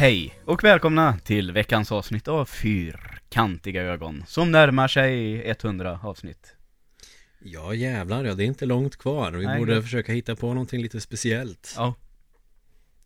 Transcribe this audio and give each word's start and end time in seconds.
Hej 0.00 0.40
och 0.44 0.64
välkomna 0.64 1.18
till 1.18 1.52
veckans 1.52 1.92
avsnitt 1.92 2.28
av 2.28 2.44
Fyrkantiga 2.44 3.82
ögon 3.82 4.24
som 4.26 4.50
närmar 4.50 4.88
sig 4.88 5.42
100 5.50 6.00
avsnitt. 6.02 6.56
Ja 7.40 7.74
jävlar 7.74 8.24
ja, 8.24 8.34
det 8.34 8.44
är 8.44 8.46
inte 8.46 8.66
långt 8.66 8.96
kvar. 8.96 9.32
Vi 9.32 9.46
Nej, 9.46 9.58
borde 9.58 9.74
det- 9.74 9.82
försöka 9.82 10.12
hitta 10.12 10.36
på 10.36 10.46
någonting 10.46 10.82
lite 10.82 11.00
speciellt. 11.00 11.74
Ja, 11.76 11.94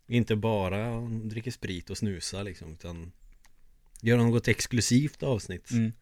Inte 0.07 0.37
bara 0.37 1.01
dricka 1.01 1.53
sprit 1.53 1.91
och 1.91 1.99
snusa 1.99 2.43
liksom, 2.43 2.73
utan 2.73 3.13
göra 4.01 4.23
något 4.23 4.49
exklusivt 4.49 5.23
avsnitt. 5.23 5.71
mm. 5.71 5.93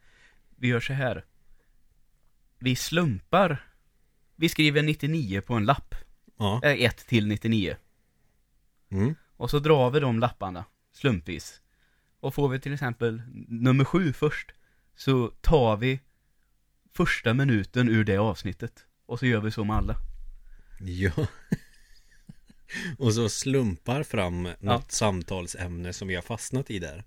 vi 0.56 0.68
gör 0.68 0.80
så 0.80 0.92
här. 0.92 1.24
Vi 2.58 2.76
slumpar. 2.76 3.66
Vi 4.36 4.48
skriver 4.48 4.82
99 4.82 5.40
på 5.40 5.54
en 5.54 5.64
lapp. 5.64 5.94
Ja. 6.38 6.60
1 6.64 7.06
till 7.06 7.26
99. 7.26 7.76
Mm. 8.90 9.14
Och 9.36 9.50
så 9.50 9.58
drar 9.58 9.90
vi 9.90 10.00
de 10.00 10.20
lapparna 10.20 10.64
slumpvis. 10.92 11.60
Och 12.20 12.34
får 12.34 12.48
vi 12.48 12.60
till 12.60 12.74
exempel 12.74 13.22
nummer 13.48 13.84
7 13.84 14.12
först. 14.12 14.52
Så 14.96 15.28
tar 15.40 15.76
vi 15.76 16.00
första 16.94 17.34
minuten 17.34 17.88
ur 17.88 18.04
det 18.04 18.16
avsnittet. 18.16 18.86
Och 19.06 19.18
så 19.18 19.26
gör 19.26 19.40
vi 19.40 19.50
så 19.50 19.64
med 19.64 19.76
alla. 19.76 19.96
Ja. 20.80 21.12
och 22.98 23.14
så 23.14 23.28
slumpar 23.28 24.02
fram 24.02 24.48
något 24.60 24.92
samtalsämne 24.92 25.92
som 25.92 26.08
vi 26.08 26.14
har 26.14 26.22
fastnat 26.22 26.70
i 26.70 26.78
där. 26.78 27.04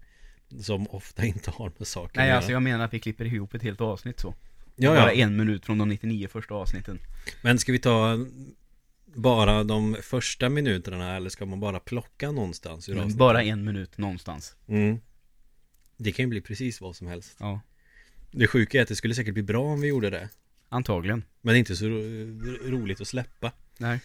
Som 0.61 0.87
ofta 0.87 1.25
inte 1.25 1.51
har 1.51 1.71
med 1.77 1.87
saken 1.87 2.23
Nej 2.23 2.31
alltså 2.31 2.51
jag 2.51 2.63
menar 2.63 2.85
att 2.85 2.93
vi 2.93 2.99
klipper 2.99 3.25
ihop 3.25 3.53
ett 3.53 3.63
helt 3.63 3.81
avsnitt 3.81 4.19
så. 4.19 4.35
Ja, 4.75 4.89
Bara 4.89 5.13
ja. 5.13 5.23
en 5.23 5.35
minut 5.35 5.65
från 5.65 5.77
de 5.77 5.89
99 5.89 6.27
första 6.27 6.53
avsnitten. 6.53 6.99
Men 7.41 7.59
ska 7.59 7.71
vi 7.71 7.79
ta 7.79 8.17
bara 9.15 9.63
de 9.63 9.97
första 10.01 10.49
minuterna 10.49 11.15
eller 11.15 11.29
ska 11.29 11.45
man 11.45 11.59
bara 11.59 11.79
plocka 11.79 12.31
någonstans 12.31 12.89
bara 13.15 13.43
en 13.43 13.63
minut 13.65 13.97
någonstans. 13.97 14.55
Mm. 14.67 14.99
Det 15.97 16.11
kan 16.11 16.23
ju 16.25 16.29
bli 16.29 16.41
precis 16.41 16.81
vad 16.81 16.95
som 16.95 17.07
helst. 17.07 17.35
Ja, 17.39 17.59
Det 18.31 18.47
sjuka 18.47 18.77
är 18.77 18.81
att 18.81 18.87
det 18.87 18.95
skulle 18.95 19.15
säkert 19.15 19.33
bli 19.33 19.43
bra 19.43 19.63
om 19.63 19.81
vi 19.81 19.87
gjorde 19.87 20.09
det. 20.09 20.29
antagligen. 20.69 21.23
Men 21.41 21.53
det 21.53 21.57
är 21.57 21.59
inte 21.59 21.75
så 21.75 21.85
ro 21.85 21.97
roligt 22.69 23.01
att 23.01 23.07
släppa. 23.07 23.51
Nej. 23.77 23.99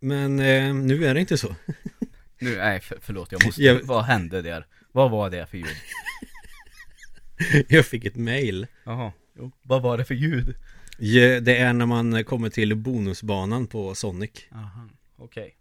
Men 0.00 0.38
eh, 0.40 0.74
nu 0.74 1.04
är 1.06 1.14
det 1.14 1.20
inte 1.20 1.38
så. 1.38 1.54
Nu, 2.38 2.56
nej 2.56 2.80
för, 2.80 2.98
förlåt, 3.00 3.32
jag 3.32 3.44
måste, 3.46 3.62
Jag- 3.62 3.82
vad 3.82 4.04
hände 4.04 4.42
där? 4.42 4.66
Vad 4.92 5.10
var 5.10 5.30
det 5.30 5.46
för 5.46 5.58
ljud? 5.58 5.76
Jag 7.68 7.86
fick 7.86 8.04
ett 8.04 8.16
mail. 8.16 8.66
Jaha. 8.84 9.12
Vad 9.62 9.82
var 9.82 9.98
det 9.98 10.04
för 10.04 10.14
ljud? 10.14 10.54
Ja, 10.98 11.40
Det 11.40 11.56
är 11.58 11.72
när 11.72 11.86
man 11.86 12.24
kommer 12.24 12.50
till 12.50 12.76
bonusbanan 12.76 13.66
på 13.66 13.94
Sonic. 13.94 14.30
Aha, 14.52 14.88
okej. 15.16 15.56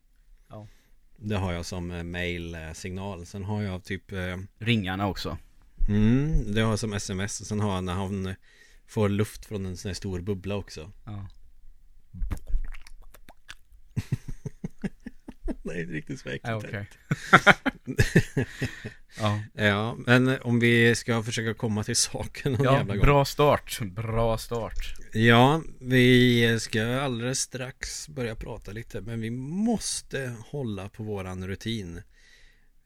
Det 1.24 1.36
har 1.36 1.54
jag 1.54 1.66
som 1.66 1.92
eh, 1.92 2.04
mail-signal. 2.04 3.26
Sen 3.26 3.44
har 3.44 3.62
jag 3.62 3.84
typ 3.84 4.12
eh, 4.12 4.38
Ringarna 4.60 5.08
också. 5.08 5.38
mm, 5.88 6.54
Det 6.54 6.62
har 6.62 6.70
jag 6.70 6.80
som 6.80 6.94
sms. 6.94 7.42
Och 7.42 7.48
sen 7.48 7.60
har 7.60 7.76
jag 7.76 7.84
när 7.84 7.94
han 7.94 8.36
får 8.88 9.10
luft 9.10 9.46
från 9.46 9.66
en 9.66 9.78
sån 9.78 9.90
här 9.90 9.94
stor 9.94 10.20
bubbla 10.22 10.56
också. 10.56 10.92
Ja. 11.06 11.28
Det 15.74 15.80
är 15.80 15.82
inte 15.82 15.94
riktigt 15.94 16.20
så 16.20 16.30
äckligt. 16.30 16.48
Ja, 16.48 16.56
okej. 16.56 16.90
ja, 19.20 19.40
Ja, 19.54 19.96
men 19.98 20.42
om 20.42 20.60
vi 20.60 20.96
ska 20.96 21.24
försöka 21.24 21.54
komma 21.54 21.84
till 21.84 21.96
saken 21.96 22.52
någon 22.52 22.64
ja 22.64 22.78
jävla 22.78 22.96
gång. 22.96 23.06
bra 23.06 23.26
start. 23.26 23.80
Bra 23.82 24.38
start. 24.38 24.94
Ja, 25.14 25.62
vi 25.80 26.60
ska 26.60 27.00
alldeles 27.00 27.40
strax 27.40 28.10
börja 28.10 28.36
prata 28.36 28.72
lite 28.72 29.02
Men 29.02 29.22
vi 29.22 29.30
måste 29.32 30.36
hålla 30.46 30.90
på 30.90 31.04
våran 31.04 31.48
rutin 31.48 32.02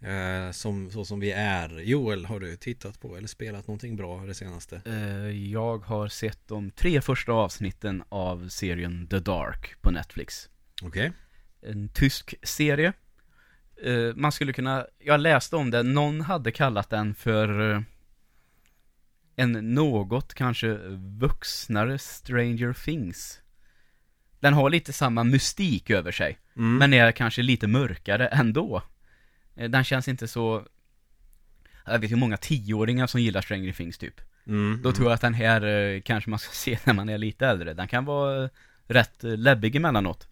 eh, 0.02 0.52
som, 0.52 0.92
Så 0.92 1.06
som 1.06 1.20
vi 1.20 1.32
är 1.32 1.80
Joel, 1.80 2.26
har 2.26 2.40
du 2.40 2.56
tittat 2.56 3.00
på 3.00 3.18
eller 3.18 3.28
spelat 3.28 3.68
någonting 3.68 3.96
bra 3.96 4.26
det 4.26 4.34
senaste? 4.34 4.82
Eh, 4.86 5.52
jag 5.52 5.78
har 5.78 6.08
sett 6.08 6.48
de 6.48 6.72
tre 6.72 7.02
första 7.02 7.32
avsnitten 7.32 8.04
av 8.10 8.50
serien 8.50 9.08
The 9.08 9.20
Dark 9.20 9.76
på 9.82 9.92
Netflix. 9.92 10.50
Okej 10.82 11.12
En 11.66 11.90
tysk 11.90 12.36
serie. 12.44 12.94
Eh, 13.84 14.16
man 14.16 14.32
skulle 14.32 14.54
kunna, 14.54 14.86
jag 15.00 15.20
läste 15.20 15.56
om 15.56 15.72
den, 15.72 15.94
någon 15.94 16.22
hade 16.22 16.52
kallat 16.52 16.90
den 16.90 17.16
för 17.16 17.72
eh, 17.72 17.82
en 19.36 19.52
något 19.74 20.34
kanske 20.34 20.78
vuxnare 21.20 21.98
Stranger 21.98 22.74
Things. 22.74 23.42
Den 24.40 24.54
har 24.54 24.70
lite 24.70 24.94
samma 24.94 25.24
mystik 25.24 25.90
över 25.90 26.12
sig, 26.12 26.40
mm. 26.56 26.78
men 26.78 26.94
är 26.94 27.12
kanske 27.12 27.42
lite 27.42 27.68
mörkare 27.68 28.28
ändå. 28.28 28.82
Eh, 29.56 29.70
Den 29.70 29.84
känns 29.84 30.08
inte 30.08 30.28
så... 30.28 30.68
Jag 31.86 32.00
vet 32.00 32.12
ju 32.12 32.16
många 32.16 32.38
tioåringar 32.38 33.08
som 33.08 33.22
gillar 33.22 33.42
Stranger 33.42 33.74
Things 33.74 33.98
typ. 33.98 34.22
mm. 34.48 34.80
Då 34.84 34.92
tror 34.92 35.08
jag 35.08 35.14
att 35.14 35.22
den 35.22 35.34
här 35.34 36.00
kanske 36.00 36.30
man 36.30 36.40
ska 36.40 36.52
se 36.54 36.80
när 36.84 36.94
man 36.94 37.10
är 37.10 37.18
lite 37.18 37.48
äldre. 37.48 37.74
Den 37.74 37.88
kan 37.88 38.06
vara 38.06 38.50
rätt 38.88 39.24
läbbig 39.24 39.76
emellanåt. 39.76 40.28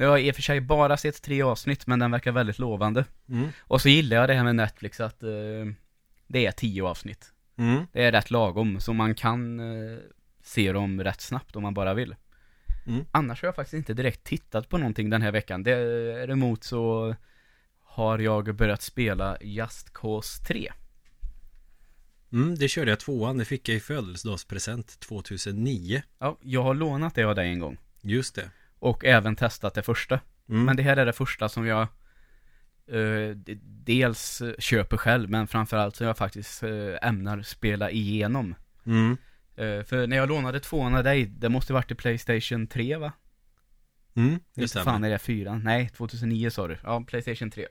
Jag 0.00 0.08
har 0.08 0.18
i 0.18 0.30
och 0.30 0.34
för 0.34 0.42
sig 0.42 0.60
bara 0.60 0.96
sett 0.96 1.22
tre 1.22 1.42
avsnitt, 1.42 1.86
men 1.86 1.98
den 1.98 2.10
verkar 2.10 2.32
väldigt 2.32 2.58
lovande. 2.58 3.04
mm. 3.28 3.48
Och 3.60 3.80
så 3.80 3.88
gillar 3.88 4.16
jag 4.16 4.28
det 4.28 4.34
här 4.34 4.44
med 4.44 4.56
Netflix 4.56 5.00
att 5.00 5.22
eh, 5.22 5.28
det 6.26 6.46
är 6.46 6.52
tio 6.52 6.84
avsnitt. 6.84 7.32
Mm. 7.56 7.86
Det 7.92 8.04
är 8.04 8.12
rätt 8.12 8.30
lagom, 8.30 8.80
så 8.80 8.92
man 8.92 9.14
kan 9.14 9.60
eh, 9.60 9.98
se 10.42 10.72
dem 10.72 11.04
rätt 11.04 11.20
snabbt 11.20 11.56
om 11.56 11.62
man 11.62 11.74
bara 11.74 11.94
vill. 11.94 12.16
Mm. 12.86 13.04
Annars 13.10 13.42
har 13.42 13.46
jag 13.46 13.56
faktiskt 13.56 13.74
inte 13.74 13.94
direkt 13.94 14.24
tittat 14.24 14.68
på 14.68 14.78
någonting 14.78 15.10
den 15.10 15.22
här 15.22 15.32
veckan. 15.32 15.62
Däremot 15.62 16.64
så 16.64 17.14
har 17.82 18.18
jag 18.18 18.54
börjat 18.54 18.82
spela 18.82 19.38
Just 19.40 19.92
Cause 19.92 20.44
3. 20.44 20.72
Mm, 22.32 22.54
det 22.54 22.68
körde 22.68 22.90
jag 22.90 23.00
tvåan, 23.00 23.38
det 23.38 23.44
fick 23.44 23.68
jag 23.68 23.76
i 23.76 23.80
födelsedagspresent 23.80 25.00
2009 25.00 26.02
Ja, 26.18 26.38
jag 26.42 26.62
har 26.62 26.74
lånat 26.74 27.14
det 27.14 27.24
av 27.24 27.34
dig 27.34 27.48
en 27.48 27.58
gång. 27.58 27.78
Just 28.02 28.34
det 28.34 28.50
Och 28.78 29.04
även 29.04 29.36
testat 29.36 29.74
det 29.74 29.82
första. 29.82 30.20
mm. 30.48 30.64
Men 30.64 30.76
det 30.76 30.82
här 30.82 30.96
är 30.96 31.06
det 31.06 31.12
första 31.12 31.48
som 31.48 31.66
jag 31.66 31.80
eh, 32.86 33.36
dels 33.62 34.42
köper 34.58 34.96
själv, 34.96 35.30
men 35.30 35.46
framförallt 35.46 35.96
som 35.96 36.06
jag 36.06 36.16
faktiskt 36.16 36.62
eh, 36.62 37.08
ämnar 37.08 37.42
spela 37.42 37.90
igenom. 37.90 38.54
Mm. 38.86 39.16
Eh, 39.56 39.84
för 39.84 40.06
när 40.06 40.16
jag 40.16 40.28
lånade 40.28 40.60
tvåan 40.60 40.94
av 40.94 41.04
dig, 41.04 41.26
det 41.26 41.48
måste 41.48 41.72
varit 41.72 41.90
i 41.90 41.94
Playstation 41.94 42.66
3 42.66 42.96
va? 42.96 43.12
Mm, 44.14 44.40
det 44.54 44.68
stämmer 44.68 44.84
fan 44.84 45.04
är 45.04 45.10
det 45.10 45.18
fyran? 45.18 45.62
Nej, 45.64 45.88
2009 45.88 46.50
sa 46.50 46.68
du. 46.68 46.78
Ja, 46.82 47.04
Playstation 47.06 47.50
3. 47.50 47.66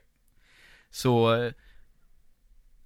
Så 0.90 1.34
eh, 1.34 1.52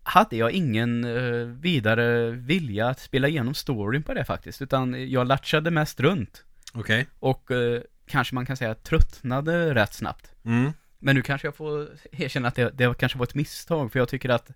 hade 0.03 0.37
jag 0.37 0.51
ingen 0.53 1.05
eh, 1.05 1.47
vidare 1.47 2.31
vilja 2.31 2.89
att 2.89 3.01
spela 3.01 3.29
igenom 3.29 3.55
storyn 3.55 4.03
på 4.03 4.15
det 4.15 4.25
faktiskt, 4.25 4.63
utan 4.63 5.11
jag 5.11 5.27
latchade 5.27 5.71
mest 5.71 6.01
runt. 6.01 6.45
Okej 6.75 7.07
Och 7.19 7.51
eh, 7.51 7.83
kanske 8.07 8.35
man 8.35 8.47
kan 8.47 8.57
säga 8.57 8.75
tröttnade 8.75 9.75
rätt 9.75 9.95
snabbt. 9.95 10.35
mm. 10.45 10.73
Men 11.05 11.15
nu 11.17 11.23
kanske 11.23 11.47
jag 11.47 11.57
får 11.57 11.89
erkänna 12.13 12.49
att 12.49 12.55
det, 12.55 12.71
det 12.71 12.99
kanske 12.99 13.19
var 13.19 13.27
ett 13.27 13.35
misstag, 13.35 13.93
för 13.93 13.99
jag 13.99 14.09
tycker 14.09 14.29
att 14.29 14.51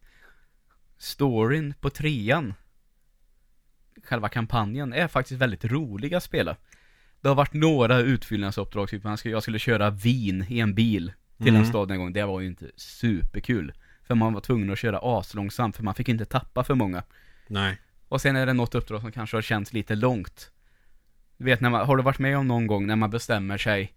storyn 0.98 1.74
på 1.80 1.90
trean, 1.90 2.54
själva 4.04 4.28
kampanjen, 4.28 4.92
är 4.92 5.08
faktiskt 5.08 5.40
väldigt 5.40 5.64
rolig 5.64 6.14
att 6.14 6.22
spela. 6.22 6.56
Det 7.20 7.28
har 7.28 7.34
varit 7.34 7.52
några 7.52 7.98
utfyllnadsuppdrag, 7.98 8.88
typ 8.88 9.02
jag 9.24 9.42
skulle 9.42 9.58
köra 9.58 9.90
vin 9.90 10.46
i 10.48 10.60
en 10.60 10.74
bil 10.74 11.12
till 11.38 11.48
en 11.48 11.54
Mm. 11.54 11.66
stad 11.66 11.90
en 11.90 11.98
gång, 11.98 12.12
det 12.12 12.24
var 12.24 12.40
ju 12.40 12.46
inte 12.46 12.70
superkul. 12.76 13.72
För 14.02 14.14
man 14.14 14.32
var 14.32 14.40
tvungen 14.40 14.70
att 14.72 14.78
köra 14.78 14.98
aslångsamt, 15.02 15.76
för 15.76 15.82
man 15.84 15.94
fick 15.94 16.08
inte 16.08 16.24
tappa 16.24 16.64
för 16.64 16.74
många. 16.74 17.02
Nej 17.46 17.78
Och 18.08 18.20
sen 18.20 18.36
är 18.36 18.46
det 18.46 18.52
något 18.52 18.74
uppdrag 18.74 19.00
som 19.00 19.12
kanske 19.12 19.36
har 19.36 19.42
känts 19.42 19.72
lite 19.72 19.94
långt. 19.94 20.50
Du 21.38 21.44
vet, 21.44 21.60
när 21.60 21.70
man, 21.70 21.86
har 21.86 21.96
du 21.96 22.02
varit 22.02 22.18
med 22.18 22.38
om 22.38 22.48
någon 22.48 22.66
gång 22.66 22.86
när 22.86 22.96
man 22.96 23.10
bestämmer 23.10 23.58
sig 23.58 23.92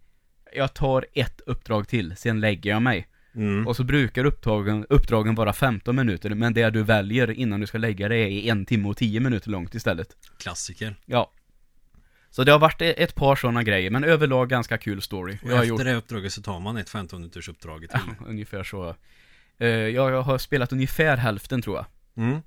Jag 0.54 0.74
tar 0.74 1.06
ett 1.14 1.40
uppdrag 1.46 1.88
till, 1.88 2.16
sen 2.16 2.40
lägger 2.40 2.70
jag 2.70 2.82
mig. 2.82 3.08
mm. 3.34 3.66
Och 3.66 3.76
så 3.76 3.84
brukar 3.84 4.24
uppdragen, 4.24 4.86
uppdragen 4.88 5.34
vara 5.34 5.52
15 5.52 5.96
minuter, 5.96 6.30
men 6.34 6.54
det 6.54 6.70
du 6.70 6.82
väljer 6.82 7.30
innan 7.30 7.60
du 7.60 7.66
ska 7.66 7.78
lägga 7.78 8.08
dig 8.08 8.48
är 8.48 8.52
en 8.52 8.66
timme 8.66 8.88
och 8.88 8.96
10 8.96 9.20
minuter 9.20 9.50
långt 9.50 9.74
istället. 9.74 10.16
Klassiker 10.38 10.94
Ja. 11.06 11.32
Så 12.30 12.44
det 12.44 12.52
har 12.52 12.58
varit 12.58 12.82
e- 12.82 12.94
ett 13.02 13.14
par 13.14 13.36
sådana 13.36 13.62
grejer, 13.62 13.90
men 13.90 14.04
överlag 14.04 14.48
ganska 14.48 14.78
kul 14.78 15.02
story. 15.02 15.38
Och 15.42 15.50
Jag 15.50 15.54
efter 15.54 15.64
gjort 15.68 15.84
det 15.84 15.94
uppdraget 15.94 16.32
så 16.32 16.42
tar 16.42 16.60
man 16.60 16.76
ett 16.76 16.88
15 16.90 17.20
minuters 17.20 17.48
uppdrag 17.48 17.80
till 17.90 18.00
ungefär 18.26 18.64
så. 18.64 18.94
Eh, 19.58 19.68
Jag 19.68 20.22
har 20.22 20.38
spelat 20.38 20.72
ungefär 20.72 21.16
hälften 21.16 21.62
tror 21.62 21.76
jag. 21.76 21.86
mm. 22.24 22.40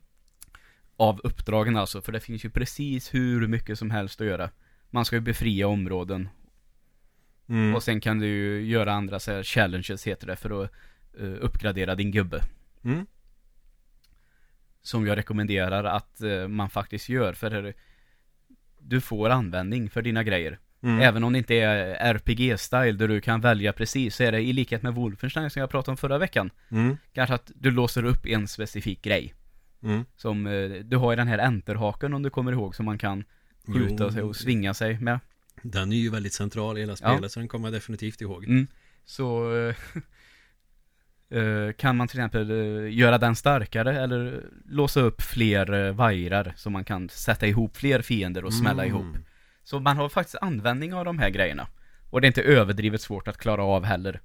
Av 0.98 1.20
uppdragen 1.24 1.78
alltså, 1.78 2.02
för 2.02 2.12
det 2.12 2.20
finns 2.20 2.46
ju 2.46 2.50
precis 2.50 3.14
hur 3.14 3.48
mycket 3.48 3.80
som 3.80 3.92
helst 3.92 4.22
att 4.22 4.28
göra. 4.28 4.50
Man 4.94 5.06
ska 5.06 5.16
ju 5.16 5.22
befria 5.22 5.68
områden 5.68 6.30
Mm. 7.50 7.76
och 7.76 7.84
sen 7.84 8.02
kan 8.02 8.20
du 8.20 8.28
ju 8.28 8.66
göra 8.66 8.94
andra 8.94 9.20
så 9.20 9.32
här 9.32 9.44
challenges 9.44 10.08
heter 10.08 10.28
det 10.28 10.36
för 10.36 10.64
att 10.64 10.72
eh, 11.20 11.34
uppgradera 11.42 11.96
din 11.96 12.12
gubbe. 12.12 12.42
Mm. 12.84 13.06
Som 14.82 15.08
jag 15.08 15.18
rekommenderar 15.18 15.84
att 15.84 16.22
eh, 16.22 16.48
man 16.48 16.70
faktiskt 16.70 17.10
gör 17.10 17.34
för 17.34 17.74
du 18.80 19.02
får 19.02 19.30
användning 19.30 19.90
för 19.90 20.02
dina 20.02 20.24
grejer. 20.24 20.60
Mm. 20.82 21.00
Även 21.02 21.24
om 21.24 21.34
det 21.34 21.38
inte 21.38 21.56
är 21.56 22.14
RPG-style 22.14 22.92
där 22.98 23.08
du 23.08 23.22
kan 23.22 23.42
välja 23.42 23.74
precis, 23.74 24.16
så 24.16 24.24
är 24.24 24.32
det 24.32 24.42
i 24.42 24.54
likhet 24.54 24.84
med 24.84 24.94
Wolfenstein 24.94 25.50
som 25.50 25.60
jag 25.60 25.70
pratade 25.70 25.92
om 25.92 25.98
förra 25.98 26.18
veckan. 26.18 26.50
Mm. 26.70 26.98
Kanske 27.14 27.36
att 27.36 27.52
du 27.56 27.72
låser 27.72 28.06
upp 28.06 28.26
en 28.26 28.48
specifik 28.48 29.02
grej. 29.02 29.34
Mm. 29.84 30.06
Som, 30.16 30.48
eh, 30.48 30.70
du 30.70 30.98
har 30.98 31.12
ju 31.12 31.16
den 31.16 31.28
här 31.28 31.40
enterhaken 31.40 32.14
om 32.14 32.24
du 32.24 32.30
kommer 32.30 32.52
ihåg 32.52 32.76
som 32.76 32.86
man 32.86 32.98
kan 32.98 33.24
skjuta 33.68 34.04
Jo. 34.04 34.12
sig 34.12 34.22
och 34.22 34.36
svinga 34.36 34.74
sig 34.74 35.00
med. 35.00 35.20
Den 35.62 35.92
är 35.92 35.96
ju 35.98 36.10
väldigt 36.10 36.34
central 36.34 36.78
i 36.78 36.82
hela 36.82 36.96
spelet 36.96 37.32
så 37.32 37.40
den 37.40 37.48
kommer 37.48 37.68
jag 37.68 37.74
definitivt 37.74 38.22
ihåg. 38.22 38.44
Mm. 38.44 38.68
Så 39.06 39.52
eh, 41.30 41.72
kan 41.78 41.98
man 41.98 42.08
till 42.08 42.20
exempel 42.20 42.52
eh, 42.52 42.94
göra 42.98 43.18
den 43.18 43.36
starkare 43.36 44.00
eller 44.02 44.44
låsa 44.66 45.00
upp 45.02 45.22
fler 45.22 45.74
uh, 45.74 45.94
vajrar 45.94 46.54
så 46.58 46.70
man 46.70 46.86
kan 46.86 47.10
sätta 47.10 47.48
ihop 47.48 47.78
fler 47.78 48.02
fiender 48.02 48.46
och 48.46 48.54
smälla 48.54 48.86
Mm. 48.86 48.96
ihop. 48.96 49.16
Så 49.64 49.80
man 49.80 49.98
har 49.98 50.10
faktiskt 50.10 50.36
användning 50.42 50.94
av 50.94 51.06
de 51.06 51.20
här 51.20 51.30
grejerna. 51.30 51.68
Och 52.10 52.22
det 52.22 52.26
är 52.26 52.30
inte 52.30 52.42
överdrivet 52.44 53.02
svårt 53.02 53.28
att 53.28 53.38
klara 53.38 53.64
av 53.64 53.84
heller. 53.84 54.22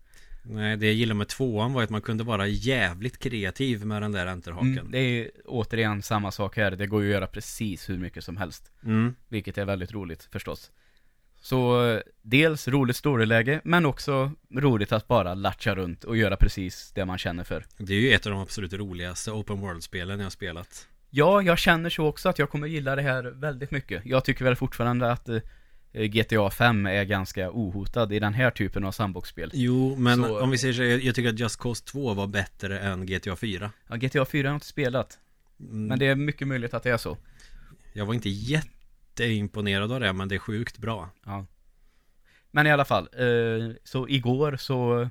Nej, 0.50 0.76
det 0.76 0.86
jag 0.86 0.94
gillar 0.94 1.14
med 1.14 1.28
tvåan 1.28 1.72
var 1.72 1.82
att 1.82 1.90
man 1.90 2.00
kunde 2.00 2.24
vara 2.24 2.46
jävligt 2.46 3.18
kreativ 3.18 3.86
med 3.86 4.02
den 4.02 4.12
där 4.12 4.26
enterhaken. 4.26 4.78
Mm, 4.78 4.90
det 4.90 4.98
är 4.98 5.30
återigen 5.44 6.02
samma 6.02 6.30
sak 6.30 6.56
här. 6.56 6.70
Det 6.70 6.86
går 6.86 7.02
ju 7.02 7.08
att 7.08 7.14
göra 7.14 7.26
precis 7.26 7.90
hur 7.90 7.98
mycket 7.98 8.24
som 8.24 8.36
helst. 8.36 8.72
Mm. 8.84 9.14
Vilket 9.28 9.58
är 9.58 9.64
väldigt 9.64 9.92
roligt 9.92 10.28
förstås. 10.32 10.70
Så 11.40 12.00
dels 12.22 12.68
roligt 12.68 12.96
storyläge, 12.96 13.60
men 13.64 13.86
också 13.86 14.32
roligt 14.54 14.92
att 14.92 15.08
bara 15.08 15.34
latcha 15.34 15.74
runt 15.74 16.04
och 16.04 16.16
göra 16.16 16.36
precis 16.36 16.92
det 16.94 17.04
man 17.04 17.18
känner 17.18 17.44
för. 17.44 17.64
Det 17.76 17.94
är 17.94 18.00
ju 18.00 18.12
ett 18.12 18.26
av 18.26 18.32
de 18.32 18.40
absolut 18.40 18.72
roligaste 18.72 19.30
open 19.30 19.60
world-spelen 19.60 20.18
jag 20.18 20.26
har 20.26 20.30
spelat. 20.30 20.88
Ja, 21.10 21.42
jag 21.42 21.58
känner 21.58 21.90
så 21.90 22.06
också 22.06 22.28
att 22.28 22.38
jag 22.38 22.50
kommer 22.50 22.66
gilla 22.66 22.96
det 22.96 23.02
här 23.02 23.22
väldigt 23.22 23.70
mycket. 23.70 24.06
Jag 24.06 24.24
tycker 24.24 24.44
väl 24.44 24.56
fortfarande 24.56 25.12
att 25.12 25.28
eh, 25.28 25.38
GTA 26.06 26.50
5 26.50 26.86
är 26.86 27.04
ganska 27.04 27.50
ohotad 27.50 28.12
i 28.12 28.18
den 28.18 28.34
här 28.34 28.50
typen 28.50 28.84
av 28.84 28.92
sandboxspel. 28.92 29.50
Jo, 29.54 29.96
men 29.96 30.22
Så- 30.24 30.40
om 30.40 30.50
vi 30.50 30.58
säger 30.58 30.74
så, 30.74 30.82
jag 30.82 31.00
jag 31.02 31.14
tycker 31.14 31.28
att 31.28 31.38
Just 31.38 31.60
Cause 31.60 31.84
2 31.84 32.14
var 32.14 32.26
bättre 32.26 32.78
än 32.80 33.06
GTA 33.06 33.36
4. 33.36 33.70
Ja, 33.88 33.96
GTA 33.96 34.24
4 34.24 34.48
har 34.48 34.52
jag 34.52 34.56
inte 34.56 34.66
spelat, 34.66 35.18
Mm. 35.60 35.86
men 35.86 35.98
det 35.98 36.06
är 36.06 36.14
mycket 36.14 36.48
möjligt 36.48 36.74
att 36.74 36.82
det 36.82 36.90
är 36.90 36.96
så. 36.96 37.16
Jag 37.92 38.06
var 38.06 38.14
inte 38.14 38.28
jätteimponerad 38.28 39.92
av 39.92 40.00
det, 40.00 40.12
men 40.12 40.28
det 40.28 40.34
är 40.34 40.38
sjukt 40.38 40.78
bra. 40.78 41.10
Ja. 41.24 41.46
Men 42.50 42.66
i 42.66 42.70
alla 42.70 42.84
fall, 42.84 43.08
eh, 43.12 43.74
så 43.84 44.08
igår 44.08 44.56
så 44.56 45.08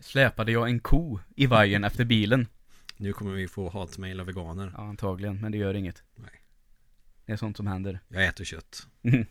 släpade 0.00 0.52
jag 0.52 0.68
en 0.68 0.80
ko 0.80 1.18
i 1.36 1.46
vajern 1.46 1.84
efter 1.84 2.04
bilen. 2.04 2.46
Nu 2.96 3.12
kommer 3.12 3.32
vi 3.32 3.48
få 3.48 3.70
hatmejl 3.70 4.20
av 4.20 4.26
veganer. 4.26 4.72
Ja, 4.76 4.82
antagligen, 4.82 5.40
men 5.40 5.52
det 5.52 5.58
gör 5.58 5.74
inget. 5.74 6.02
Nej. 6.16 6.37
Det 7.28 7.32
är 7.32 7.36
sånt 7.36 7.56
som 7.56 7.66
händer. 7.66 8.00
Jag 8.08 8.24
äter 8.26 8.44
kött. 8.44 8.86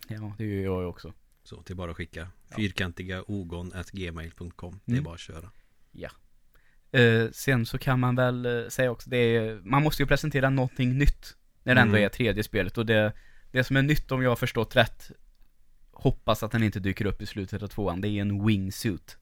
ja, 0.08 0.34
det 0.38 0.44
gör 0.44 0.82
jag 0.82 0.88
också. 0.88 1.12
Så 1.42 1.62
det 1.66 1.72
är 1.72 1.74
bara 1.74 1.90
att 1.90 1.96
skicka. 1.96 2.28
Fyrkantiga 2.56 3.22
ogon.gmail.com. 3.22 4.80
Det 4.84 4.92
är 4.92 4.94
Mm. 4.94 5.04
bara 5.04 5.14
att 5.14 5.20
köra. 5.20 5.50
Eh, 6.92 7.30
sen 7.32 7.66
så 7.66 7.78
kan 7.78 8.00
man 8.00 8.16
väl 8.16 8.46
eh, 8.46 8.68
säga 8.68 8.90
också, 8.90 9.10
det 9.10 9.16
är, 9.16 9.60
man 9.64 9.82
måste 9.82 10.02
ju 10.02 10.06
presentera 10.06 10.50
någonting 10.50 10.98
nytt. 10.98 11.36
När 11.62 11.74
det 11.74 11.80
ändå 11.80 11.94
Mm. 11.96 12.04
är 12.04 12.08
tredje 12.08 12.42
spelet 12.42 12.78
och 12.78 12.86
det, 12.86 13.12
det 13.52 13.64
som 13.64 13.76
är 13.76 13.82
nytt 13.82 14.12
om 14.12 14.22
jag 14.22 14.30
har 14.30 14.36
förstått 14.36 14.76
rätt, 14.76 15.10
hoppas 15.90 16.42
att 16.42 16.50
den 16.52 16.62
inte 16.62 16.80
dyker 16.80 17.04
upp 17.06 17.22
i 17.22 17.26
slutet 17.26 17.62
av 17.62 17.68
tvåan, 17.68 18.00
det 18.00 18.08
är 18.08 18.20
en 18.20 18.46
wingsuit. 18.46 19.18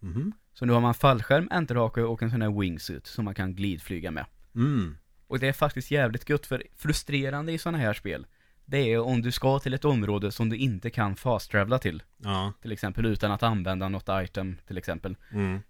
Mhm. 0.00 0.32
Så 0.52 0.64
nu 0.66 0.72
har 0.72 0.80
man 0.80 0.94
fallskärm, 0.94 1.48
enterhake 1.50 2.02
och 2.02 2.22
en 2.22 2.30
sån 2.30 2.42
här 2.42 2.60
wingsuit 2.60 3.06
som 3.06 3.24
man 3.24 3.34
kan 3.34 3.54
glidflyga 3.54 4.10
med. 4.10 4.26
Mm. 4.54 4.96
Och 5.26 5.38
det 5.38 5.48
är 5.48 5.52
faktiskt 5.52 5.90
jävligt 5.90 6.28
gött 6.28 6.46
för 6.46 6.62
frustrerande 6.76 7.52
i 7.52 7.58
sådana 7.58 7.78
här 7.78 7.94
spel, 7.94 8.26
det 8.64 8.92
är 8.92 9.00
om 9.00 9.22
du 9.22 9.32
ska 9.32 9.58
till 9.58 9.74
ett 9.74 9.84
område 9.84 10.32
som 10.32 10.48
du 10.48 10.56
inte 10.56 10.90
kan 10.90 11.16
fast-travela 11.16 11.78
till. 11.78 12.02
Ja. 12.16 12.52
Till 12.62 12.72
exempel 12.72 13.06
utan 13.06 13.32
att 13.32 13.42
använda 13.42 13.88
något 13.88 14.08
item 14.08 14.56
till 14.66 14.78
exempel. 14.78 15.16
Mm. 15.32 15.60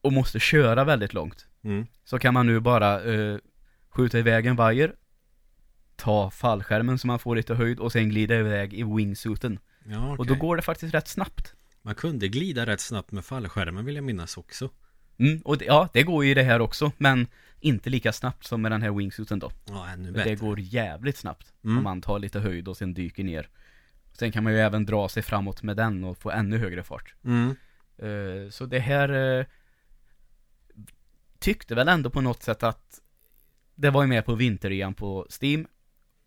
Och 0.00 0.12
måste 0.12 0.40
köra 0.40 0.84
väldigt 0.84 1.14
långt. 1.14 1.46
Mm. 1.62 1.86
Så 2.04 2.18
kan 2.18 2.34
man 2.34 2.46
nu 2.46 2.60
bara 2.60 3.02
eh, 3.02 3.38
skjuta 3.88 4.18
iväg 4.18 4.46
en 4.46 4.56
vajer, 4.56 4.94
ta 5.96 6.30
fallskärmen 6.30 6.98
så 6.98 7.06
man 7.06 7.18
får 7.18 7.36
lite 7.36 7.54
höjd 7.54 7.78
och 7.78 7.92
sen 7.92 8.08
glida 8.08 8.36
iväg 8.36 8.74
i 8.74 8.82
wingsuiten. 8.82 9.58
Ja, 9.84 10.04
okej. 10.04 10.18
Och 10.18 10.26
då 10.26 10.34
går 10.34 10.56
det 10.56 10.62
faktiskt 10.62 10.94
rätt 10.94 11.08
snabbt. 11.08 11.54
Man 11.82 11.94
kunde 11.94 12.28
glida 12.28 12.66
rätt 12.66 12.80
snabbt 12.80 13.12
med 13.12 13.24
fallskärmen 13.24 13.84
vill 13.84 13.94
jag 13.94 14.04
minnas 14.04 14.36
också. 14.36 14.70
Mm, 15.18 15.40
och 15.44 15.58
det, 15.58 15.64
ja, 15.64 15.88
det 15.92 16.02
går 16.02 16.24
ju 16.24 16.30
i 16.30 16.34
det 16.34 16.42
här 16.42 16.60
också, 16.60 16.92
men 16.98 17.26
inte 17.60 17.90
lika 17.90 18.12
snabbt 18.12 18.46
som 18.46 18.62
med 18.62 18.72
den 18.72 18.82
här 18.82 18.90
wingsuiten 18.90 19.38
då. 19.38 19.52
Ja, 19.64 19.88
ännu 19.88 20.12
bättre. 20.12 20.30
det 20.30 20.36
går 20.36 20.60
jävligt 20.60 21.16
snabbt 21.16 21.52
Mm. 21.64 21.78
om 21.78 21.84
man 21.84 22.00
tar 22.00 22.18
lite 22.18 22.40
höjd 22.40 22.68
och 22.68 22.76
sen 22.76 22.94
dyker 22.94 23.24
ner. 23.24 23.48
Sen 24.12 24.32
kan 24.32 24.44
man 24.44 24.52
ju 24.52 24.58
även 24.58 24.86
dra 24.86 25.08
sig 25.08 25.22
framåt 25.22 25.62
med 25.62 25.76
den 25.76 26.04
och 26.04 26.18
få 26.18 26.30
ännu 26.30 26.58
högre 26.58 26.82
fart. 26.82 27.14
Mm. 27.24 27.56
Eh, 27.98 28.50
så 28.50 28.66
det 28.66 28.78
här 28.78 29.38
eh, 29.38 29.46
tyckte 31.38 31.74
väl 31.74 31.88
ändå 31.88 32.10
på 32.10 32.20
något 32.20 32.42
sätt 32.42 32.62
att 32.62 33.00
det 33.74 33.90
var 33.90 34.02
ju 34.02 34.08
med 34.08 34.24
på 34.24 34.34
vinterrean 34.34 34.94
på 34.94 35.26
Steam 35.42 35.66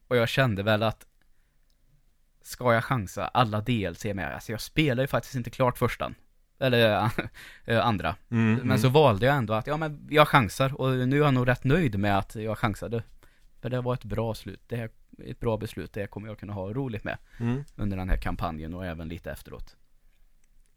och 0.08 0.18
jag 0.18 0.30
kände 0.30 0.64
väl 0.64 0.84
att 0.84 1.06
ska 2.42 2.74
jag 2.74 2.84
chansa 2.84 3.28
alla 3.28 3.62
DLC 3.62 4.04
med? 4.06 4.34
Alltså 4.34 4.52
jag 4.52 4.62
spelar 4.62 5.04
ju 5.04 5.08
faktiskt 5.08 5.36
inte 5.36 5.50
klart 5.50 5.78
förstan. 5.78 6.16
Eller 6.62 7.12
eh, 7.66 7.86
andra. 7.86 8.16
Mm. 8.30 8.68
Men 8.68 8.80
så 8.80 8.90
valde 8.90 9.26
jag 9.26 9.36
ändå 9.36 9.54
att, 9.54 9.68
ja 9.68 9.78
men 9.78 10.08
jag 10.10 10.28
chansar 10.28 10.82
och 10.82 11.08
nu 11.08 11.18
är 11.18 11.22
jag 11.22 11.34
nog 11.34 11.48
rätt 11.48 11.64
nöjd 11.64 12.00
med 12.00 12.18
att 12.18 12.36
jag 12.36 12.58
chansade. 12.58 13.04
För 13.62 13.70
det 13.70 13.82
var 13.82 13.94
ett 13.94 14.04
bra 14.04 14.34
slut. 14.36 14.62
Det 14.68 14.76
här, 14.76 14.90
ett 15.26 15.40
bra 15.40 15.58
beslut. 15.58 15.94
Det 15.94 16.08
kommer 16.08 16.28
jag 16.28 16.40
kunna 16.40 16.54
ha 16.54 16.74
roligt 16.74 17.04
med 17.04 17.18
Mm. 17.40 17.64
under 17.76 17.98
den 17.98 18.10
här 18.10 18.18
kampanjen 18.18 18.74
och 18.74 18.86
även 18.86 19.08
lite 19.08 19.32
efteråt. 19.32 19.76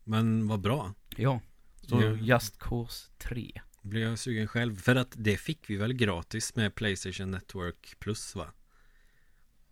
Men 0.05 0.49
vad 0.49 0.61
bra. 0.61 0.95
Ja. 1.17 1.41
Så. 1.83 2.01
Just 2.21 2.59
Cause 2.59 3.11
3. 3.19 3.61
Blir 3.83 4.03
jag 4.03 4.19
sugen 4.19 4.49
själv. 4.49 4.77
För 4.77 4.97
att 4.97 5.13
det 5.17 5.37
fick 5.37 5.71
vi 5.71 5.77
väl 5.77 5.93
gratis 5.93 6.57
med 6.57 6.75
Playstation 6.75 7.31
Network 7.31 7.97
Plus 7.99 8.35
va? 8.37 8.47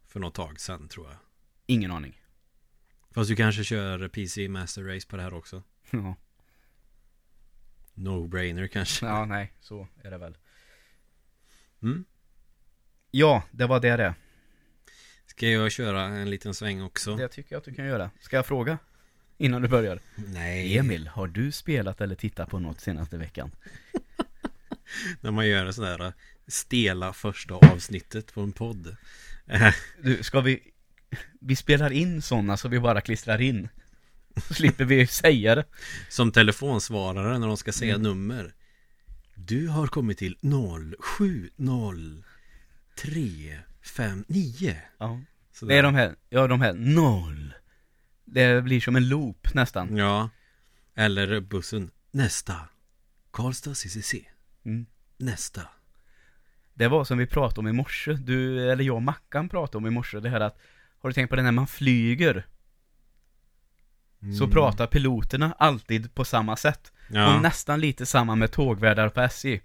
För 0.06 0.20
något 0.20 0.34
tag 0.34 0.60
sedan 0.60 0.88
tror 0.88 1.06
jag. 1.06 1.16
Ingen 1.66 1.90
aning. 1.90 2.22
Fast 3.10 3.30
du 3.30 3.36
kanske 3.36 3.64
kör 3.64 4.08
PC 4.08 4.48
Master 4.48 4.82
Race 4.82 5.08
på 5.08 5.16
det 5.16 5.22
här 5.22 5.34
också. 5.34 5.62
Ja. 6.02 6.16
No-brainer 7.94 8.66
kanske. 8.66 9.06
ja, 9.06 9.24
nej, 9.24 9.52
så 9.60 9.88
är 10.02 10.10
det 10.10 10.18
väl. 10.18 10.36
Mm. 11.82 12.04
Ja, 13.10 13.42
det 13.50 13.66
var 13.66 13.80
det 13.80 13.96
det. 13.96 14.14
Ska 15.26 15.48
jag 15.48 15.72
köra 15.72 16.02
en 16.02 16.30
liten 16.30 16.54
sväng 16.54 16.82
också? 16.82 17.16
Det 17.16 17.28
tycker 17.28 17.52
jag 17.54 17.58
att 17.58 17.64
du 17.64 17.74
kan 17.74 17.86
göra. 17.86 18.10
Ska 18.20 18.36
jag 18.36 18.46
fråga? 18.46 18.78
Innan 19.38 19.62
du 19.62 19.68
börjar. 19.68 20.00
Nej. 20.16 20.78
Emil, 20.78 21.08
har 21.08 21.26
du 21.26 21.52
spelat 21.52 22.00
eller 22.00 22.14
tittat 22.14 22.48
på 22.50 22.58
något 22.58 22.80
senaste 22.80 23.16
veckan? 23.18 23.50
När 25.20 25.30
man 25.30 25.48
gör 25.48 25.66
en 25.66 25.74
sån 25.74 25.84
där 25.84 26.06
äh, 26.06 26.12
stela 26.46 27.12
första 27.12 27.54
avsnittet 27.54 28.34
på 28.34 28.40
en 28.40 28.52
podd. 28.52 28.96
Eh, 29.46 29.74
Du, 30.02 30.22
ska 30.22 30.40
vi... 30.40 30.72
Vi 31.40 31.56
spelar 31.56 31.90
in 31.92 32.22
sådana 32.22 32.56
så 32.56 32.68
vi 32.68 32.80
bara 32.80 33.00
klistrar 33.00 33.40
in. 33.40 33.68
Slipper 34.50 34.84
vi 34.84 35.06
säga 35.06 35.54
det. 35.54 35.64
Som 36.08 36.32
telefonsvarare 36.32 37.38
när 37.38 37.46
de 37.46 37.56
ska 37.56 37.72
säga 37.72 37.94
Mm. 37.94 38.02
nummer. 38.02 38.54
Du 39.34 39.68
har 39.68 39.86
kommit 39.86 40.18
till 40.18 40.36
070359. 43.42 44.76
Ja. 44.98 45.20
Sådär. 45.52 45.74
Det 45.74 45.78
är 45.78 45.82
de 45.82 45.94
här, 45.94 46.14
ja 46.30 46.46
de 46.46 46.60
här, 46.60 46.72
noll. 46.72 47.54
Det 48.24 48.64
blir 48.64 48.80
som 48.80 48.96
en 48.96 49.08
loop 49.08 49.54
nästan. 49.54 49.96
Ja. 49.96 50.30
Eller 50.94 51.40
bussen. 51.40 51.90
Nästa. 52.10 52.54
Karlstad 53.30 53.74
CCC. 53.74 54.14
Mm. 54.64 54.86
Nästa. 55.16 55.62
Det 56.74 56.88
var 56.88 57.04
som 57.04 57.18
vi 57.18 57.26
pratade 57.26 57.60
om 57.60 57.68
i 57.68 57.72
morse, 57.72 58.12
du, 58.12 58.70
eller 58.70 58.84
jag 58.84 58.96
och 58.96 59.02
Mackan 59.02 59.48
pratade 59.48 59.78
om 59.78 59.86
i 59.86 59.90
morse, 59.90 60.20
det 60.20 60.28
här 60.28 60.40
att 60.40 60.58
Har 60.98 61.08
du 61.10 61.14
tänkt 61.14 61.30
på 61.30 61.36
det 61.36 61.42
när 61.42 61.52
man 61.52 61.66
flyger? 61.66 62.46
Så 64.38 64.44
Mm. 64.44 64.50
pratar 64.50 64.86
piloterna 64.86 65.54
alltid 65.58 66.14
på 66.14 66.24
samma 66.24 66.56
sätt. 66.56 66.92
Ja. 67.08 67.36
Och 67.36 67.42
nästan 67.42 67.80
lite 67.80 68.06
samma 68.06 68.34
med 68.34 68.52
tågvärdar 68.52 69.08
på 69.08 69.20
SJ. 69.20 69.60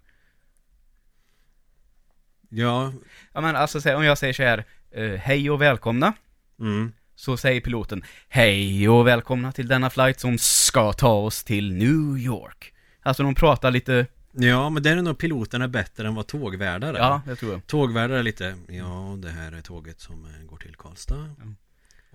Ja. 2.49 2.93
Ja 3.33 3.41
men 3.41 3.55
alltså 3.55 3.95
om 3.95 4.03
jag 4.03 4.17
säger 4.17 4.33
så 4.33 4.43
här, 4.43 4.65
eh, 4.91 5.11
hej 5.11 5.49
och 5.51 5.61
välkomna. 5.61 6.13
Mm. 6.59 6.91
Så 7.15 7.37
säger 7.37 7.61
piloten, 7.61 8.03
hej 8.29 8.89
och 8.89 9.07
välkomna 9.07 9.51
till 9.51 9.67
denna 9.67 9.89
flight 9.89 10.19
som 10.19 10.37
ska 10.37 10.93
ta 10.93 11.11
oss 11.13 11.43
till 11.43 11.73
New 11.73 12.17
York. 12.17 12.73
Alltså 13.01 13.23
de 13.23 13.35
pratar 13.35 13.71
lite, 13.71 14.05
Ja, 14.31 14.69
men 14.69 14.83
där 14.83 14.97
är 14.97 15.01
nog 15.01 15.17
piloterna 15.17 15.67
bättre 15.67 16.07
än 16.07 16.15
vad 16.15 16.27
tågvärdar 16.27 16.93
är. 16.93 16.97
ja 16.97 17.21
det 17.25 17.35
tror 17.35 17.51
jag. 17.51 17.67
Tågvärdar 17.67 18.15
är 18.15 18.23
lite, 18.23 18.57
ja 18.69 19.15
det 19.19 19.29
här 19.29 19.51
är 19.51 19.61
tåget 19.61 19.99
som 19.99 20.25
eh, 20.25 20.45
går 20.49 20.57
till 20.57 20.75
Karlstad. 20.75 21.15
Ja. 21.39 21.53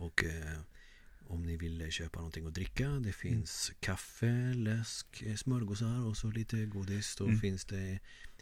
Och 0.05 0.25
eh, 0.25 0.59
om 1.33 1.43
ni 1.43 1.57
vill 1.57 1.91
köpa 1.91 2.19
någonting 2.19 2.47
att 2.47 2.55
dricka, 2.55 2.89
det 2.89 3.13
finns 3.13 3.73
kaffe, 3.81 4.53
läsk, 4.55 5.23
eh, 5.27 5.35
smörgåsar 5.35 6.07
och 6.07 6.17
så 6.17 6.31
lite 6.31 6.57
godis. 6.67 7.17
Då 7.17 7.25
Mm. 7.25 7.39
finns 7.41 7.65
det 7.65 7.99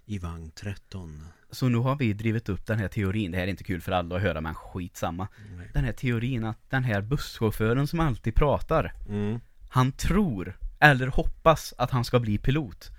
i 0.06 0.18
vagn 0.18 0.50
13. 0.54 1.25
Så 1.50 1.68
nu 1.68 1.78
har 1.78 1.97
vi 1.97 2.12
drivit 2.12 2.49
upp 2.49 2.66
den 2.66 2.78
här 2.78 2.88
teorin, 2.88 3.30
det 3.30 3.38
här 3.38 3.44
är 3.44 3.50
inte 3.50 3.64
kul 3.64 3.80
för 3.80 3.92
alla 3.92 4.16
att 4.16 4.23
höra 4.23 4.40
men 4.40 4.54
skitsamma. 4.54 5.28
Nej. 5.56 5.68
Den 5.73 5.85
här 5.85 5.92
teorin 5.92 6.44
att 6.44 6.70
den 6.70 6.85
här 6.85 7.02
busschauffören 7.02 7.87
som 7.87 8.00
alltid 8.00 8.35
pratar, 8.35 8.92
Mm. 9.09 9.40
han 9.70 9.92
tror, 9.92 10.59
eller 10.80 11.06
hoppas 11.06 11.75
att 11.78 11.90
han 11.90 12.04
ska 12.04 12.20
bli 12.20 12.38
pilot. 12.38 12.90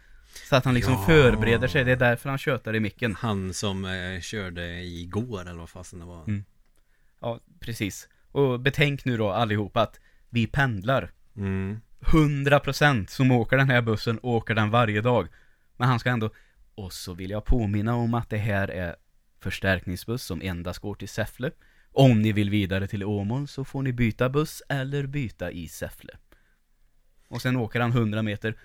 Så 0.49 0.55
att 0.55 0.65
han 0.65 0.73
liksom 0.73 0.93
Ja. 0.93 1.05
förbereder 1.05 1.67
sig, 1.67 1.83
det 1.83 1.91
är 1.91 1.95
därför 1.95 2.29
han 2.29 2.37
tjötar 2.37 2.75
i 2.75 2.79
micken. 2.79 3.15
Han 3.15 3.53
som 3.53 3.85
eh, 3.85 4.19
körde 4.21 4.81
igår 4.83 5.41
eller 5.41 5.59
vad 5.59 5.69
fasen 5.69 5.99
det 5.99 6.05
var. 6.05 6.23
Mm. 6.23 6.43
Ja, 7.19 7.39
precis. 7.59 8.07
Och 8.31 8.59
betänk 8.59 9.05
nu 9.05 9.17
då 9.17 9.29
allihopa 9.29 9.81
att 9.81 9.99
vi 10.29 10.47
pendlar. 10.47 11.11
Mm. 11.37 11.81
100% 11.99 13.07
som 13.07 13.31
åker 13.31 13.57
den 13.57 13.69
här 13.69 13.81
bussen 13.81 14.19
åker 14.21 14.55
den 14.55 14.69
varje 14.69 15.01
dag. 15.01 15.27
Men 15.77 15.87
han 15.87 15.99
ska 15.99 16.09
ändå... 16.09 16.29
Och 16.75 16.93
så 16.93 17.13
vill 17.13 17.29
jag 17.29 17.45
påminna 17.45 17.95
om 17.95 18.13
att 18.13 18.29
det 18.29 18.37
här 18.37 18.67
är 18.67 18.95
förstärkningsbuss 19.39 20.23
som 20.23 20.41
endast 20.41 20.79
går 20.79 20.95
till 20.95 21.09
Säffle. 21.09 21.51
Om 21.91 22.21
ni 22.21 22.31
vill 22.31 22.49
vidare 22.49 22.87
till 22.87 23.03
Åmål 23.03 23.47
så 23.47 23.63
får 23.65 23.81
ni 23.81 23.93
byta 23.93 24.29
buss 24.29 24.63
eller 24.69 25.05
byta 25.07 25.51
i 25.51 25.67
Säffle. 25.67 26.13
Och 27.27 27.41
sen 27.41 27.55
åker 27.55 27.79
han 27.79 27.91
100 27.91 28.21
meter. 28.21 28.55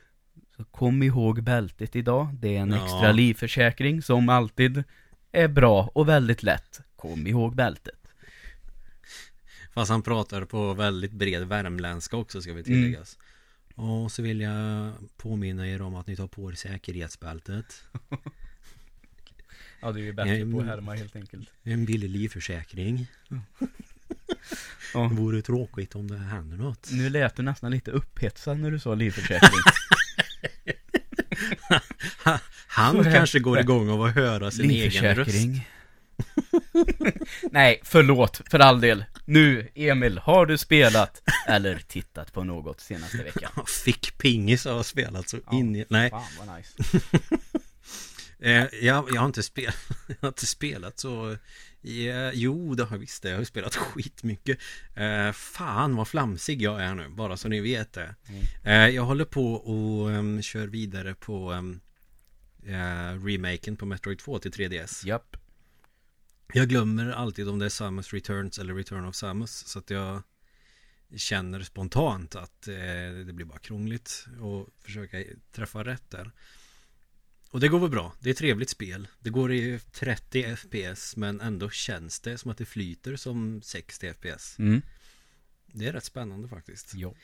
Så 0.56 0.64
kom 0.64 1.02
ihåg 1.02 1.42
bältet 1.42 1.96
idag. 1.96 2.28
Det 2.34 2.56
är 2.56 2.60
en 2.60 2.70
Ja. 2.70 2.84
extra 2.84 3.12
livförsäkring 3.12 4.02
som 4.02 4.28
alltid 4.28 4.84
är 5.32 5.48
bra 5.48 5.90
och 5.94 6.08
väldigt 6.08 6.42
lätt. 6.42 6.80
Kom 6.96 7.26
ihåg 7.26 7.56
bältet. 7.56 8.05
Fast 9.76 9.90
han 9.90 10.02
pratar 10.02 10.44
på 10.44 10.74
väldigt 10.74 11.12
bred 11.12 11.48
värmländska 11.48 12.16
också 12.16 12.42
ska 12.42 12.52
vi 12.52 12.62
tilläggas. 12.62 13.18
Och 13.74 14.12
så 14.12 14.22
vill 14.22 14.40
jag 14.40 14.92
påminna 15.16 15.68
er 15.68 15.82
om 15.82 15.94
att 15.94 16.06
ni 16.06 16.16
tar 16.16 16.26
på 16.26 16.50
er 16.50 16.54
säkerhetsbältet. 16.54 17.84
Ja, 19.80 19.92
det 19.92 20.00
är 20.00 20.04
ju 20.04 20.12
bättre 20.12 20.52
på 20.52 20.60
att 20.60 20.66
härma 20.66 20.94
helt 20.94 21.16
enkelt. 21.16 21.48
En 21.62 21.84
billig 21.84 22.10
livförsäkring. 22.10 23.06
Ja. 24.94 25.00
Det 25.00 25.14
vore 25.14 25.42
tråkigt 25.42 25.94
om 25.94 26.10
det 26.10 26.18
händer 26.18 26.56
något. 26.56 26.88
Nu 26.92 27.10
lät 27.10 27.36
du 27.36 27.42
nästan 27.42 27.70
lite 27.70 27.90
upphetsad 27.90 28.58
när 28.58 28.70
du 28.70 28.78
sa 28.78 28.94
livförsäkring. 28.94 29.60
Han 32.66 33.04
kanske 33.04 33.38
går 33.38 33.60
igång 33.60 33.90
av 33.90 34.02
att 34.02 34.14
höra 34.14 34.50
sin 34.50 34.70
egen 34.70 35.14
röst. 35.14 35.26
Livförsäkring. 35.26 35.66
Nej, 37.50 37.80
förlåt, 37.84 38.40
för 38.50 38.58
all 38.58 38.80
del. 38.80 39.04
Nu, 39.24 39.68
Emil, 39.74 40.18
har 40.18 40.46
du 40.46 40.58
spelat 40.58 41.22
eller 41.48 41.78
tittat 41.78 42.32
på 42.32 42.44
något 42.44 42.80
senaste 42.80 43.16
veckan? 43.22 43.50
Fick 43.84 44.18
pingis 44.18 44.64
har 44.64 44.72
jag 44.72 44.86
spelat 44.86 45.28
så 45.28 45.38
Ja. 45.46 45.58
in 45.58 45.76
i... 45.76 45.84
Nej, 45.88 46.10
Fan 46.10 46.22
vad 46.38 46.56
nice. 46.56 47.00
eh, 48.38 48.84
jag, 48.84 49.04
jag, 49.12 49.20
har 49.20 49.26
inte 49.26 49.42
spelat, 49.42 49.76
jag 50.06 50.16
har 50.20 50.28
inte 50.28 50.46
spelat 50.46 50.98
så... 50.98 51.36
Ja, 51.80 52.30
jo, 52.34 52.74
det 52.74 52.84
har 52.84 52.90
jag 52.96 52.98
visst 52.98 53.22
det. 53.22 53.30
Jag 53.30 53.36
har 53.36 53.44
spelat 53.44 53.76
skitmycket. 53.76 54.58
Eh, 54.94 55.32
fan 55.32 55.96
vad 55.96 56.08
flamsig 56.08 56.62
jag 56.62 56.82
är 56.82 56.94
nu, 56.94 57.08
bara 57.08 57.36
så 57.36 57.48
ni 57.48 57.60
vet 57.60 57.92
det. 57.92 58.14
Mm. 58.28 58.42
Eh, 58.64 58.94
jag 58.94 59.02
håller 59.02 59.24
på 59.24 59.52
och 59.54 60.08
um, 60.08 60.42
kör 60.42 60.66
vidare 60.66 61.14
på 61.14 61.52
um, 61.52 61.80
eh, 62.66 63.24
remaken 63.24 63.76
på 63.76 63.86
Metroid 63.86 64.18
2 64.18 64.38
till 64.38 64.52
3DS. 64.52 65.06
Japp. 65.06 65.35
Jag 66.52 66.68
glömmer 66.68 67.10
alltid 67.10 67.48
om 67.48 67.58
det 67.58 67.64
är 67.64 67.68
Samus 67.70 68.12
Returns 68.12 68.58
eller 68.58 68.74
Return 68.74 69.04
of 69.04 69.14
Samus. 69.14 69.66
Så 69.66 69.78
att 69.78 69.90
jag 69.90 70.22
känner 71.16 71.60
spontant 71.60 72.36
att 72.36 72.68
eh, 72.68 72.74
det 73.26 73.32
blir 73.32 73.46
bara 73.46 73.58
krångligt 73.58 74.26
och 74.40 74.68
försöka 74.78 75.22
träffa 75.52 75.84
rätt 75.84 76.10
där. 76.10 76.32
Och 77.50 77.60
det 77.60 77.68
går 77.68 77.80
väl 77.80 77.90
bra. 77.90 78.12
Det 78.20 78.28
är 78.28 78.32
ett 78.32 78.38
trevligt 78.38 78.70
spel. 78.70 79.08
Det 79.20 79.30
går 79.30 79.52
i 79.52 79.80
30 79.92 80.56
FPS 80.56 81.16
men 81.16 81.40
ändå 81.40 81.70
känns 81.70 82.20
det 82.20 82.38
som 82.38 82.50
att 82.50 82.58
det 82.58 82.66
flyter 82.66 83.16
som 83.16 83.62
60 83.62 84.12
FPS. 84.12 84.58
Mm. 84.58 84.82
Det 85.66 85.86
är 85.86 85.92
rätt 85.92 86.04
spännande 86.04 86.48
faktiskt. 86.48 86.92
Jo. 86.94 87.16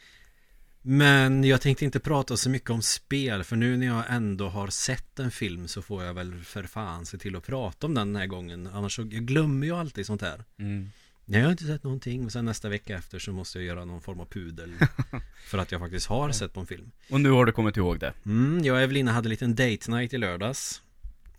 Men 0.83 1.45
jag 1.45 1.61
tänkte 1.61 1.85
inte 1.85 2.01
prata 2.01 2.37
så 2.37 2.51
mycket 2.51 2.71
om 2.71 2.83
spel 2.83 3.45
för 3.45 3.57
nu 3.57 3.77
när 3.77 3.87
jag 3.87 4.05
ändå 4.09 4.49
har 4.49 4.69
sett 4.69 5.19
en 5.19 5.31
film 5.31 5.69
så 5.69 5.83
får 5.83 6.05
jag 6.05 6.15
väl 6.15 6.45
för 6.45 6.63
fan 6.63 7.07
se 7.07 7.19
till 7.19 7.37
att 7.37 7.47
prata 7.47 7.87
om 7.87 7.95
den 7.95 8.13
den 8.13 8.17
här 8.21 8.27
gången. 8.27 8.67
Annars 8.67 8.97
så 8.97 9.03
jag 9.03 9.27
glömmer 9.27 9.67
ju 9.67 9.77
alltid 9.77 10.07
sånt 10.07 10.23
här. 10.23 10.45
Mm. 10.59 10.91
Nej, 11.25 11.41
jag 11.41 11.47
har 11.47 11.53
inte 11.53 11.65
sett 11.65 11.85
någonting 11.85 12.25
och 12.25 12.33
sen 12.33 12.45
nästa 12.45 12.69
vecka 12.69 12.97
efter 12.97 13.19
så 13.19 13.33
måste 13.33 13.59
jag 13.59 13.67
göra 13.67 13.85
någon 13.85 14.01
form 14.01 14.21
av 14.21 14.27
pudel 14.27 14.75
För 15.47 15.59
att 15.59 15.73
jag 15.73 15.81
faktiskt 15.81 16.07
har 16.07 16.33
sett 16.33 16.53
på 16.53 16.61
en 16.61 16.67
film 16.67 16.91
Och 17.11 17.21
nu 17.21 17.31
har 17.31 17.45
du 17.45 17.53
kommit 17.53 17.77
ihåg 17.77 18.01
det. 18.01 18.13
mm, 18.27 18.65
Jag 18.65 18.75
och 18.77 18.83
Evelina 18.83 19.13
hade 19.13 19.27
en 19.27 19.31
liten 19.31 19.55
date 19.55 19.91
night 19.91 20.15
i 20.15 20.19
lördags 20.19 20.83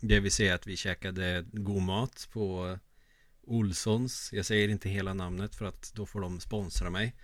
Det 0.00 0.20
vill 0.20 0.32
säga 0.32 0.54
att 0.54 0.66
vi 0.66 0.76
käkade 0.76 1.44
god 1.52 1.82
mat 1.82 2.28
på 2.32 2.78
Olssons 3.46 4.30
Jag 4.32 4.46
säger 4.46 4.68
inte 4.68 4.88
hela 4.88 5.14
namnet 5.14 5.54
för 5.54 5.64
att 5.64 5.92
då 5.94 6.06
får 6.06 6.20
de 6.20 6.40
sponsra 6.40 6.90
mig. 6.90 7.14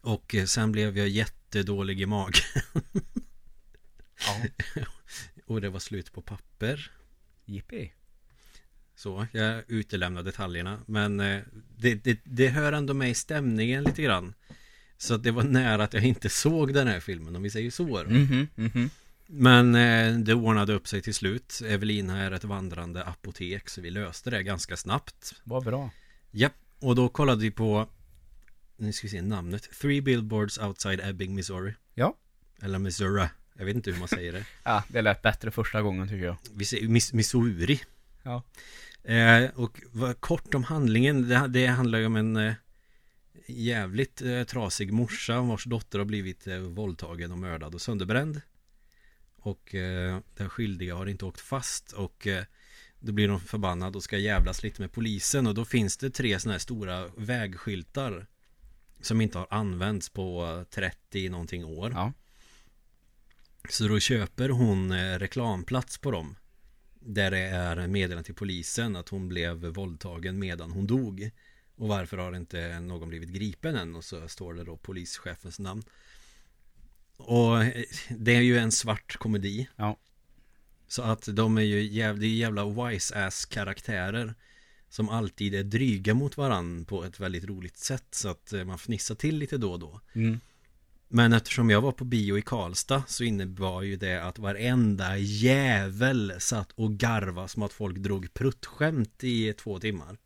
Och 0.00 0.34
eh, 0.34 0.44
sen 0.44 0.72
blev 0.72 0.98
jag 0.98 1.08
jättedålig 1.08 2.00
i 2.00 2.06
magen 2.06 2.42
Ja. 4.26 4.82
Och 5.46 5.60
det 5.60 5.68
var 5.68 5.80
slut 5.80 6.12
på 6.12 6.22
papper 6.22 6.90
Jippi. 7.44 7.92
Så, 8.94 9.26
jag 9.32 9.62
utelämnar 9.68 10.22
detaljerna 10.22 10.80
Men 10.86 11.20
eh, 11.20 11.40
det, 11.76 11.94
det, 11.94 12.20
det 12.24 12.48
hör 12.48 12.72
ändå 12.72 12.94
med 12.94 13.10
i 13.10 13.14
stämningen 13.14 13.84
lite 13.84 14.02
grann 14.02 14.34
Så 14.96 15.16
det 15.16 15.30
var 15.30 15.42
nära 15.42 15.84
att 15.84 15.94
jag 15.94 16.04
inte 16.04 16.28
såg 16.28 16.74
den 16.74 16.88
här 16.88 17.00
filmen 17.00 17.36
om 17.36 17.42
vi 17.42 17.50
säger 17.50 17.70
så 17.70 18.02
då. 18.02 18.10
Mhm, 18.10 18.48
mhm. 18.54 18.90
Men 19.26 19.74
eh, 19.74 20.18
det 20.18 20.34
ordnade 20.34 20.72
upp 20.72 20.88
sig 20.88 21.02
till 21.02 21.14
slut 21.14 21.62
Evelina 21.66 22.18
är 22.18 22.30
ett 22.30 22.44
vandrande 22.44 23.04
apotek 23.04 23.68
Så 23.68 23.80
vi 23.80 23.90
löste 23.90 24.30
det 24.30 24.42
ganska 24.42 24.76
snabbt 24.76 25.34
Vad 25.44 25.64
bra. 25.64 25.90
Japp, 26.30 26.54
och 26.78 26.94
då 26.94 27.08
kollade 27.08 27.42
vi 27.42 27.50
på 27.50 27.88
Nu 28.80 28.92
ska 28.92 29.06
vi 29.06 29.10
se 29.10 29.22
namnet 29.22 29.70
Three 29.80 30.00
Billboards 30.00 30.58
Outside 30.58 31.00
Ebbing, 31.00 31.34
Missouri 31.34 31.74
Ja. 31.94 32.16
Eller 32.62 32.78
Missouri 32.78 33.28
Jag 33.58 33.64
vet 33.64 33.76
inte 33.76 33.90
hur 33.90 33.98
man 33.98 34.08
säger 34.08 34.32
det 34.32 34.44
Ja, 34.64 34.84
det 34.88 35.02
lät 35.02 35.22
bättre 35.22 35.50
första 35.50 35.82
gången 35.82 36.08
tycker 36.08 36.24
jag. 36.24 36.36
Vi 36.54 36.64
säger 36.64 36.88
Miss, 36.88 37.12
Missouri 37.12 37.80
Ja. 38.22 38.42
Eh, 39.04 39.50
och 39.54 39.80
vad, 39.92 40.20
kort 40.20 40.54
om 40.54 40.64
handlingen, 40.64 41.28
det, 41.28 41.48
det 41.48 41.66
handlar 41.66 41.98
ju 41.98 42.06
om 42.06 42.16
en 42.16 42.36
eh, 42.36 42.54
jävligt 43.46 44.22
eh, 44.22 44.42
trasig 44.42 44.92
morsa 44.92 45.40
vars 45.40 45.64
dotter 45.64 45.98
har 45.98 46.06
blivit 46.06 46.46
eh, 46.46 46.58
våldtagen 46.58 47.32
och 47.32 47.38
mördad 47.38 47.74
och 47.74 47.80
sönderbränd. 47.80 48.40
Och 49.36 49.74
eh, 49.74 50.18
den 50.36 50.50
skyldiga 50.50 50.94
har 50.94 51.06
inte 51.06 51.24
åkt 51.24 51.40
fast 51.40 51.92
och 51.92 52.26
eh, 52.26 52.44
då 53.00 53.12
blir 53.12 53.28
de 53.28 53.40
förbannad 53.40 53.96
och 53.96 54.02
ska 54.02 54.18
jävlas 54.18 54.62
lite 54.62 54.80
med 54.80 54.92
polisen 54.92 55.46
och 55.46 55.54
då 55.54 55.64
finns 55.64 55.96
det 55.96 56.10
tre 56.10 56.38
sådana 56.38 56.54
här 56.54 56.58
stora 56.58 57.08
vägskyltar 57.16 58.26
som 59.00 59.20
inte 59.20 59.38
har 59.38 59.46
använts 59.50 60.08
på 60.08 60.56
eh, 60.58 60.64
30 60.64 61.28
någonting 61.28 61.64
år. 61.64 61.90
Ja. 61.94 62.12
Så 63.68 63.88
då 63.88 64.00
köper 64.00 64.48
hon 64.48 64.92
eh, 64.92 65.18
reklamplats 65.18 65.98
på 65.98 66.10
dem 66.10 66.36
Där 67.00 67.30
det 67.30 67.38
är 67.38 67.86
meddelande 67.86 68.24
till 68.24 68.34
polisen 68.34 68.96
att 68.96 69.08
hon 69.08 69.28
blev 69.28 69.56
våldtagen 69.56 70.38
medan 70.38 70.70
hon 70.70 70.86
dog 70.86 71.30
Och 71.76 71.88
varför 71.88 72.16
har 72.16 72.36
inte 72.36 72.80
någon 72.80 73.08
blivit 73.08 73.28
gripen 73.28 73.76
än? 73.76 73.96
Och 73.96 74.04
så 74.04 74.28
står 74.28 74.54
det 74.54 74.64
då 74.64 74.76
polischefens 74.76 75.58
namn 75.58 75.82
Och 77.16 77.64
eh, 77.64 77.84
det 78.08 78.36
är 78.36 78.40
ju 78.40 78.58
en 78.58 78.72
svart 78.72 79.16
komedi 79.16 79.68
Ja. 79.76 79.98
Så 80.86 81.02
att 81.02 81.28
de 81.32 81.58
är 81.58 81.62
ju 81.62 81.82
jävla, 81.82 82.20
det 82.20 82.26
är 82.26 82.34
jävla 82.34 82.64
wise-ass 82.64 83.44
karaktärer 83.44 84.34
Som 84.90 85.08
alltid 85.08 85.54
är 85.54 85.62
dryga 85.62 86.14
mot 86.14 86.36
varann 86.36 86.84
på 86.84 87.04
ett 87.04 87.20
väldigt 87.20 87.44
roligt 87.44 87.76
sätt 87.76 88.06
Så 88.10 88.28
att 88.28 88.52
eh, 88.52 88.64
man 88.64 88.78
fnissar 88.78 89.14
till 89.14 89.36
lite 89.38 89.58
då 89.58 89.72
och 89.72 89.78
då 89.78 90.00
Mm. 90.12 90.40
men 91.08 91.32
eftersom 91.32 91.70
jag 91.70 91.80
var 91.80 91.92
på 91.92 92.04
bio 92.04 92.38
i 92.38 92.42
Karlstad 92.42 93.02
så 93.08 93.24
innebar 93.24 93.82
ju 93.82 93.96
det 93.96 94.24
att 94.24 94.38
varenda 94.38 95.18
jävel 95.18 96.34
satt 96.38 96.72
och 96.72 96.92
garva 96.92 97.48
som 97.48 97.62
att 97.62 97.72
folk 97.72 97.96
drog 97.98 98.34
pruttskämt 98.34 99.24
i 99.24 99.52
två 99.52 99.78
timmar. 99.80 100.18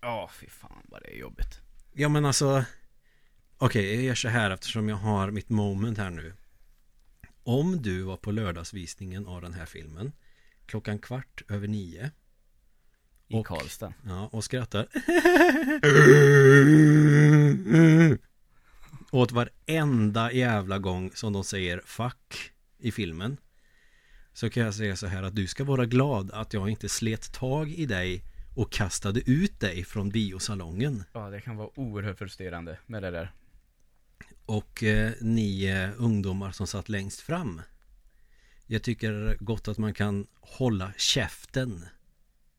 Ja, 0.00 0.30
fy 0.40 0.46
fan 0.48 0.82
vad 0.88 1.02
det 1.02 1.08
är 1.14 1.18
jobbigt. 1.18 1.60
Ja 1.94 2.08
men 2.08 2.24
alltså 2.24 2.64
Okej, 3.58 3.94
jag 3.94 4.04
gör 4.04 4.14
så 4.14 4.28
här 4.28 4.50
eftersom 4.50 4.88
jag 4.88 4.96
har 4.96 5.30
mitt 5.30 5.48
moment 5.48 5.98
här 5.98 6.10
nu. 6.10 6.32
Om 7.42 7.82
du 7.82 8.02
var 8.02 8.16
på 8.16 8.30
lördagsvisningen 8.30 9.26
av 9.26 9.42
den 9.42 9.52
här 9.54 9.66
filmen 9.66 10.12
klockan 10.66 10.98
kvart 10.98 11.42
över 11.48 11.68
nio 11.68 12.10
I 13.28 13.34
Och- 13.36 13.46
Karlstad. 13.46 13.92
Ja, 14.06 14.28
och 14.32 14.44
skrattar 14.44 14.86
Åt 19.10 19.32
varenda 19.32 20.32
jävla 20.32 20.78
gång 20.78 21.10
som 21.14 21.32
de 21.32 21.44
säger 21.44 21.82
fuck 21.84 22.52
i 22.78 22.92
filmen 22.92 23.36
Så 24.32 24.50
kan 24.50 24.62
jag 24.62 24.74
säga 24.74 24.96
så 24.96 25.06
här 25.06 25.22
att 25.22 25.34
du 25.36 25.46
ska 25.46 25.64
vara 25.64 25.86
glad 25.86 26.30
att 26.30 26.52
jag 26.54 26.68
inte 26.70 26.88
slet 26.88 27.32
tag 27.32 27.70
i 27.70 27.86
dig 27.86 28.22
och 28.54 28.72
kastade 28.72 29.20
ut 29.30 29.60
dig 29.60 29.84
från 29.84 30.08
biosalongen 30.10 31.04
Ja, 31.12 31.30
det 31.30 31.40
kan 31.40 31.56
vara 31.56 31.80
oerhört 31.80 32.18
frustrerande 32.18 32.78
med 32.86 33.02
det 33.02 33.10
där. 33.10 33.32
Och 34.46 34.82
eh, 34.82 35.12
ni 35.20 35.64
eh, 35.64 35.90
ungdomar 36.02 36.52
som 36.52 36.66
satt 36.66 36.88
längst 36.88 37.20
fram 37.20 37.62
Jag 38.66 38.82
tycker 38.82 39.36
gott 39.40 39.68
att 39.68 39.78
man 39.78 39.94
kan 39.94 40.26
hålla 40.40 40.92
käften 40.96 41.86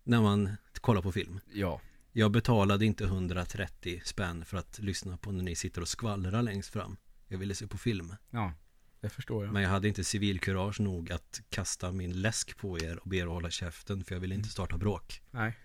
när 0.08 0.22
man 0.22 0.58
kollar 0.82 1.02
på 1.02 1.12
film. 1.12 1.40
Ja. 1.54 1.82
Jag 2.12 2.32
betalade 2.32 2.86
inte 2.86 3.04
130 3.04 4.02
spänn 4.06 4.46
för 4.46 4.58
att 4.58 4.80
lyssna 4.80 5.18
på 5.18 5.32
när 5.32 5.44
ni 5.44 5.56
sitter 5.56 5.82
och 5.82 5.88
skvallrar 5.88 6.42
längst 6.42 6.70
fram. 6.74 6.98
Jag 7.28 7.38
ville 7.38 7.56
se 7.56 7.68
på 7.68 7.78
film. 7.78 8.16
Ja, 8.30 8.54
det 9.02 9.10
förstår 9.10 9.46
jag. 9.46 9.54
Men 9.54 9.62
jag 9.64 9.70
hade 9.70 9.88
inte 9.88 10.04
civilkurage 10.04 10.80
nog 10.80 11.12
att 11.12 11.42
kasta 11.50 11.92
min 11.92 12.22
läsk 12.22 12.58
på 12.58 12.80
er 12.80 12.98
och 12.98 13.10
be 13.10 13.18
er 13.18 13.26
hålla 13.26 13.50
käften 13.50 14.04
för 14.04 14.16
jag 14.16 14.20
ville 14.20 14.36
inte 14.36 14.50
starta 14.50 14.78
bråk. 14.78 15.22
Nej. 15.32 15.58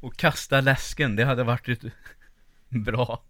Och 0.00 0.16
kasta 0.16 0.60
läsken, 0.60 1.16
det 1.16 1.24
hade 1.24 1.44
varit 1.44 1.68
ett 1.68 1.92
bra. 2.68 3.24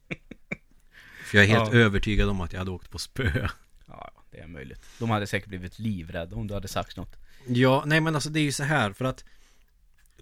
För 1.24 1.38
jag 1.38 1.44
är 1.44 1.48
helt 1.48 1.72
Ja. 1.72 1.78
övertygad 1.78 2.28
om 2.28 2.40
att 2.40 2.52
jag 2.52 2.58
hade 2.58 2.70
åkt 2.70 2.90
på 2.90 2.98
spö. 2.98 3.48
Ja, 3.86 4.12
det 4.30 4.38
är 4.38 4.46
möjligt. 4.46 4.80
De 4.98 5.10
hade 5.10 5.26
säkert 5.26 5.48
blivit 5.48 5.78
livrädda 5.78 6.36
om 6.36 6.46
du 6.46 6.54
hade 6.54 6.68
sagt 6.68 6.96
något. 6.96 7.16
Ja, 7.46 7.82
nej 7.86 8.00
men 8.00 8.14
alltså 8.14 8.30
det 8.30 8.40
är 8.40 8.44
ju 8.44 8.52
så 8.52 8.64
här 8.64 8.92
för 8.92 9.04
att 9.04 9.24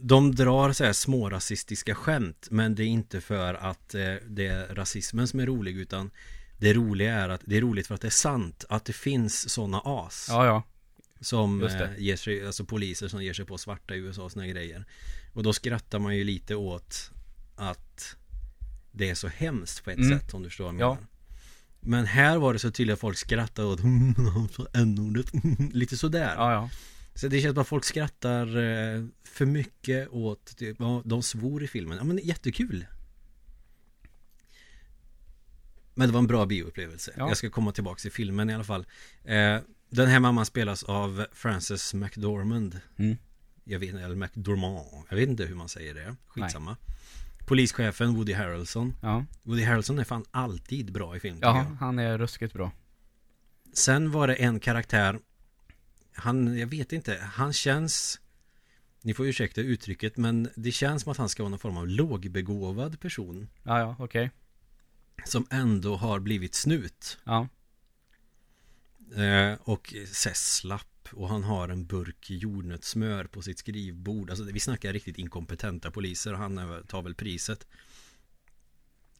de 0.00 0.34
drar 0.34 0.72
så 0.72 0.84
här 0.84 0.92
små 0.92 1.30
rasistiska 1.30 1.94
skämt 1.94 2.48
men 2.50 2.74
det 2.74 2.82
är 2.82 2.86
inte 2.86 3.20
för 3.20 3.54
att 3.54 3.94
eh, 3.94 4.14
det 4.28 4.46
är 4.46 4.74
rasismen 4.74 5.28
som 5.28 5.40
är 5.40 5.46
rolig 5.46 5.76
utan 5.76 6.10
det 6.58 6.72
roliga 6.74 7.14
är 7.14 7.28
att 7.28 7.40
det 7.44 7.56
är 7.56 7.60
roligt 7.60 7.86
för 7.86 7.94
att 7.94 8.00
det 8.00 8.08
är 8.08 8.10
sant 8.10 8.64
att 8.68 8.84
det 8.84 8.92
finns 8.92 9.48
sådana 9.50 9.80
as 9.84 10.26
Ja, 10.30 10.46
ja. 10.46 10.62
som 11.20 11.62
eh, 11.64 11.88
ger 11.98 12.16
sig, 12.16 12.46
alltså 12.46 12.64
poliser 12.64 13.08
som 13.08 13.24
ger 13.24 13.32
sig 13.32 13.44
på 13.44 13.58
svarta 13.58 13.94
i 13.94 13.98
USA 13.98 14.22
och 14.22 14.32
såna 14.32 14.46
grejer 14.46 14.84
och 15.32 15.42
då 15.42 15.52
skrattar 15.52 15.98
man 15.98 16.16
ju 16.16 16.24
lite 16.24 16.54
åt 16.54 17.10
att 17.56 18.16
det 18.92 19.10
är 19.10 19.14
så 19.14 19.28
hemskt 19.28 19.84
på 19.84 19.90
ett 19.90 19.98
Mm. 19.98 20.18
sätt 20.18 20.34
om 20.34 20.42
du 20.42 20.48
förstår 20.48 20.64
vad 20.64 20.74
jag 20.74 20.80
Ja. 20.80 20.98
Men 21.80 22.06
här 22.06 22.38
var 22.38 22.52
det 22.52 22.58
så 22.58 22.70
tydligt 22.70 22.94
att 22.94 23.00
folk 23.00 23.18
skrattade 23.18 23.68
åt 23.68 23.80
n-ordet 24.74 25.26
lite 25.72 25.96
sådär 25.96 26.34
Ja, 26.36 26.52
ja. 26.52 26.70
Så 27.16 27.28
det 27.28 27.40
känns 27.40 27.54
som 27.54 27.62
att 27.62 27.68
folk 27.68 27.84
skrattar 27.84 28.46
eh, 28.46 29.04
för 29.24 29.46
mycket 29.46 30.08
åt 30.08 30.56
typ, 30.56 30.76
ja, 30.78 31.02
de 31.04 31.22
svor 31.22 31.62
i 31.62 31.68
filmen. 31.68 31.98
Ja 31.98 32.04
men 32.04 32.18
jättekul. 32.18 32.86
Men 35.94 36.08
det 36.08 36.12
var 36.12 36.20
en 36.20 36.26
bra 36.26 36.46
bioupplevelse. 36.46 37.12
Ja. 37.16 37.28
Jag 37.28 37.36
ska 37.36 37.50
komma 37.50 37.72
tillbaka 37.72 37.98
till 37.98 38.12
filmen 38.12 38.50
i 38.50 38.54
alla 38.54 38.64
fall. 38.64 38.86
Eh, 39.24 39.58
den 39.90 40.08
här 40.08 40.20
mamman 40.20 40.46
spelas 40.46 40.82
av 40.82 41.26
Frances 41.32 41.94
McDormand. 41.94 42.80
Mm. 42.96 43.16
Jag 43.64 43.78
vet 43.78 43.88
inte, 43.88 44.02
eller 44.02 44.16
McDormand. 44.16 44.78
Jag 45.08 45.16
vet 45.16 45.28
inte 45.28 45.44
hur 45.44 45.54
man 45.54 45.68
säger 45.68 45.94
det. 45.94 46.16
Skitsamma. 46.26 46.76
Polischefen 47.46 48.14
Woody 48.14 48.32
Harrelson. 48.32 48.94
Ja, 49.02 49.24
Woody 49.42 49.64
Harrelson 49.64 49.98
är 49.98 50.04
fan 50.04 50.24
alltid 50.30 50.92
bra 50.92 51.16
i 51.16 51.20
film. 51.20 51.38
ja 51.42 51.66
han 51.80 51.98
är 51.98 52.18
ruskigt 52.18 52.52
bra. 52.52 52.72
Sen 53.72 54.10
var 54.10 54.28
det 54.28 54.34
en 54.34 54.60
karaktär 54.60 55.18
Han, 56.16 56.58
jag 56.58 56.66
vet 56.66 56.92
inte, 56.92 57.16
han 57.32 57.52
känns 57.52 58.20
Ni 59.02 59.14
får 59.14 59.26
ursäkta 59.26 59.60
uttrycket 59.60 60.16
men 60.16 60.48
det 60.54 60.72
känns 60.72 61.02
som 61.02 61.12
att 61.12 61.18
han 61.18 61.28
ska 61.28 61.42
vara 61.42 61.50
någon 61.50 61.58
form 61.58 61.76
av 61.76 61.88
lågbegåvad 61.88 63.00
person. 63.00 63.48
Ja, 63.62 63.78
ja, 63.78 63.96
okej. 63.98 64.30
Som 65.24 65.46
ändå 65.50 65.96
har 65.96 66.20
blivit 66.20 66.54
snut. 66.54 67.18
Ja, 67.24 67.48
eh, 69.16 69.58
Och 69.60 69.94
här 69.94 70.34
slapp 70.34 71.08
Och 71.12 71.28
han 71.28 71.44
har 71.44 71.68
en 71.68 71.86
burk 71.86 72.30
jordnötssmör 72.30 73.24
på 73.24 73.42
sitt 73.42 73.58
skrivbord. 73.58 74.30
Alltså 74.30 74.44
vi 74.44 74.60
snackar 74.60 74.92
riktigt 74.92 75.18
inkompetenta 75.18 75.90
poliser 75.90 76.32
och 76.32 76.38
han 76.38 76.84
tar 76.88 77.02
väl 77.02 77.14
priset. 77.14 77.66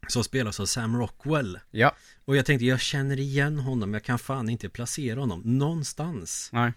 Så 0.09 0.23
spelas 0.25 0.61
av 0.61 0.67
Sam 0.67 0.97
Rockwell. 0.97 1.59
Ja, 1.71 1.97
Och 2.25 2.37
jag 2.37 2.47
tänkte 2.47 2.65
jag 2.67 2.81
känner 2.81 3.19
igen 3.21 3.59
honom. 3.59 3.95
Jag 3.95 4.05
kan 4.05 4.19
fan 4.19 4.49
inte 4.49 4.69
placera 4.69 5.21
honom 5.21 5.43
någonstans. 5.45 6.51
Nej. 6.53 6.73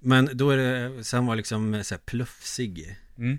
Men 0.00 0.30
då 0.32 0.50
är 0.50 0.56
det, 0.56 1.04
så 1.04 1.16
han 1.16 1.26
var 1.26 1.36
liksom 1.36 1.84
så 1.84 1.94
här 1.94 2.00
plufsig 2.06 2.96
Mm. 3.18 3.38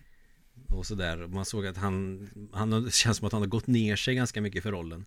och 0.70 0.86
sådär. 0.86 1.18
Man 1.28 1.46
såg 1.46 1.66
att 1.68 1.78
han, 1.78 2.30
han 2.54 2.70
det 2.86 2.94
känns 2.94 3.18
som 3.18 3.28
att 3.28 3.34
han 3.34 3.42
har 3.42 3.48
gått 3.48 3.68
ner 3.68 3.96
sig 3.96 4.16
ganska 4.16 4.42
mycket 4.42 4.64
för 4.64 4.72
rollen. 4.72 5.06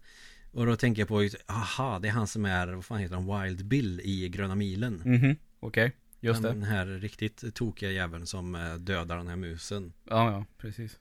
Och 0.52 0.66
då 0.66 0.76
tänker 0.76 1.02
jag 1.02 1.08
på, 1.08 1.28
aha, 1.46 1.98
det 1.98 2.08
är 2.08 2.12
han 2.12 2.26
som 2.26 2.44
är, 2.44 2.66
vad 2.66 2.84
fan 2.84 2.98
heter 2.98 3.14
han, 3.14 3.42
Wild 3.44 3.64
Bill 3.66 4.00
i 4.04 4.28
Gröna 4.28 4.54
Milen. 4.54 5.02
Mhm, 5.04 5.36
okej. 5.60 5.92
Just 6.20 6.42
det. 6.42 6.48
Den 6.48 6.62
här 6.62 6.86
riktigt 6.86 7.54
tokiga 7.54 7.90
jäveln 7.90 8.26
som 8.26 8.54
eh, 8.54 8.74
dödar 8.74 9.16
den 9.16 9.28
här 9.28 9.36
musen. 9.36 9.92
Ja, 10.04 10.32
ja, 10.32 10.44
precis. 10.58 10.98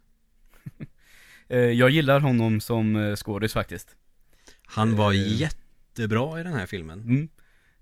Eh, 1.52 1.60
Jag 1.60 1.90
gillar 1.90 2.20
honom 2.20 2.62
som 2.62 2.96
eh, 2.96 3.16
skådis 3.16 3.54
faktiskt. 3.54 3.96
Han 4.66 4.96
var 4.96 5.14
Eh. 5.14 5.38
jättebra 5.42 6.40
i 6.40 6.44
den 6.44 6.54
här 6.54 6.66
filmen. 6.66 7.00
Mm. 7.00 7.30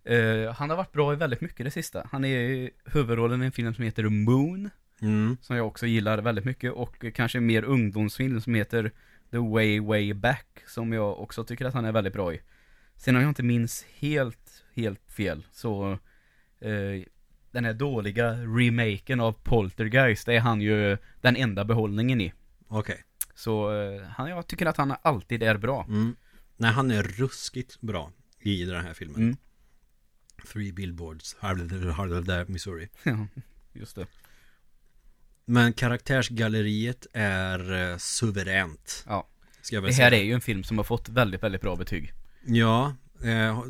Eh, 0.08 0.54
han 0.54 0.70
har 0.70 0.78
varit 0.78 0.92
bra 0.92 1.14
i 1.14 1.16
väldigt 1.16 1.42
mycket 1.42 1.66
det 1.66 1.72
sista. 1.72 2.08
Han 2.12 2.26
är 2.26 2.40
i 2.40 2.70
huvudrollen 2.86 3.44
i 3.44 3.46
en 3.46 3.52
film 3.52 3.74
som 3.74 3.84
heter 3.84 4.04
Moon, 4.04 4.70
Mm. 5.02 5.38
som 5.42 5.56
jag 5.56 5.68
också 5.68 5.86
gillar 5.86 6.18
väldigt 6.18 6.46
mycket, 6.46 6.72
och 6.72 7.06
kanske 7.14 7.38
en 7.38 7.46
mer 7.46 7.64
ungdomsfilm 7.64 8.42
som 8.42 8.54
heter 8.56 8.92
The 9.32 9.38
Way 9.38 9.80
Way 9.80 10.14
Back, 10.14 10.64
som 10.68 10.94
jag 10.94 11.20
också 11.20 11.44
tycker 11.44 11.66
att 11.66 11.74
han 11.74 11.86
är 11.86 11.92
väldigt 11.92 12.14
bra 12.14 12.34
i. 12.34 12.42
Sen 12.96 13.16
om 13.16 13.22
jag 13.22 13.30
inte 13.32 13.44
minns 13.44 13.86
helt, 14.00 14.64
helt 14.76 15.12
fel, 15.12 15.46
så 15.52 15.92
eh, 16.60 17.04
den 17.52 17.66
här 17.66 17.74
dåliga 17.74 18.32
remaken 18.34 19.20
av 19.20 19.32
Poltergeist, 19.32 20.26
det 20.26 20.34
är 20.36 20.40
han 20.40 20.62
ju 20.62 20.98
den 21.22 21.36
enda 21.36 21.66
behållningen 21.66 22.22
i. 22.22 22.34
Okej. 22.68 23.04
Så 23.36 23.82
eh, 23.82 24.02
han, 24.08 24.30
jag 24.30 24.48
tycker 24.48 24.66
att 24.66 24.78
han 24.78 24.94
alltid 25.02 25.44
är 25.44 25.58
bra. 25.58 25.86
Mm. 25.90 26.16
Nej, 26.58 26.72
han 26.72 26.92
är 26.92 27.04
ruskigt 27.04 27.82
bra 27.82 28.12
i 28.40 28.66
den 28.66 28.86
här 28.86 28.94
filmen. 28.94 29.22
Mm. 29.22 29.38
Three 30.54 30.72
billboards, 30.72 31.36
there, 32.26 32.46
Missouri. 32.48 32.90
Ja, 33.04 33.28
just 33.74 33.96
det. 33.96 34.06
Men 35.46 35.74
karaktärsgalleriet 35.74 37.08
är 37.14 37.92
eh, 37.92 37.98
suveränt. 37.98 39.04
Ja. 39.08 39.28
Ska 39.62 39.76
jag 39.76 39.82
väl 39.82 39.92
Det 39.92 39.96
här 40.04 40.10
säga. 40.10 40.22
är 40.22 40.26
ju 40.26 40.34
en 40.34 40.42
film 40.42 40.64
som 40.64 40.78
har 40.78 40.84
fått 40.86 41.10
väldigt, 41.10 41.44
väldigt 41.44 41.62
bra 41.62 41.76
betyg. 41.76 42.14
Ja, 42.46 42.96
eh, 43.24 43.64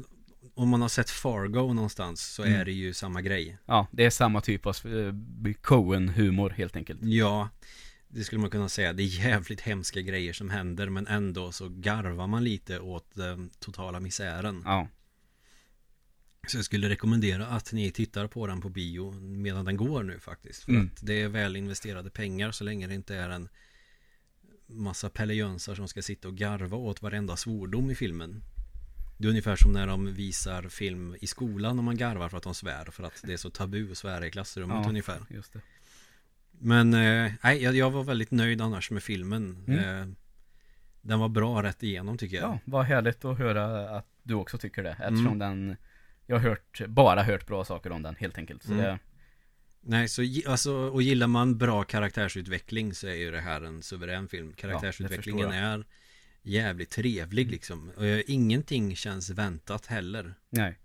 om 0.55 0.69
man 0.69 0.81
har 0.81 0.89
sett 0.89 1.09
Fargo 1.09 1.73
någonstans 1.73 2.21
så 2.33 2.43
Mm. 2.43 2.59
är 2.61 2.65
det 2.65 2.71
ju 2.71 2.93
samma 2.93 3.21
grej. 3.21 3.57
Ja, 3.65 3.87
det 3.91 4.05
är 4.05 4.09
samma 4.09 4.41
typ 4.41 4.65
av 4.65 4.75
eh, 4.85 5.53
Coen-humor 5.61 6.49
helt 6.49 6.75
enkelt. 6.75 6.99
Ja, 7.03 7.49
det 8.07 8.23
skulle 8.23 8.41
man 8.41 8.49
kunna 8.49 8.69
säga. 8.69 8.93
Det 8.93 9.03
är 9.03 9.25
jävligt 9.25 9.61
hemska 9.61 10.01
grejer 10.01 10.33
som 10.33 10.49
händer 10.49 10.89
men 10.89 11.07
ändå 11.07 11.51
så 11.51 11.69
garvar 11.69 12.27
man 12.27 12.43
lite 12.43 12.79
åt 12.79 13.07
den 13.13 13.49
totala 13.59 13.99
misären. 13.99 14.61
Ja, 14.65 14.87
Så 16.47 16.57
jag 16.57 16.65
skulle 16.65 16.89
rekommendera 16.89 17.47
att 17.47 17.73
ni 17.73 17.91
tittar 17.91 18.27
på 18.27 18.47
den 18.47 18.61
på 18.61 18.69
bio 18.69 19.11
medan 19.21 19.65
den 19.65 19.77
går 19.77 20.03
nu 20.03 20.19
faktiskt. 20.19 20.63
För 20.63 20.71
Mm. 20.71 20.89
att 20.93 21.05
det 21.05 21.21
är 21.21 21.27
väl 21.27 21.55
investerade 21.55 22.09
pengar 22.09 22.51
så 22.51 22.63
länge 22.63 22.87
det 22.87 22.93
inte 22.93 23.15
är 23.15 23.29
en 23.29 23.49
massa 24.67 25.09
pellejönsar 25.09 25.75
som 25.75 25.87
ska 25.87 26.01
sitta 26.01 26.27
och 26.27 26.35
garva 26.35 26.77
åt 26.77 27.01
varenda 27.01 27.35
svordom 27.35 27.91
i 27.91 27.95
filmen. 27.95 28.43
Det 29.17 29.25
är 29.25 29.29
ungefär 29.29 29.55
som 29.55 29.71
när 29.71 29.87
de 29.87 30.13
visar 30.13 30.63
film 30.69 31.15
i 31.21 31.27
skolan 31.27 31.77
och 31.77 31.83
man 31.83 31.97
garvar 31.97 32.29
för 32.29 32.37
att 32.37 32.43
de 32.43 32.55
svär 32.55 32.85
för 32.91 33.03
att 33.03 33.21
det 33.23 33.33
är 33.33 33.37
så 33.37 33.49
tabu 33.49 33.91
att 33.91 33.97
svära 33.97 34.27
i 34.27 34.31
klassrummet 34.31 34.77
Ja. 34.83 34.89
ungefär. 34.89 35.19
just 35.29 35.53
det. 35.53 35.61
Men 36.59 36.93
eh, 36.93 37.31
nej, 37.43 37.63
jag, 37.63 37.75
jag 37.75 37.91
var 37.91 38.03
väldigt 38.03 38.31
nöjd 38.31 38.61
annars 38.61 38.91
med 38.91 39.03
filmen. 39.03 39.63
Mm. 39.67 39.79
Eh, 40.01 40.07
den 41.01 41.19
var 41.19 41.29
bra 41.29 41.63
rätt 41.63 41.83
igenom 41.83 42.17
tycker 42.17 42.35
jag. 42.37 42.49
Ja, 42.49 42.59
vad 42.65 42.85
härligt 42.85 43.25
att 43.25 43.37
höra 43.37 43.89
att 43.97 44.07
du 44.23 44.33
också 44.33 44.57
tycker 44.57 44.83
det. 44.83 44.89
Eftersom 44.91 45.27
Mm. 45.27 45.39
den, 45.39 45.77
jag 46.27 46.39
har 46.39 46.49
hört, 46.49 46.81
bara 46.87 47.23
hört 47.23 47.47
bra 47.47 47.65
saker 47.65 47.91
om 47.91 48.01
den 48.01 48.15
helt 48.15 48.37
enkelt. 48.37 48.63
Så 48.63 48.71
Mm. 48.71 48.83
det, 48.83 48.99
Nej, 49.81 50.07
så 50.07 50.21
alltså, 50.47 50.73
och 50.75 51.01
gillar 51.01 51.27
man 51.27 51.57
bra 51.57 51.83
karaktärsutveckling 51.83 52.93
så 52.93 53.07
är 53.07 53.15
ju 53.15 53.31
det 53.31 53.39
här 53.41 53.61
en 53.61 53.83
suverän 53.83 54.27
film. 54.27 54.53
Karaktärsutvecklingen 54.53 55.47
förstår 55.49 55.57
är 55.63 55.85
jävligt 56.41 56.89
trevlig 56.89 57.51
liksom. 57.51 57.91
Och 57.97 58.05
eh, 58.05 58.21
ingenting 58.27 58.95
känns 58.95 59.29
väntat 59.29 59.85
heller. 59.85 60.33
nej. 60.49 60.77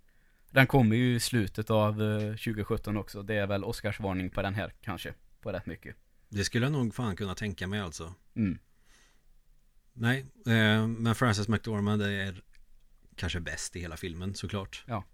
Den 0.51 0.67
kommer 0.67 0.97
ju 0.97 1.15
i 1.15 1.21
slutet 1.21 1.71
av 1.71 2.03
eh, 2.03 2.19
2017 2.19 2.97
också. 2.97 3.23
Det 3.23 3.35
är 3.35 3.47
väl 3.47 3.65
Oscarsvarning 3.65 4.31
på 4.31 4.43
den 4.43 4.55
här 4.55 4.73
kanske. 4.81 5.15
På 5.41 5.53
rätt 5.53 5.67
mycket. 5.67 5.97
Det 6.29 6.45
skulle 6.45 6.67
jag 6.67 6.73
nog 6.73 6.95
fan 6.95 7.17
kunna 7.17 7.35
tänka 7.35 7.67
mig 7.67 7.81
alltså. 7.81 8.15
Mm. 8.37 8.59
Nej, 9.93 10.21
eh, 10.47 10.87
men 10.87 11.15
Frances 11.15 11.49
McDormand 11.49 12.03
är 12.03 12.43
kanske 13.17 13.41
bäst 13.41 13.77
i 13.77 13.81
hela 13.81 13.97
filmen 13.97 14.35
såklart. 14.35 14.85
Ja. 14.87 15.05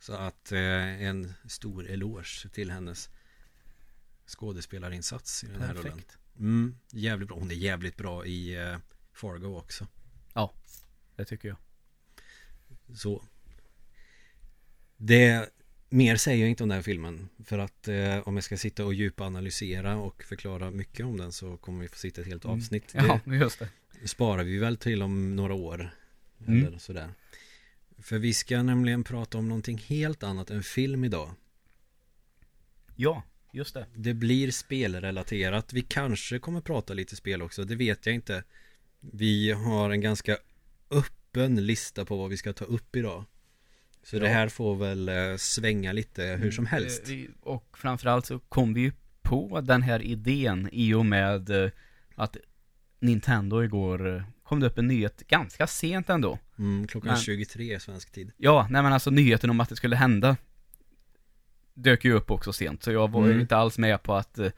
Så 0.00 0.12
att 0.12 0.52
eh, 0.52 1.02
en 1.02 1.34
stor 1.48 1.86
eloge 1.90 2.48
till 2.52 2.70
hennes 2.70 3.10
skådespelarinsats 4.26 5.44
i 5.44 5.46
den 5.46 5.60
här 5.62 5.74
rollen. 5.74 5.92
Perfekt. 5.92 6.18
Mm, 6.38 6.78
jävligt 6.90 7.28
bra. 7.28 7.38
Hon 7.38 7.50
är 7.50 7.54
jävligt 7.54 7.96
bra 7.96 8.26
i 8.26 8.54
eh, 8.56 8.76
Fargo 9.12 9.56
också. 9.58 9.86
Det 11.16 11.24
tycker 11.24 11.48
jag. 11.48 11.56
Så. 12.98 13.24
Det 14.96 15.48
mer 15.88 16.16
säger 16.16 16.40
jag 16.40 16.50
inte 16.50 16.62
om 16.62 16.68
den 16.68 16.76
här 16.76 16.82
filmen. 16.82 17.28
För 17.44 17.58
att 17.58 17.88
eh, 17.88 18.18
om 18.18 18.34
jag 18.36 18.44
ska 18.44 18.56
sitta 18.56 18.84
och 18.84 18.94
djupanalysera 18.94 19.96
och 19.96 20.22
förklara 20.22 20.70
mycket 20.70 21.06
om 21.06 21.16
den 21.16 21.32
så 21.32 21.56
kommer 21.56 21.82
vi 21.82 21.88
få 21.88 21.96
sitta 21.98 22.20
ett 22.20 22.26
helt 22.26 22.44
Mm. 22.44 22.56
avsnitt. 22.56 22.92
Ja, 22.94 23.20
just 23.26 23.58
det. 23.58 23.68
Det 24.02 24.08
sparar 24.08 24.44
vi 24.44 24.58
väl 24.58 24.76
till 24.76 25.02
om 25.02 25.36
några 25.36 25.54
år. 25.54 25.90
Mm. 26.46 26.66
Eller 26.66 26.78
sådär. 26.78 27.08
För 27.98 28.18
vi 28.18 28.34
ska 28.34 28.62
nämligen 28.62 29.04
prata 29.04 29.38
om 29.38 29.48
någonting 29.48 29.78
helt 29.78 30.22
annat 30.22 30.50
än 30.50 30.62
film 30.62 31.04
idag. 31.04 31.30
Ja, 32.96 33.22
just 33.52 33.74
det. 33.74 33.86
Det 33.94 34.14
blir 34.14 34.50
spelrelaterat. 34.50 35.72
Vi 35.72 35.82
kanske 35.82 36.38
kommer 36.38 36.60
prata 36.60 36.94
lite 36.94 37.16
spel 37.16 37.42
också, 37.42 37.64
det 37.64 37.76
vet 37.76 38.06
jag 38.06 38.14
inte. 38.14 38.44
Vi 39.00 39.52
har 39.52 39.90
en 39.90 40.00
ganska 40.00 40.36
öppen 40.90 41.66
lista 41.66 42.04
på 42.04 42.16
vad 42.16 42.30
vi 42.30 42.36
ska 42.36 42.52
ta 42.52 42.64
upp 42.64 42.96
idag. 42.96 43.24
Så 44.02 44.16
Ja. 44.16 44.20
det 44.20 44.28
här 44.28 44.48
får 44.48 44.76
väl 44.76 45.08
eh, 45.08 45.36
svänga 45.36 45.92
lite 45.92 46.22
hur 46.24 46.50
som 46.50 46.66
helst. 46.66 47.02
Eh, 47.02 47.08
vi- 47.14 47.30
Och 47.40 47.78
framförallt 47.78 48.26
så 48.26 48.38
kom 48.38 48.74
vi 48.74 48.80
ju 48.80 48.92
på 49.22 49.60
den 49.60 49.82
här 49.82 50.02
idén 50.02 50.68
i 50.72 50.94
och 50.94 51.06
med 51.06 51.50
eh, 51.50 51.70
att 52.14 52.36
Nintendo 53.00 53.62
igår 53.64 54.24
kom 54.48 54.60
det 54.60 54.66
upp 54.66 54.78
en 54.78 54.86
nyhet 54.86 55.22
ganska 55.28 55.66
sent 55.66 56.10
ändå. 56.10 56.38
Mm, 56.58 56.86
klockan 56.86 57.08
Men- 57.08 57.16
23 57.20 57.80
svensk 57.80 58.12
tid. 58.12 58.32
Ja, 58.36 58.66
nej 58.70 58.82
men 58.82 58.92
alltså 58.92 59.10
nyheten 59.10 59.50
om 59.50 59.60
att 59.60 59.68
det 59.68 59.76
skulle 59.76 59.96
hända 59.96 60.36
dök 61.74 62.04
ju 62.04 62.12
upp 62.12 62.30
också 62.30 62.52
sent, 62.52 62.82
så 62.82 62.92
jag 62.92 63.10
var 63.10 63.24
Mm. 63.24 63.40
inte 63.40 63.56
alls 63.56 63.78
med 63.78 64.02
på 64.02 64.14
att 64.14 64.38
eh, 64.38 64.50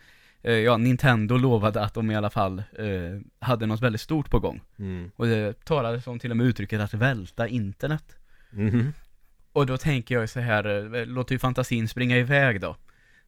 eh, 0.42 0.52
Ja, 0.52 0.76
Nintendo 0.76 1.36
lovade 1.36 1.82
att 1.82 1.94
de 1.94 2.10
i 2.10 2.16
alla 2.16 2.30
fall 2.30 2.58
eh, 2.58 3.20
hade 3.38 3.66
något 3.66 3.80
väldigt 3.80 4.00
stort 4.00 4.30
på 4.30 4.38
gång. 4.40 4.60
Mm. 4.78 5.10
Och 5.16 5.26
det 5.26 5.64
talades 5.64 6.06
om 6.06 6.18
till 6.18 6.30
och 6.30 6.36
med 6.36 6.46
uttrycket 6.46 6.80
att 6.80 6.94
välta 6.94 7.48
internet. 7.48 8.16
Mhm. 8.50 8.92
Och 9.52 9.66
då 9.66 9.76
tänker 9.78 10.14
jag 10.14 10.28
så 10.30 10.40
här, 10.40 10.94
eh, 10.94 11.06
låter 11.06 11.32
ju 11.34 11.38
fantasin 11.38 11.88
springa 11.88 12.16
iväg 12.18 12.60
då. 12.60 12.76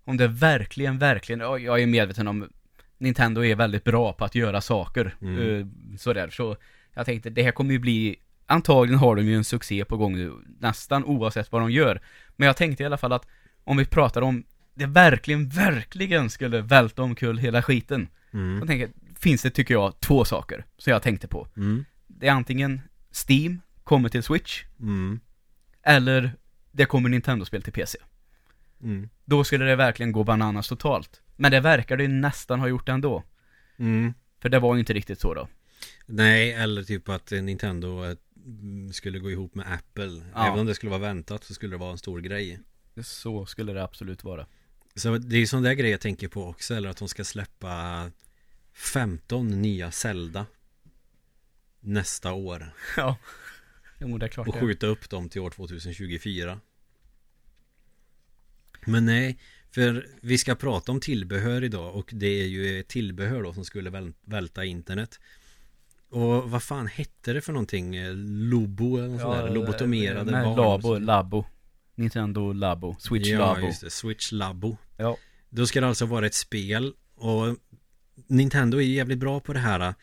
Om 0.04 0.16
det 0.16 0.28
verkligen, 0.28 0.98
verkligen, 0.98 1.40
ja, 1.40 1.58
jag 1.58 1.82
är 1.82 1.86
medveten 1.86 2.28
om 2.28 2.48
Nintendo 3.02 3.44
är 3.44 3.54
väldigt 3.56 3.84
bra 3.84 4.12
på 4.12 4.24
att 4.24 4.34
göra 4.34 4.60
saker. 4.60 5.16
Mm. 5.22 5.60
eh, 5.60 5.66
sådär, 5.98 6.30
så 6.30 6.56
jag 6.94 7.06
tänkte 7.06 7.30
det 7.30 7.42
här 7.42 7.52
kommer 7.52 7.72
ju 7.72 7.78
bli, 7.78 8.16
antagligen 8.46 8.98
har 8.98 9.16
de 9.16 9.22
ju 9.22 9.36
en 9.36 9.44
succé 9.44 9.84
på 9.84 9.96
gång 9.96 10.16
nu, 10.16 10.32
nästan 10.60 11.04
oavsett 11.04 11.52
vad 11.52 11.62
de 11.62 11.70
gör. 11.70 12.00
Men 12.36 12.46
jag 12.46 12.56
tänkte 12.56 12.82
i 12.82 12.86
alla 12.86 12.96
fall 12.96 13.12
att 13.12 13.26
om 13.64 13.76
vi 13.76 13.84
pratar 13.84 14.22
om 14.22 14.44
det 14.74 14.86
verkligen, 14.86 15.48
verkligen 15.48 16.30
skulle 16.30 16.60
välta 16.60 17.02
omkull 17.02 17.38
hela 17.38 17.62
skiten. 17.62 18.08
Mm. 18.32 18.60
Då 18.60 18.66
tänker 18.66 18.90
finns 19.18 19.42
det 19.42 19.50
tycker 19.50 19.74
jag 19.74 20.00
två 20.00 20.24
saker 20.24 20.64
som 20.78 20.92
jag 20.92 21.02
tänkte 21.02 21.28
på. 21.28 21.48
Mm. 21.56 21.84
Det 22.06 22.28
är 22.28 22.32
antingen 22.32 22.80
Steam 23.28 23.60
kommer 23.84 24.08
till 24.08 24.22
Switch, 24.22 24.64
Mm. 24.80 25.20
eller 25.82 26.32
det 26.72 26.84
kommer 26.84 27.08
Nintendo-spel 27.08 27.62
till 27.62 27.72
PC. 27.72 27.98
Mm. 28.82 29.08
Då 29.24 29.44
skulle 29.44 29.64
det 29.64 29.76
verkligen 29.76 30.12
gå 30.12 30.24
bananas 30.24 30.68
totalt. 30.68 31.20
Men 31.42 31.52
det 31.52 31.60
verkar 31.60 31.96
det 31.96 32.02
ju 32.02 32.08
nästan 32.08 32.60
ha 32.60 32.68
gjort 32.68 32.88
ändå. 32.88 33.24
Mm. 33.76 34.14
För 34.40 34.48
det 34.48 34.58
var 34.58 34.74
ju 34.74 34.80
inte 34.80 34.92
riktigt 34.92 35.20
så 35.20 35.34
då. 35.34 35.48
Nej, 36.06 36.52
eller 36.52 36.82
typ 36.82 37.08
att 37.08 37.30
Nintendo 37.30 38.04
eh, 38.04 38.16
skulle 38.92 39.18
gå 39.18 39.30
ihop 39.30 39.54
med 39.54 39.72
Apple. 39.72 40.22
Ja. 40.34 40.46
Även 40.46 40.58
om 40.58 40.66
det 40.66 40.74
skulle 40.74 40.90
vara 40.90 41.00
väntat 41.00 41.44
så 41.44 41.54
skulle 41.54 41.74
det 41.74 41.78
vara 41.78 41.90
en 41.90 41.98
stor 41.98 42.20
grej. 42.20 42.60
Så 43.02 43.46
skulle 43.46 43.72
det 43.72 43.82
absolut 43.82 44.24
vara. 44.24 44.46
Så 44.94 45.18
det 45.18 45.36
är 45.36 45.40
ju 45.40 45.46
sån 45.46 45.62
där 45.62 45.72
grej 45.72 45.90
jag 45.90 46.00
tänker 46.00 46.28
på 46.28 46.48
också. 46.48 46.74
Eller 46.74 46.88
att 46.88 46.96
de 46.96 47.08
ska 47.08 47.24
släppa 47.24 48.10
15 48.72 49.62
nya 49.62 49.90
Zelda 49.90 50.46
nästa 51.80 52.32
år. 52.32 52.72
Ja. 52.96 53.16
Jo, 53.98 54.18
det 54.18 54.26
är 54.26 54.30
klart 54.30 54.48
Och 54.48 54.54
det. 54.54 54.60
skjuta 54.60 54.86
upp 54.86 55.10
dem 55.10 55.28
till 55.28 55.40
år 55.40 55.50
2024. 55.50 56.60
Men 58.86 59.06
nej, 59.06 59.38
för 59.74 60.06
vi 60.20 60.38
ska 60.38 60.54
prata 60.54 60.92
om 60.92 61.00
tillbehör 61.00 61.64
idag 61.64 61.94
och 61.96 62.10
det 62.12 62.26
är 62.42 62.46
ju 62.46 62.82
tillbehör 62.82 63.42
då 63.42 63.54
som 63.54 63.64
skulle 63.64 63.90
väl- 63.90 64.12
välta 64.24 64.64
internet. 64.64 65.20
Och 66.10 66.50
vad 66.50 66.62
fan 66.62 66.86
hette 66.86 67.32
det 67.32 67.40
för 67.40 67.52
någonting? 67.52 67.96
Lobo 68.50 68.96
eller 68.98 69.08
något 69.08 69.20
sånt 69.20 69.36
där? 69.36 69.50
Lobotomerade 69.50 70.30
Nej, 70.30 70.44
barn. 70.44 70.56
Labo, 70.56 70.98
Labo. 70.98 71.44
Nintendo 71.94 72.52
Labo. 72.52 72.96
Switch 72.98 73.28
ja, 73.28 73.38
Labo. 73.38 73.66
just 73.66 73.80
det. 73.80 73.90
Switch 73.90 74.32
Labo. 74.32 74.76
Ja. 74.96 75.16
Då 75.50 75.66
ska 75.66 75.80
det 75.80 75.88
alltså 75.88 76.06
vara 76.06 76.26
ett 76.26 76.34
spel 76.34 76.92
och 77.14 77.56
Nintendo 78.26 78.78
är 78.78 78.82
ju 78.82 78.94
jävligt 78.94 79.18
bra 79.18 79.40
på 79.40 79.52
det 79.52 79.58
här. 79.58 79.94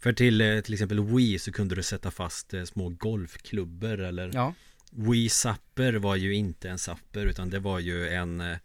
För 0.00 0.12
till 0.12 0.40
eh, 0.40 0.60
till 0.60 0.74
exempel 0.74 1.00
Wii 1.04 1.38
så 1.38 1.52
kunde 1.52 1.74
du 1.74 1.82
sätta 1.82 2.10
fast 2.10 2.54
eh, 2.54 2.64
små 2.64 2.88
golfklubbor 2.88 4.00
eller 4.00 4.30
Ja. 4.34 4.54
Wii 4.90 5.28
Zapper 5.28 5.92
var 5.92 6.16
ju 6.16 6.34
inte 6.34 6.70
en 6.70 6.78
zapper 6.78 7.26
utan 7.26 7.50
det 7.50 7.58
var 7.58 7.78
ju 7.78 8.08
en 8.08 8.40
eh, 8.40 8.56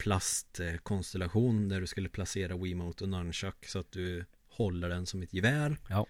plastkonstellation 0.00 1.68
där 1.68 1.80
du 1.80 1.86
skulle 1.86 2.08
placera 2.08 2.56
Wiimote 2.56 3.04
och 3.04 3.10
Nunchuck 3.10 3.66
så 3.66 3.78
att 3.78 3.92
du 3.92 4.24
håller 4.48 4.88
den 4.88 5.06
som 5.06 5.22
ett 5.22 5.34
gevär. 5.34 5.76
Ja. 5.88 6.06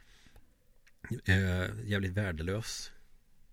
Eh, 1.24 1.70
jävligt 1.84 2.12
värdelös. 2.12 2.92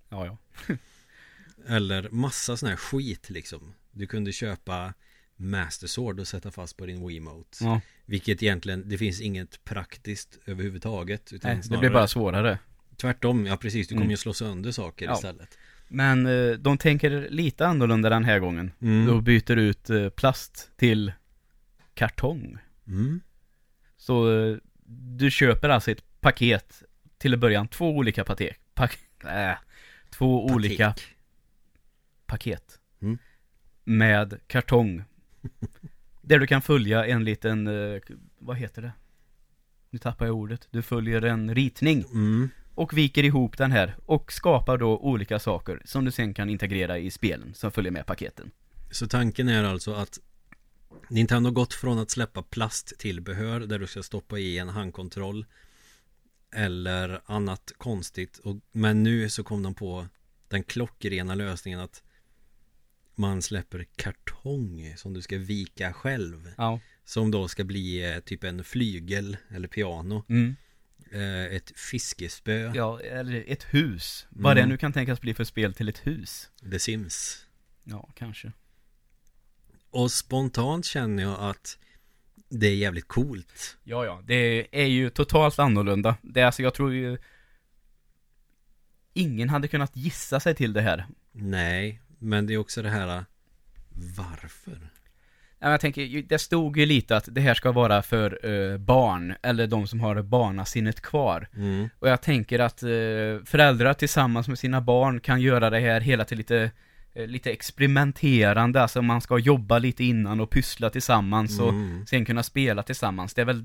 Ja, 0.10 0.26
ja. 0.26 0.38
Eller 1.68 2.10
massa 2.10 2.58
sån 2.58 2.70
här 2.70 2.76
skit 2.76 3.30
liksom. 3.30 3.74
Du 3.92 4.08
kunde 4.08 4.32
köpa 4.32 4.94
Master 5.36 5.88
Sword 5.88 6.20
och 6.20 6.28
sätta 6.28 6.52
fast 6.52 6.78
på 6.78 6.86
din 6.86 7.08
Wiimote. 7.08 7.58
ja. 7.64 7.82
Vilket 8.06 8.44
egentligen, 8.44 8.90
det 8.90 8.98
finns 8.98 9.22
inget 9.22 9.64
praktiskt 9.64 10.40
överhuvudtaget. 10.46 11.34
Utan 11.34 11.50
Nej, 11.50 11.58
det 11.58 11.64
snarare 11.64 11.80
blir 11.80 11.90
bara 11.90 12.08
svårare. 12.08 12.60
Tvärtom, 12.96 13.46
ja 13.46 13.58
precis. 13.58 13.88
Du 13.88 13.94
kommer 13.96 14.02
Mm. 14.06 14.12
ju 14.12 14.18
slå 14.18 14.34
sönder 14.34 14.72
saker 14.72 15.06
Ja. 15.06 15.14
istället. 15.16 15.58
Men 15.88 16.26
eh, 16.26 16.52
de 16.52 16.78
tänker 16.78 17.28
lite 17.30 17.68
annorlunda 17.68 18.10
den 18.10 18.24
här 18.24 18.40
gången. 18.40 18.72
Mm. 18.82 19.06
Då 19.06 19.22
byter 19.22 19.56
ut 19.56 19.90
eh, 19.90 20.10
plast 20.10 20.72
till 20.78 21.12
kartong. 21.94 22.58
Mm. 22.88 23.22
Så 23.98 24.40
eh, 24.40 24.58
du 24.86 25.32
köper 25.32 25.70
alltså 25.70 25.92
ett 25.92 26.04
paket 26.22 26.84
till 27.18 27.34
en 27.34 27.40
början, 27.40 27.68
två 27.68 27.98
olika 27.98 28.24
paket. 28.24 28.58
Pak 28.74 28.98
äh, 29.24 29.56
två 30.10 30.46
olika 30.46 30.88
Patek. 30.90 31.16
paket. 32.26 32.80
Mm. 33.02 33.18
Med 33.84 34.40
kartong. 34.48 35.04
där 36.22 36.40
du 36.40 36.48
kan 36.48 36.62
följa 36.62 37.06
en 37.06 37.24
liten, 37.24 37.68
eh, 37.68 38.02
vad 38.40 38.58
heter 38.58 38.82
det? 38.82 38.92
Nu 39.90 40.00
tappar 40.00 40.26
jag 40.26 40.36
ordet. 40.36 40.68
Du 40.72 40.82
följer 40.82 41.22
en 41.22 41.56
ritning 41.56 42.06
Mm. 42.14 42.50
Och 42.78 42.98
viker 42.98 43.24
ihop 43.24 43.58
den 43.58 43.72
här 43.72 43.96
och 44.06 44.32
skapar 44.34 44.78
då 44.78 44.98
olika 44.98 45.40
saker 45.40 45.82
som 45.86 46.06
du 46.06 46.12
sen 46.12 46.34
kan 46.34 46.50
integrera 46.50 46.98
i 46.98 47.12
spelen 47.12 47.54
som 47.54 47.72
följer 47.72 47.92
med 47.92 48.06
paketen. 48.06 48.52
Så 48.92 49.08
tanken 49.08 49.50
är 49.50 49.64
alltså 49.64 49.94
att 49.94 50.20
Nintendo 51.10 51.48
har 51.50 51.54
gått 51.54 51.74
från 51.74 52.00
att 52.00 52.10
släppa 52.12 52.42
plasttillbehör 52.44 53.60
där 53.60 53.80
du 53.80 53.88
ska 53.88 54.04
stoppa 54.04 54.40
i 54.40 54.58
en 54.58 54.70
handkontroll 54.70 55.46
eller 56.56 57.22
annat 57.26 57.72
konstigt 57.78 58.38
och, 58.38 58.56
men 58.72 59.04
nu 59.04 59.30
så 59.30 59.44
kom 59.44 59.64
de 59.64 59.74
på 59.74 60.08
den 60.48 60.64
klockrena 60.64 61.36
lösningen 61.36 61.80
att 61.80 62.04
man 63.16 63.42
släpper 63.42 63.86
kartong 63.96 64.94
som 64.98 65.14
du 65.14 65.22
ska 65.22 65.38
vika 65.38 65.94
själv 65.94 66.52
Ja. 66.58 66.80
som 67.06 67.32
då 67.32 67.48
ska 67.48 67.64
bli 67.64 68.14
eh, 68.14 68.20
typ 68.20 68.44
en 68.44 68.64
flygel 68.64 69.38
eller 69.50 69.68
piano 69.68 70.24
Mm. 70.30 70.56
Eh, 71.12 71.56
ett 71.56 71.72
fiskespö 71.80 72.72
Ja, 72.76 73.00
eller 73.02 73.44
ett 73.48 73.64
hus. 73.64 74.28
Vad 74.30 74.56
det 74.56 74.62
Mm. 74.62 74.70
nu 74.70 74.78
kan 74.78 74.94
tänkas 74.94 75.22
bli 75.22 75.34
för 75.34 75.44
spel 75.44 75.74
till 75.74 75.90
ett 75.90 76.08
hus. 76.08 76.50
The 76.72 76.80
Sims 76.80 77.46
Ja, 77.84 78.10
kanske. 78.16 78.52
och 79.90 80.12
spontant 80.12 80.86
känner 80.86 81.24
jag 81.24 81.40
att 81.40 81.78
det 82.50 82.68
är 82.68 82.76
jävligt 82.76 83.08
coolt 83.08 83.78
Ja, 83.84 84.06
ja. 84.06 84.22
Det 84.26 84.68
är 84.82 84.86
ju 84.86 85.10
totalt 85.10 85.60
annorlunda. 85.60 86.18
Det 86.22 86.42
är 86.42 86.46
alltså, 86.46 86.62
jag 86.64 86.74
tror 86.74 86.94
ju 86.94 87.18
Ingen 89.14 89.50
hade 89.50 89.68
kunnat 89.68 89.96
gissa 89.96 90.40
sig 90.40 90.56
till 90.56 90.74
det 90.74 90.82
här. 90.82 91.08
Nej, 91.32 92.02
men 92.20 92.46
det 92.48 92.54
är 92.54 92.58
också 92.58 92.82
det 92.82 92.90
här 92.90 93.26
Varför? 94.18 94.90
Jag 95.60 95.82
tänker, 95.82 96.22
det 96.22 96.40
stod 96.40 96.78
ju 96.78 96.86
lite 96.86 97.18
att 97.18 97.28
det 97.32 97.42
här 97.42 97.54
ska 97.54 97.72
vara 97.72 98.02
för 98.02 98.40
eh, 98.44 98.78
barn, 98.78 99.34
eller 99.44 99.68
de 99.68 99.88
som 99.88 100.00
har 100.00 100.22
barnasinnet 100.22 101.02
kvar. 101.02 101.48
Mm. 101.56 101.90
Och 102.00 102.10
jag 102.10 102.22
tänker 102.22 102.60
att 102.60 102.84
eh, 102.84 102.90
föräldrar 103.46 103.94
tillsammans 103.94 104.48
med 104.48 104.60
sina 104.60 104.82
barn 104.82 105.20
kan 105.20 105.42
göra 105.42 105.70
det 105.70 105.80
här 105.80 106.02
hela 106.02 106.26
till 106.26 106.38
lite 106.38 106.72
eh, 107.14 107.28
Lite 107.28 107.52
experimenterande, 107.52 108.82
alltså 108.82 109.02
man 109.02 109.22
ska 109.22 109.38
jobba 109.38 109.80
lite 109.80 110.04
innan 110.04 110.40
och 110.40 110.50
pyssla 110.50 110.90
tillsammans 110.90 111.60
och 111.60 111.70
Mm. 111.70 112.06
sen 112.06 112.26
kunna 112.26 112.44
spela 112.44 112.84
tillsammans. 112.84 113.34
Det 113.34 113.42
är 113.42 113.46
väl 113.46 113.64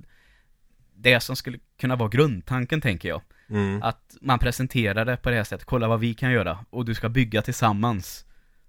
det 0.94 1.20
som 1.20 1.36
skulle 1.36 1.58
kunna 1.80 1.96
vara 1.96 2.08
grundtanken 2.08 2.80
tänker 2.80 3.08
jag. 3.08 3.22
Mm. 3.50 3.82
Att 3.82 4.16
man 4.20 4.38
presenterar 4.38 5.04
det 5.04 5.16
på 5.16 5.30
det 5.30 5.36
här 5.36 5.44
sättet, 5.44 5.66
kolla 5.66 5.88
vad 5.88 6.00
vi 6.00 6.14
kan 6.14 6.32
göra 6.32 6.58
och 6.70 6.84
du 6.84 6.94
ska 6.94 7.08
bygga 7.08 7.42
tillsammans. 7.42 8.24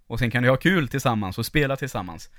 Och 0.08 0.20
sen 0.20 0.32
kan 0.32 0.44
du 0.44 0.50
ha 0.50 0.58
kul 0.58 0.88
tillsammans 0.88 1.38
och 1.38 1.46
spela 1.46 1.76
tillsammans. 1.76 2.30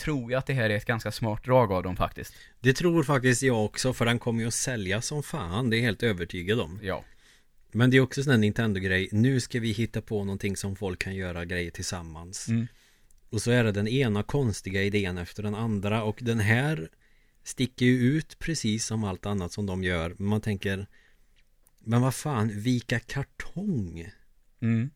Tror 0.00 0.32
jag 0.32 0.38
att 0.38 0.46
det 0.46 0.52
här 0.52 0.70
är 0.70 0.76
ett 0.76 0.84
ganska 0.84 1.12
smart 1.12 1.44
drag 1.44 1.72
av 1.72 1.82
dem 1.82 1.96
faktiskt. 1.96 2.34
Det 2.60 2.72
tror 2.72 3.02
faktiskt 3.02 3.42
jag 3.42 3.64
också 3.64 3.92
för 3.92 4.04
den 4.04 4.18
kommer 4.18 4.40
ju 4.40 4.48
att 4.48 4.54
sälja 4.54 5.02
som 5.02 5.22
fan 5.22 5.70
Det 5.70 5.76
är 5.76 5.78
jag 5.78 5.84
helt 5.84 6.02
övertygad 6.02 6.60
om 6.60 6.80
Ja. 6.82 7.04
Men 7.72 7.90
det 7.90 7.96
är 7.96 8.00
också 8.00 8.22
sån 8.22 8.30
här 8.30 8.38
Nintendo-grej 8.38 9.08
Nu 9.12 9.40
ska 9.40 9.60
vi 9.60 9.72
hitta 9.72 10.02
på 10.02 10.24
någonting 10.24 10.56
som 10.56 10.76
folk 10.76 10.98
kan 10.98 11.14
göra 11.14 11.44
grejer 11.44 11.70
tillsammans 11.70 12.48
Mm. 12.48 12.66
Och 13.30 13.42
så 13.42 13.50
är 13.50 13.64
det 13.64 13.72
den 13.72 13.88
ena 13.88 14.22
konstiga 14.22 14.82
idén 14.82 15.18
efter 15.18 15.42
den 15.42 15.54
andra 15.54 16.02
Och 16.02 16.18
den 16.20 16.40
här 16.40 16.88
Sticker 17.42 17.86
ju 17.86 17.98
ut 17.98 18.38
precis 18.38 18.86
som 18.86 19.04
allt 19.04 19.26
annat 19.26 19.52
som 19.52 19.66
de 19.66 19.84
gör 19.84 20.14
man 20.18 20.40
tänker 20.40 20.86
Men 21.78 22.00
vad 22.00 22.14
fan, 22.14 22.60
vika 22.60 23.00
kartong 23.00 24.10
Mm. 24.62 24.90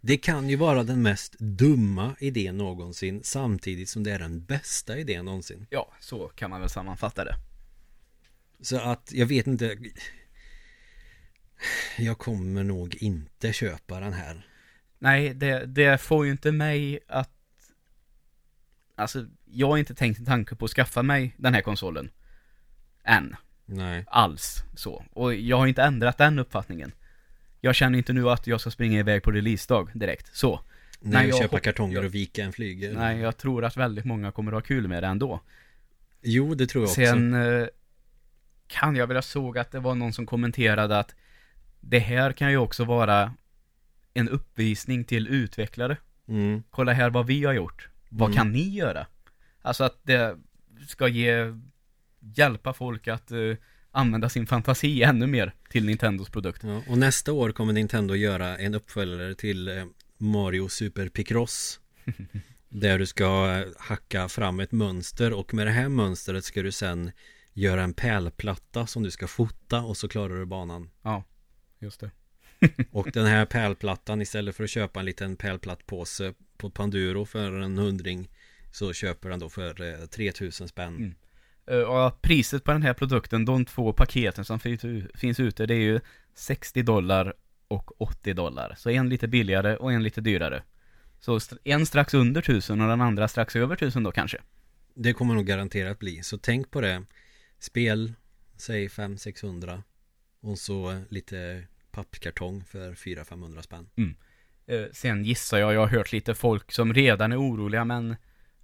Det 0.00 0.16
kan 0.16 0.48
ju 0.48 0.56
vara 0.56 0.82
den 0.82 1.02
mest 1.02 1.38
dumma 1.38 2.14
idén 2.18 2.58
någonsin 2.58 3.20
samtidigt 3.24 3.88
som 3.88 4.04
det 4.04 4.12
är 4.12 4.18
den 4.18 4.44
bästa 4.44 4.98
idén 4.98 5.24
någonsin. 5.24 5.66
Ja, 5.70 5.92
så 6.00 6.28
kan 6.28 6.50
man 6.50 6.60
väl 6.60 6.70
sammanfatta 6.70 7.24
det. 7.24 7.34
Så 8.60 8.80
att 8.80 9.12
jag 9.12 9.26
vet 9.26 9.46
inte. 9.46 9.78
Jag 11.98 12.18
kommer 12.18 12.64
nog 12.64 12.94
inte 12.94 13.52
köpa 13.52 14.00
den 14.00 14.12
här. 14.12 14.46
Nej, 14.98 15.34
det, 15.34 15.66
det 15.66 16.00
får 16.00 16.26
ju 16.26 16.32
inte 16.32 16.52
mig 16.52 16.98
att... 17.08 17.30
Alltså, 18.94 19.26
jag 19.44 19.66
har 19.66 19.78
inte 19.78 19.94
tänkt 19.94 20.18
en 20.18 20.26
tanke 20.26 20.54
på 20.54 20.64
att 20.64 20.70
skaffa 20.70 21.02
mig 21.02 21.34
den 21.36 21.54
här 21.54 21.62
konsolen. 21.62 22.10
Än. 23.04 23.36
Nej. 23.66 24.04
Alls. 24.06 24.64
Så. 24.74 25.04
Och 25.12 25.34
jag 25.34 25.56
har 25.56 25.66
inte 25.66 25.82
ändrat 25.82 26.18
den 26.18 26.38
uppfattningen. 26.38 26.92
Jag 27.60 27.74
känner 27.74 27.98
inte 27.98 28.12
nu 28.12 28.30
att 28.30 28.46
jag 28.46 28.60
ska 28.60 28.70
springa 28.70 28.98
iväg 28.98 29.22
på 29.22 29.30
releasedag 29.30 29.90
direkt. 29.94 30.36
Så. 30.36 30.60
Nej, 31.00 31.28
jag 31.28 31.38
köpa 31.38 31.56
hopp- 31.56 31.62
kartonger 31.62 32.04
och 32.04 32.14
vika 32.14 32.44
en 32.44 32.52
flygel. 32.52 32.94
Nej, 32.94 33.18
jag 33.18 33.36
tror 33.36 33.64
att 33.64 33.76
väldigt 33.76 34.04
många 34.04 34.32
kommer 34.32 34.52
att 34.52 34.56
ha 34.56 34.60
kul 34.60 34.88
med 34.88 35.02
det 35.02 35.06
ändå. 35.06 35.40
Jo, 36.22 36.54
det 36.54 36.66
tror 36.66 36.82
jag 36.84 36.88
också. 36.88 37.00
Sen 37.00 37.34
eh, 37.34 37.66
kan 38.66 38.96
jag 38.96 39.06
väl 39.06 39.16
ha 39.16 39.22
såg 39.22 39.58
att 39.58 39.70
det 39.70 39.80
var 39.80 39.94
någon 39.94 40.12
som 40.12 40.26
kommenterade 40.26 40.98
att 40.98 41.14
det 41.80 41.98
här 41.98 42.32
kan 42.32 42.50
ju 42.50 42.56
också 42.56 42.84
vara 42.84 43.34
en 44.14 44.28
uppvisning 44.28 45.04
till 45.04 45.28
utvecklare. 45.28 45.96
Mm. 46.28 46.62
Kolla 46.70 46.92
här 46.92 47.10
vad 47.10 47.26
vi 47.26 47.44
har 47.44 47.52
gjort. 47.52 47.88
Vad 48.08 48.28
Mm. 48.30 48.36
kan 48.36 48.52
ni 48.52 48.68
göra? 48.68 49.06
Alltså 49.62 49.84
att 49.84 49.98
det 50.02 50.36
ska 50.88 51.08
ge, 51.08 51.54
hjälpa 52.20 52.72
folk 52.72 53.08
att 53.08 53.30
eh, 53.30 53.38
använda 53.90 54.28
sin 54.28 54.46
fantasi 54.46 55.02
ännu 55.02 55.26
mer 55.26 55.54
till 55.70 55.84
Nintendos 55.84 56.30
produkt. 56.30 56.62
Ja, 56.62 56.82
och 56.88 56.98
nästa 56.98 57.32
år 57.32 57.52
kommer 57.52 57.72
Nintendo 57.72 58.14
göra 58.14 58.58
en 58.58 58.74
uppföljare 58.74 59.34
till 59.34 59.68
eh, 59.68 59.84
Mario 60.18 60.68
Super 60.68 61.08
Picross. 61.08 61.80
där 62.68 62.98
du 62.98 63.06
ska 63.06 63.58
eh, 63.58 63.66
hacka 63.78 64.28
fram 64.28 64.60
ett 64.60 64.72
mönster 64.72 65.32
och 65.32 65.54
med 65.54 65.66
det 65.66 65.70
här 65.70 65.88
mönstret 65.88 66.44
ska 66.44 66.62
du 66.62 66.72
sen 66.72 67.10
göra 67.52 67.82
en 67.82 67.94
pärlplatta 67.94 68.86
som 68.86 69.02
du 69.02 69.10
ska 69.10 69.26
fota 69.26 69.82
och 69.82 69.96
så 69.96 70.08
klarar 70.08 70.38
du 70.38 70.46
banan. 70.46 70.90
Ja, 71.02 71.24
just 71.78 72.00
det. 72.00 72.10
Och 72.90 73.10
den 73.12 73.26
här 73.26 73.46
pärlplattan 73.46 74.22
istället 74.22 74.56
för 74.56 74.64
att 74.64 74.70
köpa 74.70 75.00
en 75.00 75.06
liten 75.06 75.36
pärlplattpåse 75.36 76.34
på 76.56 76.70
Panduro 76.70 77.24
för 77.24 77.52
en 77.52 77.78
hundring 77.78 78.28
så 78.72 78.92
köper 78.92 79.30
den 79.30 79.38
då 79.38 79.48
för 79.48 80.00
eh, 80.02 80.06
3000 80.06 80.68
spänn. 80.68 80.96
Mm. 80.96 81.14
Eh, 81.70 81.78
Och 81.78 82.22
priset 82.22 82.64
på 82.64 82.72
den 82.72 82.82
här 82.82 82.94
produkten, 82.94 83.44
de 83.44 83.64
två 83.64 83.92
paketen 83.92 84.44
som 84.44 84.60
finns 85.14 85.40
ute, 85.40 85.66
det 85.66 85.74
är 85.74 85.78
ju 85.80 86.00
60 86.34 86.82
dollar 86.82 87.34
och 87.68 88.00
80 88.02 88.32
dollar. 88.34 88.74
Så 88.78 88.90
en 88.90 89.08
lite 89.08 89.28
billigare 89.28 89.76
och 89.76 89.92
en 89.92 90.02
lite 90.02 90.20
dyrare. 90.20 90.62
Så 91.20 91.40
en 91.64 91.86
strax 91.86 92.14
under 92.14 92.40
1000 92.40 92.80
och 92.80 92.88
den 92.88 93.00
andra 93.00 93.28
strax 93.28 93.56
över 93.56 93.74
1000 93.74 94.02
då 94.02 94.12
kanske. 94.12 94.38
Det 94.94 95.12
kommer 95.12 95.34
nog 95.34 95.46
garanterat 95.46 95.98
bli. 95.98 96.22
Så 96.22 96.38
tänk 96.38 96.70
på 96.70 96.80
det. 96.80 97.02
Spel, 97.58 98.12
säg 98.56 98.88
500-600 98.88 99.82
och 100.40 100.58
så 100.58 101.02
lite 101.08 101.64
pappkartong 101.90 102.64
för 102.64 102.92
400-500 102.92 103.62
spänn. 103.62 103.88
Eh, 104.66 104.84
Sen 104.92 105.24
gissar 105.24 105.58
jag, 105.58 105.74
jag 105.74 105.80
har 105.80 105.86
hört 105.86 106.12
lite 106.12 106.34
folk 106.34 106.72
som 106.72 106.94
redan 106.94 107.32
är 107.32 107.40
oroliga 107.40 107.84
men 107.84 108.16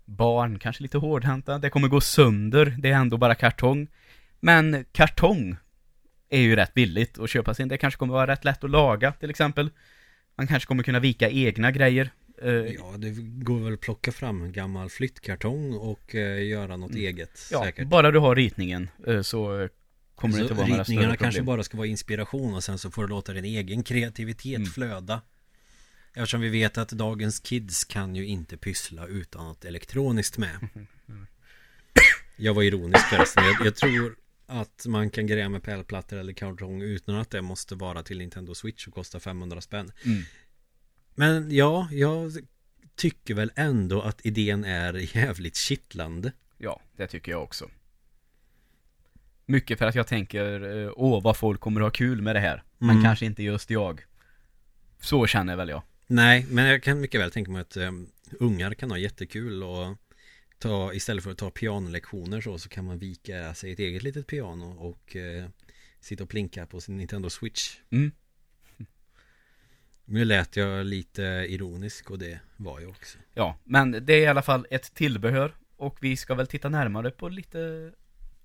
barn 0.05 0.59
kanske 0.59 0.83
lite 0.83 0.99
hårdhänta, 0.99 1.59
det 1.59 1.71
kommer 1.71 1.89
gå 1.89 2.01
sönder, 2.01 2.77
det 2.79 2.91
är 2.91 2.95
ändå 2.97 3.17
bara 3.17 3.35
kartong. 3.35 3.89
Men 4.41 4.85
kartong 4.93 5.57
är 6.31 6.41
ju 6.41 6.57
rätt 6.57 6.75
billigt 6.75 7.19
att 7.19 7.31
köpa 7.31 7.55
sin, 7.55 7.69
det 7.69 7.79
kanske 7.79 7.99
kommer 7.99 8.15
vara 8.15 8.27
rätt 8.33 8.45
lätt 8.45 8.65
att 8.65 8.71
laga 8.71 9.13
till 9.13 9.31
exempel. 9.31 9.71
Man 10.37 10.47
kanske 10.47 10.67
kommer 10.67 10.83
kunna 10.83 11.01
vika 11.01 11.31
egna 11.31 11.71
grejer. 11.71 12.11
Eh, 12.43 12.51
Ja, 12.51 12.95
det 12.99 13.11
går 13.45 13.61
väl 13.61 13.75
att 13.75 13.81
plocka 13.81 14.13
fram 14.13 14.43
en 14.43 14.53
gammal 14.53 14.89
flyttkartong 14.91 15.73
och 15.75 16.15
eh, 16.15 16.47
göra 16.47 16.77
något 16.77 16.95
eget 16.95 17.49
Ja, 17.53 17.65
säkert. 17.65 17.89
bara 17.89 18.11
du 18.11 18.19
har 18.19 18.37
ritningen 18.37 18.89
eh, 19.07 19.21
så 19.23 19.69
kommer 20.15 20.33
det 20.35 20.39
Så 20.39 20.43
inte 20.45 20.55
vara 20.55 20.67
några 20.67 20.85
större 20.85 20.95
ritningarna 20.95 21.17
kanske 21.17 21.39
problem. 21.41 21.47
bara 21.57 21.63
ska 21.63 21.77
vara 21.77 21.87
inspiration 21.87 22.55
och 22.55 22.65
sen 22.65 22.79
så 22.79 22.91
får 22.91 23.03
du 23.03 23.09
låta 23.09 23.33
din 23.33 23.45
egen 23.45 23.83
kreativitet 23.83 24.57
Mm. 24.57 24.67
flöda. 24.67 25.21
Eftersom 26.15 26.41
vi 26.41 26.49
vet 26.49 26.79
att 26.79 26.89
dagens 26.89 27.41
kids 27.41 27.85
kan 27.85 28.17
ju 28.17 28.27
inte 28.27 28.57
pyssla 28.57 29.07
utan 29.07 29.45
något 29.45 29.65
elektroniskt 29.65 30.39
med. 30.39 30.69
Jag 32.37 32.55
var 32.55 32.63
ironisk 32.63 33.07
förresten. 33.09 33.45
Jag, 33.45 33.67
jag 33.67 33.77
tror 33.77 34.17
att 34.47 34.87
man 34.89 35.11
kan 35.11 35.27
greja 35.27 35.49
med 35.49 35.63
pärlplattor 35.63 36.17
eller 36.19 36.33
kartong 36.33 36.83
utan 36.83 37.15
att 37.15 37.31
det 37.31 37.43
måste 37.43 37.75
vara 37.75 38.03
till 38.03 38.19
Nintendo 38.19 38.55
Switch 38.55 38.87
och 38.87 38.95
kosta 38.95 39.21
500 39.21 39.61
spänn. 39.61 39.93
Mm. 40.05 40.23
Men 41.15 41.55
ja, 41.57 41.89
jag 41.93 42.33
tycker 42.97 43.35
väl 43.35 43.53
ändå 43.57 44.03
att 44.03 44.27
idén 44.27 44.65
är 44.65 45.17
jävligt 45.17 45.57
kittlande. 45.57 46.33
Ja, 46.59 46.81
det 46.97 47.07
tycker 47.07 47.33
jag 47.33 47.43
också. 47.43 47.71
Mycket 49.47 49.79
för 49.79 49.87
att 49.87 49.95
jag 49.95 50.07
tänker, 50.07 50.77
eh, 50.85 50.93
åh 50.97 51.23
vad 51.23 51.37
folk 51.37 51.61
kommer 51.61 51.81
ha 51.81 51.91
kul 51.91 52.23
med 52.23 52.37
det 52.37 52.41
här. 52.41 52.63
Men 52.79 52.91
Mm. 52.91 53.03
kanske 53.05 53.27
inte 53.27 53.43
just 53.43 53.71
jag. 53.71 54.05
Så 55.01 55.27
känner 55.27 55.57
väl 55.57 55.69
jag. 55.69 55.83
Nej, 56.07 56.47
men 56.51 56.65
jag 56.65 56.83
kan 56.83 57.01
mycket 57.01 57.21
väl 57.21 57.31
tänka 57.31 57.51
mig 57.51 57.61
att 57.61 57.77
um, 57.77 58.07
ungar 58.41 58.75
kan 58.75 58.91
ha 58.91 58.99
jättekul 58.99 59.63
och 59.63 59.97
ta, 60.59 60.93
istället 60.93 61.25
för 61.25 61.31
att 61.31 61.39
ta 61.39 61.51
pianolektioner 61.51 62.41
så, 62.41 62.59
så 62.59 62.69
kan 62.69 62.85
man 62.85 62.99
vika 62.99 63.55
sig 63.55 63.73
ett 63.73 63.79
eget 63.79 64.03
litet 64.03 64.27
piano 64.27 64.65
och 64.79 65.17
eh, 65.17 65.47
sitta 66.01 66.23
och 66.23 66.29
plinka 66.29 66.67
på 66.67 66.81
sin 66.81 66.97
Nintendo 66.97 67.31
Switch. 67.31 67.77
Mm. 67.91 68.13
Nu 70.05 70.25
lät 70.25 70.57
jag 70.57 70.87
lite 70.87 71.23
ironisk 71.49 72.11
och 72.11 72.19
det 72.19 72.41
var 72.57 72.81
jag 72.81 72.91
också. 72.91 73.19
Ja, 73.35 73.59
men 73.65 74.07
det 74.07 74.13
är 74.13 74.21
i 74.21 74.27
alla 74.27 74.43
fall 74.43 74.67
ett 74.71 74.95
tillbehör. 74.95 75.55
Och 75.77 75.99
vi 76.01 76.17
ska 76.17 76.35
väl 76.35 76.47
titta 76.47 76.69
närmare 76.69 77.11
på 77.11 77.29
lite 77.29 77.93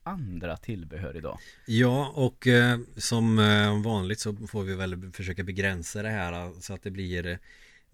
andra 0.09 0.57
tillbehör 0.57 1.17
idag. 1.17 1.39
Ja, 1.65 2.11
och 2.15 2.47
eh, 2.47 2.79
som 2.97 3.39
eh, 3.39 3.81
vanligt 3.81 4.19
så 4.19 4.35
får 4.35 4.63
vi 4.63 4.75
väl 4.75 5.11
försöka 5.11 5.43
begränsa 5.43 6.01
det 6.01 6.09
här 6.09 6.33
eh, 6.33 6.59
så 6.59 6.73
att 6.73 6.83
det 6.83 6.91
blir 6.91 7.27
eh, 7.27 7.37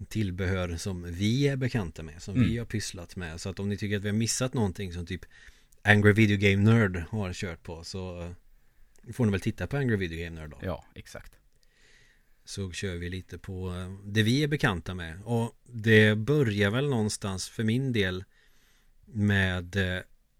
tillbehör 0.08 0.76
som 0.76 1.02
vi 1.12 1.48
är 1.48 1.56
bekanta 1.56 2.02
med, 2.02 2.22
som 2.22 2.34
Mm. 2.36 2.48
vi 2.48 2.58
har 2.58 2.66
pysslat 2.66 3.16
med. 3.16 3.40
Så 3.40 3.48
att 3.48 3.58
om 3.60 3.68
ni 3.68 3.76
tycker 3.76 3.96
att 3.96 4.02
vi 4.02 4.08
har 4.08 4.16
missat 4.16 4.54
någonting 4.54 4.92
som 4.92 5.06
typ 5.06 5.24
Angry 5.82 6.12
Video 6.12 6.38
Game 6.38 6.70
Nerd 6.72 7.04
har 7.10 7.32
kört 7.32 7.62
på 7.62 7.84
så 7.84 8.22
eh, 8.22 9.12
får 9.12 9.24
ni 9.26 9.32
väl 9.32 9.40
titta 9.40 9.66
på 9.66 9.76
Angry 9.76 9.96
Video 9.96 10.24
Game 10.24 10.40
Nerd 10.40 10.50
då. 10.50 10.58
Ja, 10.62 10.84
exakt. 10.94 11.32
Så 12.44 12.72
kör 12.72 12.94
vi 12.94 13.08
lite 13.10 13.38
på 13.38 13.72
det 14.04 14.22
vi 14.22 14.42
är 14.42 14.48
bekanta 14.48 14.94
med. 14.94 15.22
Och 15.24 15.56
det 15.64 16.14
börjar 16.18 16.70
väl 16.70 16.88
någonstans 16.88 17.48
för 17.48 17.64
min 17.64 17.92
del 17.92 18.24
med 19.04 19.76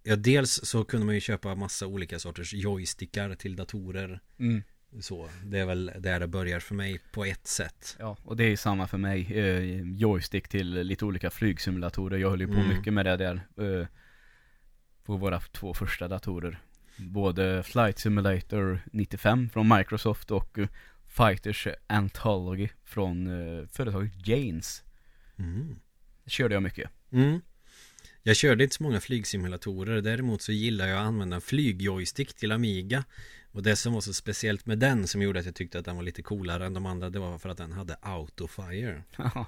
Ja, 0.09 0.17
dels 0.17 0.61
så 0.65 0.85
kunde 0.85 1.07
man 1.07 1.15
ju 1.15 1.21
köpa 1.21 1.55
massa 1.55 1.87
olika 1.87 2.19
sorters 2.19 2.55
joystickar 2.55 3.35
till 3.35 3.57
datorer. 3.57 4.21
Mm. 4.39 4.63
Så, 5.01 5.29
det 5.45 5.59
är 5.59 5.67
väl 5.67 5.93
där 5.99 6.21
det 6.21 6.27
börjar 6.29 6.61
för 6.61 6.75
mig 6.75 7.01
på 7.13 7.25
ett 7.25 7.47
sätt. 7.47 7.97
Ja, 7.99 8.17
och 8.25 8.37
det 8.37 8.45
är 8.45 8.57
samma 8.57 8.87
för 8.87 8.99
mig. 8.99 9.39
Eh, 9.39 9.81
joystick 9.83 10.49
till 10.49 10.71
lite 10.83 11.05
olika 11.05 11.31
flygsimulatorer. 11.31 12.19
Jag 12.19 12.31
höll 12.31 12.41
ju 12.41 12.47
på 12.47 12.53
Mm. 12.61 12.69
mycket 12.69 12.93
med 12.93 13.07
det 13.07 13.17
där. 13.17 13.47
Eh, 13.81 13.87
på 15.05 15.17
våra 15.17 15.41
två 15.41 15.75
första 15.75 16.09
datorer. 16.09 16.59
Både 16.97 17.63
Flight 17.63 17.99
Simulator 17.99 18.81
95 18.93 19.49
från 19.51 19.69
Microsoft 19.77 20.31
och 20.31 20.59
eh, 20.59 20.69
Fighters 21.07 21.69
Anthology 21.87 22.69
från 22.85 23.29
företaget 23.73 24.27
Janes. 24.29 24.83
Mm. 25.39 25.77
Det 26.25 26.31
körde 26.31 26.55
jag 26.55 26.63
mycket. 26.63 26.91
Mm. 27.13 27.41
Jag 28.27 28.37
körde 28.37 28.65
inte 28.65 28.77
så 28.77 28.83
många 28.83 29.01
flygsimulatorer 29.01 30.01
Däremot 30.03 30.43
så 30.43 30.53
gillar 30.53 30.87
jag 30.87 30.99
att 31.01 31.07
använda 31.07 31.35
en 31.37 31.41
flygjoystick 31.41 32.35
till 32.35 32.53
Amiga 32.53 33.05
Och 33.53 33.63
det 33.63 33.77
som 33.77 33.93
var 33.93 34.01
så 34.01 34.13
speciellt 34.15 34.67
med 34.67 34.79
den 34.79 35.07
som 35.07 35.23
gjorde 35.23 35.39
att 35.41 35.47
jag 35.47 35.55
tyckte 35.55 35.79
att 35.79 35.85
den 35.85 35.97
var 35.97 36.03
lite 36.03 36.23
coolare 36.23 36.67
än 36.67 36.75
de 36.75 36.87
andra 36.87 37.11
Det 37.11 37.19
var 37.19 37.39
för 37.39 37.49
att 37.49 37.59
den 37.59 37.73
hade 37.73 37.97
autofire 38.03 39.03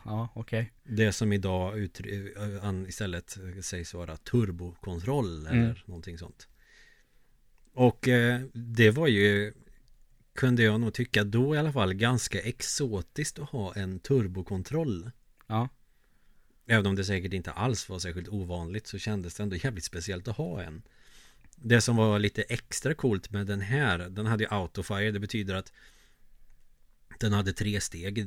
ja, 0.05 0.33
okej. 0.35 0.73
Det 0.85 1.13
som 1.13 1.33
idag 1.33 1.79
utry- 1.79 2.59
an- 2.63 2.87
istället 2.87 3.39
sägs 3.63 3.95
vara 3.95 4.17
turbokontroll 4.17 5.47
Mm. 5.47 5.59
eller 5.65 5.83
någonting 5.87 6.19
sånt 6.19 6.49
Och 7.75 8.09
eh, 8.09 8.41
det 8.53 8.91
var 8.91 9.07
ju 9.09 9.53
Kunde 10.35 10.63
jag 10.63 10.81
nog 10.81 10.95
tycka 10.95 11.25
då 11.25 11.55
i 11.55 11.59
alla 11.59 11.73
fall 11.73 11.95
ganska 11.95 12.41
exotiskt 12.41 13.39
att 13.39 13.49
ha 13.49 13.75
en 13.75 14.01
turbokontroll 14.01 15.11
Ja. 15.47 15.69
Även 16.71 16.87
om 16.87 16.97
det 16.97 17.05
säkert 17.05 17.33
inte 17.33 17.53
alls 17.53 17.89
var 17.89 17.99
särskilt 17.99 18.29
ovanligt 18.29 18.87
så 18.87 18.99
kändes 18.99 19.35
det 19.35 19.43
ändå 19.43 19.57
jävligt 19.57 19.85
speciellt 19.85 20.29
att 20.29 20.37
ha 20.37 20.63
en 20.63 20.83
Det 21.57 21.81
som 21.81 21.97
var 21.97 22.19
lite 22.19 22.43
extra 22.43 22.95
coolt 22.95 23.31
med 23.31 23.47
den 23.47 23.61
här 23.61 23.99
Den 23.99 24.27
hade 24.27 24.45
ju 24.45 24.51
autofire 24.51 25.11
Det 25.11 25.21
betyder 25.21 25.55
att 25.55 25.73
Den 27.19 27.33
hade 27.33 27.53
tre 27.53 27.81
steg 27.81 28.19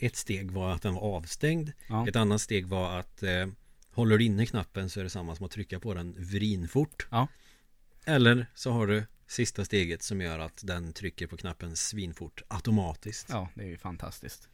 Ett 0.00 0.16
steg 0.16 0.50
var 0.50 0.72
att 0.72 0.82
den 0.82 0.94
var 0.94 1.02
avstängd 1.02 1.72
Ja. 1.88 2.08
Ett 2.08 2.16
annat 2.16 2.40
steg 2.40 2.66
var 2.66 2.98
att 2.98 3.22
eh, 3.22 3.46
Håller 3.90 4.18
du 4.18 4.24
inne 4.24 4.46
knappen 4.46 4.90
så 4.90 5.00
är 5.00 5.04
det 5.04 5.10
samma 5.10 5.36
som 5.36 5.46
att 5.46 5.52
trycka 5.52 5.80
på 5.80 5.94
den 5.94 6.14
vrinfort 6.18 7.06
Ja. 7.10 7.28
Eller 8.04 8.46
så 8.54 8.70
har 8.70 8.86
du 8.86 9.04
sista 9.26 9.64
steget 9.64 10.02
som 10.02 10.20
gör 10.20 10.38
att 10.38 10.60
den 10.64 10.92
trycker 10.92 11.26
på 11.26 11.36
knappen 11.36 11.76
svinfort 11.76 12.42
automatiskt. 12.48 13.26
Ja, 13.30 13.48
det 13.54 13.62
är 13.62 13.66
ju 13.66 13.78
fantastiskt. 13.78 14.48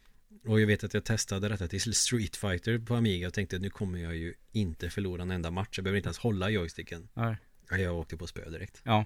Och 0.45 0.61
jag 0.61 0.67
vet 0.67 0.83
att 0.83 0.93
jag 0.93 1.03
testade 1.05 1.49
detta 1.49 1.67
till 1.67 1.93
Street 1.95 2.35
Fighter 2.35 2.79
på 2.79 2.95
Amiga 2.95 3.27
och 3.27 3.33
tänkte 3.33 3.55
att 3.55 3.61
nu 3.61 3.69
kommer 3.69 3.99
jag 3.99 4.15
ju 4.15 4.33
inte 4.51 4.89
förlora 4.89 5.21
en 5.21 5.31
enda 5.31 5.51
match. 5.51 5.69
Jag 5.71 5.83
behöver 5.83 5.97
inte 5.97 6.07
ens 6.07 6.17
hålla 6.17 6.49
joysticken. 6.49 7.09
Nej. 7.13 7.37
Ja, 7.69 7.77
Jag 7.77 7.95
åkte 7.95 8.17
på 8.17 8.27
spö 8.27 8.49
direkt. 8.49 8.81
Ja. 8.83 9.05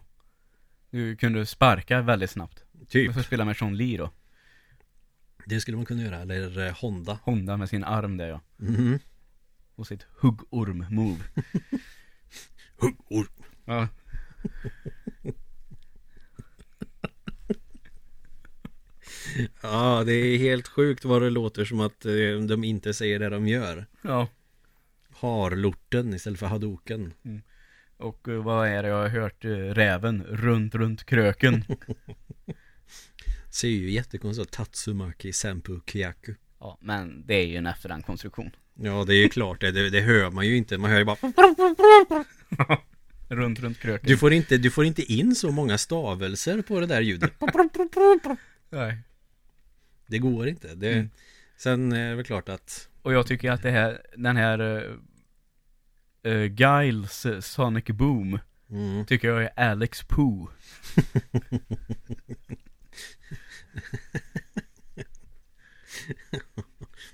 Du 0.90 1.16
kunde 1.16 1.46
sparka 1.46 2.02
väldigt 2.02 2.30
snabbt. 2.32 2.64
Typ. 2.90 3.08
Du 3.08 3.14
får 3.14 3.22
spela 3.22 3.46
med 3.46 3.58
Sean 3.58 3.78
Lee 3.78 3.98
då. 3.98 4.12
Det 5.46 5.62
skulle 5.62 5.78
man 5.78 5.86
kunna 5.86 6.02
göra. 6.04 6.22
Eller 6.22 6.68
eh, 6.68 6.74
Honda. 6.74 7.20
Honda 7.24 7.58
med 7.58 7.70
sin 7.70 7.84
arm 7.84 8.18
där 8.18 8.28
ja. 8.28 8.42
Mhm. 8.58 9.00
Och 9.76 9.88
sitt 9.88 10.06
huggorm-move. 10.22 11.20
Huggorm. 12.78 13.28
Ja. 13.66 13.88
Ja, 19.62 20.04
det 20.06 20.14
är 20.14 20.38
helt 20.38 20.68
sjukt 20.68 21.06
vad 21.06 21.22
det 21.22 21.30
låter 21.30 21.66
som 21.66 21.80
att 21.80 22.06
eh, 22.06 22.12
de 22.48 22.64
inte 22.64 22.94
säger 22.94 23.20
det 23.20 23.30
de 23.30 23.48
gör. 23.48 23.86
Ja. 24.02 24.28
Harlorten 25.20 26.14
istället 26.14 26.40
för 26.40 26.46
hadoken. 26.48 27.14
Och 27.98 28.28
eh, 28.28 28.44
vad 28.44 28.68
är 28.68 28.84
det 28.84 28.90
jag 28.90 29.02
har 29.02 29.10
hört? 29.10 29.46
Eh, 29.46 29.50
Räven 29.50 30.24
runt, 30.24 30.76
runt 30.76 31.04
kröken. 31.04 31.64
Ser 33.50 33.68
ju 33.68 33.92
jättekonstigt. 33.92 34.52
Tatsumaki 34.52 35.34
Senpu 35.34 35.80
Kyaku. 35.86 36.34
ja, 36.60 36.78
men 36.82 37.24
det 37.26 37.36
är 37.36 37.46
ju 37.46 37.56
en 37.56 37.68
efterhandskonstruktion. 37.68 38.52
Ja, 38.74 39.04
det 39.04 39.14
är 39.14 39.18
ju 39.18 39.30
klart 39.30 39.62
det. 39.62 39.72
det. 39.72 39.90
Det 39.90 40.02
hör 40.02 40.32
man 40.32 40.48
ju 40.48 40.58
inte. 40.58 40.78
Man 40.78 40.92
hör 40.92 40.98
ju 41.00 41.06
bara 41.06 41.18
Runt, 43.30 43.60
runt 43.60 43.80
kröken. 43.80 44.08
Du 44.08 44.18
får 44.18 44.34
inte, 44.34 44.58
du 44.58 44.72
får 44.72 44.86
inte 44.86 45.14
in 45.14 45.36
så 45.36 45.52
många 45.52 45.78
stavelser 45.78 46.62
på 46.62 46.80
det 46.80 46.86
där 46.86 47.02
ljudet. 47.02 47.34
Nej. 48.70 48.98
Det 50.08 50.20
går 50.20 50.48
inte. 50.48 50.76
Det, 50.76 50.94
Mm. 50.94 51.10
Sen 51.58 51.92
är 51.92 52.10
det 52.10 52.16
väl 52.16 52.26
klart 52.26 52.50
att 52.50 52.90
Och 53.02 53.14
jag 53.14 53.28
tycker 53.28 53.52
att 53.52 53.62
det 53.64 53.72
här, 53.72 54.02
den 54.18 54.38
här 54.38 54.60
uh, 56.28 56.46
Giles 56.46 57.26
eh, 57.26 57.40
Sonic 57.40 57.86
Boom 57.86 58.40
mm, 58.70 59.06
Tycker 59.06 59.28
jag 59.28 59.44
är 59.44 59.60
Alex 59.60 60.04
Poo 60.04 60.50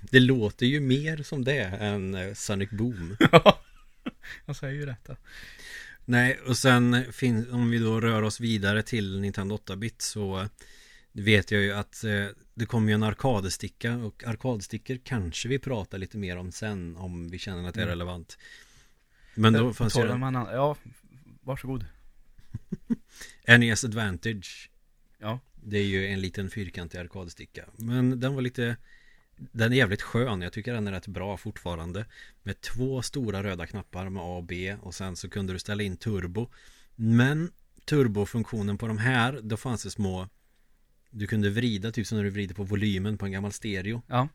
det 0.00 0.20
låter 0.20 0.66
ju 0.66 0.80
mer 0.80 1.22
som 1.22 1.44
det 1.44 1.62
än 1.62 2.34
Sonic 2.36 2.70
Boom. 2.70 3.16
Jag 4.46 4.56
säger 4.56 4.74
ju 4.74 4.86
detta 4.86 5.16
Nej, 6.04 6.38
och 6.46 6.56
sen 6.58 7.12
fin- 7.12 7.50
om 7.50 7.70
vi 7.70 7.78
då 7.78 8.00
rör 8.00 8.22
oss 8.22 8.40
vidare 8.40 8.82
till 8.82 9.20
Nintendo 9.20 9.56
8-bit 9.56 10.02
så 10.02 10.48
eh, 11.14 11.22
vet 11.22 11.50
jag 11.50 11.62
ju 11.62 11.72
att 11.72 12.04
eh, 12.04 12.26
det 12.54 12.66
kommer 12.66 12.88
ju 12.88 12.94
en 12.94 13.02
arkadsticka 13.02 13.96
och 13.96 14.24
arkadstickor 14.24 14.98
kanske 15.04 15.48
vi 15.48 15.58
pratar 15.58 15.98
lite 15.98 16.18
mer 16.18 16.36
om 16.36 16.52
sen 16.52 16.96
om 16.96 17.28
vi 17.30 17.38
känner 17.38 17.68
att 17.68 17.74
det 17.74 17.80
är 17.80 17.84
Mm. 17.86 17.90
relevant. 17.92 18.38
Men 19.34 19.52
då 19.52 19.66
Eh, 19.68 19.72
fanns 19.72 19.96
ju 19.98 20.02
den 20.02 20.22
annan- 20.22 20.48
Ja, 20.52 20.76
varsågod 21.42 21.84
NES 23.58 23.84
Advantage. 23.84 24.70
Ja. 25.18 25.40
Det 25.64 25.78
är 25.78 25.84
ju 25.84 26.06
en 26.06 26.20
liten 26.20 26.50
fyrkantig 26.50 26.98
arkadsticka. 26.98 27.64
Men 27.76 28.20
den 28.20 28.34
var 28.34 28.42
lite 28.42 28.76
Den 29.52 29.72
är 29.72 29.76
jävligt 29.76 30.02
skön. 30.02 30.42
Jag 30.42 30.52
tycker 30.52 30.74
den 30.74 30.86
är 30.88 30.92
rätt 30.92 31.06
bra 31.06 31.36
fortfarande. 31.36 32.06
Med 32.42 32.60
två 32.60 33.02
stora 33.02 33.42
röda 33.42 33.66
knappar 33.66 34.08
med 34.08 34.22
A 34.22 34.36
och 34.36 34.44
B. 34.44 34.76
Och 34.82 34.94
sen 34.94 35.16
så 35.16 35.28
kunde 35.30 35.52
du 35.52 35.58
ställa 35.58 35.82
in 35.82 35.96
turbo. 35.96 36.50
Men 36.94 37.50
turbofunktionen 37.84 38.78
på 38.78 38.86
de 38.86 38.98
här. 38.98 39.40
Då 39.42 39.56
fanns 39.56 39.82
det 39.82 39.90
små 39.90 40.28
Du 41.14 41.26
kunde 41.26 41.50
vrida 41.50 41.92
typ 41.92 42.06
som 42.06 42.18
när 42.18 42.24
du 42.24 42.30
vrider 42.30 42.54
på 42.54 42.64
volymen 42.64 43.18
på 43.18 43.26
en 43.26 43.32
gammal 43.32 43.52
stereo. 43.52 44.02
Ja, 44.06 44.28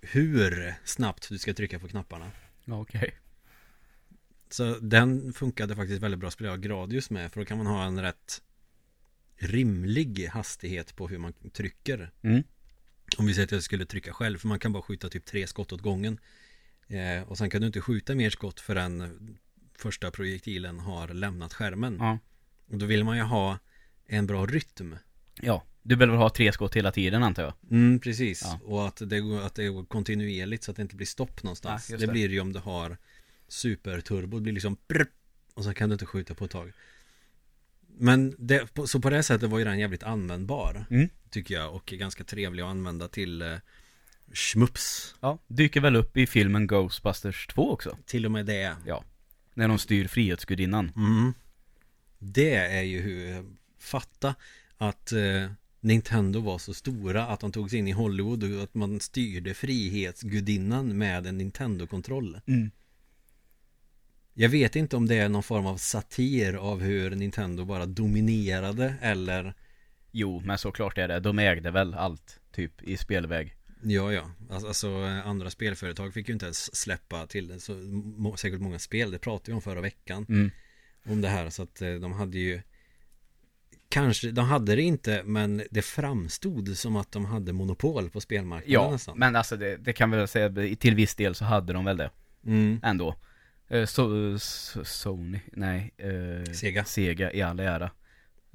Hur 0.00 0.74
snabbt 0.84 1.28
du 1.28 1.38
ska 1.38 1.54
trycka 1.54 1.78
på 1.78 1.88
knapparna. 1.88 2.30
ja 2.64 2.80
okej 2.80 3.14
Så 4.50 4.78
den 4.78 5.32
funkade 5.32 5.76
faktiskt 5.76 6.02
väldigt 6.02 6.20
bra 6.20 6.26
att 6.26 6.34
spela 6.34 6.56
Gradius 6.56 7.10
med. 7.10 7.32
För 7.32 7.40
då 7.40 7.44
kan 7.46 7.58
man 7.58 7.66
ha 7.66 7.84
en 7.84 8.02
rätt 8.02 8.42
rimlig 9.36 10.26
hastighet 10.26 10.96
på 10.96 11.08
hur 11.08 11.18
man 11.18 11.32
trycker. 11.52 12.10
Mm. 12.22 12.42
Om 13.18 13.26
vi 13.26 13.34
säger 13.34 13.46
att 13.46 13.52
jag 13.52 13.62
skulle 13.62 13.86
trycka 13.86 14.12
själv. 14.12 14.38
För 14.38 14.48
man 14.48 14.58
kan 14.58 14.72
bara 14.72 14.82
skjuta 14.82 15.08
typ 15.08 15.24
tre 15.24 15.46
skott 15.46 15.72
åt 15.72 15.80
gången. 15.82 16.18
Eh, 16.88 17.22
och 17.28 17.38
sen 17.38 17.50
kan 17.50 17.60
du 17.60 17.66
inte 17.66 17.80
skjuta 17.80 18.14
mer 18.14 18.30
skott 18.30 18.60
förrän 18.60 19.38
första 19.78 20.10
projektilen 20.10 20.78
har 20.80 21.08
lämnat 21.08 21.54
skärmen. 21.54 21.96
Ja, 22.00 22.18
Och 22.70 22.78
då 22.78 22.86
vill 22.86 23.04
man 23.04 23.16
ju 23.16 23.22
ha 23.22 23.58
en 24.06 24.26
bra 24.26 24.46
rytm. 24.46 24.96
ja 25.40 25.64
Du 25.82 25.96
behöver 25.96 26.18
ha 26.18 26.30
tre 26.30 26.52
skott 26.52 26.76
hela 26.76 26.92
tiden 26.92 27.22
antar 27.22 27.42
jag 27.42 27.52
Mm, 27.70 28.00
precis. 28.00 28.42
Ja. 28.44 28.60
Och 28.64 28.86
att 28.86 29.02
det, 29.06 29.20
går, 29.20 29.40
att 29.40 29.54
det 29.54 29.68
går 29.68 29.84
kontinuerligt 29.84 30.64
så 30.64 30.70
att 30.70 30.76
det 30.76 30.82
inte 30.82 30.96
blir 30.96 31.06
stopp 31.06 31.42
någonstans. 31.42 31.90
Ja, 31.90 31.96
det, 31.96 32.06
det. 32.06 32.12
blir 32.12 32.28
ju 32.28 32.40
om 32.40 32.52
du 32.52 32.58
har 32.58 32.96
superturbo. 33.48 34.36
Det 34.36 34.42
blir 34.42 34.52
liksom 34.52 34.76
brr, 34.88 35.06
och 35.54 35.64
så 35.64 35.74
kan 35.74 35.88
du 35.88 35.92
inte 35.92 36.06
skjuta 36.06 36.34
på 36.34 36.44
ett 36.44 36.50
tag. 36.50 36.72
Men 37.98 38.34
det, 38.38 38.68
så 38.86 39.00
på 39.00 39.10
det 39.10 39.22
sättet 39.22 39.50
var 39.50 39.58
ju 39.58 39.64
den 39.64 39.78
jävligt 39.78 40.02
användbar. 40.02 40.86
Mm. 40.90 41.08
Tycker 41.30 41.54
jag. 41.54 41.74
Och 41.74 41.86
ganska 41.86 42.24
trevlig 42.24 42.62
att 42.62 42.68
använda 42.68 43.08
till 43.08 43.42
eh, 43.42 43.56
schmups. 44.32 45.14
Ja, 45.20 45.38
dyker 45.46 45.80
väl 45.80 45.96
upp 45.96 46.16
i 46.16 46.26
filmen 46.26 46.66
Ghostbusters 46.66 47.46
2 47.46 47.72
också 47.72 47.96
Till 48.06 48.26
och 48.26 48.32
med 48.32 48.46
det. 48.46 48.76
Ja 48.86 49.04
När 49.54 49.68
de 49.68 49.78
styr 49.78 50.08
Frihetsgudinnan 50.08 50.92
Mm. 50.96 51.32
Det 52.18 52.54
är 52.54 52.82
ju 52.82 53.00
hur 53.00 53.44
Fatta 53.78 54.34
att 54.76 55.12
eh, 55.12 55.50
Nintendo 55.80 56.40
var 56.40 56.58
så 56.58 56.74
stora 56.74 57.26
att 57.26 57.40
de 57.40 57.52
tog 57.52 57.70
sig 57.70 57.78
in 57.78 57.88
i 57.88 57.92
Hollywood 57.92 58.56
och 58.56 58.62
att 58.62 58.74
man 58.74 59.00
styrde 59.00 59.54
Frihetsgudinnan 59.54 60.98
med 60.98 61.26
en 61.26 61.38
Nintendo-kontroll. 61.38 62.40
mm. 62.46 62.70
Jag 64.34 64.48
vet 64.48 64.76
inte 64.76 64.96
om 64.96 65.06
det 65.06 65.14
är 65.14 65.28
någon 65.28 65.42
form 65.42 65.66
av 65.66 65.76
satir 65.76 66.54
av 66.54 66.80
hur 66.80 67.10
Nintendo 67.10 67.64
bara 67.64 67.86
dominerade 67.86 68.94
eller 69.00 69.54
Jo, 70.10 70.42
men 70.44 70.58
såklart 70.58 70.98
är 70.98 71.08
det 71.08 71.20
De 71.20 71.38
ägde 71.38 71.70
väl 71.70 71.94
allt, 71.94 72.40
typ, 72.52 72.82
i 72.82 72.96
spelväg 72.96 73.56
Ja, 73.82 74.12
ja. 74.12 74.30
Alltså, 74.50 74.68
alltså 74.68 74.88
andra 75.24 75.50
spelföretag 75.50 76.14
fick 76.14 76.28
ju 76.28 76.32
inte 76.32 76.46
ens 76.46 76.76
släppa 76.76 77.26
till 77.26 77.60
så 77.60 77.72
må, 77.72 78.36
säkert 78.36 78.60
många 78.60 78.78
spel. 78.78 79.10
Det 79.10 79.18
pratade 79.18 79.50
vi 79.50 79.54
om 79.54 79.62
förra 79.62 79.80
veckan. 79.80 80.26
mm. 80.28 80.50
Om 81.04 81.20
det 81.20 81.28
här 81.28 81.50
så 81.50 81.62
att 81.62 81.82
eh, 81.82 81.94
de 81.94 82.12
hade 82.12 82.38
ju 82.38 82.62
Kanske, 83.90 84.30
de 84.30 84.44
hade 84.44 84.76
det 84.76 84.82
inte 84.82 85.22
men 85.24 85.62
det 85.70 85.82
framstod 85.82 86.76
som 86.78 86.96
att 86.96 87.12
de 87.12 87.24
hade 87.24 87.52
monopol 87.52 88.10
på 88.10 88.20
spelmarknaden 88.20 88.72
Ja, 88.72 88.90
nästan. 88.90 89.18
men 89.18 89.36
alltså 89.36 89.56
det, 89.56 89.76
det 89.76 89.92
kan 89.92 90.10
vi 90.10 90.16
väl 90.16 90.28
säga 90.28 90.76
Till 90.76 90.94
viss 90.94 91.14
del 91.14 91.34
så 91.34 91.44
hade 91.44 91.72
de 91.72 91.84
väl 91.84 91.96
det 91.96 92.10
Mm. 92.46 92.80
Ändå 92.82 93.16
Eh, 93.68 93.84
so, 93.86 94.38
so, 94.38 94.84
Sony, 94.84 95.40
nej 95.52 95.94
eh, 95.96 96.52
Sega. 96.52 96.84
Sega 96.84 97.32
i 97.32 97.42
all 97.42 97.60
ära 97.60 97.90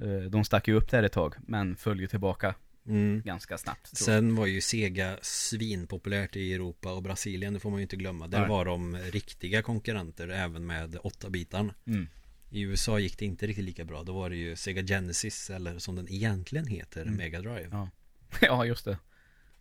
Eh, 0.02 0.30
De 0.30 0.44
stack 0.44 0.68
ju 0.68 0.74
upp 0.74 0.90
där 0.90 1.02
ett 1.02 1.12
tag 1.12 1.34
Men 1.38 1.76
föll 1.76 2.00
ju 2.00 2.06
tillbaka 2.06 2.54
Mm. 2.88 3.22
ganska 3.24 3.58
snabbt 3.58 3.86
Sen 3.96 4.34
var 4.34 4.46
ju 4.46 4.60
Sega 4.60 5.16
svinpopulärt 5.22 6.36
i 6.36 6.54
Europa 6.54 6.92
och 6.92 7.02
Brasilien, 7.02 7.54
det 7.54 7.60
får 7.60 7.70
man 7.70 7.78
ju 7.78 7.82
inte 7.82 7.96
glömma. 7.96 8.26
Där 8.26 8.40
Nej. 8.40 8.48
var 8.48 8.64
de 8.64 8.96
riktiga 8.96 9.62
konkurrenter 9.62 10.28
även 10.28 10.66
med 10.66 10.96
8-bitarna. 10.96 11.74
jag. 11.84 11.94
Mm. 11.94 12.08
I 12.50 12.60
USA 12.60 12.98
gick 12.98 13.18
det 13.18 13.24
inte 13.24 13.46
riktigt 13.46 13.64
lika 13.64 13.84
bra. 13.84 14.02
Då 14.02 14.12
var 14.12 14.30
det 14.30 14.36
ju 14.36 14.56
Sega 14.56 14.82
Genesis 14.82 15.50
eller 15.50 15.78
som 15.78 15.96
den 15.96 16.12
egentligen 16.12 16.66
heter, 16.66 17.02
Mm. 17.02 17.14
Mega 17.16 17.40
Drive. 17.40 17.68
Ja. 17.70 17.90
ja, 18.40 18.64
just 18.64 18.84
det 18.84 18.98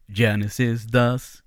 Genesis 0.08 0.84
does 0.84 1.44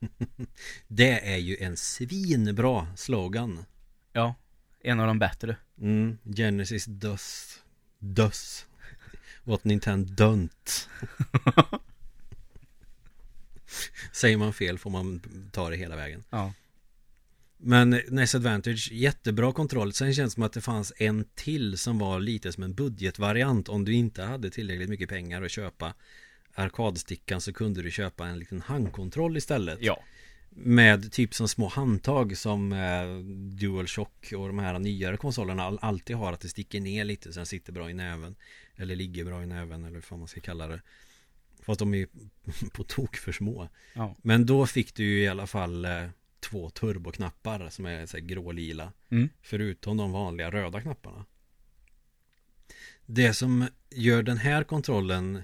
Det 0.88 1.32
är 1.32 1.36
ju 1.36 1.56
en 1.56 1.76
svinbra 1.76 2.86
slogan. 2.96 3.64
Ja, 4.12 4.34
en 4.80 5.00
av 5.00 5.06
de 5.06 5.18
bättre 5.18 5.56
Mm. 5.80 6.18
Genesis 6.36 6.84
does 6.84 7.58
does 7.98 8.66
What 9.44 9.64
Nintendo 9.64 10.14
don't 10.14 10.88
Säger 14.12 14.36
man 14.36 14.52
fel 14.52 14.78
får 14.78 14.90
man 14.90 15.20
ta 15.52 15.70
det 15.70 15.76
hela 15.76 15.96
vägen. 15.96 16.24
Ja, 16.30 16.52
Men 17.58 18.00
NES 18.08 18.34
Advantage, 18.34 18.92
jättebra 18.92 19.52
kontroll. 19.52 19.92
Sen 19.92 20.14
känns 20.14 20.32
det 20.32 20.34
som 20.34 20.42
att 20.42 20.52
det 20.52 20.60
fanns 20.60 20.92
en 20.96 21.24
till 21.34 21.78
som 21.78 21.98
var 21.98 22.20
lite 22.20 22.52
som 22.52 22.62
en 22.62 22.74
budgetvariant. 22.74 23.68
Om 23.68 23.84
du 23.84 23.92
inte 23.92 24.22
hade 24.22 24.50
tillräckligt 24.50 24.88
mycket 24.88 25.08
pengar 25.08 25.42
att 25.42 25.50
köpa 25.50 25.94
arkadstickan 26.54 27.40
så 27.40 27.52
kunde 27.52 27.82
du 27.82 27.90
köpa 27.90 28.26
en 28.26 28.38
liten 28.38 28.60
handkontroll 28.60 29.36
istället. 29.36 29.78
ja, 29.82 30.02
Med 30.50 31.12
typ 31.12 31.34
som 31.34 31.48
små 31.48 31.68
handtag 31.68 32.36
som 32.36 32.72
eh, 32.72 33.18
DualShock 33.60 34.32
och 34.36 34.46
de 34.46 34.58
här 34.58 34.78
nyare 34.78 35.16
konsolerna 35.16 35.62
all, 35.62 35.78
alltid 35.82 36.16
har 36.16 36.32
att 36.32 36.40
det 36.40 36.48
sticker 36.48 36.80
ner 36.80 37.04
lite 37.04 37.32
så 37.32 37.38
den 37.38 37.46
sitter 37.46 37.72
bra 37.72 37.90
i 37.90 37.94
näven. 37.94 38.36
Eller 38.76 38.96
ligger 38.96 39.24
bra 39.24 39.42
i 39.42 39.46
näven 39.46 39.84
eller 39.84 40.02
vad 40.10 40.18
man 40.18 40.28
ska 40.28 40.40
kalla 40.40 40.66
det. 40.66 40.82
Fast 41.62 41.78
de 41.78 41.94
är 41.94 42.06
på 42.72 42.84
tok 42.84 43.16
för 43.16 43.32
små. 43.32 43.68
ja. 43.94 44.16
Men 44.22 44.46
då 44.46 44.66
fick 44.66 44.94
du 44.94 45.04
ju 45.04 45.22
i 45.22 45.28
alla 45.28 45.46
fall 45.46 45.84
eh, 45.84 46.04
två 46.50 46.70
turboknappar 46.70 47.68
som 47.68 47.86
är 47.86 48.06
så 48.06 48.16
här 48.16 48.24
grå-lila. 48.24 48.92
Mm. 49.10 49.28
Förutom 49.42 49.96
de 49.96 50.12
vanliga 50.12 50.50
röda 50.50 50.80
knapparna. 50.80 51.24
Det 53.06 53.34
som 53.34 53.68
gör 53.90 54.22
den 54.22 54.38
här 54.38 54.64
kontrollen 54.64 55.42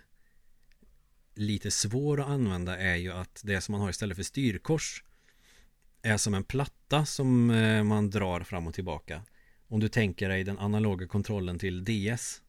lite 1.34 1.70
svår 1.70 2.20
att 2.20 2.28
använda 2.28 2.78
är 2.78 2.96
ju 2.96 3.12
att 3.12 3.40
det 3.44 3.60
som 3.60 3.72
man 3.72 3.80
har 3.80 3.90
istället 3.90 4.16
för 4.16 4.24
styrkors 4.24 5.04
är 6.02 6.16
som 6.16 6.34
en 6.34 6.44
platta 6.44 7.06
som 7.06 7.50
eh, 7.50 7.84
man 7.84 8.10
drar 8.10 8.40
fram 8.40 8.66
och 8.66 8.74
tillbaka. 8.74 9.22
Om 9.68 9.80
du 9.80 9.88
tänker 9.88 10.28
dig 10.28 10.44
den 10.44 10.58
analoga 10.58 11.06
kontrollen 11.06 11.58
till 11.58 11.84
DS. 11.84 12.42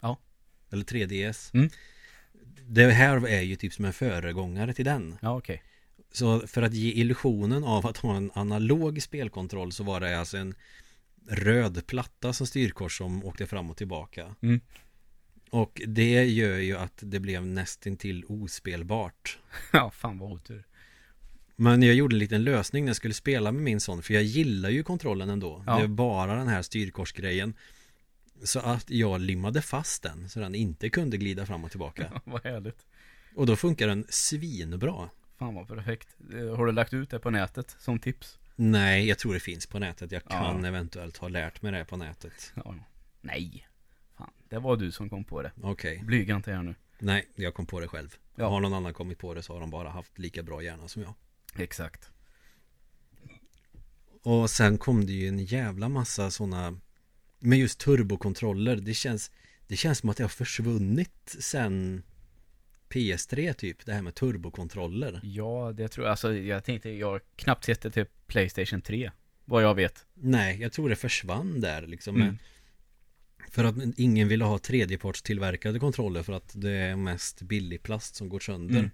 Ja. 0.00 0.18
Eller 0.70 0.84
3DS. 0.84 1.50
Mm. 1.54 1.70
Det 2.68 2.90
här 2.90 3.26
är 3.26 3.40
ju 3.40 3.56
typ 3.56 3.72
som 3.72 3.84
en 3.84 3.92
föregångare 3.92 4.74
till 4.74 4.84
den. 4.84 5.16
Ja, 5.22 5.36
okej. 5.36 5.62
Så 6.12 6.46
för 6.46 6.62
att 6.62 6.74
ge 6.74 6.92
illusionen 6.92 7.64
av 7.64 7.86
att 7.86 7.96
ha 7.96 8.16
en 8.16 8.30
analog 8.34 9.02
spelkontroll 9.02 9.72
så 9.72 9.84
var 9.84 10.00
det 10.00 10.18
alltså 10.18 10.36
en 10.36 10.54
röd 11.28 11.86
platta 11.86 12.32
som 12.32 12.46
styrkors 12.46 12.98
som 12.98 13.24
åkte 13.24 13.46
fram 13.46 13.70
och 13.70 13.76
tillbaka. 13.76 14.34
Mm. 14.40 14.60
Och 15.50 15.82
det 15.86 16.24
gör 16.24 16.58
ju 16.58 16.76
att 16.76 16.98
det 17.00 17.20
blev 17.20 17.46
nästintill 17.46 18.24
ospelbart. 18.28 19.38
Ja, 19.72 19.90
fan 19.90 20.18
vad 20.18 20.32
otur. 20.32 20.66
Men 21.56 21.82
jag 21.82 21.94
gjorde 21.94 22.14
en 22.14 22.18
liten 22.18 22.44
lösning 22.44 22.84
när 22.84 22.88
jag 22.88 22.96
skulle 22.96 23.14
spela 23.14 23.52
med 23.52 23.62
min 23.62 23.80
son 23.80 24.02
För 24.02 24.14
jag 24.14 24.22
gillar 24.22 24.70
ju 24.70 24.82
kontrollen 24.82 25.28
ändå 25.30 25.64
Ja. 25.66 25.76
Det 25.76 25.82
är 25.82 25.88
bara 25.88 26.34
den 26.34 26.48
här 26.48 26.62
styrkorsgrejen 26.62 27.54
Så 28.44 28.60
att 28.60 28.90
jag 28.90 29.20
limmade 29.20 29.62
fast 29.62 30.02
den 30.02 30.28
Så 30.28 30.40
den 30.40 30.54
inte 30.54 30.90
kunde 30.90 31.16
glida 31.16 31.46
fram 31.46 31.64
och 31.64 31.70
tillbaka 31.70 32.20
vad 32.24 32.44
härligt. 32.44 32.86
Och 33.34 33.46
då 33.46 33.56
funkar 33.56 33.88
den 33.88 34.06
svinbra 34.08 35.08
Fan 35.40 35.54
vad 35.54 35.68
perfekt. 35.68 36.08
Eh, 36.34 36.56
Har 36.56 36.66
du 36.66 36.72
lagt 36.72 36.94
ut 36.94 37.10
det 37.10 37.18
på 37.18 37.30
nätet 37.30 37.76
som 37.78 37.98
tips? 37.98 38.38
Nej, 38.56 39.08
jag 39.08 39.18
tror 39.18 39.34
det 39.34 39.40
finns 39.40 39.66
på 39.66 39.78
nätet 39.78 40.12
Jag 40.12 40.22
Ja. 40.24 40.30
kan 40.30 40.64
eventuellt 40.64 41.16
ha 41.16 41.28
lärt 41.28 41.62
mig 41.62 41.72
det 41.72 41.84
på 41.84 41.96
nätet 41.96 42.52
Ja. 42.54 42.74
Nej. 43.20 43.66
Fan, 44.18 44.30
det 44.48 44.58
var 44.58 44.76
du 44.76 44.92
som 44.92 45.10
kom 45.10 45.24
på 45.24 45.42
det. 45.42 45.52
Okej, 45.62 46.02
Blyga 46.04 46.36
inte 46.36 46.52
här 46.52 46.62
nu. 46.62 46.74
nej, 46.98 47.28
jag 47.34 47.54
kom 47.54 47.66
på 47.66 47.80
det 47.80 47.88
själv 47.88 48.16
Ja. 48.34 48.48
Har 48.48 48.60
någon 48.60 48.74
annan 48.74 48.94
kommit 48.94 49.18
på 49.18 49.34
det 49.34 49.42
så 49.42 49.52
har 49.52 49.60
de 49.60 49.70
bara 49.70 49.88
haft 49.90 50.18
lika 50.18 50.42
bra 50.42 50.62
hjärna 50.62 50.88
som 50.88 51.02
jag 51.02 51.14
Exakt. 51.56 52.10
Och 54.22 54.50
sen 54.50 54.78
kom 54.78 55.06
det 55.06 55.12
ju 55.12 55.28
en 55.28 55.38
jävla 55.38 55.88
massa 55.88 56.30
sådana 56.30 56.78
Med 57.38 57.58
just 57.58 57.78
turbokontroller 57.80 58.76
Det 58.76 58.94
känns 58.94 59.30
Det 59.66 59.76
känns 59.76 59.98
som 59.98 60.08
att 60.10 60.16
det 60.16 60.24
har 60.24 60.28
försvunnit 60.28 61.36
sen 61.40 62.02
PS3 62.90 63.52
typ 63.52 63.86
Det 63.86 63.92
här 63.92 64.02
med 64.02 64.14
turbokontroller 64.14 65.20
Ja, 65.22 65.72
det 65.76 65.88
tror 65.88 66.06
jag. 66.06 66.10
Alltså, 66.10 66.34
jag 66.34 66.64
tänkte, 66.64 66.90
jag 66.90 67.06
har 67.06 67.20
knappt 67.36 67.64
sett 67.64 67.80
det 67.80 67.90
till 67.90 68.06
Playstation 68.26 68.80
3. 68.80 69.10
Vad 69.44 69.62
jag 69.62 69.74
vet. 69.74 70.06
Nej, 70.14 70.60
jag 70.60 70.72
tror 70.72 70.88
det 70.88 70.96
försvann 70.96 71.60
där 71.60 71.86
liksom 71.86 72.16
Mm. 72.16 72.38
För 73.50 73.64
att 73.64 73.74
ingen 73.96 74.28
ville 74.28 74.44
ha 74.44 74.58
tredjepartstillverkade 74.58 75.78
kontroller 75.78 76.22
För 76.22 76.32
att 76.32 76.52
det 76.54 76.70
är 76.70 76.96
mest 76.96 77.42
billig 77.42 77.82
plast 77.82 78.14
som 78.14 78.28
går 78.28 78.40
sönder 78.40 78.78
Mm. 78.78 78.90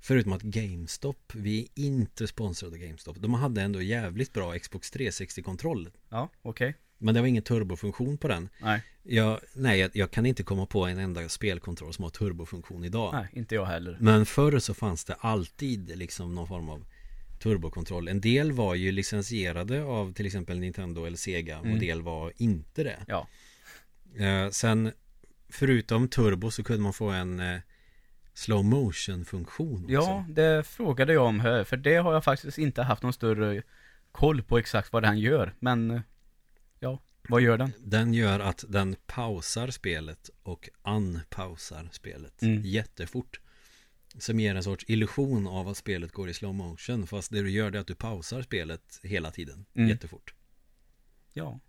Förutom 0.00 0.32
att 0.32 0.42
GameStop 0.42 1.32
Vi 1.34 1.60
är 1.60 1.84
inte 1.84 2.26
sponsrade 2.26 2.76
av 2.76 2.82
GameStop 2.82 3.16
De 3.20 3.34
hade 3.34 3.62
ändå 3.62 3.82
jävligt 3.82 4.32
bra 4.32 4.58
Xbox 4.58 4.92
360-kontroll 4.92 5.90
Ja, 6.08 6.28
okej. 6.42 6.74
Men 7.02 7.14
det 7.14 7.20
var 7.20 7.28
ingen 7.28 7.42
turbofunktion 7.42 8.18
på 8.18 8.28
den 8.28 8.48
Nej, 8.58 8.82
Jag, 9.02 9.40
nej, 9.54 9.80
jag, 9.80 9.90
jag 9.94 10.10
kan 10.10 10.26
inte 10.26 10.42
komma 10.42 10.66
på 10.66 10.84
en 10.86 10.98
enda 10.98 11.28
spelkontroll 11.28 11.92
som 11.94 12.02
har 12.02 12.10
turbofunktion 12.10 12.84
idag. 12.84 13.10
nej, 13.12 13.28
inte 13.32 13.54
jag 13.54 13.66
heller. 13.66 13.96
Men 14.00 14.26
förr 14.26 14.58
så 14.58 14.74
fanns 14.74 15.04
det 15.04 15.14
alltid 15.20 15.98
liksom 15.98 16.34
någon 16.34 16.48
form 16.48 16.68
av 16.68 16.84
turbokontroll. 17.42 18.08
En 18.08 18.20
del 18.20 18.52
var 18.52 18.74
ju 18.74 18.92
licensierade 18.92 19.82
av 19.84 20.12
till 20.12 20.26
exempel 20.26 20.58
Nintendo 20.58 21.04
eller 21.04 21.16
Sega 21.16 21.58
och 21.58 21.64
Mm. 21.64 21.74
en 21.74 21.80
del 21.80 22.02
var 22.02 22.32
inte 22.36 22.84
det. 22.84 22.98
Ja. 23.06 23.26
Eh, 24.18 24.50
sen 24.50 24.92
förutom 25.48 26.08
turbo 26.08 26.50
så 26.50 26.62
kunde 26.62 26.82
man 26.82 26.92
få 26.92 27.08
en 27.08 27.40
eh, 27.40 27.60
slow 28.34 28.64
motion 28.64 29.24
funktion. 29.24 29.86
Ja, 29.88 30.24
det 30.28 30.66
frågade 30.66 31.12
jag 31.12 31.26
om 31.26 31.40
här, 31.40 31.64
för 31.64 31.76
det 31.76 31.96
har 31.96 32.12
jag 32.12 32.24
faktiskt 32.24 32.58
inte 32.58 32.82
haft 32.82 33.02
någon 33.02 33.12
större 33.12 33.62
koll 34.12 34.42
på 34.42 34.58
exakt 34.58 34.92
vad 34.92 35.02
den 35.02 35.18
gör. 35.18 35.54
Men, 35.60 35.90
eh, 35.90 36.00
vad 37.30 37.40
gör 37.40 37.58
den? 37.58 37.72
Den 37.78 38.14
gör 38.14 38.40
att 38.40 38.64
den 38.68 38.96
pausar 39.06 39.70
spelet 39.70 40.30
och 40.42 40.68
unpausar 40.84 41.88
spelet 41.92 42.42
Mm. 42.42 42.62
jättefort. 42.64 43.40
Som 44.18 44.40
ger 44.40 44.54
en 44.54 44.62
sorts 44.64 44.84
illusion 44.88 45.46
av 45.46 45.68
att 45.68 45.76
spelet 45.76 46.12
går 46.12 46.28
i 46.28 46.34
slow 46.34 46.54
motion. 46.54 47.06
Fast 47.06 47.30
det 47.32 47.42
du 47.42 47.50
gör 47.50 47.72
är 47.72 47.78
att 47.78 47.86
du 47.86 47.94
pausar 47.94 48.42
spelet 48.42 49.00
hela 49.02 49.30
tiden. 49.30 49.66
Mm. 49.74 49.88
Jättefort. 49.88 50.34
Ja. 51.32 51.60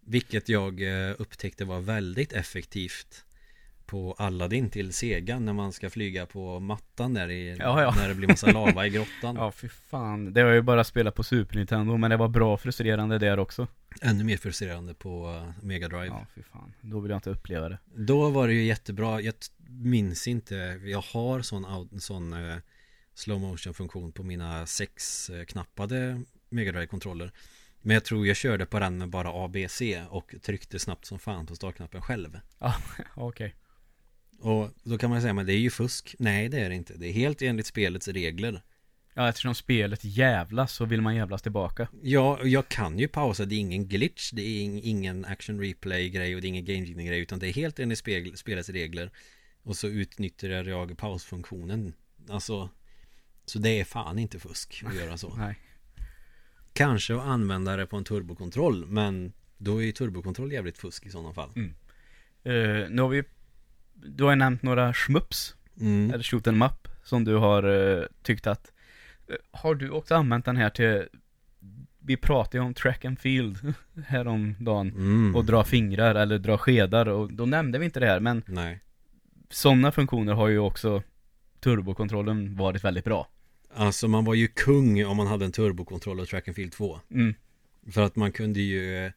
Vilket 0.00 0.48
jag 0.48 0.82
eh, 0.82 1.14
upptäckte 1.18 1.64
var 1.64 1.80
väldigt 1.80 2.32
effektivt 2.32 3.24
på 3.86 4.14
Aladdin 4.18 4.70
till 4.70 4.92
Sega 4.92 5.38
när 5.38 5.52
man 5.52 5.72
ska 5.72 5.90
flyga 5.90 6.26
på 6.26 6.60
mattan 6.60 7.14
där 7.14 7.30
i, 7.30 7.56
Ja, 7.58 7.82
ja. 7.82 7.94
när 7.96 8.08
det 8.08 8.14
blir 8.14 8.28
massa 8.28 8.52
lava 8.52 8.86
i 8.86 8.90
grottan. 8.90 9.36
Ja, 9.36 9.52
fy 9.52 9.68
fan. 9.68 10.32
Det 10.32 10.40
har 10.40 10.48
jag 10.48 10.56
ju 10.56 10.62
bara 10.62 10.84
spelat 10.84 11.14
på 11.14 11.22
Super 11.22 11.56
Nintendo, 11.56 11.96
men 11.96 12.10
det 12.10 12.16
var 12.16 12.28
bra 12.28 12.56
frustrerande 12.56 13.18
där 13.18 13.38
också. 13.38 13.66
Ännu 14.02 14.24
mer 14.24 14.36
frustrerande 14.36 14.94
på 14.94 15.42
eh, 15.60 15.64
Mega 15.64 15.88
Drive. 15.88 16.06
Ja, 16.06 16.26
fy 16.34 16.42
fan. 16.42 16.72
Då 16.80 17.00
vill 17.00 17.10
jag 17.10 17.18
inte 17.18 17.30
uppleva 17.30 17.68
det. 17.68 17.78
Då 17.94 18.30
var 18.30 18.46
det 18.48 18.54
ju 18.54 18.62
jättebra. 18.64 19.20
Jag 19.20 19.34
minns 19.68 20.28
inte. 20.28 20.54
Jag 20.84 21.00
har 21.12 21.42
sån, 21.42 21.88
sån 22.00 22.32
eh, 22.32 22.56
slow 23.14 23.40
motion 23.40 23.74
funktion 23.74 24.12
på 24.12 24.22
mina 24.22 24.66
sex 24.66 25.30
eh, 25.30 25.44
knappade 25.44 26.22
Mega 26.48 26.72
Drive-kontroller. 26.72 27.32
Men 27.86 27.94
jag 27.94 28.04
tror 28.04 28.26
jag 28.26 28.36
körde 28.36 28.66
på 28.66 28.78
den 28.78 28.98
med 28.98 29.08
bara 29.08 29.44
ABC 29.44 29.82
och 30.08 30.34
tryckte 30.42 30.78
snabbt 30.78 31.06
som 31.06 31.18
fan 31.18 31.46
på 31.46 31.56
startknappen 31.56 32.02
själv. 32.02 32.40
Ja, 32.58 32.74
okej. 33.14 33.54
Och 34.44 34.70
då 34.82 34.98
kan 34.98 35.10
man 35.10 35.20
säga, 35.20 35.32
men 35.34 35.46
det 35.46 35.52
är 35.52 35.58
ju 35.58 35.70
fusk. 35.70 36.14
Nej, 36.18 36.48
det 36.48 36.60
är 36.60 36.68
det 36.68 36.74
inte. 36.74 36.94
Det 36.94 37.08
är 37.08 37.12
helt 37.12 37.42
enligt 37.42 37.66
spelets 37.66 38.08
regler. 38.08 38.62
Ja, 39.14 39.28
eftersom 39.28 39.54
spelet 39.54 40.00
jävlas 40.04 40.72
så 40.72 40.84
vill 40.84 41.00
man 41.00 41.16
jävlas 41.16 41.42
tillbaka. 41.42 41.88
Ja, 42.02 42.38
jag 42.44 42.68
kan 42.68 42.98
ju 42.98 43.08
pausa. 43.08 43.44
Det 43.44 43.54
är 43.54 43.58
ingen 43.58 43.88
glitch. 43.88 44.30
Det 44.32 44.42
är 44.42 44.62
ing- 44.62 44.80
ingen 44.84 45.24
action 45.24 45.60
replay 45.60 46.10
grej 46.10 46.34
och 46.34 46.40
det 46.40 46.46
är 46.46 46.48
ingen 46.48 46.64
game 46.64 47.04
grej 47.04 47.18
utan 47.20 47.38
det 47.38 47.48
är 47.48 47.52
helt 47.52 47.78
enligt 47.78 47.98
spel- 47.98 48.36
spelets 48.36 48.68
regler. 48.68 49.10
Och 49.62 49.76
så 49.76 49.88
utnyttjar 49.88 50.48
jag 50.68 50.98
pausfunktionen. 50.98 51.92
Alltså, 52.28 52.70
så 53.44 53.58
det 53.58 53.80
är 53.80 53.84
fan 53.84 54.18
inte 54.18 54.38
fusk 54.40 54.82
att 54.86 54.96
göra 55.00 55.16
så. 55.18 55.34
Nej. 55.36 55.54
Kanske 56.72 57.14
att 57.14 57.22
använda 57.22 57.76
det 57.76 57.86
på 57.86 57.96
en 57.96 58.04
turbokontroll, 58.04 58.86
men 58.86 59.32
då 59.58 59.78
är 59.82 59.84
ju 59.86 59.92
turbokontroll 59.92 60.52
jävligt 60.52 60.78
fusk 60.78 61.06
i 61.06 61.10
sådana 61.10 61.32
fall. 61.34 61.50
Mm. 61.56 61.74
Eh, 62.44 62.90
nu 62.90 63.02
har 63.02 63.08
vi 63.08 63.22
Du 63.94 64.24
har 64.24 64.30
ju 64.30 64.36
nämnt 64.36 64.62
några 64.62 64.94
schmups 64.94 65.54
Mm. 65.80 66.10
Eller 66.10 66.22
shoot 66.22 66.46
em 66.46 66.62
up 66.62 66.88
Som 67.02 67.24
du 67.24 67.34
har 67.34 67.62
eh, 67.62 68.04
tyckt 68.22 68.46
att 68.46 68.72
eh, 69.28 69.36
Har 69.50 69.74
du 69.74 69.90
också 69.90 70.14
använt 70.14 70.44
den 70.44 70.56
här 70.56 70.70
till 70.70 71.08
Vi 71.98 72.16
pratade 72.16 72.58
ju 72.58 72.64
om 72.64 72.74
track 72.74 73.04
and 73.04 73.18
field 73.18 73.74
Häromdagen 74.06 74.90
Mm. 74.90 75.36
Och 75.36 75.44
dra 75.44 75.64
fingrar 75.64 76.14
eller 76.14 76.38
dra 76.38 76.58
skedar 76.58 77.08
och 77.08 77.32
då 77.32 77.46
nämnde 77.46 77.78
vi 77.78 77.84
inte 77.84 78.00
det 78.00 78.06
här 78.06 78.20
men 78.20 78.42
Nej. 78.46 78.80
Sådana 79.50 79.92
funktioner 79.92 80.32
har 80.32 80.48
ju 80.48 80.58
också 80.58 81.02
Turbokontrollen 81.60 82.56
varit 82.56 82.84
väldigt 82.84 83.04
bra 83.04 83.28
Alltså 83.74 84.08
man 84.08 84.24
var 84.24 84.34
ju 84.34 84.48
kung 84.48 85.04
om 85.04 85.16
man 85.16 85.26
hade 85.26 85.44
en 85.44 85.52
turbokontroll 85.52 86.20
och 86.20 86.28
track 86.28 86.48
and 86.48 86.54
field 86.56 86.72
2. 86.72 87.00
mm. 87.10 87.34
För 87.92 88.02
att 88.02 88.16
man 88.16 88.32
kunde 88.32 88.60
ju 88.60 89.12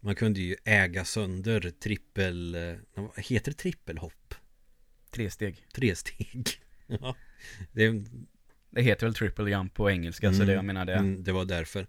Man 0.00 0.14
kunde 0.14 0.40
ju 0.40 0.56
äga 0.64 1.04
sönder 1.04 1.70
trippel 1.70 2.54
eh, 2.54 3.02
heter 3.16 3.50
det? 3.50 3.56
Trippelhopp? 3.58 4.34
Tre 5.10 5.30
steg 5.30 5.66
Tre 5.74 5.96
steg 5.96 6.48
Ja. 6.86 7.16
Det, 7.72 8.04
Det 8.70 8.82
heter 8.82 9.06
väl 9.06 9.14
triple 9.14 9.50
jump 9.50 9.74
på 9.74 9.90
engelska 9.90 10.30
så 10.30 10.34
Mm. 10.36 10.46
det 10.46 10.52
jag 10.52 10.64
menar 10.64 10.84
det. 10.84 10.94
Mm, 10.94 11.24
det 11.24 11.32
var 11.32 11.44
därför. 11.44 11.86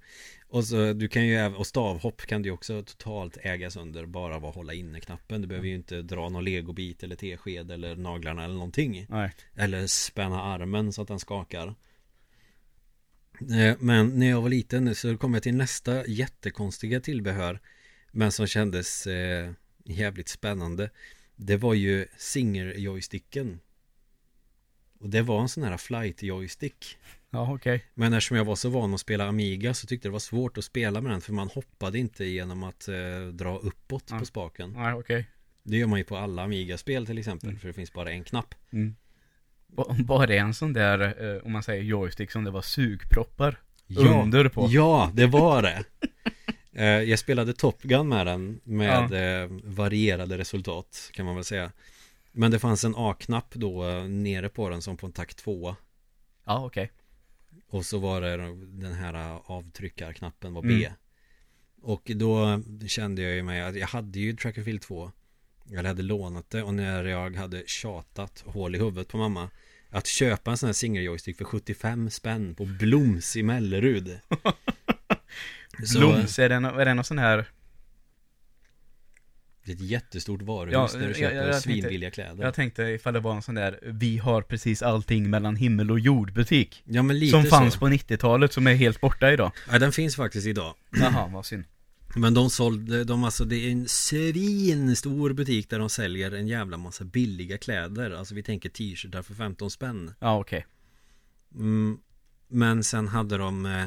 Och 0.47 0.65
så 0.65 0.93
du 0.93 1.07
kan 1.07 1.27
ju 1.27 1.45
Och 1.45 1.67
stavhopp 1.67 2.21
kan 2.21 2.41
du 2.41 2.51
också 2.51 2.83
totalt 2.83 3.37
äga 3.41 3.71
sönder 3.71 4.05
Bara 4.05 4.35
av 4.35 4.45
att 4.45 4.55
hålla 4.55 4.73
inne 4.73 4.99
knappen 4.99 5.41
Du 5.41 5.47
behöver 5.47 5.67
ju 5.67 5.75
inte 5.75 6.01
dra 6.01 6.29
någon 6.29 6.43
legobit 6.43 7.03
eller 7.03 7.15
tesked 7.15 7.71
eller 7.71 7.95
naglarna 7.95 8.43
eller 8.43 8.53
någonting. 8.53 9.05
Nej. 9.09 9.31
Eller 9.55 9.87
spänna 9.87 10.41
armen 10.41 10.93
så 10.93 11.01
att 11.01 11.07
den 11.07 11.19
skakar. 11.19 11.75
Eh, 13.39 13.75
Men 13.79 14.07
när 14.19 14.29
jag 14.29 14.41
var 14.41 14.49
liten 14.49 14.95
så 14.95 15.17
kom 15.17 15.33
jag 15.33 15.43
till 15.43 15.55
nästa 15.55 16.07
jättekonstiga 16.07 16.99
tillbehör 16.99 17.59
Men 18.11 18.31
som 18.31 18.47
kändes 18.47 19.07
eh, 19.07 19.51
jävligt 19.83 20.29
spännande 20.29 20.89
Det 21.35 21.57
var 21.57 21.73
ju 21.73 22.05
Singer-joysticken 22.17 23.59
Och 24.99 25.09
det 25.09 25.21
var 25.21 25.41
en 25.41 25.49
sån 25.49 25.63
här 25.63 25.77
flight-joystick 25.77 26.97
Ja 27.29 27.53
okej 27.53 27.85
Men 27.93 28.13
eftersom 28.13 28.37
jag 28.37 28.45
var 28.45 28.55
så 28.55 28.69
van 28.69 28.93
att 28.93 28.99
spela 28.99 29.27
Amiga 29.27 29.73
så 29.73 29.87
tyckte 29.87 30.07
det 30.07 30.11
var 30.11 30.19
svårt 30.19 30.57
att 30.57 30.63
spela 30.65 31.01
med 31.01 31.11
den 31.11 31.21
För 31.21 31.33
man 31.33 31.47
hoppade 31.47 31.99
inte 31.99 32.25
genom 32.25 32.63
att 32.63 32.87
eh, 32.87 33.27
dra 33.33 33.57
uppåt 33.57 34.03
Ja. 34.09 34.19
på 34.19 34.25
spaken 34.25 34.73
Nej 34.77 34.93
okej 34.93 35.25
Det 35.63 35.77
gör 35.77 35.87
man 35.87 35.99
ju 35.99 36.05
på 36.05 36.17
alla 36.17 36.43
Amiga-spel 36.43 37.05
till 37.05 37.17
exempel 37.17 37.49
Mm. 37.49 37.59
För 37.59 37.67
det 37.67 37.73
finns 37.73 37.93
bara 37.93 38.11
en 38.11 38.23
knapp 38.23 38.55
mm. 38.71 38.95
Var 40.05 40.27
det 40.27 40.37
en 40.37 40.53
sån 40.53 40.73
där, 40.73 41.23
eh, 41.35 41.45
om 41.45 41.51
man 41.51 41.63
säger 41.63 41.83
joystick 41.83 42.31
som 42.31 42.43
det 42.43 42.51
var 42.51 42.61
sugproppar 42.61 43.59
under 43.97 44.49
på? 44.49 44.67
Ja, 44.69 45.11
det 45.13 45.27
var 45.27 45.61
det 45.61 45.83
Jag 46.73 47.19
spelade 47.19 47.53
Top 47.53 47.81
Gun 47.81 48.09
med 48.09 48.25
den 48.27 48.59
med 48.63 49.11
Ja. 49.11 49.17
eh, 49.17 49.49
varierade 49.63 50.37
resultat 50.37 51.09
kan 51.13 51.25
man 51.25 51.35
väl 51.35 51.43
säga. 51.43 51.71
Men 52.31 52.51
det 52.51 52.59
fanns 52.59 52.83
en 52.83 52.93
A-knapp 52.97 53.53
då 53.55 53.89
eh, 53.89 54.03
nere 54.03 54.49
på 54.49 54.69
den 54.69 54.81
som 54.81 54.97
på 54.97 55.05
en 55.05 55.11
takt 55.11 55.37
2. 55.37 55.75
Ja, 56.45 56.65
okej. 56.65 56.91
Och 57.67 57.73
Och 57.75 57.85
så 57.85 57.97
var 57.99 58.21
det 58.21 58.37
den 58.81 58.93
här 58.93 59.13
eh, 59.13 59.41
avtryckarknappen 59.51 60.53
var 60.53 60.61
B. 60.61 60.73
Mm. 60.73 60.91
Och 61.81 62.11
då 62.15 62.61
kände 62.87 63.21
jag 63.21 63.35
ju 63.35 63.43
mig 63.43 63.61
att 63.61 63.75
jag 63.75 63.87
hade 63.87 64.19
ju 64.19 64.33
Track 64.35 64.57
and 64.57 64.65
Field 64.65 64.81
2. 64.81 65.11
Jag 65.69 65.83
hade 65.83 66.01
lånat 66.03 66.49
det 66.49 66.63
och 66.63 66.73
när 66.73 67.03
jag 67.03 67.35
hade 67.35 67.63
tjatat 67.67 68.43
hål 68.45 68.75
i 68.75 68.79
huvudet 68.79 69.07
på 69.07 69.17
mamma 69.17 69.49
att 69.89 70.07
köpa 70.07 70.51
en 70.51 70.57
sån 70.57 70.67
här 70.67 70.73
single 70.73 71.01
joystick 71.01 71.37
för 71.37 71.45
75 71.45 72.09
spänn 72.09 72.55
på 72.55 72.65
Bloms 72.65 73.35
i 73.35 73.43
Mellerud. 73.43 74.19
Så- 75.85 75.99
Bloms, 75.99 76.39
är 76.39 76.49
det, 76.49 76.55
är 76.55 76.85
det 76.85 76.93
någon 76.93 77.03
sån 77.03 77.17
här 77.19 77.45
Det 79.65 79.71
är 79.71 79.75
ett 79.75 79.81
jättestort 79.81 80.41
varuhus 80.41 80.73
Ja, 80.93 80.99
där 80.99 81.07
du 81.07 81.13
köper 81.13 81.35
jag- 81.35 81.45
jag 81.45 81.51
tänkte- 81.53 81.61
svinbilliga 81.61 82.11
kläder. 82.11 82.43
Jag 82.43 82.53
tänkte 82.53 82.83
ifall 82.83 83.13
det 83.13 83.19
var 83.19 83.35
en 83.35 83.41
sån 83.41 83.55
där 83.55 83.79
Vi 83.83 84.17
har 84.17 84.41
precis 84.41 84.81
allting 84.81 85.29
mellan 85.29 85.55
himmel 85.55 85.91
och 85.91 85.99
jord 85.99 86.33
butik 86.33 86.83
Ja 86.85 87.01
men 87.03 87.19
lite 87.19 87.31
Som 87.31 87.43
fanns 87.43 87.73
så. 87.73 87.79
på 87.79 87.87
90-talet 87.87 88.53
som 88.53 88.67
är 88.67 88.73
helt 88.75 89.01
borta 89.01 89.31
idag 89.31 89.51
Ja 89.71 89.79
den 89.79 89.91
finns 89.91 90.15
faktiskt 90.15 90.47
idag. 90.47 90.75
Jaha, 90.91 91.27
vad 91.27 91.45
synd 91.45 91.63
Men 92.15 92.33
de 92.33 92.49
sålde, 92.49 93.03
de 93.03 93.23
alltså 93.23 93.45
det 93.45 93.55
är 93.55 93.71
en 93.71 93.87
svinstor 93.87 95.33
butik 95.33 95.69
där 95.69 95.79
de 95.79 95.89
säljer 95.89 96.31
en 96.31 96.47
jävla 96.47 96.77
massa 96.77 97.03
billiga 97.03 97.57
kläder. 97.57 98.11
Alltså 98.11 98.35
vi 98.35 98.43
tänker 98.43 98.69
t-shirtar 98.69 99.21
för 99.21 99.33
15 99.33 99.71
spänn. 99.71 100.13
Ja 100.19 100.39
okej 100.39 100.65
Mm, 101.55 101.97
men 102.47 102.83
sen 102.83 103.07
hade 103.07 103.37
de 103.37 103.65
eh, 103.65 103.85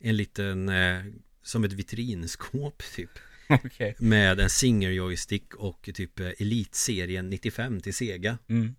en 0.00 0.16
liten, 0.16 0.68
eh, 0.68 1.04
som 1.42 1.64
ett 1.64 1.72
vitrinskåp 1.72 2.82
typ. 2.94 3.10
Okej 3.64 3.96
Med 3.98 4.40
en 4.40 4.50
Singer 4.50 4.90
joystick 4.90 5.54
och 5.54 5.90
typ 5.94 6.20
eh, 6.20 6.30
Elitserien 6.38 7.30
95 7.30 7.80
till 7.80 7.94
Sega. 7.94 8.38
mm. 8.48 8.74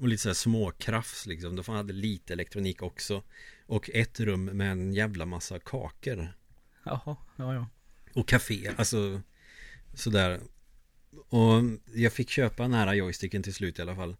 Och 0.00 0.08
lite 0.08 0.22
såhär 0.22 0.34
småkrafs 0.34 1.26
liksom. 1.26 1.56
De 1.56 1.74
hade 1.74 1.92
lite 1.92 2.32
elektronik 2.32 2.82
också. 2.82 3.22
Och 3.66 3.90
ett 3.94 4.20
rum 4.20 4.44
med 4.44 4.72
en 4.72 4.92
jävla 4.92 5.26
massa 5.26 5.58
kakor. 5.58 6.32
Jaha, 6.84 7.16
ja 7.36 7.54
ja 7.54 7.66
Och 8.14 8.28
café, 8.28 8.70
alltså 8.76 9.22
sådär. 9.94 10.40
Och 11.28 11.62
jag 11.94 12.12
fick 12.12 12.30
köpa 12.30 12.62
den 12.62 12.74
här 12.74 12.94
joysticken 12.94 13.42
till 13.42 13.54
slut 13.54 13.78
i 13.78 13.82
alla 13.82 13.96
fall. 13.96 14.16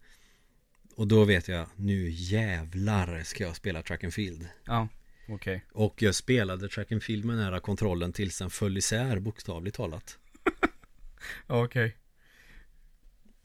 Och 0.95 1.07
då 1.07 1.25
vet 1.25 1.47
jag, 1.47 1.67
nu 1.75 2.09
jävlar 2.09 3.23
ska 3.23 3.43
jag 3.43 3.55
spela 3.55 3.81
track 3.81 4.03
and 4.03 4.13
field. 4.13 4.47
Ja, 4.65 4.87
okej 5.27 5.65
Och 5.71 6.01
jag 6.01 6.15
spelade 6.15 6.69
track 6.69 6.91
and 6.91 7.03
field 7.03 7.25
med 7.25 7.37
här 7.37 7.59
kontrollen 7.59 8.13
tills 8.13 8.37
den 8.39 8.49
föll 8.49 8.77
isär 8.77 9.19
bokstavligt 9.19 9.75
talat. 9.77 10.17
Okej 11.47 11.95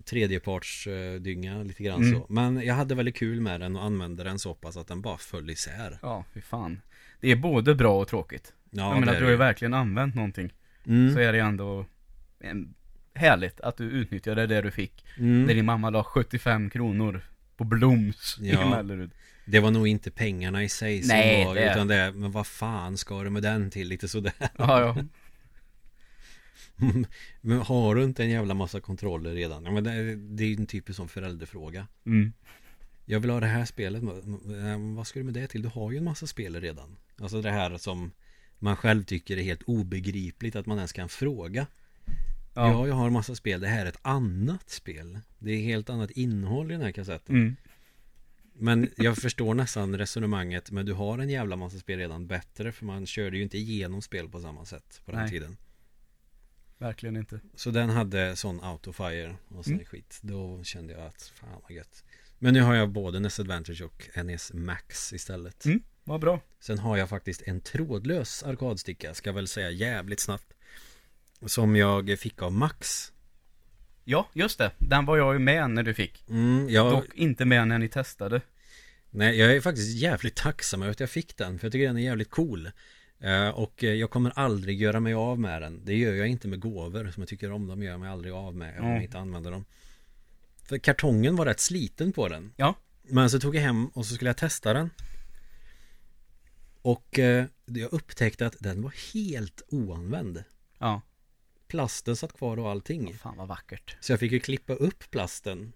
Tredjepartsdynga 0.04 1.62
lite 1.62 1.82
grann 1.82 2.02
Mm. 2.02 2.20
så. 2.20 2.26
Men 2.28 2.64
jag 2.66 2.74
hade 2.74 2.94
väldigt 2.94 3.16
kul 3.16 3.40
med 3.40 3.60
den 3.60 3.76
och 3.76 3.84
använde 3.84 4.24
den 4.24 4.38
så 4.38 4.54
pass 4.54 4.76
att 4.76 4.88
den 4.88 5.00
bara 5.02 5.18
föll 5.18 5.50
isär. 5.50 5.98
Ja, 6.02 6.24
fy 6.34 6.40
fan 6.40 6.80
Det 7.20 7.30
är 7.32 7.36
både 7.36 7.74
bra 7.74 8.00
och 8.00 8.08
tråkigt 8.08 8.52
Ja, 8.70 8.90
Jag 8.92 9.00
menar, 9.00 9.14
du 9.18 9.24
har 9.24 9.30
ju 9.30 9.36
verkligen 9.36 9.74
använt 9.74 10.14
någonting 10.14 10.52
Mm. 10.88 11.14
Så 11.14 11.18
är 11.20 11.32
det 11.32 11.38
ändå 11.40 11.86
en, 12.40 12.74
Härligt 13.14 13.60
att 13.60 13.76
du 13.76 13.84
utnyttjade 13.84 14.46
det 14.46 14.60
du 14.62 14.70
fick 14.70 15.04
Mm. 15.18 15.44
När 15.44 15.54
din 15.54 15.64
mamma 15.64 15.90
la 15.90 16.04
75 16.04 16.70
kronor 16.70 17.20
På 17.56 17.64
Bloms 17.64 18.38
i 18.40 18.50
Ja. 18.50 18.70
Mellerud 18.70 19.10
Det 19.48 19.60
var 19.60 19.70
nog 19.70 19.88
inte 19.88 20.10
pengarna 20.10 20.64
i 20.64 20.68
sig 20.68 21.02
som 21.02 21.08
Nej, 21.16 21.44
var, 21.44 21.54
det- 21.54 21.70
utan 21.72 21.88
det, 21.88 22.12
men 22.14 22.30
vad 22.32 22.46
fan 22.46 22.96
ska 22.98 23.22
du 23.22 23.30
med 23.30 23.42
den 23.42 23.70
till? 23.70 23.88
Lite 23.88 24.08
sådär. 24.08 24.32
Ja, 24.40 24.48
ja 24.80 25.04
Men 27.40 27.58
har 27.60 27.94
du 27.94 28.04
inte 28.04 28.22
en 28.24 28.30
jävla 28.30 28.54
massa 28.54 28.80
kontroller 28.80 29.34
redan? 29.34 29.64
Ja, 29.64 29.70
men 29.70 29.84
det, 29.84 29.92
är- 29.92 30.16
det 30.16 30.44
är 30.44 30.48
ju 30.48 30.56
en 30.56 30.66
typisk 30.66 30.96
sån 30.96 31.08
förälderfråga. 31.08 31.86
mm. 32.06 32.32
Jag 33.08 33.20
vill 33.20 33.30
ha 33.30 33.40
det 33.40 33.46
här 33.46 33.64
spelet. 33.64 34.02
Vad 34.96 35.06
ska 35.06 35.18
du 35.18 35.24
med 35.24 35.34
det 35.34 35.46
till? 35.46 35.62
Du 35.62 35.68
har 35.68 35.90
ju 35.92 35.98
en 35.98 36.04
massa 36.04 36.26
spel 36.26 36.60
redan. 36.60 36.96
Alltså 37.20 37.42
det 37.42 37.50
här 37.50 37.78
som 37.78 38.10
man 38.58 38.76
själv 38.76 39.04
tycker 39.04 39.36
är 39.36 39.42
helt 39.42 39.62
obegripligt 39.62 40.56
att 40.56 40.66
man 40.66 40.76
ens 40.76 40.92
kan 40.92 41.08
fråga. 41.08 41.66
Ja, 42.06 42.12
Ja, 42.54 42.86
jag 42.88 42.94
har 42.94 43.06
en 43.06 43.12
massa 43.12 43.34
spel. 43.34 43.60
Det 43.60 43.68
här 43.68 43.84
är 43.86 43.88
ett 43.88 43.98
annat 44.02 44.70
spel. 44.70 45.18
Det 45.38 45.50
är 45.52 45.62
helt 45.62 45.90
annat 45.90 46.10
innehåll 46.10 46.70
i 46.70 46.74
den 46.74 46.82
här 46.82 46.92
kassetten. 46.92 47.36
mm. 47.36 47.56
Men 48.58 48.90
jag 48.96 49.16
förstår 49.16 49.54
nästan 49.54 49.98
resonemanget. 49.98 50.70
Men 50.70 50.86
du 50.86 50.92
har 50.92 51.18
en 51.18 51.28
jävla 51.28 51.56
massa 51.56 51.78
spel 51.78 51.98
redan 51.98 52.26
bättre. 52.26 52.72
För 52.72 52.84
man 52.84 53.06
körde 53.06 53.36
ju 53.36 53.42
inte 53.42 53.58
igenom 53.58 54.02
spel 54.02 54.28
på 54.28 54.40
samma 54.40 54.64
sätt 54.64 55.00
på 55.04 55.10
den 55.12 55.20
Nej. 55.20 55.30
tiden. 55.30 55.56
verkligen 56.78 57.16
inte 57.16 57.40
Så 57.54 57.70
den 57.70 57.90
hade 57.90 58.36
sån 58.36 58.60
autofire 58.60 59.36
och 59.48 59.64
sån 59.64 59.74
Mm. 59.74 59.86
skit. 59.86 60.18
Då 60.22 60.62
kände 60.64 60.92
jag 60.92 61.02
att 61.06 61.22
fan 61.22 61.60
vad 61.62 61.70
gött. 61.70 62.04
Men 62.38 62.54
nu 62.54 62.60
har 62.60 62.74
jag 62.74 62.90
både 62.90 63.20
NES 63.20 63.40
Advantage 63.40 63.82
och 63.82 64.24
NES 64.24 64.52
Max 64.54 65.12
istället. 65.12 65.64
Mm. 65.64 65.82
Vad 66.04 66.20
bra 66.20 66.40
Sen 66.60 66.78
har 66.78 66.96
jag 66.96 67.08
faktiskt 67.08 67.42
en 67.42 67.60
trådlös 67.60 68.42
arkadsticka, 68.42 69.14
ska 69.14 69.32
väl 69.32 69.48
säga 69.48 69.70
jävligt 69.70 70.20
snabbt. 70.20 70.54
Som 71.46 71.76
jag 71.76 72.18
fick 72.18 72.42
av 72.42 72.52
Max. 72.52 73.12
Ja, 74.08 74.28
just 74.32 74.58
det. 74.58 74.70
Den 74.78 75.04
var 75.06 75.16
jag 75.16 75.32
ju 75.32 75.38
med 75.38 75.70
när 75.70 75.82
du 75.82 75.94
fick. 75.94 76.24
Mm, 76.28 76.66
jag, 76.70 76.92
Dock 76.92 77.14
inte 77.14 77.44
med 77.44 77.68
när 77.68 77.78
ni 77.78 77.88
testade. 77.88 78.40
nej, 79.10 79.38
jag 79.38 79.56
är 79.56 79.60
faktiskt 79.60 79.96
jävligt 79.96 80.34
tacksam 80.34 80.82
över 80.82 80.90
att 80.90 81.00
jag 81.00 81.10
fick 81.10 81.36
den, 81.36 81.58
för 81.58 81.66
jag 81.66 81.72
tycker 81.72 81.86
den 81.86 81.96
är 81.96 82.02
jävligt 82.02 82.30
cool. 82.30 82.70
Eh, 83.20 83.48
och 83.48 83.84
eh, 83.84 83.92
jag 83.94 84.10
kommer 84.10 84.32
aldrig 84.36 84.80
göra 84.82 85.00
mig 85.00 85.14
av 85.14 85.38
med 85.40 85.62
den. 85.62 85.84
Det 85.84 85.94
gör 85.96 86.14
jag 86.14 86.28
inte 86.28 86.48
med 86.48 86.60
gåvor 86.60 87.10
som 87.10 87.20
jag 87.22 87.28
tycker 87.28 87.52
om 87.52 87.66
dem, 87.66 87.82
gör 87.82 87.90
jag 87.90 88.00
mig 88.00 88.08
aldrig 88.08 88.32
av 88.34 88.54
med 88.56 88.80
om 88.80 88.86
Ja. 88.86 88.92
jag 88.94 89.02
inte 89.02 89.18
använder 89.18 89.50
dem. 89.50 89.64
För 90.64 90.78
kartongen 90.78 91.36
var 91.36 91.46
rätt 91.46 91.60
sliten 91.60 92.12
på 92.12 92.28
den. 92.28 92.52
Ja. 92.56 92.74
Men 93.02 93.30
så 93.30 93.40
tog 93.40 93.56
jag 93.56 93.62
hem 93.62 93.86
och 93.88 94.06
så 94.06 94.14
skulle 94.14 94.28
jag 94.30 94.36
testa 94.36 94.72
den. 94.72 94.90
Och 96.82 97.18
eh, 97.18 97.44
jag 97.64 97.92
upptäckte 97.92 98.46
att 98.46 98.56
den 98.58 98.82
var 98.82 98.94
helt 99.14 99.62
oanvänd. 99.68 100.44
Ja. 100.78 101.00
Plasten 101.68 102.16
satt 102.16 102.32
kvar 102.32 102.56
och 102.56 102.70
allting. 102.70 103.14
Fan 103.14 103.36
vad 103.36 103.48
vackert. 103.48 103.96
Så 104.00 104.12
jag 104.12 104.20
fick 104.20 104.32
ju 104.32 104.40
klippa 104.40 104.72
upp 104.72 105.10
plasten. 105.10 105.72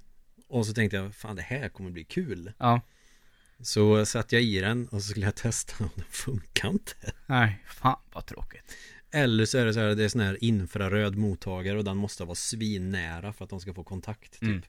Och 0.49 0.66
så 0.66 0.72
tänkte 0.74 0.97
jag, 0.97 1.14
fan 1.14 1.36
det 1.36 1.43
här 1.43 1.68
kommer 1.68 1.91
bli 1.91 2.05
kul. 2.05 2.53
Ja. 2.59 2.80
Så 3.61 4.07
satt 4.07 4.32
jag 4.32 4.43
i 4.43 4.61
den 4.61 4.88
och 4.88 5.03
så 5.03 5.09
skulle 5.11 5.26
jag 5.26 5.34
testa 5.36 5.84
och 5.84 5.91
den 5.97 6.05
funkar 6.11 6.68
inte. 6.70 6.93
Nej, 7.26 7.64
fan 7.66 7.99
vad 8.12 8.26
tråkigt. 8.26 8.76
Eller 9.11 9.45
så 9.45 9.59
är 9.59 9.66
det 9.66 9.74
så 9.74 9.80
här, 9.80 9.95
det 9.95 10.05
är 10.05 10.09
sån 10.09 10.20
här 10.20 10.45
infraröd 10.45 11.16
mottagare 11.16 11.78
och 11.78 11.84
den 11.84 11.97
måste 11.97 12.24
vara 12.24 12.34
svinnära 12.34 13.32
för 13.32 13.45
att 13.45 13.51
de 13.51 13.61
ska 13.61 13.74
få 13.74 13.84
kontakt 13.84 14.32
typ. 14.32 14.43
Mm. 14.43 14.62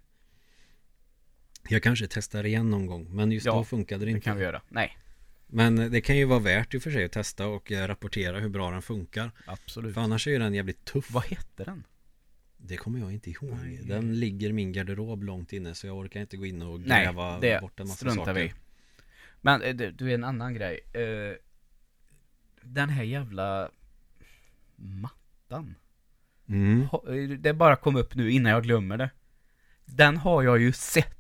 Jag 1.70 1.84
kanske 1.84 2.08
testar 2.10 2.46
igen 2.46 2.70
någon 2.70 2.86
gång, 2.86 3.16
men 3.16 3.32
just 3.32 3.46
Ja, 3.46 3.54
då 3.54 3.64
funkade 3.64 4.00
det 4.00 4.06
Det 4.06 4.12
inte. 4.12 4.24
kan 4.26 4.38
vi 4.38 4.44
göra. 4.44 4.62
Nej, 4.70 4.98
Men 5.54 5.76
det 5.92 6.02
kan 6.02 6.18
ju 6.18 6.26
vara 6.26 6.40
värt 6.40 6.74
i 6.74 6.78
och 6.78 6.82
för 6.84 6.92
sig 6.92 7.06
att 7.06 7.12
testa 7.12 7.48
och 7.48 7.72
eh, 7.72 7.88
rapportera 7.88 8.40
hur 8.40 8.50
bra 8.50 8.72
den 8.72 8.82
funkar. 8.82 9.32
absolut. 9.46 9.94
För 9.94 10.02
annars 10.02 10.28
är 10.28 10.32
ju 10.32 10.40
den 10.40 10.54
jävligt 10.54 10.86
tuff. 10.86 11.12
Vad 11.12 11.24
hette 11.26 11.64
den? 11.64 11.84
Det 12.58 12.78
kommer 12.78 13.00
jag 13.00 13.14
inte 13.14 13.30
ihåg. 13.32 13.58
Nej. 13.64 13.80
Den 13.84 14.20
ligger 14.20 14.50
i 14.50 14.54
min 14.54 14.72
garderob 14.72 15.24
långt 15.24 15.54
inne 15.54 15.76
så 15.76 15.88
jag 15.88 15.98
orkar 15.98 16.22
inte 16.22 16.38
gå 16.38 16.46
in 16.46 16.62
och 16.62 16.80
Nej, 16.80 17.06
gräva 17.06 17.40
det 17.40 17.62
bort 17.62 17.80
en 17.80 17.88
massa 17.88 17.98
struntar 17.98 18.26
saker. 18.26 18.34
vi. 18.42 18.54
Men 19.42 19.62
eh, 19.62 19.76
du, 19.76 19.92
du 19.92 20.10
är 20.10 20.14
en 20.16 20.24
annan 20.24 20.54
grej. 20.54 20.80
Eh, 20.94 21.36
den 22.62 22.90
här 22.90 23.04
jävla 23.04 23.70
mattan. 24.76 25.76
Mm. 26.50 26.88
Det 27.42 27.54
bara 27.54 27.76
kom 27.76 27.96
upp 27.96 28.16
nu 28.16 28.32
innan 28.32 28.52
jag 28.52 28.64
glömmer 28.64 28.98
det. 28.98 29.10
Den 29.86 30.18
har 30.18 30.44
jag 30.44 30.60
ju 30.62 30.72
sett 30.72 31.18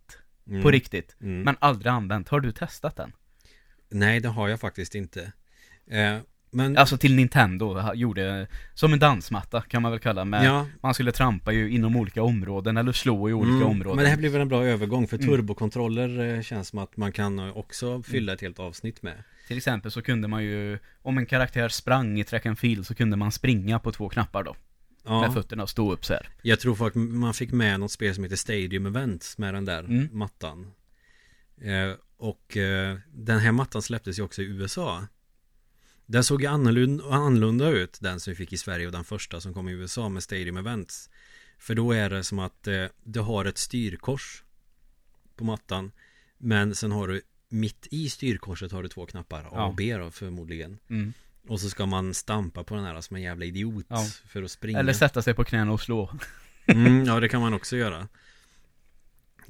Mm. 0.47 0.61
på 0.63 0.71
riktigt. 0.71 1.15
Mm. 1.21 1.41
Men 1.41 1.55
aldrig 1.59 1.91
använt. 1.91 2.29
Har 2.29 2.39
du 2.39 2.51
testat 2.51 2.95
den? 2.95 3.11
Nej, 3.91 4.19
det 4.19 4.29
har 4.29 4.47
jag 4.49 4.59
faktiskt 4.59 4.95
inte. 4.95 5.31
Eh, 5.87 6.17
men 6.53 6.77
Alltså 6.77 6.97
till 6.97 7.15
Nintendo 7.15 7.93
gjorde, 7.93 8.47
som 8.73 8.93
en 8.93 8.99
dansmatta 8.99 9.61
kan 9.61 9.81
man 9.81 9.91
väl 9.91 9.99
kalla 9.99 10.25
med. 10.25 10.45
ja, 10.45 10.67
Man 10.81 10.93
skulle 10.93 11.11
trampa 11.11 11.51
ju 11.51 11.69
inom 11.71 11.95
olika 11.95 12.23
områden 12.23 12.77
eller 12.77 12.91
slå 12.91 13.29
i 13.29 13.33
olika 13.33 13.55
mm, 13.55 13.67
områden. 13.67 13.95
Men 13.95 14.03
det 14.03 14.09
här 14.09 14.17
blir 14.17 14.29
väl 14.29 14.41
en 14.41 14.47
bra 14.47 14.65
övergång 14.65 15.07
för 15.07 15.17
Mm. 15.17 15.29
turbokontroller 15.29 16.35
eh, 16.35 16.41
känns 16.41 16.67
som 16.67 16.79
att 16.79 16.97
man 16.97 17.11
kan 17.11 17.39
också 17.51 18.01
fylla 18.03 18.33
ett 18.33 18.41
helt 18.41 18.59
avsnitt 18.59 19.01
med. 19.01 19.23
Till 19.47 19.57
exempel 19.57 19.91
så 19.91 20.01
kunde 20.01 20.27
man 20.27 20.43
ju, 20.43 20.79
om 21.01 21.17
en 21.17 21.25
karaktär 21.25 21.69
sprang 21.69 22.19
i 22.19 22.23
track 22.23 22.45
and 22.45 22.59
field 22.59 22.87
så 22.87 22.95
kunde 22.95 23.17
man 23.17 23.31
springa 23.31 23.79
på 23.79 23.91
två 23.91 24.09
knappar 24.09 24.43
då. 24.43 24.55
Med 25.03 25.13
Ja, 25.13 25.31
fötterna 25.31 25.63
och 25.63 25.69
stå 25.69 25.91
upp 25.93 26.05
så 26.05 26.13
här. 26.13 26.29
jag 26.41 26.59
tror 26.59 26.75
folk, 26.75 26.95
man 26.95 27.33
fick 27.33 27.51
med 27.51 27.79
något 27.79 27.91
spel 27.91 28.15
som 28.15 28.23
heter 28.23 28.35
Stadium 28.37 28.85
Events 28.85 29.37
med 29.37 29.53
den 29.53 29.65
där 29.65 29.79
Mm. 29.79 30.09
mattan. 30.11 30.71
Eh, 31.61 31.93
och 32.21 32.57
eh, 32.57 32.97
den 33.13 33.39
här 33.39 33.51
mattan 33.51 33.81
släpptes 33.81 34.19
ju 34.19 34.23
också 34.23 34.41
i 34.41 34.45
USA. 34.45 35.07
Den 36.05 36.23
såg 36.23 36.41
ju 36.41 36.47
annorlunda, 36.47 37.69
ut, 37.69 37.97
den 38.01 38.19
som 38.19 38.31
vi 38.31 38.35
fick 38.35 38.53
i 38.53 38.57
Sverige 38.57 38.85
och 38.85 38.91
den 38.91 39.03
första 39.03 39.41
som 39.41 39.53
kom 39.53 39.69
i 39.69 39.71
USA 39.71 40.09
med 40.09 40.23
Stadium 40.23 40.57
Events. 40.57 41.09
För 41.57 41.75
då 41.75 41.91
är 41.91 42.09
det 42.09 42.23
som 42.23 42.39
att 42.39 42.67
eh, 42.67 42.85
du 43.03 43.19
har 43.19 43.45
ett 43.45 43.57
styrkors 43.57 44.43
på 45.35 45.43
mattan. 45.43 45.91
Men 46.37 46.75
sen 46.75 46.91
har 46.91 47.07
du 47.07 47.21
mitt 47.49 47.87
i 47.91 48.09
styrkorset 48.09 48.71
har 48.71 48.83
du 48.83 48.89
två 48.89 49.05
knappar, 49.05 49.39
A 49.43 49.47
Ja. 49.51 49.65
och 49.65 49.75
B 49.75 49.97
då 49.97 50.11
förmodligen. 50.11 50.77
Mm. 50.89 51.13
Och 51.47 51.59
så 51.61 51.69
ska 51.69 51.85
man 51.85 52.13
stampa 52.13 52.63
på 52.63 52.75
den 52.75 52.83
här 52.85 53.01
som 53.01 53.15
en 53.15 53.21
jävla 53.21 53.45
idiot 53.45 53.85
Ja. 53.89 54.05
för 54.27 54.43
att 54.43 54.51
springa 54.51 54.79
Eller 54.79 54.93
sätta 54.93 55.21
sig 55.21 55.33
på 55.33 55.43
knäna 55.43 55.71
och 55.71 55.81
slå. 55.81 56.11
mm, 56.65 57.05
Ja 57.05 57.19
det 57.19 57.29
kan 57.29 57.41
man 57.41 57.53
också 57.53 57.77
göra 57.77 58.07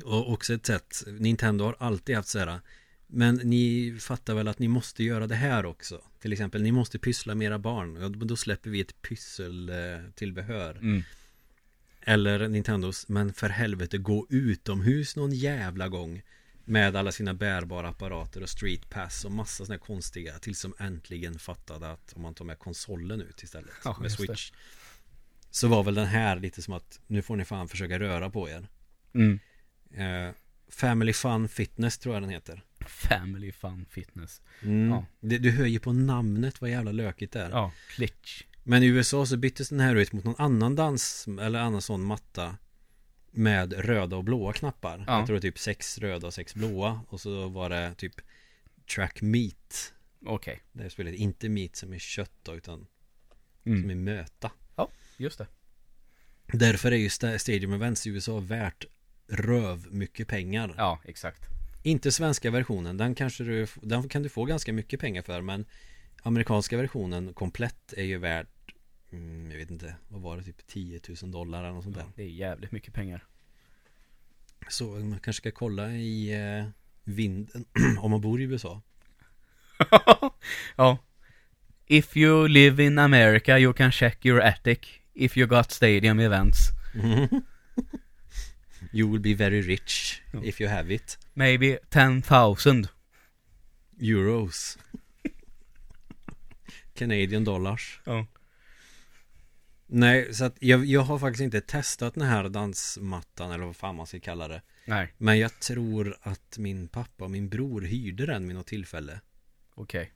Och 0.01 0.31
också 0.31 0.53
ett 0.53 0.65
sätt 0.65 1.03
Nintendo 1.07 1.65
har 1.65 1.75
alltid 1.79 2.15
haft 2.15 2.29
så 2.29 2.39
här 2.39 2.59
Men 3.07 3.35
ni 3.35 3.95
fattar 3.99 4.33
väl 4.35 4.47
att 4.47 4.59
ni 4.59 4.67
måste 4.67 5.03
göra 5.03 5.27
det 5.27 5.35
här 5.35 5.65
också 5.65 6.01
Till 6.19 6.33
exempel 6.33 6.61
ni 6.61 6.71
måste 6.71 6.99
pyssla 6.99 7.35
med 7.35 7.45
era 7.45 7.59
barn 7.59 7.97
Ja, 8.01 8.09
Då 8.09 8.35
släpper 8.35 8.69
vi 8.69 8.79
ett 8.81 9.01
pysseltillbehör 9.01 10.75
Mm. 10.77 11.03
Eller 12.01 12.47
Nintendos 12.47 13.07
Men 13.09 13.33
för 13.33 13.49
helvete 13.49 13.97
gå 13.97 14.27
utomhus 14.29 15.15
någon 15.15 15.31
jävla 15.33 15.89
gång 15.89 16.21
Med 16.65 16.95
alla 16.95 17.11
sina 17.11 17.33
bärbara 17.33 17.89
apparater 17.89 18.43
och 18.43 18.49
street 18.49 18.89
pass 18.89 19.25
och 19.25 19.31
massa 19.31 19.63
här 19.69 19.77
konstiga 19.77 20.39
Tills 20.39 20.61
de 20.61 20.73
äntligen 20.79 21.39
fattade 21.39 21.91
att 21.91 22.13
om 22.15 22.21
man 22.21 22.33
tar 22.33 22.45
med 22.45 22.59
konsolen 22.59 23.21
ut 23.21 23.43
istället 23.43 23.71
Ja, 23.83 23.97
Med 23.99 24.03
just 24.03 24.17
det. 24.17 24.25
Switch 24.25 24.51
Så 25.51 25.67
var 25.67 25.83
väl 25.83 25.95
den 25.95 26.07
här 26.07 26.39
lite 26.39 26.61
som 26.61 26.73
att 26.73 26.99
Nu 27.07 27.21
får 27.21 27.35
ni 27.35 27.45
fan 27.45 27.67
försöka 27.69 27.99
röra 27.99 28.29
på 28.29 28.49
er 28.49 28.67
Mm. 29.13 29.39
Eh, 29.93 30.29
Family 30.69 31.13
Fun 31.13 31.47
Fitness 31.49 31.97
tror 31.97 32.15
jag 32.15 32.23
den 32.23 32.29
heter 32.29 32.63
Family 32.79 33.51
Fun 33.51 33.85
Fitness. 33.89 34.41
mm. 34.61 34.89
Ja. 34.89 35.05
det, 35.19 35.37
Du 35.37 35.51
ju 35.67 35.79
på 35.79 35.93
namnet 35.93 36.61
vad 36.61 36.69
jävla 36.69 36.91
lökigt 36.91 37.33
det 37.33 37.41
är 37.41 37.49
Ja, 37.49 37.71
Klitsch. 37.89 38.43
Men 38.63 38.83
i 38.83 38.85
USA 38.85 39.25
så 39.25 39.37
byttes 39.37 39.69
den 39.69 39.79
här 39.79 39.95
ut 39.95 40.13
mot 40.13 40.23
någon 40.23 40.35
annan 40.37 40.75
dans 40.75 41.27
Eller 41.41 41.59
annan 41.59 41.81
sån 41.81 42.01
matta 42.03 42.57
Med 43.31 43.73
röda 43.73 44.15
och 44.17 44.23
blåa 44.23 44.53
knappar 44.53 45.03
Ja. 45.07 45.17
Jag 45.17 45.25
tror 45.27 45.35
det 45.35 45.39
är 45.47 45.51
typ 45.51 45.59
sex 45.59 45.97
röda 45.97 46.27
och 46.27 46.33
sex 46.33 46.55
blåa 46.55 47.01
Och 47.07 47.21
så 47.21 47.47
var 47.47 47.69
det 47.69 47.93
typ 47.97 48.13
Track 48.95 49.21
Meat 49.21 49.93
Okej. 50.25 50.61
Det 50.71 50.81
här 50.81 50.89
spelet, 50.89 51.15
inte 51.15 51.49
meat 51.49 51.75
som 51.75 51.93
är 51.93 51.99
kött 51.99 52.31
då, 52.43 52.55
utan 52.55 52.87
Mm. 53.65 53.81
som 53.81 53.89
är 53.91 53.95
möta 53.95 54.51
Just 55.17 55.37
det. 55.37 55.47
Därför 56.53 56.91
är 56.91 56.95
ju 56.95 57.07
sta- 57.07 57.37
Stadium 57.37 57.73
Events 57.73 58.07
i 58.07 58.09
USA 58.09 58.39
värt 58.39 58.85
röv 59.31 59.87
mycket 59.91 60.27
pengar 60.27 60.73
Ja, 60.77 60.99
exakt. 61.03 61.41
Inte 61.83 62.11
svenska 62.11 62.51
versionen, 62.51 62.97
den 62.97 63.15
kanske 63.15 63.43
du 63.43 63.67
Den 63.81 64.09
kan 64.09 64.23
du 64.23 64.29
få 64.29 64.45
ganska 64.45 64.73
mycket 64.73 64.99
pengar 64.99 65.21
för 65.21 65.41
men 65.41 65.65
Amerikanska 66.23 66.77
versionen 66.77 67.33
komplett 67.33 67.93
är 67.93 68.03
ju 68.03 68.17
värt 68.17 68.75
mm, 69.11 69.51
Jag 69.51 69.57
vet 69.57 69.71
inte, 69.71 69.95
vad 70.07 70.21
var 70.21 70.37
det? 70.37 70.43
Typ 70.43 70.67
10 70.67 70.99
000 71.21 71.31
dollar 71.31 71.59
eller 71.63 71.71
något 71.71 71.83
sånt 71.83 71.95
där 71.95 72.05
Det 72.15 72.23
är 72.23 72.27
jävligt 72.27 72.71
mycket 72.71 72.93
pengar. 72.93 73.23
Så 74.69 74.85
man 74.85 75.19
kanske 75.19 75.41
ska 75.41 75.51
kolla 75.51 75.91
i 75.91 76.33
eh, 76.33 76.65
vinden 77.03 77.65
Om 77.99 78.11
man 78.11 78.21
bor 78.21 78.41
i 78.41 78.43
USA 78.43 78.81
ja. 80.75 80.97
If 81.85 82.17
you 82.17 82.47
live 82.47 82.83
in 82.83 82.99
America 82.99 83.57
you 83.57 83.73
can 83.73 83.91
check 83.91 84.25
your 84.25 84.41
attic 84.41 84.79
if 85.13 85.37
you 85.37 85.47
got 85.47 85.71
stadium 85.71 86.19
events. 86.19 86.57
You 88.93 89.11
will 89.11 89.19
be 89.21 89.33
very 89.33 89.61
rich 89.61 90.21
Ja. 90.33 90.43
if 90.43 90.61
you 90.61 90.69
have 90.69 90.93
it 90.93 91.19
Maybe 91.33 91.79
10,000. 91.89 92.87
Euros 93.99 94.77
Canadian 96.93 97.43
dollars 97.43 97.99
Ja. 98.03 98.25
Nej, 99.87 100.33
så 100.33 100.45
att 100.45 100.55
jag, 100.59 100.85
jag 100.85 101.01
har 101.01 101.19
faktiskt 101.19 101.41
inte 101.41 101.61
testat 101.61 102.13
den 102.13 102.23
här 102.23 102.49
dansmattan 102.49 103.51
eller 103.51 103.65
vad 103.65 103.75
fan 103.75 103.95
man 103.95 104.07
ska 104.07 104.19
kalla 104.19 104.47
det 104.47 104.61
Nej, 104.85 105.13
Men 105.17 105.39
jag 105.39 105.59
tror 105.59 106.17
att 106.21 106.57
min 106.57 106.87
pappa 106.87 107.23
och 107.23 107.31
min 107.31 107.49
bror 107.49 107.81
hyrde 107.81 108.25
den 108.25 108.47
vid 108.47 108.55
något 108.55 108.67
tillfälle 108.67 109.21
okej. 109.73 110.11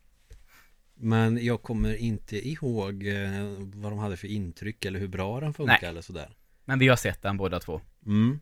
Men 0.94 1.46
jag 1.46 1.62
kommer 1.62 1.96
inte 1.96 2.48
ihåg 2.50 3.08
eh, 3.08 3.44
vad 3.60 3.92
de 3.92 4.00
hade 4.00 4.18
för 4.18 4.28
intryck 4.28 4.86
eller 4.86 5.00
hur 5.00 5.08
bra 5.08 5.40
den 5.40 5.54
funkar 5.54 5.78
Nej. 5.82 5.90
eller 5.90 6.02
sådär 6.02 6.36
Men 6.66 6.80
vi 6.80 6.88
har 6.88 6.96
sett 6.96 7.22
den 7.22 7.38
båda 7.38 7.60
två. 7.60 7.82
Mm 8.06 8.40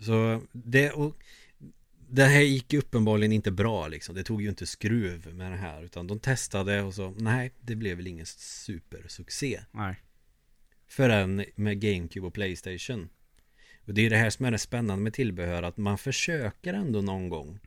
Så 0.00 0.42
det 0.52 0.90
och 0.90 1.16
Det 2.10 2.24
här 2.24 2.40
gick 2.40 2.72
ju 2.72 2.78
uppenbarligen 2.78 3.32
inte 3.32 3.50
bra 3.50 3.88
liksom 3.88 4.14
Det 4.14 4.24
tog 4.24 4.42
ju 4.42 4.48
inte 4.48 4.66
skruv 4.66 5.34
med 5.34 5.52
det 5.52 5.56
här 5.56 5.82
Utan 5.82 6.06
de 6.06 6.18
testade 6.20 6.82
och 6.82 6.94
så 6.94 7.10
Nej, 7.18 7.52
det 7.60 7.76
blev 7.76 7.96
väl 7.96 8.06
ingen 8.06 8.26
supersuccé 8.26 9.60
Nej. 9.72 9.96
Förrän 10.86 11.44
med 11.54 11.80
GameCube 11.80 12.26
och 12.26 12.34
Playstation 12.34 13.08
Och 13.86 13.94
det 13.94 14.06
är 14.06 14.10
det 14.10 14.16
här 14.16 14.30
som 14.30 14.44
är 14.46 14.50
det 14.50 14.58
spännande 14.58 15.02
med 15.04 15.12
tillbehör 15.14 15.62
Att 15.62 15.76
man 15.76 15.98
försöker 15.98 16.74
ändå 16.74 17.00
någon 17.00 17.28
gång 17.28 17.58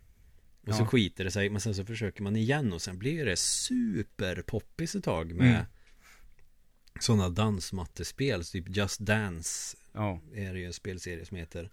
Och 0.67 0.75
så 0.75 0.81
Ja. 0.81 0.85
skiter 0.87 1.23
det 1.23 1.31
sig 1.31 1.49
Men 1.49 1.61
sen 1.61 1.75
så 1.75 1.85
försöker 1.85 2.23
man 2.23 2.35
igen 2.35 2.73
Och 2.73 2.81
sen 2.81 2.97
blir 2.97 3.25
det 3.25 3.35
superpoppis 3.39 4.95
ett 4.95 5.03
tag 5.03 5.33
med 5.33 5.47
Mm. 5.55 5.65
Sådana 6.99 7.29
dansmattespel 7.29 8.45
Typ 8.45 8.65
Just 8.75 8.99
Dance 8.99 9.77
Ja. 9.93 10.21
är 10.33 10.53
det 10.53 10.59
ju 10.59 10.65
en 10.65 10.73
spelserie 10.73 11.25
som 11.25 11.37
heter 11.37 11.69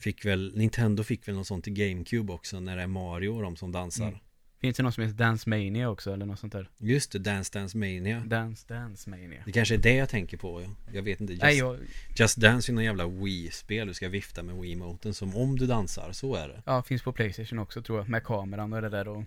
Fick 0.00 0.24
väl, 0.24 0.52
Nintendo 0.56 1.02
fick 1.02 1.28
väl 1.28 1.34
något 1.34 1.46
sånt 1.46 1.64
till 1.64 1.72
GameCube 1.72 2.32
också 2.32 2.60
när 2.60 2.76
det 2.76 2.82
är 2.82 2.86
Mario 2.86 3.28
och 3.28 3.42
de 3.42 3.56
som 3.56 3.72
dansar 3.72 4.08
Mm. 4.08 4.18
Finns 4.60 4.76
det 4.76 4.82
något 4.82 4.94
som 4.94 5.04
heter 5.04 5.16
Dance 5.16 5.48
Mania 5.48 5.88
också 5.90 6.12
eller 6.12 6.26
något 6.26 6.38
sånt 6.38 6.52
där? 6.52 6.70
Just 6.78 7.12
det, 7.12 7.18
Dance 7.18 7.58
Dance 7.58 7.78
Mania 7.78 8.20
Dance 8.26 8.64
Dance 8.68 9.10
Mania. 9.10 9.42
Det 9.44 9.52
kanske 9.52 9.74
är 9.74 9.78
det 9.78 9.94
jag 9.94 10.08
tänker 10.08 10.36
på, 10.36 10.62
ja. 10.62 10.68
jag 10.92 11.02
vet 11.02 11.20
inte 11.20 11.32
Just, 11.32 11.42
Nej, 11.42 11.58
jag... 11.58 11.78
Just 12.16 12.36
Dance 12.36 12.72
är 12.72 12.74
någon 12.74 12.84
jävla 12.84 13.06
Wii-spel, 13.06 13.86
du 13.88 13.94
ska 13.94 14.08
vifta 14.08 14.42
med 14.42 14.54
Wii-moten 14.54 15.14
som 15.14 15.36
om 15.36 15.58
du 15.58 15.66
dansar, 15.66 16.12
så 16.12 16.34
är 16.34 16.48
det 16.48 16.62
Ja, 16.66 16.82
finns 16.82 17.02
på 17.02 17.12
Playstation 17.12 17.58
också 17.58 17.82
tror 17.82 17.98
jag. 17.98 18.08
Med 18.08 18.24
kameran 18.24 18.72
och 18.72 18.82
det 18.82 18.88
där 18.88 19.08
och... 19.08 19.24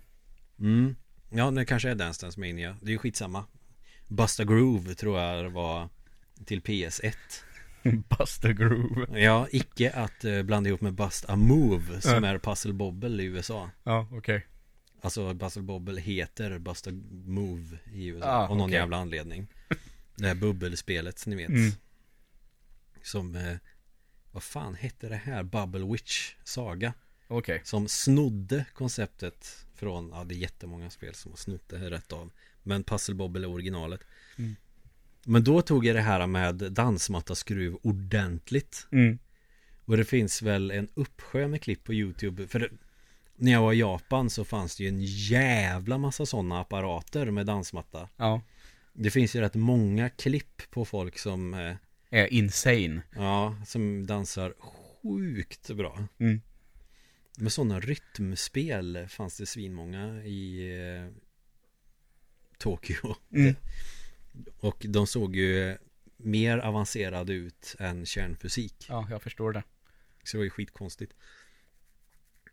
mm. 0.58 0.96
Ja, 1.30 1.50
det 1.50 1.64
kanske 1.64 1.90
är 1.90 1.94
Dance 1.94 2.26
Dance 2.26 2.40
Mania, 2.40 2.76
det 2.80 2.88
är 2.88 2.92
ju 2.92 2.98
skitsamma 2.98 3.44
Busta 4.08 4.44
Groove 4.44 4.94
tror 4.94 5.20
jag 5.20 5.50
var 5.50 5.88
till 6.44 6.60
PS1 6.60 7.14
Buster 8.18 8.52
Groove. 8.52 9.20
Ja, 9.20 9.46
icke 9.50 9.90
att 9.90 10.24
eh, 10.24 10.42
blanda 10.42 10.68
ihop 10.68 10.80
med 10.80 10.94
Bust 10.94 11.24
a 11.28 11.36
Move 11.36 12.00
som 12.00 12.24
är 12.24 12.38
Puzzle 12.38 12.72
Bobble 12.72 13.22
i 13.22 13.26
USA 13.26 13.70
Ja, 13.84 14.08
okej. 14.12 14.46
Alltså 15.00 15.34
Puzzle 15.34 15.62
Bobble 15.62 16.00
heter 16.00 16.58
Busta 16.58 16.90
Move 17.26 17.78
i 17.92 18.06
USA 18.06 18.26
Ah, 18.26 18.48
Av 18.48 18.56
någon 18.56 18.66
okej. 18.66 18.74
jävla 18.76 18.96
anledning 18.96 19.46
Det 20.16 20.26
här 20.26 20.34
bubbelspelet 20.34 21.26
ni 21.26 21.36
vet 21.36 21.48
Mm. 21.48 21.70
Som 23.02 23.36
eh, 23.36 23.56
Vad 24.32 24.42
fan 24.42 24.74
hette 24.74 25.08
det 25.08 25.16
här? 25.16 25.42
Bubble 25.42 25.92
Witch 25.92 26.34
Saga 26.44 26.94
Okej. 27.28 27.60
Som 27.64 27.88
snodde 27.88 28.64
konceptet 28.74 29.66
Från, 29.74 30.10
ja 30.14 30.24
det 30.24 30.34
är 30.34 30.36
jättemånga 30.36 30.90
spel 30.90 31.14
som 31.14 31.32
har 31.32 31.36
snott 31.36 31.68
det 31.68 31.78
här 31.78 31.90
rätt 31.90 32.12
av 32.12 32.30
Men 32.62 32.84
Puzzle 32.84 33.14
Bobble 33.14 33.46
är 33.46 33.50
originalet 33.50 34.00
Mm. 34.36 34.56
Men 35.26 35.44
då 35.44 35.62
tog 35.62 35.86
jag 35.86 35.96
det 35.96 36.02
här 36.02 36.26
med 36.26 36.54
dansmatta 36.54 37.34
skruv 37.34 37.76
ordentligt 37.82 38.86
Mm. 38.92 39.18
Och 39.86 39.96
det 39.96 40.04
finns 40.04 40.42
väl 40.42 40.70
en 40.70 40.88
uppsjö 40.94 41.48
med 41.48 41.62
klipp 41.62 41.84
på 41.84 41.94
YouTube 41.94 42.46
För 42.46 42.58
det, 42.58 42.68
när 43.36 43.52
jag 43.52 43.62
var 43.62 43.72
i 43.72 43.78
Japan 43.78 44.30
så 44.30 44.44
fanns 44.44 44.76
det 44.76 44.82
ju 44.84 44.88
en 44.88 45.02
jävla 45.02 45.98
massa 45.98 46.26
sådana 46.26 46.60
apparater 46.60 47.30
med 47.30 47.46
dansmatta 47.46 48.08
Ja. 48.16 48.42
Det 48.92 49.10
finns 49.10 49.36
ju 49.36 49.40
rätt 49.40 49.54
många 49.54 50.10
klipp 50.10 50.70
på 50.70 50.84
folk 50.84 51.18
som 51.18 51.54
eh, 51.54 51.76
Är 52.10 52.32
insane. 52.32 53.02
Ja, 53.16 53.56
som 53.66 54.06
dansar 54.06 54.54
sjukt 54.58 55.70
bra 55.70 56.06
Mm. 56.18 56.40
Med 57.38 57.52
sådana 57.52 57.80
rytmspel 57.80 59.06
fanns 59.08 59.38
det 59.38 59.46
svinmånga 59.46 60.24
i 60.24 60.70
eh, 60.78 61.12
Tokyo 62.58 63.14
Mm. 63.32 63.54
Och 64.58 64.86
de 64.88 65.06
såg 65.06 65.36
ju 65.36 65.76
mer 66.16 66.58
avancerade 66.58 67.32
ut 67.32 67.76
än 67.78 68.06
kärnfysik 68.06 68.86
Ja, 68.88 69.06
jag 69.10 69.22
förstår 69.22 69.52
det. 69.52 69.62
Så 70.24 70.36
det 70.36 70.38
var 70.38 70.44
ju 70.44 70.50
skitkonstigt 70.50 71.12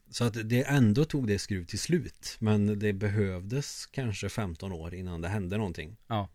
Så 0.10 0.24
att 0.24 0.50
det 0.50 0.64
ändå 0.64 1.06
tog 1.06 1.28
det 1.28 1.40
skruv 1.40 1.66
till 1.66 1.80
slut 1.80 2.38
Men 2.40 2.80
det 2.80 2.94
behövdes 2.94 3.86
kanske 3.86 4.30
15 4.30 4.72
år 4.72 4.94
innan 4.94 5.22
det 5.22 5.28
hände 5.28 5.58
någonting 5.58 5.98
Ja. 6.08 6.30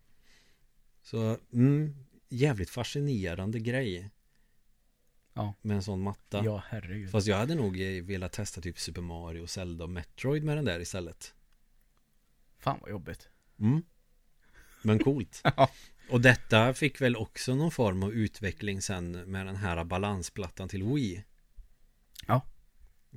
Så, 1.03 1.39
mm, 1.53 1.97
jävligt 2.29 2.71
fascinerande 2.71 3.59
grej 3.59 4.11
Ja. 5.35 5.55
Med 5.63 5.77
en 5.77 5.83
sån 5.83 6.01
matta 6.03 6.45
Ja, 6.45 6.63
herregud. 6.69 7.11
Fast 7.11 7.27
jag 7.27 7.37
hade 7.37 7.55
nog 7.55 7.81
eh, 7.81 8.05
velat 8.05 8.33
testa 8.33 8.61
typ 8.61 8.79
Super 8.79 9.01
Mario, 9.03 9.47
Zelda 9.47 9.85
och 9.85 9.91
Metroid 9.91 10.45
med 10.45 10.57
den 10.57 10.65
där 10.65 10.81
istället 10.81 11.35
Fan 12.59 12.79
vad 12.81 12.91
jobbigt. 12.91 13.29
mm. 13.59 13.83
Men 14.87 14.99
coolt 14.99 15.41
Ja. 15.57 15.70
Och 16.11 16.20
detta 16.20 16.74
fick 16.74 17.01
väl 17.01 17.16
också 17.16 17.55
någon 17.55 17.70
form 17.70 18.03
av 18.03 18.12
utveckling 18.12 18.82
sen 18.82 19.11
med 19.12 19.47
den 19.47 19.57
här 19.57 19.84
balansplattan 19.84 20.68
till 20.68 20.82
Wii 20.82 21.24
Ja. 22.26 22.43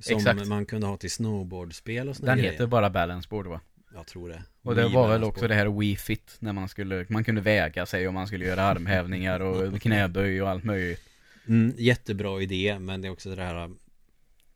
Som 0.00 0.16
Exakt. 0.16 0.46
man 0.46 0.66
kunde 0.66 0.86
ha 0.86 0.96
till 0.96 1.10
snowboardspel 1.10 2.08
och 2.08 2.16
såna 2.16 2.26
Den 2.28 2.38
grejer 2.38 2.52
heter 2.52 2.66
bara 2.66 2.90
Balance 2.90 3.28
Board 3.28 3.46
va? 3.46 3.60
Jag 3.94 4.06
tror 4.06 4.28
det 4.28 4.42
Och 4.62 4.74
det 4.74 4.84
Wii 4.84 4.94
var 4.94 5.08
väl 5.08 5.24
också 5.24 5.48
det 5.48 5.54
här 5.54 5.66
Wii 5.78 5.96
Fit 5.96 6.36
när 6.38 6.52
man 6.52 6.68
skulle, 6.68 7.06
man 7.08 7.24
kunde 7.24 7.40
väga 7.40 7.86
sig 7.86 8.08
och 8.08 8.14
man 8.14 8.26
skulle 8.26 8.44
göra 8.44 8.62
armhävningar 8.62 9.40
och 9.40 9.80
knäböj 9.82 10.42
och 10.42 10.48
allt 10.48 10.64
möjligt. 10.64 11.08
mm, 11.46 11.74
Jättebra 11.78 12.42
idé 12.42 12.78
men 12.78 13.02
det 13.02 13.08
är 13.08 13.12
också 13.12 13.34
det 13.34 13.42
här 13.42 13.70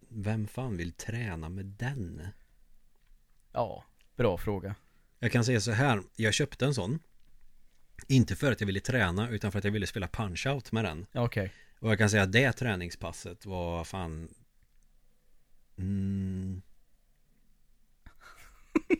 Vem 0.08 0.46
fan 0.46 0.76
vill 0.76 0.92
träna 0.92 1.48
med 1.48 1.64
den? 1.64 2.22
Ja, 3.52 3.84
bra 4.16 4.38
fråga. 4.38 4.74
Jag 5.18 5.32
kan 5.32 5.44
säga 5.44 5.60
så 5.60 5.72
här, 5.72 6.02
jag 6.16 6.34
köpte 6.34 6.64
en 6.64 6.74
sån 6.74 6.98
Inte 8.08 8.36
för 8.36 8.52
att 8.52 8.60
jag 8.60 8.66
ville 8.66 8.80
träna 8.80 9.28
utan 9.28 9.52
för 9.52 9.58
att 9.58 9.64
jag 9.64 9.72
ville 9.72 9.86
spela 9.86 10.06
punch-out 10.08 10.72
med 10.72 10.84
den 10.84 11.06
Ja, 11.12 11.22
Okej. 11.24 11.52
Och 11.78 11.90
jag 11.90 11.98
kan 11.98 12.10
säga 12.10 12.22
att 12.22 12.32
det 12.32 12.52
träningspasset 12.52 13.46
var 13.46 13.84
fan 13.84 14.28
mm, 15.78 16.62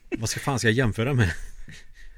Vad 0.19 0.29
ska 0.29 0.41
fan 0.41 0.59
ska 0.59 0.69
jag 0.69 0.75
jämföra 0.75 1.15
med? 1.15 1.31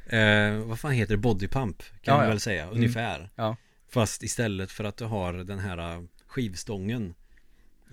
eh, 0.07 0.59
vad 0.64 0.80
fan 0.80 0.92
heter 0.92 1.14
det? 1.14 1.18
Bodypump 1.18 1.78
kan 1.82 1.88
Ja, 2.03 2.14
man 2.16 2.24
ja. 2.24 2.28
väl 2.30 2.40
säga, 2.40 2.62
Mm. 2.62 2.76
ungefär 2.76 3.30
Ja. 3.34 3.57
Fast 3.88 4.22
istället 4.22 4.70
för 4.70 4.84
att 4.84 4.97
du 4.97 5.05
har 5.05 5.32
den 5.32 5.59
här 5.59 6.07
skivstången 6.26 7.14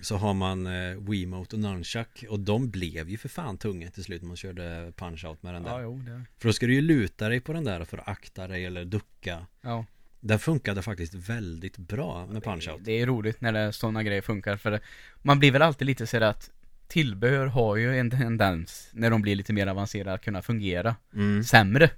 Så 0.03 0.17
har 0.17 0.33
man 0.33 0.67
eh, 0.67 0.97
Wiimote 0.97 1.55
och 1.55 1.61
Nunchuck 1.61 2.25
Och 2.29 2.39
de 2.39 2.69
blev 2.69 3.09
ju 3.09 3.17
för 3.17 3.29
fan 3.29 3.57
tunga 3.57 3.91
till 3.91 4.03
slut 4.03 4.21
när 4.21 4.27
man 4.27 4.37
körde 4.37 4.93
punch-out 4.97 5.37
med 5.41 5.53
den 5.53 5.63
där. 5.63 5.71
Ja, 5.71 5.81
jo, 5.81 6.01
det... 6.05 6.21
För 6.37 6.49
då 6.49 6.53
ska 6.53 6.65
du 6.65 6.73
ju 6.73 6.81
luta 6.81 7.29
dig 7.29 7.39
på 7.39 7.53
den 7.53 7.63
där 7.63 7.85
för 7.85 7.97
att 7.97 8.07
akta 8.07 8.47
dig 8.47 8.65
eller 8.65 8.85
ducka. 8.85 9.45
Ja. 9.61 9.85
Den 10.19 10.39
funkade 10.39 10.81
faktiskt 10.81 11.13
väldigt 11.13 11.77
bra 11.77 12.25
med 12.25 12.43
punch-out 12.43 12.79
Det 12.83 12.91
är 12.91 13.05
roligt 13.05 13.41
när 13.41 13.53
det, 13.53 13.73
sådana 13.73 14.03
grejer 14.03 14.21
funkar 14.21 14.57
för 14.57 14.71
det, 14.71 14.79
man 15.21 15.39
blir 15.39 15.51
väl 15.51 15.61
alltid 15.61 15.85
lite 15.85 16.07
så 16.07 16.23
att 16.23 16.51
tillbehör 16.87 17.45
har 17.45 17.75
ju 17.75 17.99
en 17.99 18.11
tendens 18.11 18.89
när 18.93 19.09
de 19.09 19.21
blir 19.21 19.35
lite 19.35 19.53
mer 19.53 19.67
avancerade 19.67 20.13
att 20.13 20.21
kunna 20.21 20.41
fungera 20.41 20.95
mm, 21.13 21.43
sämre 21.43 21.89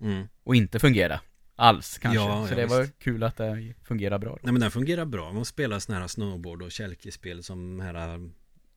mm. 0.00 0.28
och 0.44 0.56
inte 0.56 0.78
fungera 0.78 1.20
alls 1.60 1.98
kanske. 1.98 2.20
Ja, 2.20 2.46
så 2.46 2.52
ja, 2.52 2.56
det 2.56 2.66
var 2.66 2.80
visst. 2.80 2.98
kul 2.98 3.22
att 3.22 3.36
det 3.36 3.74
fungerar 3.84 4.18
bra. 4.18 4.30
Då. 4.30 4.38
Nej 4.42 4.52
men 4.52 4.60
den 4.60 4.70
fungerar 4.70 5.04
bra 5.04 5.32
Man 5.32 5.44
spelar 5.44 5.78
sådana 5.78 6.00
här 6.00 6.08
snowboard 6.08 6.62
och 6.62 6.72
kälkespel 6.72 7.42
som 7.42 7.80
här 7.80 8.14
äh, 8.14 8.20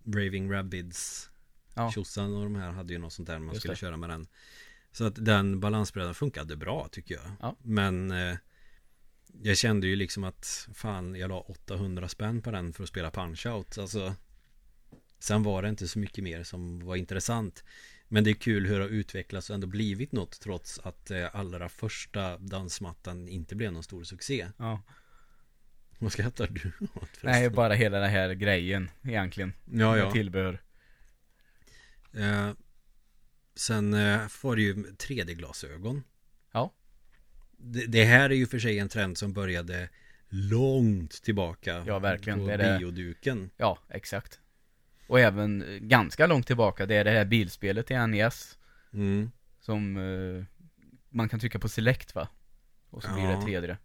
Braving 0.03 0.51
Rabbids 0.51 1.29
Ja. 1.75 1.91
Tjosan 1.91 2.35
och 2.35 2.43
de 2.43 2.55
här 2.55 2.71
hade 2.71 2.93
ju 2.93 2.99
något 2.99 3.13
sånt 3.13 3.27
där 3.27 3.39
man 3.39 3.47
Just 3.47 3.59
skulle 3.59 3.73
det. 3.73 3.77
köra 3.77 3.97
med 3.97 4.09
den 4.09 4.27
Så 4.91 5.05
att 5.05 5.25
den 5.25 5.59
balansbrädan 5.59 6.15
funkade 6.15 6.55
bra 6.55 6.87
tycker 6.91 7.15
jag 7.15 7.23
Ja. 7.39 7.55
Men 7.61 8.11
eh, 8.11 8.35
Jag 9.41 9.57
kände 9.57 9.87
ju 9.87 9.95
liksom 9.95 10.23
att 10.23 10.67
Fan 10.73 11.15
jag 11.15 11.29
la 11.29 11.39
800 11.39 12.07
spänn 12.09 12.41
på 12.41 12.51
den 12.51 12.73
för 12.73 12.83
att 12.83 12.89
spela 12.89 13.09
punch-out 13.11 13.79
Alltså 13.81 14.15
Sen 15.19 15.43
var 15.43 15.61
det 15.61 15.69
inte 15.69 15.87
så 15.87 15.99
mycket 15.99 16.23
mer 16.23 16.43
som 16.43 16.85
var 16.85 16.95
intressant 16.95 17.63
Men 18.13 18.23
det 18.23 18.29
är 18.29 18.33
kul 18.33 18.65
hur 18.65 18.79
det 18.79 18.83
har 18.83 18.89
utvecklats 18.89 19.49
och 19.49 19.53
ändå 19.53 19.67
blivit 19.67 20.11
något 20.11 20.39
Trots 20.39 20.79
att 20.79 21.11
eh, 21.11 21.35
allra 21.35 21.69
första 21.69 22.37
dansmattan 22.37 23.27
inte 23.27 23.55
blev 23.55 23.73
någon 23.73 23.83
stor 23.83 24.03
succé 24.03 24.47
Ja. 24.57 24.81
Vad 25.99 26.11
skrattar 26.11 26.47
du 26.47 26.71
åt 26.81 26.91
förresten? 26.93 27.31
Nej, 27.31 27.49
bara 27.49 27.73
hela 27.73 27.99
den 27.99 28.09
här 28.09 28.33
grejen 28.33 28.89
egentligen. 29.03 29.53
Ja, 29.65 29.97
ja. 29.97 30.11
Tillbehör. 30.11 30.61
Eh, 32.13 32.51
sen 33.55 33.93
eh, 33.93 34.21
var 34.43 34.55
det 34.55 34.61
ju 34.61 34.73
3D-glasögon. 34.73 36.03
Ja. 36.51 36.73
Det, 37.57 37.85
det 37.85 38.03
här 38.03 38.29
är 38.29 38.35
ju 38.35 38.47
för 38.47 38.59
sig 38.59 38.79
en 38.79 38.89
trend 38.89 39.17
som 39.17 39.33
började 39.33 39.89
långt 40.29 41.23
tillbaka. 41.23 41.83
Ja, 41.87 41.99
verkligen. 41.99 42.39
På 42.39 42.47
Det 42.47 42.53
är 42.53 42.57
det. 42.57 42.79
bioduken. 42.79 43.49
Ja, 43.57 43.77
exakt. 43.89 44.39
Och 45.07 45.19
även 45.19 45.61
eh, 45.63 45.67
ganska 45.79 46.27
långt 46.27 46.47
tillbaka, 46.47 46.85
det 46.85 46.95
är 46.95 47.03
det 47.03 47.11
här 47.11 47.25
bilspelet 47.25 47.91
i 47.91 48.07
NES. 48.07 48.57
Mm. 48.93 49.31
Som 49.59 49.97
eh, 49.97 50.43
man 51.09 51.29
kan 51.29 51.39
trycka 51.39 51.59
på 51.59 51.69
select 51.69 52.15
va? 52.15 52.27
Och 52.89 53.03
så 53.03 53.13
blir 53.13 53.23
Ja. 53.23 53.29
det 53.29 53.45
3D. 53.45 53.77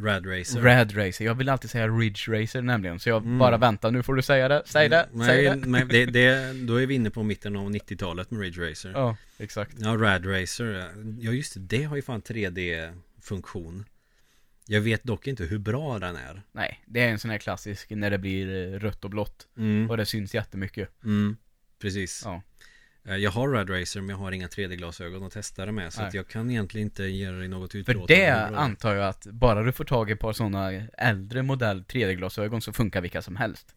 Rad 0.00 0.26
Racer. 0.26 0.60
Rad 0.60 0.96
Racer, 0.96 1.24
jag 1.24 1.34
vill 1.34 1.48
alltid 1.48 1.70
säga 1.70 1.88
Ridge 1.88 2.20
Racer 2.42 2.62
nämligen. 2.62 3.00
Så 3.00 3.08
jag 3.08 3.22
Mm. 3.22 3.38
bara 3.38 3.56
väntar, 3.56 3.90
nu 3.90 4.02
får 4.02 4.14
du 4.14 4.22
säga 4.22 4.48
det. 4.48 4.62
Säg 4.66 4.88
det, 4.88 5.08
Nej, 5.12 5.26
säg 5.26 5.44
det. 5.44 5.54
nej 5.56 5.84
det, 5.84 6.04
det, 6.06 6.52
då 6.66 6.76
är 6.82 6.86
vi 6.86 6.94
inne 6.94 7.10
på 7.10 7.22
mitten 7.22 7.56
av 7.56 7.70
90-talet 7.70 8.30
med 8.30 8.40
Ridge 8.40 8.70
Racer. 8.70 8.90
Ja, 8.90 9.16
exakt. 9.38 9.74
Ja, 9.78 9.88
Rad 9.96 10.26
Racer. 10.26 10.90
Ja, 11.20 11.32
just 11.32 11.54
det. 11.54 11.60
Det 11.60 11.82
har 11.84 11.96
ju 11.96 12.02
fan 12.02 12.22
3D-funktion. 12.22 13.84
Jag 14.70 14.80
vet 14.80 15.04
dock 15.04 15.26
inte 15.26 15.44
hur 15.44 15.58
bra 15.58 15.98
den 15.98 16.16
är. 16.16 16.42
Nej, 16.52 16.82
det 16.86 17.00
är 17.00 17.08
en 17.08 17.18
sån 17.18 17.30
här 17.30 17.38
klassisk 17.38 17.90
när 17.90 18.10
det 18.10 18.18
blir 18.18 18.74
eh, 18.74 18.78
rött 18.78 19.04
och 19.04 19.10
blått. 19.10 19.48
Mm. 19.56 19.90
Och 19.90 19.96
det 19.96 20.06
syns 20.06 20.34
jättemycket. 20.34 21.04
Mm. 21.04 21.36
Precis. 21.78 22.22
Ja. 22.24 22.42
Eh, 23.04 23.16
Jag 23.16 23.30
har 23.30 23.48
Rad 23.48 23.70
Racer 23.70 24.00
men 24.00 24.08
jag 24.10 24.16
har 24.16 24.32
inga 24.32 24.46
3D-glasögon 24.48 25.22
att 25.26 25.32
testa 25.32 25.66
det 25.66 25.72
med 25.72 25.92
Så 25.92 26.00
Nej. 26.00 26.08
att 26.08 26.14
jag 26.14 26.28
kan 26.28 26.50
egentligen 26.50 26.86
inte 26.86 27.04
ge 27.04 27.30
dig 27.30 27.48
något 27.48 27.72
För 27.72 27.78
utlåtande 27.78 28.14
det 28.14 28.40
hur 28.44 28.50
bra 28.50 28.58
antar 28.60 28.94
jag 28.94 29.08
att 29.08 29.26
bara 29.26 29.62
du 29.62 29.72
får 29.72 29.84
tag 29.84 30.10
i 30.10 30.12
ett 30.12 30.20
par 30.20 30.32
sådana 30.32 30.72
äldre 30.98 31.42
modell 31.42 31.82
3D-glasögon 31.84 32.60
så 32.60 32.72
funkar 32.72 33.00
vilka 33.00 33.22
som 33.22 33.36
helst. 33.36 33.74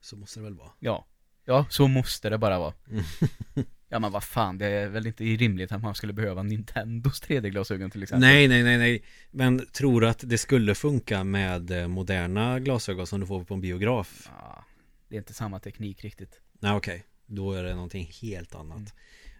Så 0.00 0.16
måste 0.16 0.40
det 0.40 0.44
väl 0.44 0.54
vara 0.54 0.70
Ja. 0.78 1.06
Ja, 1.44 1.66
så 1.70 1.88
måste 1.88 2.30
det 2.30 2.38
bara 2.38 2.58
vara. 2.58 2.72
Ja 3.94 3.98
men 4.00 4.12
vad 4.12 4.24
fan, 4.24 4.58
det 4.58 4.66
är 4.66 4.88
väl 4.88 5.06
inte 5.06 5.24
rimligt 5.24 5.72
att 5.72 5.82
man 5.82 5.94
skulle 5.94 6.12
behöva 6.12 6.42
Nintendos 6.42 7.22
3D-glasögon 7.22 7.90
till 7.90 8.02
exempel. 8.02 8.20
Nej, 8.20 8.48
nej, 8.48 8.62
nej, 8.62 8.78
nej 8.78 9.02
Men 9.30 9.66
tror 9.66 10.00
du 10.00 10.08
att 10.08 10.22
det 10.28 10.38
skulle 10.38 10.74
funka 10.74 11.24
med 11.24 11.70
eh, 11.70 11.88
moderna 11.88 12.60
glasögon 12.60 13.06
som 13.06 13.20
du 13.20 13.26
får 13.26 13.44
på 13.44 13.54
en 13.54 13.60
biograf? 13.60 14.28
Ja, 14.38 14.64
det 15.08 15.16
är 15.16 15.18
inte 15.18 15.34
samma 15.34 15.58
teknik 15.60 16.04
riktigt. 16.04 16.40
Nej, 16.60 16.72
okej 16.72 17.04
Då 17.26 17.52
är 17.52 17.62
det 17.64 17.74
någonting 17.74 18.10
helt 18.22 18.54
annat 18.54 18.76
Mm. 18.76 18.90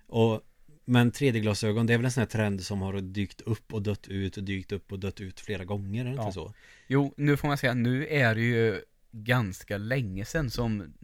Och 0.06 0.40
Men 0.84 1.12
3D-glasögon, 1.12 1.86
det 1.86 1.94
är 1.94 1.98
väl 1.98 2.04
en 2.04 2.12
sån 2.12 2.20
här 2.20 2.26
trend 2.26 2.62
som 2.62 2.82
har 2.82 3.00
dykt 3.00 3.40
upp 3.40 3.72
och 3.74 3.82
dött 3.82 4.08
ut 4.08 4.36
och 4.36 4.44
dykt 4.44 4.72
upp 4.72 4.92
och 4.92 4.98
dött 4.98 5.20
ut 5.20 5.40
flera 5.40 5.64
gånger, 5.64 6.04
är 6.04 6.10
det 6.10 6.16
Ja. 6.16 6.22
inte 6.22 6.34
så? 6.34 6.54
Jo, 6.86 7.14
nu 7.16 7.36
får 7.36 7.48
man 7.48 7.58
säga, 7.58 7.74
nu 7.74 8.06
är 8.06 8.34
det 8.34 8.40
ju 8.40 8.80
ganska 9.12 9.78
länge 9.78 10.24
sedan 10.24 10.50
som 10.50 10.94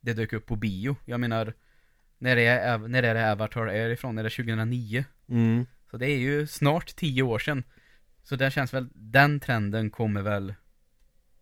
det 0.00 0.12
dök 0.12 0.32
upp 0.32 0.46
på 0.46 0.56
bio. 0.56 0.96
Jag 1.04 1.20
menar, 1.20 1.54
när 2.24 2.36
det 2.36 2.42
är, 2.42 2.78
när 2.78 3.02
är 3.02 3.14
det 3.14 3.32
Avatar 3.32 3.66
är 3.66 3.90
ifrån? 3.90 4.18
Är 4.18 4.22
det 4.22 4.30
2009? 4.30 5.04
Mm. 5.28 5.66
Så 5.90 5.96
det 5.96 6.06
är 6.06 6.18
ju 6.18 6.46
snart 6.46 6.96
tio 6.96 7.22
år 7.22 7.38
sedan. 7.38 7.64
Så 8.22 8.36
det 8.36 8.50
känns 8.50 8.74
väl, 8.74 8.88
den 8.94 9.40
trenden 9.40 9.90
kommer 9.90 10.22
väl, 10.22 10.54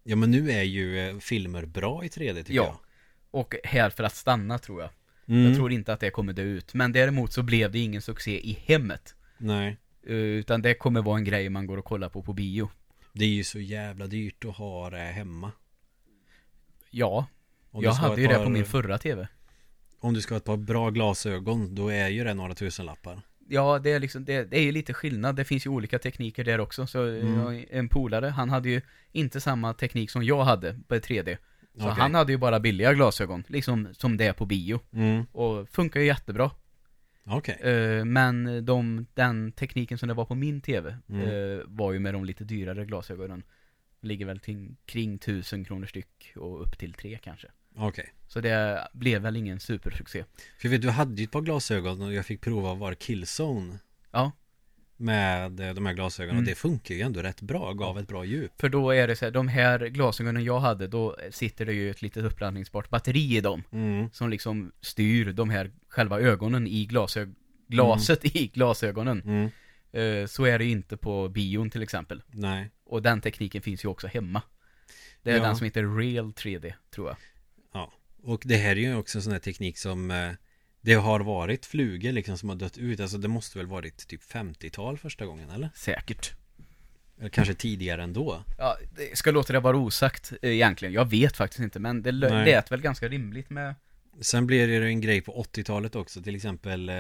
Ja, 0.05 0.17
men 0.17 0.31
nu 0.31 0.51
är 0.51 0.63
ju 0.63 0.99
eh, 0.99 1.19
filmer 1.19 1.67
bra 1.67 2.05
i 2.05 2.09
3D 2.09 2.37
tycker 2.37 2.55
Ja. 2.55 2.81
och 3.31 3.55
här 3.65 3.91
för 3.91 4.05
att 4.05 4.15
stanna 4.15 4.59
tror 4.59 4.81
jag. 4.81 4.91
jag 5.25 5.37
mm. 5.37 5.49
Jag 5.49 5.57
tror 5.57 5.73
inte 5.73 5.93
att 5.93 6.01
det 6.01 6.11
kommer 6.11 6.33
dö 6.33 6.43
ut. 6.43 6.75
Men 6.75 6.93
däremot 6.93 7.33
så 7.33 7.43
blev 7.43 7.73
det 7.73 7.79
ingen 7.79 8.03
succé 8.03 8.41
i 8.41 8.59
hemmet. 8.67 9.15
Nej 9.39 9.77
Eh, 10.07 10.15
Utan 10.15 10.63
det 10.63 10.75
kommer 10.75 11.03
vara 11.03 11.19
en 11.19 11.25
grej 11.25 11.49
man 11.49 11.67
går 11.67 11.77
och 11.77 11.85
kollar 11.85 12.09
på 12.09 12.23
på 12.23 12.33
bio. 12.33 12.71
Det 13.13 13.25
är 13.25 13.29
ju 13.29 13.45
så 13.45 13.61
jävla 13.61 14.07
dyrt 14.07 14.45
att 14.45 14.57
ha 14.57 14.91
det 14.91 14.99
hemma 14.99 15.53
Ja, 16.91 17.27
jag 17.71 17.93
hade 17.93 18.21
ju 18.21 18.29
det 18.29 18.45
på 18.45 18.51
min 18.51 18.65
förra 18.65 18.99
TV. 18.99 19.29
Om 20.03 20.15
du 20.15 20.21
ska 20.21 20.35
ha 20.35 20.39
ett 20.39 20.45
par 20.45 20.57
bra 20.57 20.91
glasögon 20.91 21.75
Då 21.75 21.89
är 21.89 22.09
ju 22.09 22.25
det 22.25 22.35
några 22.35 22.55
tusenlappar 22.55 23.23
Ja, 23.49 23.79
det 23.79 23.93
är 23.93 24.01
liksom, 24.01 24.25
det, 24.25 24.45
det 24.45 24.59
är 24.59 24.63
ju 24.63 24.73
lite 24.73 24.95
skillnad. 24.95 25.37
Det 25.37 25.45
finns 25.45 25.67
ju 25.67 25.71
olika 25.71 25.99
tekniker 25.99 26.45
där 26.45 26.61
också. 26.61 26.87
Så 26.87 27.03
Mm. 27.05 27.39
jag, 27.39 27.67
en 27.71 27.89
polare, 27.89 28.27
han 28.27 28.51
hade 28.51 28.69
ju 28.71 28.81
inte 29.13 29.41
samma 29.41 29.75
teknik 29.75 30.11
som 30.11 30.25
jag 30.25 30.45
hade 30.45 30.79
på 30.89 30.95
3D. 30.95 31.37
Så 31.77 31.83
Okej. 31.83 31.91
han 31.99 32.15
hade 32.15 32.33
ju 32.33 32.39
bara 32.39 32.61
billiga 32.61 32.93
glasögon, 32.95 33.45
liksom 33.49 33.89
som 33.93 34.17
det 34.17 34.25
är 34.27 34.33
på 34.33 34.47
bio. 34.47 34.81
mm. 34.93 35.25
Och 35.33 35.69
funkar 35.69 36.01
ju 36.01 36.07
jättebra. 36.07 36.51
Okej 37.25 37.59
Eh, 37.63 38.05
men 38.05 38.65
de, 38.65 39.07
den 39.15 39.53
tekniken 39.53 39.99
som 39.99 40.09
det 40.09 40.15
var 40.15 40.25
på 40.25 40.35
min 40.35 40.61
TV 40.61 40.97
Mm. 41.09 41.21
eh, 41.23 41.61
var 41.67 41.93
ju 41.93 41.99
med 41.99 42.15
de 42.15 42.25
lite 42.25 42.45
dyrare 42.45 42.85
glasögonen. 42.85 43.43
Ligger 44.01 44.27
väl 44.27 44.41
till, 44.41 44.75
kring 44.87 45.15
1000 45.15 45.65
kronor 45.65 45.87
styck 45.87 46.33
och 46.37 46.63
upp 46.63 46.79
till 46.79 46.93
tre 46.93 47.19
kanske. 47.23 47.49
Okej 47.77 48.13
Så 48.29 48.41
det 48.41 48.89
blev 48.93 49.23
väl 49.23 49.37
ingen 49.37 49.61
supersuccé. 49.61 50.25
För 50.59 50.69
jag 50.69 50.71
vet, 50.71 50.83
du 50.83 50.91
hade 50.91 51.15
ju 51.21 51.25
ett 51.25 51.31
par 51.31 51.41
glasögon 51.41 52.03
och 52.03 52.13
jag 52.15 52.27
fick 52.27 52.41
prova 52.41 52.75
var 52.75 52.95
Killzone 52.95 53.79
Ja, 54.11 54.33
Med 54.97 55.61
eh, 55.61 55.75
de 55.75 55.87
här 55.87 55.95
glasögonen 55.95 56.31
Mm. 56.37 56.43
och 56.45 56.49
det 56.49 56.55
funkar 56.55 56.95
ju 56.95 57.01
ändå 57.01 57.23
rätt 57.23 57.41
bra, 57.41 57.73
gav 57.73 57.99
ett 57.99 58.09
bra 58.09 58.25
djup 58.25 58.61
för 58.61 58.69
då 58.69 58.91
är 58.91 59.09
det 59.09 59.17
så 59.17 59.25
här, 59.25 59.33
de 59.33 59.49
här 59.49 59.79
glasögonen 59.87 60.45
jag 60.45 60.61
hade, 60.61 60.87
då 60.87 61.17
sitter 61.31 61.67
det 61.67 61.73
ju 61.73 61.91
ett 61.91 62.03
litet 62.03 62.25
uppladdningsbart 62.25 62.91
batteri 62.91 63.37
i 63.37 63.41
dem. 63.41 63.63
mm. 63.73 64.11
Som 64.13 64.31
liksom 64.31 64.73
styr 64.81 65.33
de 65.33 65.51
här 65.51 65.71
själva 65.89 66.21
ögonen 66.21 66.67
i 66.67 66.85
glasög 66.87 67.35
glaset 67.69 68.25
i 68.37 68.47
glasögonen. 68.47 69.23
Mm. 69.23 69.51
Eh, 69.93 70.27
så 70.27 70.45
är 70.45 70.59
det 70.59 70.65
ju 70.65 70.71
inte 70.71 70.97
på 70.97 71.29
bion 71.29 71.71
till 71.71 71.83
exempel. 71.83 72.23
Nej 72.31 72.71
Och 72.85 73.03
den 73.03 73.21
tekniken 73.21 73.63
finns 73.63 73.85
ju 73.85 73.89
också 73.89 74.07
hemma. 74.07 74.43
Det 75.23 75.31
är 75.31 75.37
Ja. 75.37 75.43
den 75.43 75.57
som 75.57 75.65
heter 75.65 75.97
Real 75.97 76.33
3D, 76.33 76.73
tror 76.95 77.09
jag. 77.09 77.17
Och 78.23 78.43
det 78.45 78.57
här 78.57 78.71
är 78.71 78.81
ju 78.81 78.95
också 78.95 79.19
en 79.19 79.23
sån 79.23 79.33
här 79.33 79.41
teknik 79.41 79.79
som 79.79 80.11
eh, 80.11 80.31
Det 80.81 80.95
har 80.95 81.21
varit 81.21 81.67
flugor 81.67 82.13
liksom 82.13 82.39
som 82.39 82.49
har 82.49 82.57
dött 82.57 82.79
ut 82.79 83.01
Alltså 83.01 83.19
det 83.19 83.29
måste 83.29 83.59
väl 83.59 83.67
varit 83.67 84.09
typ 84.09 84.23
50-tal 84.23 84.99
första 84.99 85.27
gången 85.27 85.51
eller? 85.51 85.71
Säkert. 85.75 86.33
Eller 87.19 87.31
kanske 87.31 87.55
tidigare 87.55 88.03
ändå 88.03 88.45
Ja, 88.59 88.77
det 88.97 89.19
ska 89.19 89.31
låta 89.31 89.53
det 89.53 89.61
vara 89.61 89.77
osagt 89.77 90.33
eh, 90.43 90.51
egentligen. 90.51 90.95
Jag 90.95 91.11
vet 91.11 91.37
faktiskt 91.37 91.61
inte, 91.61 91.81
men 91.81 92.03
det 92.03 92.13
Nej. 92.13 92.45
lät 92.45 92.73
väl 92.73 92.81
ganska 92.81 93.09
rimligt 93.09 93.51
med... 93.51 93.75
Sen 94.21 94.47
blev 94.47 94.69
det 94.69 94.75
ju 94.75 94.87
en 94.87 95.01
grej 95.01 95.21
på 95.21 95.43
80-talet 95.43 95.97
också 95.97 96.23
Till 96.23 96.37
exempel 96.37 96.89
eh, 96.89 96.95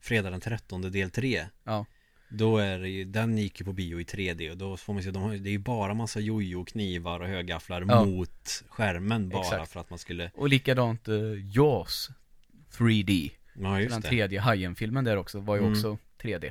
Fredag 0.00 0.30
den 0.30 0.40
13 0.40 0.92
del 0.92 1.10
3 1.10 1.46
Ja. 1.64 1.86
Då 2.28 2.58
är 2.58 2.78
det 2.78 2.88
ju, 2.88 3.04
den 3.04 3.38
gick 3.38 3.60
ju 3.60 3.64
på 3.66 3.72
bio 3.72 4.00
i 4.00 4.04
3D 4.04 4.50
och 4.50 4.56
då 4.56 4.76
får 4.76 4.92
man 4.94 5.02
se, 5.02 5.10
de 5.10 5.22
har, 5.22 5.30
det 5.36 5.48
är 5.48 5.52
ju 5.52 5.58
bara 5.58 5.94
massa 5.94 6.20
jojo, 6.20 6.64
knivar 6.64 7.20
och 7.20 7.26
högafflar 7.28 7.84
Ja. 7.88 8.04
mot 8.04 8.64
skärmen 8.68 9.28
bara 9.28 9.40
Exakt. 9.42 9.72
för 9.72 9.80
att 9.80 9.90
man 9.90 9.98
skulle 9.98 10.30
Och 10.34 10.48
likadant 10.48 11.08
uh, 11.08 11.56
Jaws 11.56 12.10
3D. 12.78 13.30
Ja, 13.54 13.68
Den 13.70 13.82
just 13.82 14.02
det. 14.02 14.08
tredje 14.08 14.40
Hajen-filmen 14.40 15.04
där 15.04 15.16
också 15.16 15.40
var 15.40 15.54
ju 15.56 15.60
Mm. 15.60 15.72
också 15.72 15.98
3D. 16.22 16.50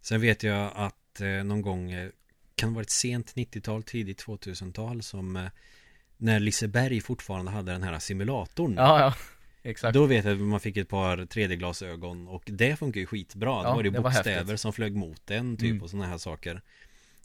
Sen 0.00 0.20
vet 0.20 0.42
jag 0.42 0.72
att 0.74 1.20
eh, 1.20 1.28
någon 1.44 1.62
gång 1.62 1.90
eh, 1.92 2.08
kan 2.54 2.68
det 2.68 2.74
varit 2.74 2.90
sent 2.90 3.34
90-tal, 3.34 3.82
tidigt 3.82 4.24
2000-tal 4.24 5.02
som 5.02 5.36
eh, 5.36 5.42
när 6.16 6.40
Liseberg 6.40 7.00
fortfarande 7.00 7.50
hade 7.50 7.72
den 7.72 7.82
här 7.82 7.98
simulatorn. 7.98 8.74
Ja, 8.76 9.00
ja. 9.00 9.14
Exakt. 9.62 9.94
Då 9.94 10.06
vet 10.06 10.24
jag 10.24 10.34
att 10.34 10.40
man 10.40 10.60
fick 10.60 10.76
ett 10.76 10.88
par 10.88 11.16
3D-glasögon 11.16 12.28
och 12.28 12.42
det 12.46 12.76
funkar 12.78 13.00
ju 13.00 13.06
skitbra. 13.06 13.50
Ja, 13.50 13.62
Då 13.62 13.74
var 13.74 13.82
det 13.82 13.90
det 13.90 13.98
var 14.00 14.10
bokstäver 14.10 14.38
häftigt. 14.38 14.60
som 14.60 14.72
flög 14.72 14.96
mot 14.96 15.30
en 15.30 15.56
typ 15.56 15.70
Mm. 15.70 15.82
och 15.82 15.90
sådana 15.90 16.06
här 16.08 16.18
saker. 16.18 16.62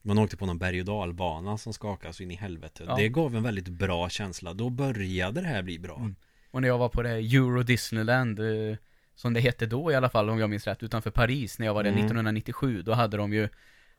Man 0.02 0.18
åkte 0.18 0.38
på 0.38 0.46
någon 0.46 0.58
berg 0.58 0.80
och 0.80 0.86
dalbana 0.86 1.58
som 1.58 1.74
skakade 1.74 2.14
så 2.14 2.24
in 2.24 2.32
i 2.32 2.36
helvete. 2.36 2.84
Ja. 2.88 2.96
Det 2.96 3.10
gav 3.10 3.36
en 3.36 3.44
väldigt 3.44 3.68
bra 3.68 4.10
känsla. 4.10 4.54
Då 4.54 4.70
började 4.70 5.42
det 5.42 5.48
här 5.48 5.62
bli 5.64 5.80
bra. 5.80 5.98
Mm. 5.98 6.16
Och 6.52 6.62
när 6.62 6.68
jag 6.68 6.78
var 6.78 6.90
på 6.90 7.02
det 7.02 7.10
Euro 7.10 7.64
Disneyland, 7.64 8.40
eh, 8.40 8.78
som 9.16 9.34
det 9.34 9.40
hette 9.40 9.66
då 9.66 9.92
i 9.92 9.96
alla 9.96 10.10
fall 10.10 10.30
om 10.30 10.40
jag 10.40 10.50
minns 10.50 10.68
rätt, 10.68 10.84
utanför 10.84 11.12
Paris 11.12 11.60
när 11.60 11.66
jag 11.66 11.74
var 11.74 11.84
där 11.84 11.90
Mm. 11.92 12.00
1997, 12.06 12.82
då 12.82 12.94
hade 12.94 13.18
de 13.18 13.34
ju 13.34 13.50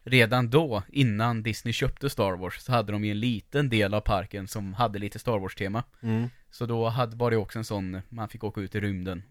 Redan 0.05 0.51
då, 0.51 0.83
innan 0.89 1.43
Disney 1.43 1.73
köpte 1.73 2.11
Star 2.11 2.33
Wars, 2.37 2.59
så 2.61 2.73
hade 2.73 2.93
de 2.93 3.05
ju 3.05 3.11
en 3.11 3.21
liten 3.21 3.69
del 3.69 3.95
av 3.95 4.01
parken 4.01 4.49
som 4.49 4.75
hade 4.75 4.99
lite 4.99 5.19
Star 5.19 5.39
Wars-tema. 5.39 5.83
Mm. 6.03 6.29
Så 6.51 6.67
då 6.67 6.89
hade, 6.89 7.17
var 7.17 7.31
det 7.31 7.37
också 7.37 7.59
en 7.59 7.65
sån, 7.65 8.01
man 8.09 8.29
fick 8.29 8.45
åka 8.45 8.61
ut 8.61 8.75
i 8.75 8.81
rymden. 8.81 9.23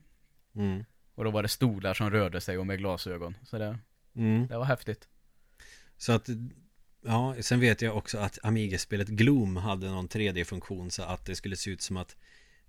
Mm. 0.56 0.86
Och 1.16 1.24
då 1.24 1.32
var 1.32 1.44
det 1.44 1.50
stolar 1.50 1.94
som 1.94 2.10
rörde 2.10 2.42
sig 2.42 2.58
och 2.58 2.68
med 2.68 2.78
glasögon. 2.78 3.38
Så 3.44 3.58
det, 3.58 3.78
Mm. 4.16 4.48
det 4.48 4.58
var 4.58 4.66
häftigt. 4.66 5.08
Så 5.98 6.12
att 6.12 6.30
Ja, 7.06 7.36
sen 7.42 7.60
vet 7.60 7.82
jag 7.82 7.98
också 7.98 8.18
att 8.18 8.40
Amiga-spelet 8.44 9.08
Gloom 9.08 9.56
hade 9.58 9.90
någon 9.90 10.08
3D-funktion 10.08 10.92
så 10.92 11.04
att 11.04 11.26
det 11.26 11.36
skulle 11.36 11.56
se 11.56 11.72
ut 11.72 11.82
som 11.82 11.98
att 11.98 12.16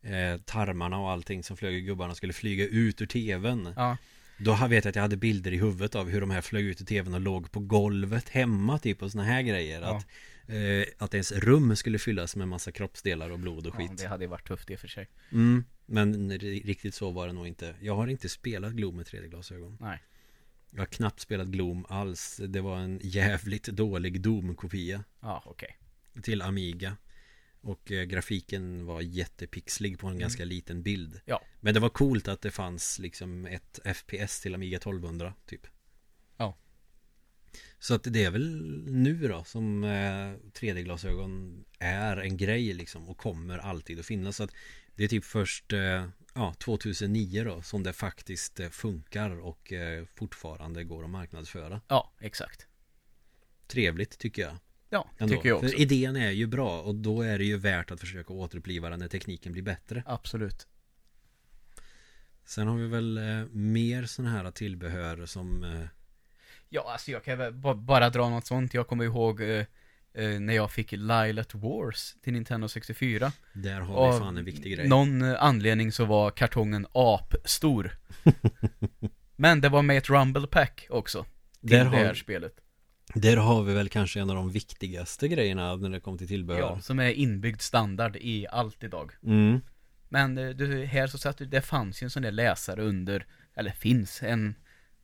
eh, 0.02 0.40
tarmarna 0.44 0.98
och 0.98 1.10
allting 1.10 1.42
som 1.42 1.56
flög 1.56 1.74
i 1.74 1.80
gubbarna 1.80 2.14
skulle 2.14 2.32
flyga 2.32 2.64
ut 2.66 3.02
ur 3.02 3.06
tvn. 3.06 3.72
Ja, 3.76 3.96
Då 4.38 4.54
vet 4.54 4.84
jag 4.84 4.90
att 4.90 4.96
jag 4.96 5.02
hade 5.02 5.16
bilder 5.16 5.52
i 5.52 5.56
huvudet 5.56 5.94
av 5.94 6.08
hur 6.08 6.20
de 6.20 6.30
här 6.30 6.40
flög 6.40 6.64
ut 6.64 6.80
ur 6.80 6.84
tvn 6.84 7.14
och 7.14 7.20
låg 7.20 7.50
på 7.50 7.60
golvet 7.60 8.28
hemma 8.28 8.78
typ 8.78 9.02
och 9.02 9.10
såna 9.12 9.24
här 9.24 9.42
grejer. 9.42 9.80
Ja. 9.80 9.96
Att, 9.96 10.06
eh, 10.48 10.86
att 10.98 11.14
ens 11.14 11.32
rum 11.32 11.76
skulle 11.76 11.98
fyllas 11.98 12.36
med 12.36 12.48
massa 12.48 12.72
kroppsdelar 12.72 13.30
och 13.30 13.38
blod 13.38 13.66
och 13.66 13.74
ja, 13.74 13.78
skit. 13.78 13.98
det 13.98 14.06
hade 14.08 14.24
ju 14.24 14.28
varit 14.28 14.48
tufft 14.48 14.70
i 14.70 14.74
och 14.74 14.80
för 14.80 14.88
sig. 14.88 15.08
Mm, 15.32 15.64
men 15.86 16.32
ri- 16.32 16.66
riktigt 16.66 16.94
så 16.94 17.10
var 17.10 17.26
det 17.26 17.32
nog 17.32 17.46
inte. 17.46 17.74
Jag 17.80 17.96
har 17.96 18.06
inte 18.08 18.28
spelat 18.28 18.72
Gloom 18.72 18.96
med 18.96 19.06
3D-glasögon. 19.06 19.76
Nej. 19.80 20.02
Jag 20.70 20.78
har 20.78 20.86
knappt 20.86 21.20
spelat 21.20 21.48
Gloom 21.48 21.86
alls. 21.88 22.40
Det 22.48 22.60
var 22.60 22.78
en 22.78 23.00
jävligt 23.02 23.64
dålig 23.64 24.20
Doom-kopia 24.20 25.04
Ja, 25.20 25.42
okej. 25.46 25.78
till 26.22 26.42
Amiga. 26.42 26.96
Och 27.60 27.92
eh, 27.92 28.04
grafiken 28.04 28.86
var 28.86 29.00
jättepixlig 29.00 29.98
på 29.98 30.06
en 30.06 30.18
ganska 30.18 30.44
liten 30.44 30.82
bild. 30.82 31.10
Mm. 31.12 31.20
Ja. 31.24 31.42
Men 31.60 31.74
det 31.74 31.80
var 31.80 31.88
coolt 31.88 32.28
att 32.28 32.40
det 32.42 32.50
fanns 32.50 32.98
liksom 32.98 33.46
ett 33.46 33.78
FPS 33.96 34.40
till 34.40 34.54
Amiga 34.54 34.76
1200 34.76 35.34
typ. 35.46 35.66
Ja. 36.36 36.56
Så 37.78 37.94
att 37.94 38.02
det 38.04 38.24
är 38.24 38.30
väl 38.30 38.62
nu 38.86 39.28
då 39.28 39.44
som 39.44 39.84
eh, 39.84 40.34
3D-glasögon 40.60 41.64
är 41.78 42.16
en 42.16 42.36
grej 42.36 42.72
liksom 42.72 43.08
och 43.08 43.16
kommer 43.16 43.58
alltid 43.58 44.00
att 44.00 44.06
finnas. 44.06 44.36
Så 44.36 44.44
att 44.44 44.50
det 44.94 45.04
är 45.04 45.08
typ 45.08 45.24
först 45.24 45.72
eh, 45.72 46.08
ja, 46.34 46.54
2009 46.58 47.44
då 47.44 47.62
som 47.62 47.82
det 47.82 47.92
faktiskt 47.92 48.60
eh, 48.60 48.68
funkar 48.68 49.30
och 49.40 49.72
eh, 49.72 50.04
fortfarande 50.14 50.84
går 50.84 51.04
att 51.04 51.10
marknadsföra. 51.10 51.80
Ja, 51.88 52.12
exakt. 52.20 52.66
Trevligt 53.66 54.18
tycker 54.18 54.42
jag. 54.42 54.56
Ja, 54.90 55.10
Ändå. 55.18 55.34
tycker 55.34 55.48
jag 55.48 55.58
också. 55.58 55.68
För 55.68 55.80
idén 55.80 56.16
är 56.16 56.30
ju 56.30 56.46
bra 56.46 56.82
och 56.82 56.94
då 56.94 57.22
är 57.22 57.38
det 57.38 57.44
ju 57.44 57.56
värt 57.56 57.90
att 57.90 58.00
försöka 58.00 58.32
återuppliva 58.32 58.90
den 58.90 58.98
när 58.98 59.08
tekniken 59.08 59.52
blir 59.52 59.62
bättre. 59.62 60.02
Absolut. 60.06 60.66
Sen 62.44 62.68
har 62.68 62.76
vi 62.76 62.86
väl 62.86 63.18
eh, 63.18 63.46
mer 63.50 64.04
sådana 64.06 64.30
här 64.30 64.50
tillbehör 64.50 65.26
som 65.26 65.64
eh, 65.64 65.88
Ja, 66.68 66.92
alltså 66.92 67.10
jag 67.10 67.24
kan 67.24 67.38
väl 67.38 67.52
ba- 67.52 67.74
bara 67.74 68.10
dra 68.10 68.28
något 68.28 68.46
sånt. 68.46 68.74
Jag 68.74 68.86
kommer 68.86 69.04
ihåg 69.04 69.40
eh, 69.40 69.64
eh, 70.14 70.40
när 70.40 70.54
jag 70.54 70.70
fick 70.70 70.92
Lilat 70.92 71.54
Wars 71.54 72.14
till 72.22 72.32
Nintendo 72.32 72.68
64. 72.68 73.32
Där 73.52 73.80
har 73.80 73.94
Av 73.96 74.12
vi 74.14 74.20
fan 74.20 74.36
en 74.36 74.44
viktig 74.44 74.72
grej. 74.76 74.88
Någon 74.88 75.22
eh, 75.22 75.42
anledning 75.42 75.92
så 75.92 76.04
var 76.04 76.30
kartongen 76.30 76.86
apstor. 76.92 77.90
Men 79.36 79.60
det 79.60 79.68
var 79.68 79.82
med 79.82 79.98
ett 79.98 80.10
Rumble 80.10 80.46
Pack 80.46 80.86
också. 80.90 81.22
Till 81.60 81.70
Där 81.70 81.84
det 81.84 81.90
här 81.96 82.06
har, 82.06 82.14
spelet. 82.14 82.54
där 83.14 83.36
har 83.36 83.62
vi 83.62 83.74
väl 83.74 83.88
kanske 83.88 84.20
en 84.20 84.30
av 84.30 84.36
de 84.36 84.50
viktigaste 84.52 85.28
grejerna 85.28 85.76
när 85.76 85.88
det 85.90 86.00
kommer 86.00 86.18
till 86.18 86.28
tillbehör. 86.28 86.60
Ja, 86.60 86.80
som 86.80 86.98
är 86.98 87.10
inbyggd 87.10 87.60
standard 87.60 88.16
i 88.16 88.46
allt 88.50 88.84
idag. 88.84 89.12
Mm. 89.24 89.60
Men 90.08 90.38
eh, 90.38 90.48
du, 90.48 90.84
här 90.84 91.06
så 91.06 91.18
satt 91.18 91.38
du, 91.38 91.46
det 91.46 91.60
fanns 91.62 92.02
ju 92.02 92.04
en 92.04 92.10
sån 92.10 92.22
där 92.22 92.32
läsare 92.32 92.82
under, 92.82 93.26
eller 93.56 93.70
finns, 93.70 94.22
en 94.22 94.54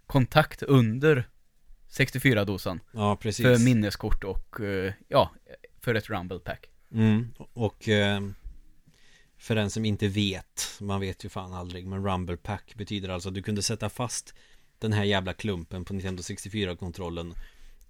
kontakt 0.07 0.63
under 0.63 1.29
64-dosan. 1.99 2.81
Ja, 2.93 3.17
precis. 3.17 3.47
För 3.47 3.59
minneskort 3.59 4.25
och, 4.25 4.61
eh, 4.61 4.93
ja, 5.09 5.31
för 5.81 5.95
ett 5.95 6.11
Rumble 6.11 6.39
Pack. 6.39 6.67
Mm. 6.93 7.33
Och 7.53 7.89
eh, 7.89 8.21
för 9.39 9.55
den 9.55 9.71
som 9.71 9.85
inte 9.85 10.09
vet, 10.09 10.79
man 10.81 11.01
vet 11.01 11.25
ju 11.25 11.29
fan 11.29 11.53
aldrig, 11.53 11.87
men 11.87 12.07
Rumble 12.07 12.37
Pack 12.37 12.75
betyder 12.75 13.09
alltså 13.09 13.29
att 13.29 13.35
du 13.35 13.43
kunde 13.43 13.63
sätta 13.63 13.89
fast 13.91 14.35
den 14.79 14.93
här 14.93 15.05
jävla 15.05 15.33
klumpen 15.33 15.85
på 15.85 15.93
Nintendo 15.95 16.23
64-kontrollen 16.23 17.35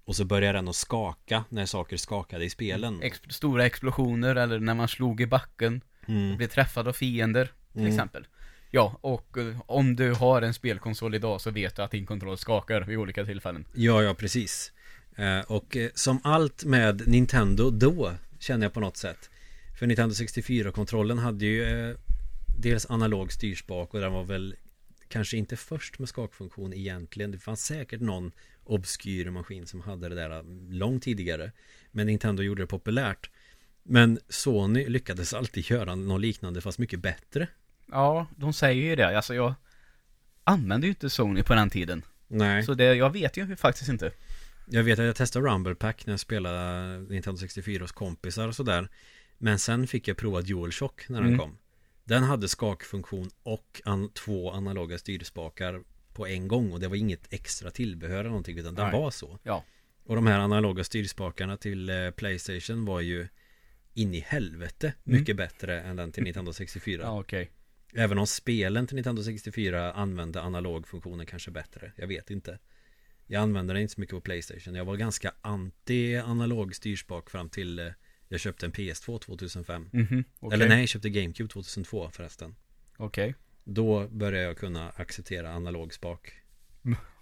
och 0.05 0.15
så 0.15 0.25
börjar 0.25 0.53
den 0.53 0.67
att 0.67 0.75
skaka 0.75 1.43
när 1.49 1.65
saker 1.65 1.97
skakade 1.97 2.45
i 2.45 2.49
spelen. 2.49 3.01
Ex 3.01 3.21
stora 3.29 3.65
explosioner 3.65 4.35
eller 4.35 4.59
när 4.59 4.73
man 4.73 4.87
slog 4.87 5.21
i 5.21 5.25
backen, 5.27 5.81
Mm. 6.07 6.37
blev 6.37 6.47
träffad 6.47 6.87
av 6.87 6.93
fiender 6.93 7.51
till 7.71 7.81
Mm. 7.81 7.91
exempel. 7.93 8.27
Ja, 8.75 8.97
och 9.01 9.37
eh, 9.37 9.61
om 9.65 9.95
du 9.95 10.11
har 10.11 10.41
en 10.41 10.53
spelkonsol 10.53 11.15
idag 11.15 11.41
så 11.41 11.51
vet 11.51 11.75
du 11.75 11.81
att 11.81 11.91
din 11.91 12.05
kontroll 12.05 12.37
skakar 12.37 12.81
vid 12.81 12.97
olika 12.97 13.25
tillfällen. 13.25 13.65
Ja, 13.73 14.03
ja, 14.03 14.13
precis. 14.13 14.71
Eh, 15.15 15.39
och 15.39 15.77
eh, 15.77 15.89
som 15.93 16.19
allt 16.23 16.63
med 16.63 17.07
Nintendo 17.07 17.69
då, 17.69 18.11
känner 18.39 18.65
jag 18.65 18.73
på 18.73 18.79
något 18.79 18.97
sätt. 18.97 19.29
För 19.79 19.87
Nintendo 19.87 20.13
64-kontrollen 20.13 21.17
hade 21.17 21.45
ju 21.45 21.95
dels 22.57 22.89
analog 22.89 23.31
styrspak 23.31 23.93
och 23.93 23.99
den 23.99 24.13
var 24.13 24.23
väl 24.23 24.55
kanske 25.07 25.37
inte 25.37 25.55
först 25.55 25.99
med 25.99 26.09
skakfunktion 26.09 26.73
egentligen. 26.73 27.31
Det 27.31 27.39
fanns 27.39 27.65
säkert 27.65 28.01
någon 28.01 28.31
obskyr 28.63 29.29
maskin 29.29 29.67
som 29.67 29.81
hade 29.81 30.09
det 30.09 30.15
där 30.15 30.43
långt 30.73 31.03
tidigare. 31.03 31.51
Men 31.91 32.07
Nintendo 32.07 32.43
gjorde 32.43 32.63
det 32.63 32.67
populärt. 32.67 33.29
Men 33.83 34.19
Sony 34.29 34.89
lyckades 34.89 35.33
alltid 35.33 35.69
göra 35.69 35.95
något 35.95 36.21
liknande 36.21 36.61
fast 36.61 36.79
mycket 36.79 36.99
bättre. 36.99 37.47
Ja, 37.91 38.27
de 38.37 38.53
säger 38.53 38.83
ju 38.83 38.95
det. 38.95 39.17
Alltså 39.17 39.35
jag 39.35 39.53
använde 40.43 40.87
ju 40.87 40.91
inte 40.91 41.09
Sony 41.09 41.43
på 41.43 41.55
den 41.55 41.69
tiden. 41.69 42.05
Nej. 42.27 42.63
Så 42.63 42.73
det, 42.73 42.95
jag 42.95 43.09
vet 43.13 43.37
ju 43.37 43.55
faktiskt 43.55 43.89
inte. 43.89 44.11
Jag 44.67 44.83
vet 44.83 44.99
att 44.99 45.05
jag 45.05 45.15
testade 45.15 45.47
Rumble 45.47 45.75
Pack 45.75 46.05
när 46.05 46.13
jag 46.13 46.19
spelade 46.19 46.99
Nintendo 46.99 47.37
64 47.37 47.83
hos 47.83 47.91
kompisar 47.91 48.47
och 48.47 48.55
sådär 48.55 48.89
Men 49.37 49.59
sen 49.59 49.87
fick 49.87 50.07
jag 50.07 50.17
prova 50.17 50.41
DualShock 50.41 51.09
när 51.09 51.17
den 51.21 51.27
Mm. 51.27 51.39
kom 51.39 51.57
Den 52.03 52.23
hade 52.23 52.47
skakfunktion 52.47 53.29
och 53.43 53.81
an- 53.85 54.09
två 54.13 54.51
analoga 54.51 54.97
styrspakar 54.97 55.81
på 56.13 56.27
en 56.27 56.47
gång 56.47 56.71
och 56.71 56.79
det 56.79 56.87
var 56.87 56.95
inget 56.95 57.33
extra 57.33 57.71
tillbehör 57.71 58.19
eller 58.19 58.29
någonting 58.29 58.57
utan 58.57 58.75
den 58.75 58.85
Nej. 58.91 58.99
var 59.01 59.11
så 59.11 59.39
Ja. 59.43 59.63
Och 60.05 60.15
de 60.15 60.27
här 60.27 60.39
analoga 60.39 60.83
styrspakarna 60.83 61.57
till 61.57 61.89
eh, 61.89 62.11
Playstation 62.11 62.85
var 62.85 62.99
ju 63.01 63.27
in 63.93 64.13
i 64.13 64.19
helvete 64.19 64.93
Mm. 65.05 65.19
mycket 65.19 65.35
bättre 65.37 65.81
än 65.81 65.95
den 65.95 66.11
till 66.11 66.23
Nintendo 66.23 66.53
64 66.53 67.01
Ja, 67.03 67.19
okej. 67.19 67.51
Även 67.95 68.17
om 68.17 68.27
spelen 68.27 68.87
till 68.87 68.95
Nintendo 68.95 69.23
64 69.23 69.91
använde 69.91 70.41
analogfunktionen 70.41 71.25
kanske 71.25 71.51
bättre. 71.51 71.91
Jag 71.95 72.07
vet 72.07 72.31
inte. 72.31 72.59
Jag 73.27 73.41
använde 73.41 73.73
den 73.73 73.81
inte 73.81 73.93
så 73.93 74.01
mycket 74.01 74.15
på 74.15 74.21
Playstation. 74.21 74.75
Jag 74.75 74.85
var 74.85 74.95
ganska 74.95 75.33
anti 75.41 76.17
analog 76.17 76.75
styrspak 76.75 77.29
fram 77.29 77.49
till 77.49 77.79
eh, 77.79 77.87
jag 78.27 78.39
köpte 78.39 78.65
en 78.65 78.71
PS2 78.71 79.19
2005. 79.19 79.89
Mhm, 79.93 80.23
okej. 80.39 80.55
Eller 80.55 80.69
nej, 80.69 80.79
jag 80.79 80.89
köpte 80.89 81.09
GameCube 81.09 81.49
2002 81.49 82.09
förresten. 82.09 82.55
Okej. 82.97 83.35
Då 83.63 84.07
började 84.07 84.45
jag 84.45 84.57
kunna 84.57 84.89
acceptera 84.89 85.53
analog 85.53 85.93
spak. 85.93 86.33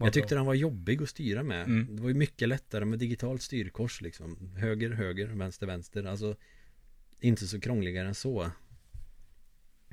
Jag 0.00 0.12
tyckte 0.12 0.34
den 0.34 0.46
var 0.46 0.54
jobbig 0.54 1.02
att 1.02 1.08
styra 1.08 1.42
med. 1.42 1.64
Mm. 1.64 1.96
Det 1.96 2.02
var 2.02 2.08
ju 2.08 2.14
mycket 2.14 2.48
lättare 2.48 2.84
med 2.84 2.98
digitalt 2.98 3.42
styrkors 3.42 4.00
liksom. 4.00 4.54
Höger, 4.56 4.90
höger, 4.90 5.26
vänster, 5.26 5.66
vänster. 5.66 6.04
Alltså 6.04 6.36
inte 7.20 7.46
så 7.46 7.60
krångligare 7.60 8.08
än 8.08 8.14
så. 8.14 8.50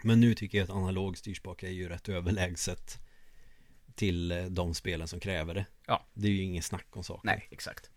Men 0.06 0.20
nu 0.20 0.36
tycker 0.36 0.58
jag 0.58 0.66
att 0.66 0.70
analog 0.70 1.18
styrspak 1.18 1.64
är 1.64 1.70
ju 1.70 1.90
rätt 1.90 2.10
överlägset 2.10 3.00
till 3.96 4.32
eh, 4.32 4.46
de 4.46 4.74
spelen 4.74 5.08
som 5.08 5.20
kräver 5.20 5.54
det. 5.54 5.66
Ja. 5.88 6.06
Det 6.14 6.28
är 6.28 6.32
ju 6.32 6.42
ingen 6.42 6.64
snack 6.64 6.88
om 6.90 7.04
saker. 7.04 7.22
Nej, 7.28 7.48
exakt. 7.52 7.90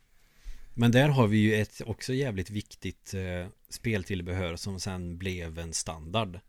Men 0.74 0.90
där 0.90 1.08
har 1.08 1.26
vi 1.26 1.38
ju 1.38 1.54
ett 1.54 1.80
också 1.86 2.12
jävligt 2.12 2.50
viktigt 2.50 3.14
eh, 3.14 3.48
speltillbehör 3.68 4.56
som 4.56 4.80
sen 4.80 5.18
blev 5.18 5.58
en 5.58 5.72
standard. 5.72 6.40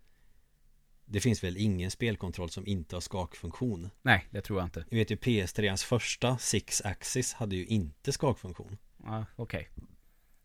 Det 1.05 1.19
finns 1.19 1.43
väl 1.43 1.57
ingen 1.57 1.91
spelkontroll 1.91 2.49
som 2.49 2.67
inte 2.67 2.95
har 2.95 3.01
skakfunktion. 3.01 3.89
Nej, 4.01 4.27
det 4.31 4.41
tror 4.41 4.59
jag 4.59 4.67
inte. 4.67 4.85
Jag 4.89 4.97
vet 4.97 5.11
ju 5.11 5.15
PS3ans 5.15 5.85
första 5.85 6.37
Six 6.37 6.81
Axis 6.81 7.33
hade 7.33 7.55
ju 7.55 7.65
inte 7.65 8.11
skakfunktion. 8.11 8.77
Ja, 9.03 9.25
okej. 9.35 9.69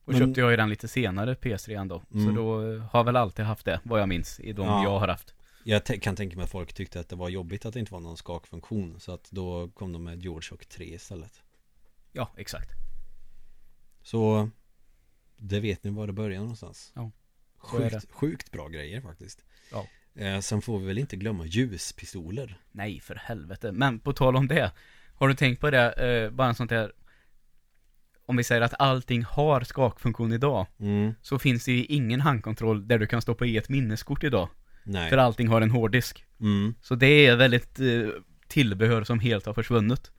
Och 0.04 0.12
Men- 0.12 0.20
köpte 0.20 0.40
jag 0.40 0.50
ju 0.50 0.56
den 0.56 0.68
lite 0.68 0.88
senare, 0.88 1.34
PS3 1.34 1.88
då. 1.88 2.02
Så 2.10 2.18
Mm. 2.18 2.34
då 2.34 2.72
eh, 2.72 2.78
har 2.80 2.98
jag 3.00 3.04
väl 3.04 3.16
alltid 3.16 3.44
haft 3.44 3.64
det, 3.64 3.80
vad 3.82 4.00
jag 4.00 4.08
minns, 4.08 4.40
i 4.40 4.52
de 4.52 4.66
Ja. 4.66 4.82
jag 4.82 4.98
har 4.98 5.08
haft. 5.08 5.34
Jag 5.64 5.84
kan 6.02 6.16
tänka 6.16 6.36
mig 6.36 6.44
att 6.44 6.50
folk 6.50 6.72
tyckte 6.72 7.00
att 7.00 7.08
det 7.08 7.16
var 7.16 7.28
jobbigt 7.28 7.66
att 7.66 7.74
det 7.74 7.80
inte 7.80 7.92
var 7.92 8.00
någon 8.00 8.16
skakfunktion 8.16 9.00
Så 9.00 9.12
att 9.12 9.30
då 9.30 9.68
kom 9.68 9.92
de 9.92 10.04
med 10.04 10.18
DualShock 10.18 10.66
3 10.66 10.94
istället 10.94 11.42
Ja, 12.12 12.30
exakt. 12.36 12.68
Så 14.02 14.50
Det 15.36 15.60
vet 15.60 15.84
ni 15.84 15.90
var 15.90 16.06
det 16.06 16.12
börjar 16.12 16.40
någonstans 16.40 16.92
Ja, 16.94 17.10
så 17.60 17.66
Sjukt, 17.66 18.12
sjukt 18.12 18.50
bra 18.50 18.68
grejer 18.68 19.00
faktiskt 19.00 19.44
Ja. 19.72 19.86
eh, 20.14 20.40
Sen 20.40 20.62
får 20.62 20.78
vi 20.78 20.86
väl 20.86 20.98
inte 20.98 21.16
glömma 21.16 21.46
ljuspistoler 21.46 22.58
Nej, 22.72 23.00
för 23.00 23.14
helvete. 23.14 23.72
Men 23.72 23.98
på 24.00 24.12
tal 24.12 24.36
om 24.36 24.48
det. 24.48 24.72
Har 25.14 25.28
du 25.28 25.34
tänkt 25.34 25.60
på 25.60 25.70
det, 25.70 25.92
eh, 25.92 26.30
bara 26.30 26.48
en 26.48 26.54
sånt 26.54 26.70
där 26.70 26.92
Om 28.26 28.36
vi 28.36 28.44
säger 28.44 28.60
att 28.60 28.74
allting 28.78 29.22
har 29.22 29.60
skakfunktion 29.60 30.32
idag 30.32 30.66
mm, 30.80 31.14
Så 31.22 31.38
finns 31.38 31.64
det 31.64 31.72
ju 31.72 31.84
ingen 31.84 32.20
handkontroll 32.20 32.88
där 32.88 32.98
du 32.98 33.06
kan 33.06 33.22
stoppa 33.22 33.46
i 33.46 33.56
ett 33.56 33.68
minneskort 33.68 34.24
idag. 34.24 34.48
Nej. 34.84 35.10
För 35.10 35.18
allting 35.18 35.48
har 35.48 35.60
en 35.60 35.70
hårddisk. 35.70 36.24
Mm, 36.40 36.74
Så 36.82 36.94
det 36.94 37.26
är 37.26 37.36
väldigt 37.36 37.80
eh, 37.80 38.08
tillbehör 38.48 39.04
som 39.04 39.18
helt 39.18 39.46
har 39.46 39.54
försvunnit. 39.54 40.10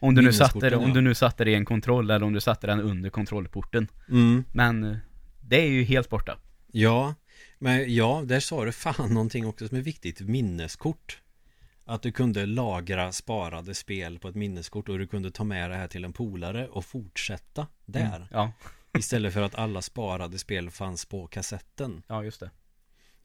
Om 0.00 0.14
du 0.14 0.22
nu 0.22 0.32
satte 0.32 0.54
Minneskorten, 0.54 0.78
om 0.78 0.88
ja. 0.88 0.94
du 0.94 1.00
nu 1.00 1.14
satte 1.14 1.44
det 1.44 1.50
i 1.50 1.54
en 1.54 1.64
kontroll 1.64 2.10
eller 2.10 2.26
om 2.26 2.32
du 2.32 2.40
satte 2.40 2.66
den 2.66 2.80
under 2.80 3.10
kontrollporten. 3.10 3.88
Mm. 4.08 4.44
Men 4.52 4.84
eh, 4.84 4.96
det 5.40 5.60
är 5.60 5.70
ju 5.70 5.82
helt 5.82 6.08
borta. 6.08 6.38
Ja, 6.72 7.14
men 7.58 7.94
ja, 7.94 8.22
där 8.24 8.40
sa 8.40 8.64
du 8.64 8.72
fan 8.72 9.14
någonting 9.14 9.46
också 9.46 9.68
som 9.68 9.76
är 9.76 9.82
viktigt. 9.82 10.20
Minneskort 10.20 11.19
Att 11.90 12.02
du 12.02 12.12
kunde 12.12 12.46
lagra 12.46 13.12
sparade 13.12 13.74
spel 13.74 14.18
på 14.18 14.28
ett 14.28 14.34
minneskort 14.34 14.88
och 14.88 14.98
du 14.98 15.06
kunde 15.06 15.30
ta 15.30 15.44
med 15.44 15.70
det 15.70 15.76
här 15.76 15.88
till 15.88 16.04
en 16.04 16.12
polare 16.12 16.68
och 16.68 16.84
fortsätta 16.84 17.66
där. 17.84 18.16
Mm, 18.16 18.28
Ja, 18.30 18.52
Istället 18.98 19.34
för 19.34 19.42
att 19.42 19.54
alla 19.54 19.82
sparade 19.82 20.38
spel 20.38 20.70
fanns 20.70 21.04
på 21.04 21.26
kassetten. 21.26 22.02
Ja 22.06 22.24
just 22.24 22.40
det. 22.40 22.50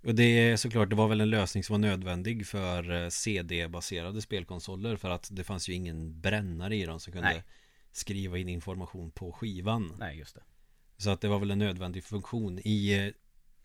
Och 0.03 0.16
det 0.16 0.24
är 0.24 0.57
såklart, 0.57 0.89
det 0.89 0.95
var 0.95 1.07
väl 1.07 1.22
en 1.22 1.30
lösning 1.30 1.63
som 1.63 1.74
var 1.74 1.80
nödvändig 1.80 2.47
för 2.47 3.03
eh, 3.03 3.09
CD-baserade 3.09 4.22
spelkonsoler 4.22 4.95
För 4.95 5.09
att 5.09 5.28
det 5.32 5.43
fanns 5.43 5.70
ju 5.70 5.74
ingen 5.74 6.22
brännare 6.22 6.76
i 6.76 6.86
dem 6.86 6.99
som 6.99 7.13
kunde 7.13 7.30
Nej. 7.30 7.43
skriva 7.91 8.38
in 8.38 8.49
information 8.49 9.11
på 9.11 9.32
skivan. 9.32 9.95
Nej 9.99 10.18
just 10.18 10.36
det. 10.36 10.43
Så 10.97 11.09
att 11.09 11.22
det 11.22 11.28
var 11.28 11.39
väl 11.39 11.51
en 11.51 11.59
nödvändig 11.59 12.03
funktion. 12.03 12.59
I 12.63 13.05
eh, 13.05 13.13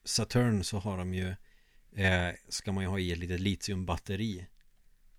Saturn 0.05 0.65
så 0.65 0.79
har 0.79 0.99
de 0.99 1.15
ju 1.15 1.29
eh, 2.05 2.35
Ska 2.49 2.73
man 2.73 2.85
ju 2.85 2.91
ha 2.91 2.99
i 2.99 3.13
ett 3.13 3.19
litet 3.19 3.41
litiumbatteri 3.41 4.47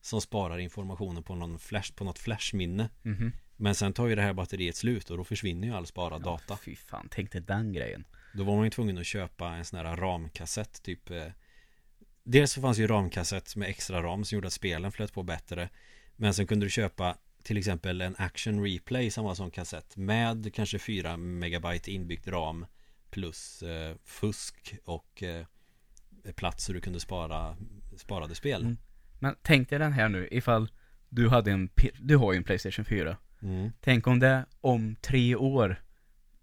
Som 0.01 0.21
sparar 0.21 0.57
informationen 0.57 1.23
på 1.23 1.35
någon 1.35 1.59
flash 1.59 1.93
På 1.93 2.03
något 2.03 2.19
flashminne. 2.19 2.89
Mhm. 3.01 3.31
Men 3.55 3.75
sen 3.75 3.93
tar 3.93 4.07
ju 4.07 4.15
det 4.15 4.21
här 4.21 4.33
batteriet 4.33 4.75
slut 4.75 5.09
och 5.09 5.17
då 5.17 5.23
försvinner 5.23 5.67
ju 5.67 5.73
all 5.73 5.85
sparad 5.85 6.21
data. 6.21 6.43
Ja, 6.49 6.57
fy 6.63 6.75
fan, 6.75 7.07
tänk 7.11 7.31
dig 7.31 7.41
den 7.41 7.73
grejen. 7.73 8.05
Då 8.33 8.43
var 8.43 8.55
man 8.55 8.63
ju 8.63 8.69
tvungen 8.69 8.97
att 8.97 9.05
köpa 9.05 9.47
en 9.49 9.65
sån 9.65 9.79
här 9.79 9.95
ramkassett 9.95 10.83
typ 10.83 11.09
eh, 11.09 11.25
Dels 12.23 12.51
så 12.51 12.61
fanns 12.61 12.77
ju 12.77 12.87
ramkassett 12.87 13.55
med 13.55 13.69
extra 13.69 14.03
ram 14.03 14.25
som 14.25 14.35
gjorde 14.35 14.47
att 14.47 14.53
spelen 14.53 14.91
flöt 14.91 15.13
på 15.13 15.23
bättre. 15.23 15.69
Men 16.15 16.33
sen 16.33 16.47
kunde 16.47 16.65
du 16.65 16.69
köpa 16.69 17.17
till 17.43 17.57
exempel 17.57 18.01
en 18.01 18.15
action 18.17 18.63
replay 18.63 19.11
som 19.11 19.51
kassett 19.51 19.97
Med 19.97 20.53
kanske 20.53 20.79
4 20.79 21.17
megabyte 21.17 21.91
inbyggt 21.91 22.27
ram 22.27 22.65
Plus 23.09 23.63
eh, 23.63 23.95
fusk 24.03 24.75
och 24.85 25.23
eh, 25.23 25.45
plats 26.35 26.65
så 26.65 26.73
du 26.73 26.81
kunde 26.81 26.99
spara 26.99 27.57
sparade 27.97 28.35
spel. 28.35 28.61
Mm. 28.61 28.77
Men 29.21 29.35
tänk 29.41 29.69
dig 29.69 29.79
den 29.79 29.93
här 29.93 30.09
nu, 30.09 30.27
ifall 30.31 30.69
du 31.09 31.29
hade 31.29 31.51
en, 31.51 31.69
du 31.99 32.17
har 32.17 32.33
ju 32.33 32.37
en 32.37 32.43
Playstation 32.43 32.85
4 32.85 33.17
mm. 33.41 33.71
Tänk 33.81 34.07
om 34.07 34.19
det 34.19 34.45
om 34.61 34.95
tre 35.01 35.35
år 35.35 35.81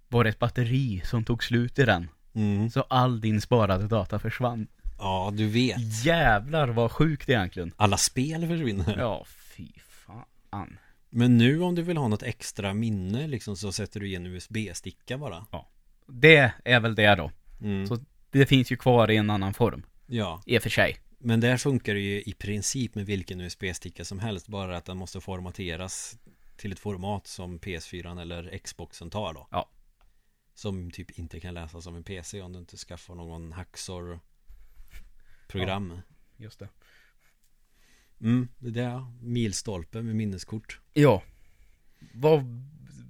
var 0.09 0.25
det 0.25 0.31
ett 0.31 0.39
batteri 0.39 1.03
som 1.05 1.25
tog 1.25 1.45
slut 1.45 1.79
i 1.79 1.85
den. 1.85 2.09
Mm. 2.35 2.71
Så 2.71 2.81
all 2.83 3.21
din 3.21 3.41
sparade 3.41 3.89
data 3.89 4.19
försvann. 4.19 4.67
Ja, 4.99 5.33
du 5.35 5.49
vet. 5.49 6.05
Jävlar 6.05 6.69
vad 6.69 6.93
sjukt 6.93 7.29
egentligen. 7.29 7.73
Alla 7.77 7.97
spel 7.97 8.49
försvinner. 8.49 8.99
Ja, 8.99 9.25
fy 9.57 9.69
fan. 9.89 10.79
Men 11.11 11.39
nu 11.39 11.61
om 11.61 11.75
du 11.75 11.83
vill 11.83 11.97
ha 11.97 12.09
något 12.09 12.23
extra 12.23 12.75
minne 12.75 13.27
liksom 13.27 13.57
så 13.57 13.73
sätter 13.73 14.01
du 14.01 14.09
i 14.09 14.15
en 14.15 14.27
USB-sticka 14.27 15.19
bara. 15.19 15.47
Det 16.07 16.53
är 16.65 16.81
väl 16.81 16.95
det 16.95 17.15
då. 17.15 17.31
Mm. 17.61 17.87
Så 17.87 17.99
det 18.31 18.47
finns 18.47 18.73
ju 18.73 18.77
kvar 18.77 19.11
i 19.11 19.17
en 19.17 19.31
annan 19.31 19.55
form. 19.55 19.83
Ja, 20.07 20.43
I 20.47 20.59
och 20.59 20.63
för 20.63 20.71
sig 20.71 20.97
men 21.19 21.41
där 21.41 21.57
funkar 21.57 21.95
det 21.95 22.01
ju 22.01 22.23
i 22.23 22.33
princip 22.33 22.95
med 22.95 23.07
vilken 23.07 23.41
USB-sticka 23.41 24.05
som 24.05 24.19
helst 24.19 24.49
Bara 24.49 24.77
att 24.77 24.85
den 24.85 24.97
måste 24.97 25.21
formateras 25.21 26.19
till 26.57 26.73
ett 26.73 26.79
format 26.79 27.27
som 27.27 27.59
PS4 27.59 28.21
eller 28.21 28.59
Xboxen 28.59 29.11
tar 29.11 29.35
då. 29.35 29.49
Ja. 29.51 29.71
Som 30.55 30.91
typ 30.91 31.11
inte 31.11 31.41
kan 31.41 31.55
läsas 31.55 31.85
som 31.85 31.97
en 31.97 32.05
PC 32.05 32.41
om 32.41 32.53
du 32.53 32.59
inte 32.59 32.77
skaffar 32.77 33.15
någon 33.15 33.53
Haxor 33.53 34.21
program. 35.49 36.01
Just 36.37 36.59
det. 36.59 36.69
Mm, 38.21 38.49
det 38.59 38.71
där 38.71 39.07
milstolpe 39.21 40.03
med 40.03 40.17
minneskort. 40.17 40.81
Ja. 40.93 41.23
Vad 42.15 42.45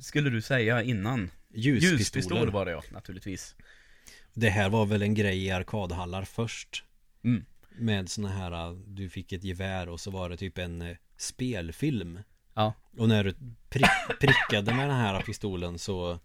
skulle 0.01 0.31
du 0.31 0.43
säga 0.43 0.83
innan? 0.83 1.31
Ljuspistoler 1.49 1.99
Ljuspistol 1.99 2.51
var 2.51 2.67
det 2.67 2.73
ja, 2.73 2.83
naturligtvis. 2.93 3.55
Det 4.35 4.51
här 4.51 4.69
var 4.69 4.87
väl 4.87 5.03
en 5.03 5.15
grej 5.15 5.45
i 5.45 5.51
arkadhallar 5.51 6.25
först. 6.25 6.85
Mm. 7.23 7.45
Med 7.79 8.09
såna 8.09 8.29
här, 8.29 8.79
du 8.87 9.09
fick 9.09 9.33
ett 9.33 9.45
gevär 9.45 9.89
och 9.89 10.01
så 10.01 10.11
var 10.11 10.31
det 10.31 10.37
typ 10.37 10.59
en 10.59 10.83
eh, 10.83 10.97
spelfilm. 11.17 12.21
Ja. 12.55 12.75
Och 12.99 13.09
när 13.09 13.25
du 13.25 13.35
prick, 13.69 13.87
prickade 14.21 14.75
med 14.75 14.89
den 14.89 14.97
här 14.97 15.23
pistolen 15.23 15.79
så 15.79 16.19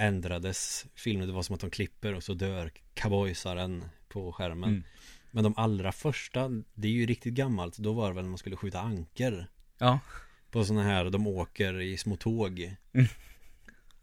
Ändrades 0.00 0.86
filmen, 0.94 1.26
det 1.26 1.32
var 1.32 1.42
som 1.42 1.54
att 1.54 1.60
de 1.60 1.70
klipper 1.70 2.14
och 2.14 2.22
så 2.22 2.34
dör 2.34 2.70
cowboysaren 2.94 3.84
på 4.08 4.32
skärmen. 4.32 4.68
Mm. 4.68 4.84
Men 5.30 5.44
de 5.44 5.54
allra 5.56 5.92
första, 5.92 6.50
det 6.74 6.88
är 6.88 6.92
ju 6.92 7.06
riktigt 7.06 7.34
gammalt, 7.34 7.78
då 7.78 7.92
var 7.92 8.08
det 8.08 8.14
väl 8.14 8.24
när 8.24 8.30
man 8.30 8.38
skulle 8.38 8.56
skjuta 8.56 8.80
anker. 8.80 9.46
Ja. 9.78 9.98
På 10.50 10.64
såna 10.64 10.82
här, 10.82 11.10
de 11.10 11.26
åker 11.26 11.80
i 11.80 11.96
små 11.96 12.16
tåg. 12.16 12.74
Mm. 12.92 13.06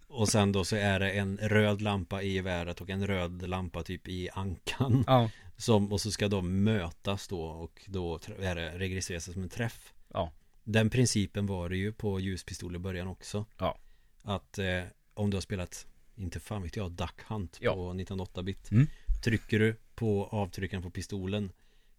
Och 0.07 0.30
sen 0.30 0.51
då 0.51 0.66
så 0.66 0.76
är 0.76 0.99
det 0.99 1.11
en 1.11 1.38
röd 1.38 1.82
lampa 1.82 2.22
i 2.22 2.34
geväret 2.34 2.82
och 2.82 2.89
en 2.89 3.07
röd 3.07 3.49
lampa 3.49 3.84
typ 3.84 4.07
i 4.07 4.30
ankan. 4.30 5.03
Ja 5.07 5.30
som, 5.58 5.91
och 5.91 6.01
så 6.01 6.12
ska 6.12 6.28
de 6.28 6.64
mötas 6.64 7.28
då 7.28 7.41
och 7.41 7.82
då 7.88 8.20
är 8.39 8.56
det 8.56 8.80
registreras 8.80 9.34
som 9.34 9.43
en 9.43 9.49
träff 9.49 9.93
Ja. 10.14 10.32
Den 10.64 10.89
principen 10.89 11.45
var 11.45 11.70
det 11.70 11.78
ju 11.78 11.91
på 11.93 12.20
ljuspistol 12.20 12.76
i 12.76 12.80
början 12.80 13.08
också 13.08 13.45
Ja. 13.58 13.78
Att 14.24 14.58
eh, 14.60 14.84
om 15.14 15.30
du 15.30 15.38
har 15.38 15.41
spelat, 15.41 15.88
inte 16.16 16.39
fan 16.39 16.62
vet 16.64 16.76
jag, 16.76 16.91
Duck 16.91 17.22
Hunt 17.28 17.58
Ja. 17.62 17.74
på 17.74 17.93
1908-bit 17.93 18.72
Mm. 18.72 18.88
Trycker 19.24 19.60
du 19.60 19.76
på 19.95 20.26
avtryckaren 20.26 20.84
på 20.84 20.89
pistolen 20.89 21.51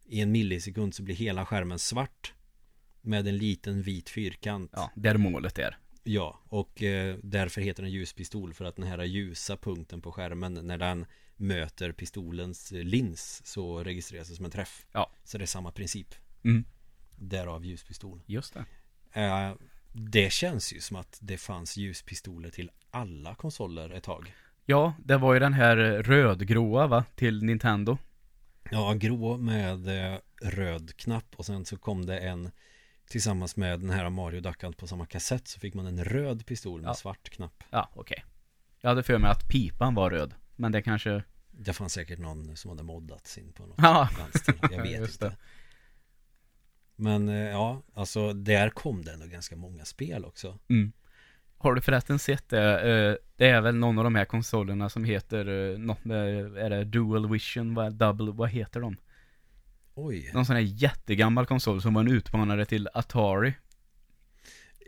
I 0.04 0.20
en 0.20 0.32
millisekund 0.32 0.94
så 0.94 1.02
blir 1.02 1.14
hela 1.14 1.46
skärmen 1.46 1.78
svart 1.78 2.34
Med 3.00 3.28
en 3.28 3.36
liten 3.38 3.82
vit 3.82 4.08
fyrkant 4.08 4.70
Ja, 4.74 4.90
där 4.94 5.16
målet 5.16 5.58
är 5.58 5.78
Ja, 6.02 6.40
och 6.48 6.82
eh, 6.82 7.16
därför 7.22 7.60
heter 7.60 7.82
den 7.82 7.92
ljuspistol 7.92 8.54
för 8.54 8.64
att 8.64 8.76
den 8.76 8.86
här 8.86 9.04
ljusa 9.04 9.56
punkten 9.56 10.00
på 10.00 10.12
skärmen 10.12 10.54
när 10.54 10.78
den 10.78 11.06
möter 11.36 11.92
pistolens 11.92 12.72
eh, 12.72 12.84
lins 12.84 13.46
så 13.46 13.84
registreras 13.84 14.28
det 14.28 14.34
som 14.34 14.44
en 14.44 14.50
träff. 14.50 14.86
Ja. 14.92 15.10
Så 15.24 15.38
det 15.38 15.44
är 15.44 15.46
samma 15.46 15.72
princip. 15.72 16.14
Mm. 16.44 16.64
Därav 17.16 17.64
ljuspistol. 17.64 18.22
Just 18.26 18.54
det 18.54 18.64
Eh, 19.20 19.52
det 19.92 20.32
känns 20.32 20.72
ju 20.72 20.80
som 20.80 20.96
att 20.96 21.18
det 21.22 21.38
fanns 21.38 21.76
ljuspistoler 21.76 22.50
till 22.50 22.70
alla 22.90 23.34
konsoler 23.34 23.90
ett 23.90 24.02
tag. 24.04 24.34
Ja, 24.64 24.94
det 25.04 25.16
var 25.16 25.34
ju 25.34 25.40
den 25.40 25.52
här 25.52 25.76
rödgråa 26.02 26.86
va, 26.86 27.04
till 27.14 27.42
Nintendo 27.44 27.98
Ja, 28.70 28.92
grå 28.92 29.36
med 29.36 30.12
eh, 30.12 30.18
röd 30.42 30.96
knapp 30.96 31.34
och 31.36 31.46
sen 31.46 31.64
så 31.64 31.76
kom 31.76 32.06
det 32.06 32.18
en 32.18 32.50
Tillsammans 33.08 33.56
med 33.56 33.80
den 33.80 33.90
här 33.90 34.10
Mario 34.10 34.40
Duck 34.40 34.62
Hunt 34.62 34.76
på 34.76 34.86
samma 34.86 35.06
kassett 35.06 35.48
så 35.48 35.60
fick 35.60 35.74
man 35.74 35.86
en 35.86 36.04
röd 36.04 36.46
pistol 36.46 36.80
med 36.80 36.88
Ja. 36.88 36.94
svart 36.94 37.28
knapp. 37.30 37.64
Ja, 37.70 37.90
okej 37.94 38.24
Jag 38.80 38.88
hade 38.88 39.02
för 39.02 39.18
mig 39.18 39.30
att 39.30 39.48
pipan 39.48 39.94
var 39.94 40.10
röd 40.10 40.34
Men 40.56 40.72
det 40.72 40.82
kanske 40.82 41.22
Det 41.50 41.72
fanns 41.72 41.92
säkert 41.92 42.18
någon 42.18 42.56
som 42.56 42.70
hade 42.70 42.82
moddat 42.82 43.26
sin 43.26 43.52
på 43.52 43.66
något 43.66 43.76
Ja, 43.82 44.08
vänster. 44.18 44.54
Jag 44.70 44.82
vet 44.82 45.00
inte. 45.00 45.36
Men 46.96 47.28
eh, 47.28 47.34
ja, 47.34 47.82
alltså 47.94 48.32
där 48.32 48.70
kom 48.70 49.04
det 49.04 49.12
ändå 49.12 49.26
ganska 49.26 49.56
många 49.56 49.84
spel 49.84 50.24
också. 50.24 50.58
mm. 50.68 50.92
Har 51.58 51.74
du 51.74 51.80
förresten 51.80 52.18
sett 52.18 52.48
det? 52.48 52.80
Eh, 52.80 53.16
Det 53.36 53.48
är 53.48 53.60
väl 53.60 53.74
någon 53.76 53.98
av 53.98 54.04
de 54.04 54.14
här 54.14 54.24
konsolerna 54.24 54.88
som 54.88 55.04
heter 55.04 55.70
eh, 55.72 55.78
något 55.78 56.04
med, 56.04 56.28
är 56.56 56.70
det 56.70 56.84
Dual 56.84 57.30
Vision, 57.30 57.74
vad, 57.74 57.92
Double, 57.94 58.32
vad 58.32 58.50
heter 58.50 58.80
de? 58.80 58.96
Oj. 59.94 60.30
Någon 60.34 60.46
sån 60.46 60.56
här 60.56 60.62
jättegammal 60.62 61.46
konsol 61.46 61.82
som 61.82 61.94
var 61.94 62.00
en 62.00 62.10
utmanare 62.12 62.64
till 62.64 62.88
Atari 62.94 63.54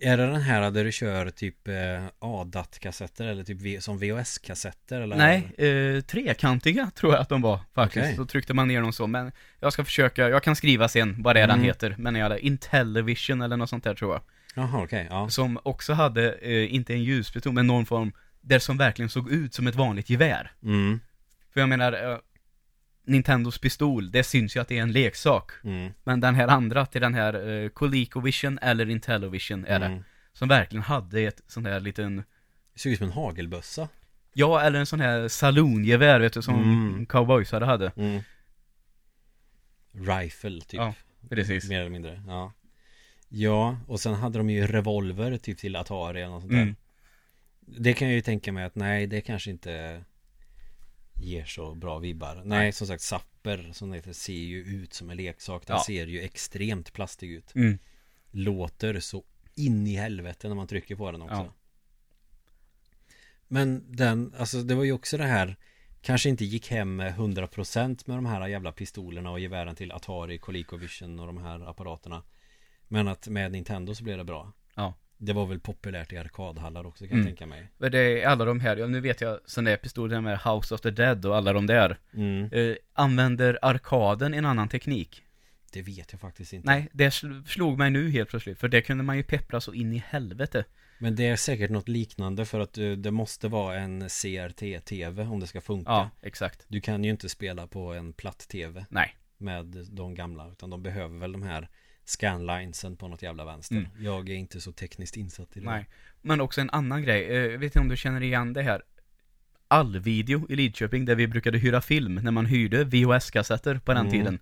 Är 0.01 0.17
det 0.17 0.27
den 0.27 0.41
här 0.41 0.71
där 0.71 0.85
du 0.85 0.93
kör 0.93 1.31
typ 1.31 1.69
eh, 1.69 1.75
ADAT-kassetter 2.19 3.27
eller 3.27 3.45
typ 3.45 3.83
som 3.83 3.99
VHS-kassetter? 3.99 5.01
Eller? 5.01 5.17
Nej, 5.17 5.55
eh, 5.69 6.01
trekantiga 6.01 6.91
tror 6.95 7.13
jag 7.13 7.21
att 7.23 7.29
de 7.29 7.43
var 7.43 7.61
faktiskt. 7.75 8.05
Okej. 8.05 8.17
Så 8.17 8.25
tryckte 8.27 8.55
man 8.55 8.69
ner 8.69 8.81
dem 8.81 8.93
så, 8.93 9.07
men 9.07 9.33
jag 9.61 9.73
ska 9.73 9.85
försöka, 9.85 10.29
jag 10.29 10.43
kan 10.43 10.57
skriva 10.57 10.89
sen 10.89 11.23
vad 11.23 11.37
det 11.37 11.41
är 11.41 11.47
den 11.47 11.55
Mm. 11.57 11.65
heter. 11.67 11.95
Men 11.99 12.15
jag 12.15 12.23
hade 12.23 12.47
Intellivision 12.47 13.43
eller 13.43 13.57
något 13.57 13.71
sånt 13.71 13.85
där 13.85 13.95
tror 13.95 14.13
jag. 14.13 14.23
Jaha, 14.55 14.83
okej. 14.83 15.07
ja. 15.11 15.29
Som 15.29 15.59
också 15.63 15.93
hade, 15.93 16.33
eh, 16.33 16.75
inte 16.75 16.95
en 16.95 17.03
ljuspistol, 17.03 17.53
men 17.53 17.67
någon 17.67 17.87
form, 17.87 18.13
där 18.41 18.59
som 18.59 18.77
verkligen 18.77 19.09
såg 19.09 19.31
ut 19.31 19.55
som 19.55 19.67
ett 19.67 19.75
vanligt 19.75 20.11
gevär. 20.11 20.53
Mm. 20.63 21.01
För 21.53 21.61
jag 21.61 21.69
menar, 21.69 21.93
eh, 21.93 22.19
Nintendos 23.09 23.59
pistol, 23.59 24.11
det 24.11 24.23
syns 24.25 24.57
ju 24.57 24.61
att 24.61 24.69
det 24.69 24.79
är 24.79 24.83
en 24.83 24.93
leksak. 24.93 25.51
Mm. 25.65 25.93
Men 26.05 26.21
den 26.21 26.35
här 26.35 26.49
andra 26.49 26.87
till 26.87 27.01
den 27.01 27.15
här 27.15 27.37
uh, 27.49 27.69
ColecoVision 27.69 28.59
eller 28.63 28.91
Intellivision 28.91 29.65
är 29.65 29.79
det. 29.81 29.87
Mm. 29.87 30.05
Som 30.33 30.49
verkligen 30.49 30.83
hade 30.83 31.21
ett 31.21 31.43
sån 31.47 31.67
här 31.67 31.81
liten 31.81 32.25
Det 32.75 32.81
ser 32.81 32.91
ut 32.91 32.99
som 32.99 33.07
en 33.07 33.13
hagelbössa. 33.13 33.89
Ja, 34.33 34.61
eller 34.61 34.79
en 34.79 34.87
sån 34.87 35.01
här 35.01 35.29
saloongevär 35.29 36.21
vet 36.21 36.33
du 36.33 36.43
som 36.43 36.55
Mm. 36.63 37.07
cowboysare 37.07 37.65
hade. 37.65 37.93
Mm. 37.97 38.21
Rifle 39.93 40.61
typ. 40.61 40.79
Ja, 40.81 40.95
Precis. 41.29 41.69
Mer 41.69 41.81
eller 41.81 41.91
mindre. 41.91 42.23
Ja. 42.27 42.53
Ja, 43.29 43.79
och 43.87 44.01
sen 44.01 44.15
hade 44.15 44.39
de 44.39 44.51
ju 44.51 44.67
revolver 44.67 45.37
typ 45.37 45.59
till 45.59 45.77
Atari 45.77 46.23
eller 46.23 46.31
något 46.31 46.43
sånt 46.43 46.53
där. 46.53 46.63
Mm. 46.63 46.77
Det 47.61 47.93
kan 47.93 48.09
jag 48.09 48.15
ju 48.15 48.21
tänka 48.21 48.53
mig 48.53 48.65
att 48.65 48.75
nej, 48.75 49.07
det 49.07 49.21
kanske 49.21 49.51
inte 49.51 50.05
ger 51.19 51.45
så 51.45 51.75
bra 51.75 51.99
vibbar. 51.99 52.43
Nej, 52.45 52.73
som 52.73 52.87
sagt, 52.87 53.03
Zapper 53.03 53.71
som 53.73 53.91
det 53.91 53.97
heter 53.97 54.13
ser 54.13 54.33
ju 54.33 54.59
ut 54.65 54.93
som 54.93 55.11
en 55.11 55.17
leksak. 55.17 55.67
Den 55.67 55.77
Ja. 55.77 55.85
ser 55.87 56.07
ju 56.07 56.21
extremt 56.21 56.93
plastig 56.93 57.31
ut. 57.31 57.55
Mm. 57.55 57.79
Låter 58.31 59.01
så 59.01 59.25
in 59.55 59.87
i 59.87 59.95
helvete 59.97 60.49
när 60.49 60.55
man 60.55 60.67
trycker 60.67 60.97
på 60.97 61.13
den 61.13 61.23
också. 61.23 61.35
Ja. 61.37 61.55
Men 63.49 63.97
den, 63.97 64.35
alltså 64.39 64.63
det 64.63 64.75
var 64.75 64.85
ju 64.85 64.93
också 64.93 65.17
det 65.17 65.25
här 65.25 65.57
Kanske 66.01 66.29
inte 66.29 66.45
gick 66.45 66.71
hem 66.71 66.97
med 66.97 67.15
100% 67.15 68.03
med 68.07 68.17
de 68.17 68.27
här 68.27 68.49
jävla 68.49 68.73
pistolerna 68.73 69.31
och 69.31 69.41
gevären 69.41 69.75
till 69.75 69.93
Atari, 69.93 70.39
ColecoVision 70.39 71.21
och 71.21 71.27
de 71.27 71.39
här 71.39 71.61
apparaterna 71.71 72.23
Men 72.89 73.09
att 73.09 73.29
med 73.29 73.53
Nintendo 73.53 73.95
så 73.95 74.05
blev 74.05 74.19
det 74.19 74.25
bra 74.25 74.53
Ja. 74.75 74.95
Det 75.21 75.33
var 75.33 75.47
väl 75.47 75.61
populärt 75.61 76.13
i 76.13 76.17
arkadhallar 76.17 76.87
också 76.87 77.05
kan 77.05 77.13
Mm. 77.13 77.19
jag 77.19 77.27
tänka 77.37 77.47
mig 77.47 77.71
Men 77.79 77.93
det 77.93 77.99
är 78.23 78.27
alla 78.27 78.45
de 78.45 78.61
här, 78.61 78.77
ja, 78.77 78.87
nu 78.87 79.01
vet 79.01 79.21
jag 79.21 79.39
sån 79.45 79.65
där 79.65 79.77
pistoler 79.77 80.21
med 80.21 80.39
House 80.39 80.75
of 80.75 80.81
the 80.81 80.91
Dead 80.91 81.27
och 81.27 81.37
alla 81.37 81.53
de 81.53 81.67
där. 81.67 81.99
mm. 82.15 82.53
Eh, 82.53 82.77
använder 82.93 83.59
arkaden 83.63 84.35
en 84.35 84.45
annan 84.45 84.69
teknik? 84.69 85.23
Det 85.73 85.83
vet 85.83 86.13
jag 86.13 86.21
faktiskt 86.21 86.53
inte 86.53 86.67
Nej, 86.71 86.89
det 86.93 87.09
sl- 87.09 87.45
slog 87.47 87.79
mig 87.79 87.91
nu 87.91 88.11
helt 88.11 88.31
plötsligt. 88.31 88.59
För 88.59 88.69
det 88.69 88.81
kunde 88.83 89.05
man 89.05 89.17
ju 89.17 89.23
peppra 89.23 89.61
så 89.61 89.75
in 89.75 89.93
i 89.93 90.03
helvete. 90.09 90.65
Men 90.99 91.17
det 91.17 91.27
är 91.29 91.37
säkert 91.37 91.71
något 91.71 91.89
liknande 91.89 92.45
för 92.45 92.61
att 92.61 92.79
eh, 92.79 92.91
det 92.91 93.11
måste 93.11 93.49
vara 93.49 93.77
en 93.79 94.09
CRT-TV 94.09 95.23
om 95.23 95.41
det 95.41 95.47
ska 95.47 95.61
funka 95.61 95.91
Ja, 95.91 96.11
exakt. 96.23 96.65
Du 96.69 96.81
kan 96.81 97.05
ju 97.05 97.11
inte 97.11 97.29
spela 97.29 97.67
på 97.67 97.93
en 97.95 98.13
platt-TV 98.13 98.85
Nej. 98.91 99.17
med 99.39 99.67
de 99.91 100.15
gamla 100.15 100.49
utan 100.53 100.71
de 100.71 100.83
behöver 100.83 101.19
väl 101.19 101.33
de 101.33 101.43
här 101.43 101.69
scanlinesen 102.09 102.97
på 102.97 103.09
något 103.09 103.23
jävla 103.23 103.45
vänster. 103.45 103.77
Mm. 103.77 103.89
Jag 103.99 104.29
är 104.29 104.35
inte 104.35 104.61
så 104.61 104.73
tekniskt 104.73 105.17
insatt 105.17 105.57
i 105.57 105.61
det. 105.61 105.67
Nej. 105.67 105.89
Men 106.23 106.41
också 106.41 106.61
en 106.61 106.71
annan 106.71 107.03
grej, 107.03 107.25
eh, 107.25 107.37
jag 107.37 107.59
vet 107.59 107.63
inte 107.67 107.79
om 107.81 107.89
du 107.89 107.97
känner 107.97 108.23
igen 108.23 108.53
det 108.53 108.63
här 108.63 108.83
Allvideo 109.69 110.47
i 110.49 110.57
Lidköping 110.57 111.05
där 111.05 111.15
vi 111.15 111.27
brukade 111.27 111.59
hyra 111.59 111.81
film 111.81 112.15
när 112.15 112.31
man 112.31 112.47
hyrde 112.47 112.85
VHS-kassetter 112.85 113.79
på 113.79 113.93
den 113.93 114.01
Mm. 114.07 114.13
tiden 114.13 114.39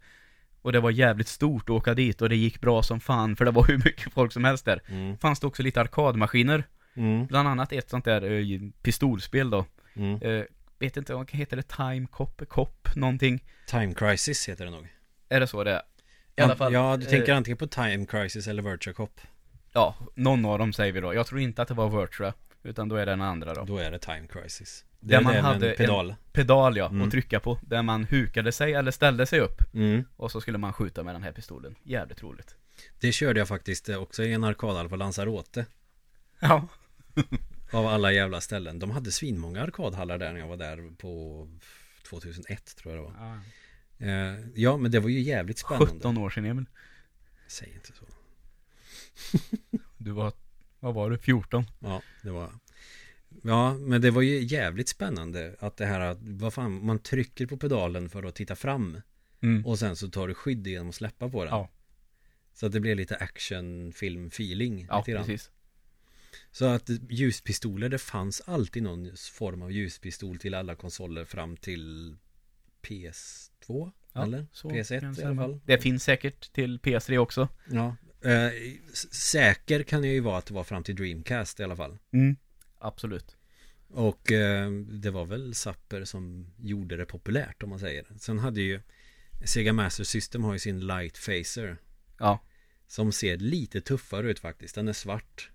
Och 0.63 0.73
det 0.73 0.81
var 0.81 0.91
jävligt 0.91 1.29
stort 1.29 1.63
att 1.63 1.71
åka 1.71 1.95
dit 1.95 2.23
och 2.23 2.29
det 2.29 2.37
gick 2.37 2.61
bra 2.61 2.83
som 2.83 3.01
fan 3.01 3.37
för 3.37 3.45
det 3.45 3.51
var 3.51 3.65
hur 3.67 3.77
mycket 3.85 4.13
folk 4.13 4.33
som 4.33 4.45
helst 4.45 4.65
där 4.65 4.81
Mm. 4.89 5.19
Fanns 5.19 5.41
det 5.41 5.47
också 5.47 5.63
lite 5.63 5.81
arkadmaskiner 5.81 6.65
Mm. 6.95 7.27
Bland 7.27 7.49
annat 7.49 7.73
ett 7.73 7.91
sånt 7.91 8.05
där 8.05 8.23
eh, 8.31 8.61
pistolspel 8.83 9.51
då 9.51 9.65
Mm. 9.95 10.23
eh, 10.23 10.45
Vet 10.79 10.97
inte, 10.97 11.15
vad 11.15 11.31
heter 11.31 11.57
det? 11.57 11.63
Time 11.63 12.07
Cop? 12.11 12.43
Cop? 12.49 12.89
Någonting? 12.97 13.45
Time 13.67 13.95
Crisis 13.95 14.49
heter 14.49 14.65
det 14.65 14.71
nog. 14.71 14.89
Är 15.29 15.41
det 15.41 15.47
så 15.47 15.65
det 15.65 15.73
är? 15.73 15.83
I 16.37 16.41
alla 16.43 16.57
fall 16.57 16.73
Ja, 16.73 16.97
du 16.97 17.05
eh, 17.05 17.11
tänker 17.11 17.33
antingen 17.35 17.57
på 17.59 17.67
Time 17.67 18.07
Crisis 18.07 18.47
eller 18.49 18.63
Virtua 18.63 18.93
Cop. 18.95 19.21
Ja, 19.73 19.95
någon 20.15 20.45
av 20.45 20.59
dem 20.59 20.73
säger 20.73 20.93
vi 20.93 21.01
då 21.01 21.15
Jag 21.15 21.27
tror 21.27 21.41
inte 21.41 21.63
att 21.63 21.69
det 21.69 21.75
var 21.75 22.01
Virtua 22.01 22.35
Utan 22.63 22.89
då 22.89 22.97
är 22.97 23.07
det 23.07 23.13
den 23.13 23.23
andra 23.23 23.55
då 23.55 23.65
Då 23.65 23.79
är 23.79 23.91
det 23.91 23.99
Time 23.99 24.27
Crisis. 24.33 24.85
Det 25.01 25.09
Där 25.09 25.19
är 25.21 25.23
man 25.25 25.35
hade 25.37 25.67
en 25.67 25.71
en- 25.71 25.77
pedal. 25.77 26.15
Pedal 26.33 26.77
ja, 26.77 26.87
Mm. 26.89 27.03
och 27.03 27.11
trycka 27.11 27.41
på 27.41 27.59
Där 27.63 27.83
man 27.83 28.05
hukade 28.05 28.53
sig 28.53 28.75
eller 28.75 28.91
ställde 28.91 29.27
sig 29.27 29.41
upp 29.41 29.75
Mm. 29.75 30.05
Och 30.17 30.31
så 30.33 30.41
skulle 30.41 30.59
man 30.59 30.73
skjuta 30.73 31.03
med 31.03 31.15
den 31.15 31.23
här 31.23 31.33
pistolen 31.33 31.75
Jävligt 31.83 32.23
roligt 32.23 32.55
Det 33.01 33.13
körde 33.13 33.41
jag 33.41 33.49
faktiskt 33.49 33.89
eh, 33.89 33.97
också 34.03 34.23
i 34.25 34.33
en 34.33 34.45
arkadhall 34.45 34.89
på 34.89 34.97
Lanzarote. 34.97 35.67
Ja 36.41 36.69
Av 37.73 37.87
alla 37.87 38.13
jävla 38.13 38.41
ställen. 38.41 38.79
De 38.79 38.91
hade 38.91 39.13
svinmånga 39.13 39.63
arkadhallar 39.63 40.19
där 40.19 40.33
när 40.33 40.41
jag 40.41 40.49
var 40.49 40.57
där 40.57 40.97
på 40.97 41.47
2001 42.09 42.77
tror 42.77 42.95
jag 42.95 43.05
det 43.05 43.11
var. 43.11 43.27
Eh, 43.33 43.39
Ja, 44.55 44.77
men 44.77 44.91
det 44.91 45.01
var 45.01 45.09
ju 45.09 45.21
jävligt 45.21 45.59
spännande. 45.59 45.93
17 45.93 46.19
år 46.19 46.31
sedan 46.31 46.45
Emil 46.45 46.65
Säg 47.47 47.73
inte 47.75 47.93
så. 47.93 48.05
Du 49.97 50.11
var, 50.11 50.33
vad 50.81 50.95
var 50.95 51.11
du? 51.11 51.19
14? 51.19 51.65
Ja, 51.81 52.03
det 52.23 52.31
var 52.31 52.51
Ja, 53.43 53.75
men 53.75 54.01
det 54.01 54.11
var 54.11 54.23
ju 54.23 54.43
jävligt 54.43 54.89
spännande 54.89 55.57
att 55.59 55.77
det 55.77 55.87
här 55.87 56.01
att, 56.01 56.19
vad 56.21 56.55
fan, 56.55 56.87
man 56.87 56.99
trycker 56.99 57.47
på 57.47 57.57
pedalen 57.57 58.09
för 58.09 58.23
att 58.23 58.35
titta 58.35 58.57
fram 58.57 59.01
Mm. 59.41 59.67
och 59.67 59.79
sen 59.79 59.97
så 59.97 60.09
tar 60.09 60.29
du 60.29 60.35
skydd 60.35 60.67
genom 60.67 60.89
att 60.89 60.95
släppa 60.95 61.29
på 61.29 61.45
den. 61.45 61.55
Ja. 61.55 61.71
Så 62.55 62.67
att 62.67 62.73
det 62.73 62.81
blir 62.81 62.95
lite 62.95 63.17
actionfilm-feeling. 63.17 64.87
Ja, 64.89 65.03
precis 65.07 65.51
Så 66.51 66.65
att 66.65 66.91
ljuspistoler, 67.11 67.89
det 67.89 67.99
fanns 67.99 68.41
alltid 68.41 68.83
någon 68.83 69.13
form 69.17 69.63
av 69.63 69.73
ljuspistol 69.73 70.39
till 70.39 70.55
alla 70.55 70.75
konsoler 70.75 71.25
fram 71.25 71.57
till 71.57 72.17
PS2, 72.89 73.93
Ja, 74.13 74.23
eller? 74.23 74.47
så 74.53 74.71
PS1 74.71 75.01
kan 75.01 75.09
jag 75.15 75.19
i 75.19 75.25
alla 75.25 75.37
fall. 75.37 75.61
Det 75.65 75.79
finns 75.79 76.05
säkert 76.05 76.53
till 76.53 76.79
PS3 76.79 77.19
också 77.19 77.49
Ja. 77.71 77.97
Eh, 78.23 78.51
säker 79.13 79.83
kan 79.83 80.05
jag 80.05 80.13
ju 80.13 80.21
vara 80.21 80.39
att 80.39 80.47
det 80.47 80.55
var 80.55 80.65
fram 80.65 80.83
till 80.83 80.97
Dreamcast 80.97 81.61
i 81.61 81.65
alla 81.65 81.77
fall. 81.77 81.99
Mm 82.13 82.37
Absolut 82.79 83.37
Och 83.89 84.33
eh, 84.33 84.71
det 84.71 85.11
var 85.11 85.25
väl 85.25 85.55
Zapper 85.55 86.05
som 86.05 86.53
gjorde 86.59 86.97
det 86.97 87.05
populärt 87.07 87.63
om 87.63 87.71
man 87.71 87.79
säger. 87.79 88.07
Sen 88.19 88.39
hade 88.39 88.61
ju 88.61 88.81
Sega 89.45 89.73
Master 89.73 90.05
System 90.05 90.45
har 90.45 90.53
ju 90.53 90.59
sin 90.59 90.87
Light 90.87 91.27
Phaser. 91.27 91.77
Ja, 92.19 92.43
Som 92.87 93.13
ser 93.13 93.37
lite 93.37 93.81
tuffare 93.81 94.31
ut 94.31 94.39
faktiskt. 94.39 94.75
Den 94.75 94.89
är 94.89 94.93
svart. 94.93 95.51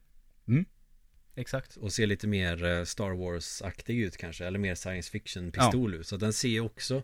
exakt 1.36 1.78
Och 1.78 1.94
ser 1.94 2.08
lite 2.08 2.28
mer 2.28 2.64
eh, 2.66 2.84
Star 2.84 3.10
Wars-aktig 3.12 4.00
ut 4.00 4.18
kanske. 4.18 4.46
Eller 4.46 4.60
mer 4.60 4.76
science 4.76 5.12
fiction 5.12 5.52
pistol 5.52 5.94
ut. 5.94 6.08
Så 6.08 6.18
den 6.18 6.34
ser 6.34 6.60
också 6.60 7.04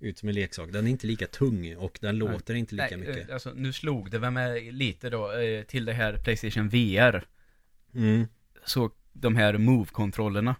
ut 0.00 0.18
som 0.18 0.28
en 0.28 0.34
leksak. 0.34 0.72
Den 0.72 0.86
är 0.86 0.90
inte 0.90 1.06
lika 1.06 1.26
tung 1.26 1.76
och 1.76 1.98
den 2.00 2.18
Nej. 2.18 2.28
låter 2.32 2.54
inte 2.54 2.74
lika 2.74 2.96
Nej, 2.96 3.06
mycket. 3.08 3.28
eh, 3.28 3.34
alltså 3.34 3.52
nu 3.54 3.72
slog 3.72 4.10
det 4.10 4.18
väl 4.18 4.30
med 4.30 4.74
lite 4.74 5.10
då 5.10 5.32
eh, 5.32 5.62
till 5.62 5.84
det 5.84 5.92
här 5.92 6.16
Playstation 6.24 6.68
VR 6.68 7.24
Mm, 7.94 8.26
Så 8.64 8.90
de 9.12 9.36
här 9.36 9.58
Move-kontrollerna 9.58 10.56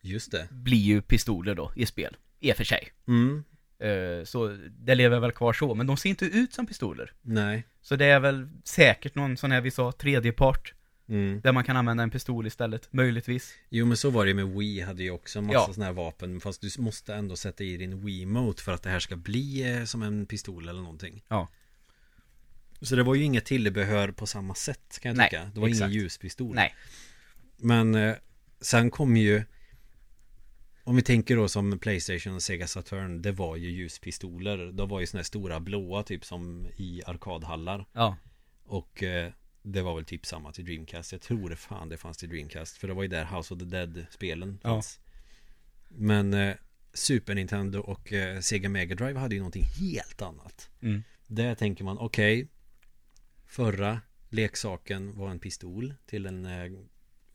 just 0.00 0.32
det. 0.32 0.48
blir 0.50 0.78
ju 0.78 1.02
pistoler 1.02 1.54
då 1.54 1.72
i 1.76 1.86
spel 1.86 2.16
I 2.40 2.52
och 2.52 2.56
för 2.56 2.64
sig 2.64 2.88
Mm, 3.08 3.44
Eh, 3.78 4.24
Så 4.24 4.58
det 4.70 4.94
lever 4.94 5.20
väl 5.20 5.32
kvar 5.32 5.52
så, 5.52 5.74
men 5.74 5.86
de 5.86 5.96
ser 5.96 6.08
inte 6.10 6.24
ut 6.24 6.52
som 6.52 6.66
pistoler 6.66 7.12
nej. 7.22 7.66
Så 7.80 7.96
det 7.96 8.04
är 8.06 8.20
väl 8.20 8.48
säkert 8.64 9.14
någon 9.14 9.36
sån 9.36 9.52
här 9.52 9.60
vi 9.60 9.70
sa, 9.70 9.92
tredjepart 9.92 10.74
Mm. 11.08 11.40
Där 11.40 11.52
man 11.52 11.64
kan 11.64 11.76
använda 11.76 12.02
en 12.02 12.10
pistol 12.10 12.46
istället, 12.46 12.92
möjligtvis. 12.92 13.54
Jo 13.68 13.86
men 13.86 13.96
så 13.96 14.10
var 14.10 14.24
det 14.24 14.28
ju 14.28 14.34
med 14.34 14.48
Wii 14.48 14.80
hade 14.80 15.02
ju 15.02 15.10
också 15.10 15.38
en 15.38 15.46
massa 15.46 15.58
Ja. 15.58 15.66
sådana 15.66 15.84
här 15.84 15.92
vapen. 15.92 16.40
Fast 16.40 16.60
du 16.60 16.70
måste 16.78 17.14
ändå 17.14 17.36
sätta 17.36 17.64
i 17.64 17.76
din 17.76 18.00
Wii-mote 18.06 18.62
för 18.62 18.72
att 18.72 18.82
det 18.82 18.90
här 18.90 19.00
ska 19.00 19.16
bli 19.16 19.72
eh, 19.78 19.84
som 19.84 20.02
en 20.02 20.26
pistol 20.26 20.68
eller 20.68 20.80
någonting. 20.80 21.24
Ja. 21.28 21.48
Så 22.80 22.96
det 22.96 23.02
var 23.02 23.14
ju 23.14 23.22
inget 23.24 23.44
tillbehör 23.44 24.10
på 24.10 24.26
samma 24.26 24.54
sätt 24.54 24.98
kan 25.02 25.08
jag 25.10 25.16
Nej, 25.16 25.30
tycka. 25.30 25.50
Det 25.54 25.60
var 25.60 25.68
ingen 25.68 25.76
exakt. 25.78 25.92
ljuspistol. 25.94 26.54
Nej, 26.54 26.74
Men 27.56 27.94
eh, 27.94 28.14
sen 28.60 28.90
kom 28.90 29.16
ju 29.16 29.42
Om 30.84 30.96
vi 30.96 31.02
tänker 31.02 31.36
då 31.36 31.48
som 31.48 31.78
Playstation 31.78 32.34
och 32.34 32.42
Sega 32.42 32.66
Saturn 32.66 33.22
Det 33.22 33.32
var 33.32 33.56
ju 33.56 33.70
ljuspistoler. 33.70 34.72
De 34.72 34.88
var 34.88 35.00
ju 35.00 35.06
såna 35.06 35.18
här 35.18 35.24
stora 35.24 35.60
blåa 35.60 36.02
typ 36.02 36.24
som 36.24 36.66
i 36.76 37.02
arkadhallar. 37.06 37.86
Ja, 37.92 38.16
Och 38.66 39.02
eh, 39.02 39.32
det 39.68 39.82
var 39.82 39.94
väl 39.94 40.04
typ 40.04 40.26
samma 40.26 40.52
till 40.52 40.64
Dreamcast. 40.64 41.12
Jag 41.12 41.20
tror 41.20 41.50
det 41.50 41.56
fan 41.56 41.88
det 41.88 41.96
fanns 41.96 42.16
till 42.16 42.28
Dreamcast 42.28 42.76
För 42.76 42.88
det 42.88 42.94
var 42.94 43.02
ju 43.02 43.08
där 43.08 43.24
House 43.24 43.54
of 43.54 43.60
the 43.60 43.66
Dead-spelen 43.66 44.58
Ja. 44.62 44.68
fanns. 44.70 45.00
Men 45.88 46.34
eh, 46.34 46.54
Super 46.92 47.34
Nintendo 47.34 47.78
och 47.80 48.12
eh, 48.12 48.40
Sega 48.40 48.68
Mega 48.68 48.94
Drive 48.94 49.18
hade 49.20 49.34
ju 49.34 49.40
någonting 49.40 49.64
helt 49.80 50.22
annat. 50.22 50.70
Mm. 50.82 51.02
Där 51.26 51.54
tänker 51.54 51.84
man 51.84 51.98
okej 51.98 52.48
Förra 53.46 54.00
leksaken 54.28 55.18
var 55.18 55.30
en 55.30 55.38
pistol 55.38 55.94
till 56.06 56.26
en 56.26 56.46
eh, 56.46 56.72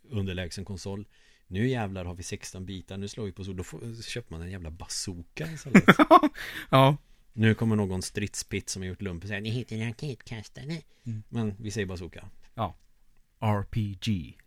underlägsen 0.10 0.66
konsol. 0.66 1.08
Nu 1.48 1.68
jävlar 1.68 2.06
har 2.06 2.14
vi 2.16 2.24
16 2.24 2.66
bitar, 2.66 2.98
nu 2.98 3.08
slår 3.08 3.26
vi 3.26 3.32
på 3.32 3.44
så 3.44 3.54
Då 3.54 3.64
får, 3.64 4.02
köper 4.04 4.32
man 4.32 4.42
en 4.42 4.52
jävla 4.52 4.72
bazooka 4.72 5.52
istället. 5.52 5.84
Ja, 6.70 6.98
Nu 7.34 7.54
kommer 7.54 7.76
någon 7.76 8.02
stridspitt 8.02 8.70
som 8.70 8.82
har 8.82 8.90
gjort 8.90 9.02
lumpen 9.02 9.28
säger 9.28 9.42
Ni 9.42 9.50
heter 9.50 9.76
en 9.76 9.88
raketkastare 9.88 10.82
Mm. 11.06 11.24
Men 11.30 11.56
vi 11.60 11.72
säger 11.72 11.88
bazooka 11.88 12.26
RPG 13.42 14.38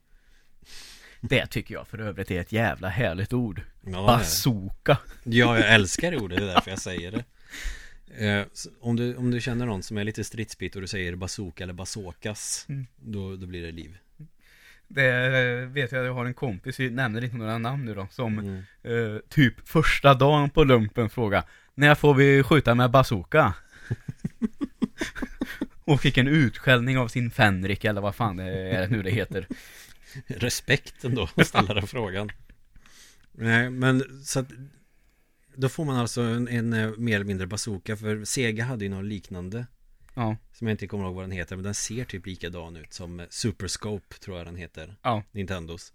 Det 1.21 1.47
tycker 1.47 1.75
jag 1.75 1.89
för 1.89 1.99
övrigt 1.99 2.31
är 2.31 2.41
ett 2.41 2.53
jävla 2.53 2.89
härligt 2.89 3.33
ord. 3.33 3.63
Ja, 3.87 4.07
Bazooka. 4.07 4.99
Ja 5.25 5.59
jag 5.59 5.75
älskar 5.75 6.11
det 6.11 6.17
ordet, 6.19 6.39
det 6.39 6.45
är 6.45 6.55
därför 6.55 6.71
jag 6.71 6.81
säger 6.81 7.13
det. 7.13 7.25
Eh, 8.27 8.47
om, 8.81 8.97
du, 8.97 9.17
om 9.17 9.31
du 9.31 9.41
känner 9.41 9.67
någon 9.67 9.83
som 9.83 9.99
är 9.99 10.05
lite 10.05 10.25
stridspitt 10.25 10.75
och 10.75 10.81
du 10.83 10.87
säger 10.89 11.17
bazooka 11.17 11.65
eller 11.65 11.75
bazookas 11.75 12.67
Mm. 12.69 12.87
då, 12.97 13.37
då 13.37 13.47
blir 13.47 13.63
det 13.63 13.73
liv 13.73 13.99
Det 14.95 15.61
eh, 15.63 15.69
vet 15.69 15.93
jag, 15.93 16.05
jag 16.05 16.15
har 16.15 16.27
en 16.27 16.35
kompis, 16.35 16.81
vi 16.81 16.91
nämner 16.91 17.25
inte 17.25 17.37
några 17.37 17.59
namn 17.59 17.85
nu 17.85 17.95
då, 17.95 18.07
som 18.11 18.39
Mm. 18.39 18.63
eh, 18.83 19.19
typ 19.29 19.69
första 19.69 20.15
dagen 20.15 20.51
på 20.51 20.65
lumpen 20.65 21.11
fråga 21.11 21.45
När 21.75 21.95
får 21.95 22.15
vi 22.15 22.43
skjuta 22.43 22.75
med 22.75 22.91
bazooka? 22.91 23.55
Och 25.85 26.01
fick 26.01 26.19
en 26.19 26.29
utskällning 26.29 26.99
av 26.99 27.09
sin 27.09 27.31
Fenrik 27.31 27.85
eller 27.85 28.01
vad 28.01 28.15
fan 28.15 28.37
det 28.37 28.45
är 28.45 28.89
nu 28.89 29.03
det 29.03 29.11
heter 29.11 29.47
Respekt 30.27 31.05
ändå 31.05 31.29
att 31.37 31.47
ställa 31.47 31.75
den 31.75 31.87
frågan. 31.87 32.31
Nej, 33.33 33.71
men 33.71 34.25
så 34.25 34.41
att 34.41 34.49
då 35.57 35.69
får 35.69 35.85
man 35.85 35.97
alltså 35.97 36.23
en, 36.23 36.49
en 36.49 36.73
eh, 36.73 36.91
mer 36.99 37.15
eller 37.15 37.25
mindre 37.25 37.47
bazooka 37.47 37.97
för 37.97 38.25
Sega 38.25 38.65
hade 38.65 38.85
ju 38.85 38.91
någon 38.91 39.09
liknande 39.09 39.67
Ja, 40.15 40.37
som 40.53 40.67
jag 40.67 40.75
inte 40.75 40.87
kommer 40.87 41.05
ihåg 41.05 41.15
vad 41.15 41.25
den 41.25 41.31
heter 41.31 41.57
men 41.57 41.63
den 41.65 41.75
ser 41.75 42.05
typ 42.05 42.27
likadan 42.27 42.77
ut 42.77 42.93
som 42.93 43.21
eh, 43.21 43.27
Super 43.31 43.69
Scope 43.69 44.15
tror 44.19 44.37
jag 44.39 44.47
den 44.47 44.57
heter. 44.57 44.97
ja, 45.03 45.23
Nintendos. 45.33 45.93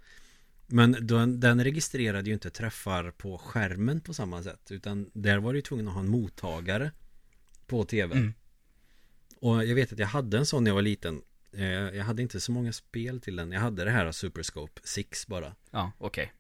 Men 0.68 1.08
den, 1.08 1.40
den 1.40 1.64
registrerade 1.64 2.28
ju 2.30 2.34
inte 2.34 2.50
träffar 2.50 3.12
på 3.12 3.38
skärmen 3.38 4.02
på 4.02 4.14
samma 4.14 4.44
sätt 4.44 4.72
utan 4.72 5.10
där 5.14 5.38
var 5.38 5.54
du 5.54 5.58
ju 5.60 5.64
tvungen 5.64 5.88
att 5.88 5.94
ha 5.94 6.02
en 6.02 6.10
mottagare 6.10 6.92
på 7.68 7.86
tvn. 7.86 8.18
Mm. 8.18 8.34
Och 9.40 9.66
jag 9.66 9.76
vet 9.76 9.94
att 9.94 10.00
jag 10.00 10.08
hade 10.08 10.38
en 10.38 10.46
sån 10.46 10.64
när 10.64 10.70
jag 10.72 10.76
var 10.76 10.82
liten. 10.82 11.22
Eh, 11.54 11.64
Jag 11.70 12.04
hade 12.04 12.22
inte 12.22 12.40
så 12.40 12.52
många 12.52 12.74
spel 12.74 13.22
till 13.22 13.36
den. 13.36 13.52
Jag 13.52 13.60
hade 13.62 13.84
det 13.86 13.92
här 13.92 14.12
Superscope 14.12 14.82
6 14.84 15.28
bara. 15.28 15.56
ja, 15.72 15.92
okej 15.98 16.34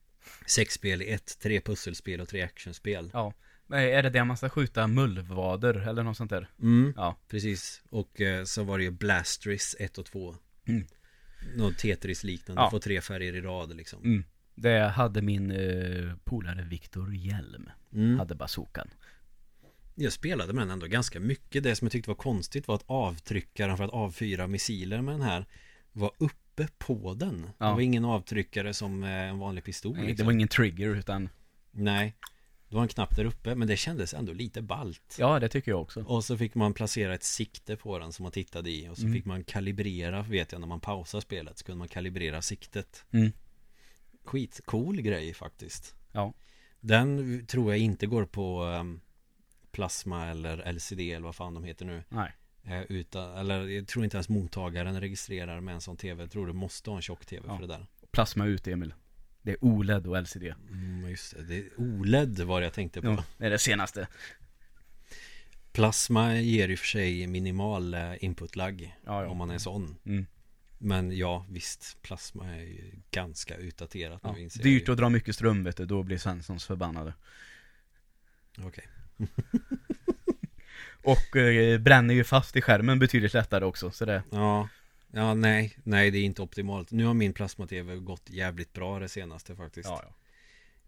Sex 0.45 0.73
spel 0.73 1.01
i 1.01 1.09
ett, 1.09 1.39
tre 1.39 1.61
pusselspel 1.61 2.21
och 2.21 2.27
tre 2.27 2.41
actionspel. 2.41 3.09
Ja, 3.13 3.33
är 3.77 4.03
det 4.03 4.09
där 4.09 4.23
man 4.23 4.37
ska 4.37 4.49
skjuta 4.49 4.87
mullvader 4.87 5.73
eller 5.87 6.03
något 6.03 6.17
sånt 6.17 6.29
där? 6.29 6.49
Mm, 6.61 6.93
Ja, 6.97 7.15
precis. 7.27 7.81
Och 7.89 8.21
eh, 8.21 8.43
så 8.43 8.63
var 8.63 8.77
det 8.77 8.83
ju 8.83 8.91
Blastris 8.91 9.75
1 9.79 9.97
och 9.97 10.05
2. 10.05 10.35
Mm. 10.67 10.85
Något 11.55 11.77
Tetris 11.77 12.23
liknande. 12.23 12.61
Ja. 12.61 12.69
Får 12.71 12.79
tre 12.79 13.01
färger 13.01 13.33
i 13.35 13.41
rad 13.41 13.75
liksom. 13.77 14.03
mm. 14.03 14.23
Det 14.55 14.79
hade 14.79 15.21
min 15.21 15.51
eh, 15.51 16.13
polare 16.23 16.63
Viktor 16.63 17.15
Hjelm, 17.15 17.69
Mm. 17.93 18.19
hade 18.19 18.35
bazookan 18.35 18.87
Jag 19.95 20.13
spelade 20.13 20.53
med 20.53 20.61
den 20.61 20.71
ändå 20.71 20.87
ganska 20.87 21.19
mycket. 21.19 21.63
Det 21.63 21.75
som 21.75 21.85
jag 21.85 21.91
tyckte 21.91 22.09
var 22.09 22.15
konstigt 22.15 22.67
var 22.67 22.75
att 22.75 22.83
avtryckaren 22.87 23.77
för 23.77 23.83
att 23.83 23.91
avfyra 23.91 24.47
missiler 24.47 25.01
med 25.01 25.13
den 25.13 25.21
här 25.21 25.45
var 25.91 26.11
uppe 26.17 26.67
på 26.77 27.13
den. 27.13 27.49
Ja. 27.57 27.65
Det 27.67 27.71
var 27.73 27.79
ingen 27.81 28.05
avtryckare 28.05 28.73
som 28.73 29.03
eh, 29.03 29.09
en 29.09 29.39
vanlig 29.39 29.63
pistol. 29.63 29.93
Nej, 29.93 30.01
Det 30.01 30.07
liksom. 30.07 30.25
var 30.25 30.33
ingen 30.33 30.47
trigger 30.47 30.95
utan 30.95 31.29
Nej. 31.71 32.15
Det 32.69 32.75
var 32.75 32.81
en 32.81 32.87
knapp 32.87 33.15
där 33.15 33.25
uppe 33.25 33.55
men 33.55 33.67
det 33.67 33.77
kändes 33.77 34.13
ändå 34.13 34.33
lite 34.33 34.61
ballt. 34.61 35.15
Ja, 35.19 35.39
det 35.39 35.49
tycker 35.49 35.71
jag 35.71 35.81
också 35.81 36.03
Och 36.03 36.23
så 36.25 36.37
fick 36.37 36.55
man 36.55 36.73
placera 36.73 37.13
ett 37.13 37.23
sikte 37.23 37.75
på 37.75 37.99
den 37.99 38.13
som 38.13 38.23
man 38.23 38.31
tittade 38.31 38.69
i 38.71 38.89
och 38.89 38.97
så 38.97 39.03
Mm. 39.03 39.13
fick 39.13 39.25
man 39.25 39.43
kalibrera, 39.43 40.21
vet 40.21 40.51
jag, 40.51 40.61
när 40.61 40.67
man 40.67 40.79
pausar 40.79 41.19
spelet 41.21 41.57
så 41.57 41.65
kunde 41.65 41.79
man 41.79 41.87
kalibrera 41.87 42.41
siktet. 42.41 43.05
Mm. 43.11 43.31
Skitcool 44.23 45.01
grej 45.01 45.33
faktiskt. 45.33 45.95
Ja. 46.11 46.33
Den 46.79 47.45
tror 47.47 47.71
jag 47.71 47.79
inte 47.79 48.07
går 48.07 48.25
på 48.25 48.63
ehm, 48.63 48.99
plasma 49.71 50.27
eller 50.27 50.71
LCD 50.73 50.99
eller 51.11 51.25
vad 51.25 51.35
fan 51.35 51.53
de 51.53 51.63
heter 51.63 51.85
nu. 51.85 52.03
Nej 52.09 52.31
Eh, 52.63 52.81
utan, 52.89 53.37
eller 53.37 53.67
jag 53.67 53.87
tror 53.87 54.03
inte 54.05 54.17
ens 54.17 54.29
mottagaren 54.29 55.01
registrerar 55.01 55.59
med 55.61 55.73
en 55.75 55.81
sån 55.81 55.97
tv. 55.97 56.23
Jag 56.23 56.31
tror 56.31 56.47
du 56.47 56.53
måste 56.53 56.89
ha 56.89 56.95
en 56.97 57.01
tjock 57.01 57.25
tv 57.25 57.43
Ja. 57.47 57.55
för 57.57 57.67
det 57.67 57.73
där. 57.73 57.87
Plasma 58.11 58.45
ut 58.45 58.67
Emil 58.67 58.93
Det 59.41 59.51
är 59.51 59.57
OLED 59.61 60.07
och 60.07 60.17
LCD 60.21 60.43
Mm, 60.71 61.09
just 61.09 61.35
det. 61.37 61.43
det 61.43 61.57
är 61.57 61.69
OLED 61.77 62.39
var 62.39 62.59
det 62.61 62.65
jag 62.65 62.73
tänkte 62.73 63.01
på. 63.01 63.07
ja, 63.07 63.23
Det 63.37 63.45
är 63.45 63.49
det 63.49 63.59
senaste 63.59 64.07
Plasma 65.71 66.35
ger 66.35 66.69
i 66.69 66.75
och 66.75 66.79
för 66.79 66.85
sig 66.87 67.27
minimal 67.27 67.93
eh, 67.93 68.23
input-lag 68.23 68.95
Ja, 69.05 69.23
ja. 69.23 69.29
om 69.29 69.37
man 69.37 69.49
är 69.49 69.57
sån. 69.57 69.95
mm. 70.05 70.25
Men 70.81 71.17
ja, 71.17 71.45
visst, 71.49 71.97
plasma 72.01 72.45
är 72.55 72.61
ju 72.61 72.91
ganska 73.11 73.55
utdaterat 73.57 74.19
ja. 74.23 74.31
nu 74.31 74.41
inser 74.41 74.63
Dyrt 74.63 74.87
jag 74.87 74.93
att 74.93 74.97
dra 74.97 75.09
mycket 75.09 75.35
ström 75.35 75.63
vet 75.63 75.77
du, 75.77 75.85
då 75.85 76.03
blir 76.03 76.17
Svenssons 76.17 76.65
förbannade. 76.65 77.13
Okej. 78.57 78.87
Och 81.03 81.35
eh, 81.35 81.79
bränner 81.79 82.13
ju 82.13 82.23
fast 82.23 82.55
i 82.55 82.61
skärmen 82.61 82.99
betydligt 82.99 83.33
lättare 83.33 83.65
också 83.65 83.91
så 83.91 84.05
det 84.05 84.23
Ja, 84.31 84.69
ja 85.11 85.33
nej, 85.33 85.77
nej 85.83 86.11
det 86.11 86.17
är 86.17 86.23
inte 86.23 86.41
optimalt. 86.41 86.91
Nu 86.91 87.05
har 87.05 87.13
min 87.13 87.33
plasma-tv 87.33 87.95
gått 87.95 88.29
jävligt 88.29 88.73
bra 88.73 88.99
det 88.99 89.09
senaste 89.09 89.55
faktiskt. 89.55 89.89
Ja, 89.89 90.03
ja 90.07 90.13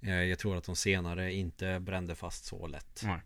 Eh, 0.03 0.23
Jag 0.23 0.39
tror 0.39 0.57
att 0.57 0.63
de 0.63 0.75
senare 0.75 1.33
inte 1.33 1.79
brände 1.79 2.15
fast 2.15 2.45
så 2.45 2.67
lätt. 2.67 3.01
Nej. 3.05 3.19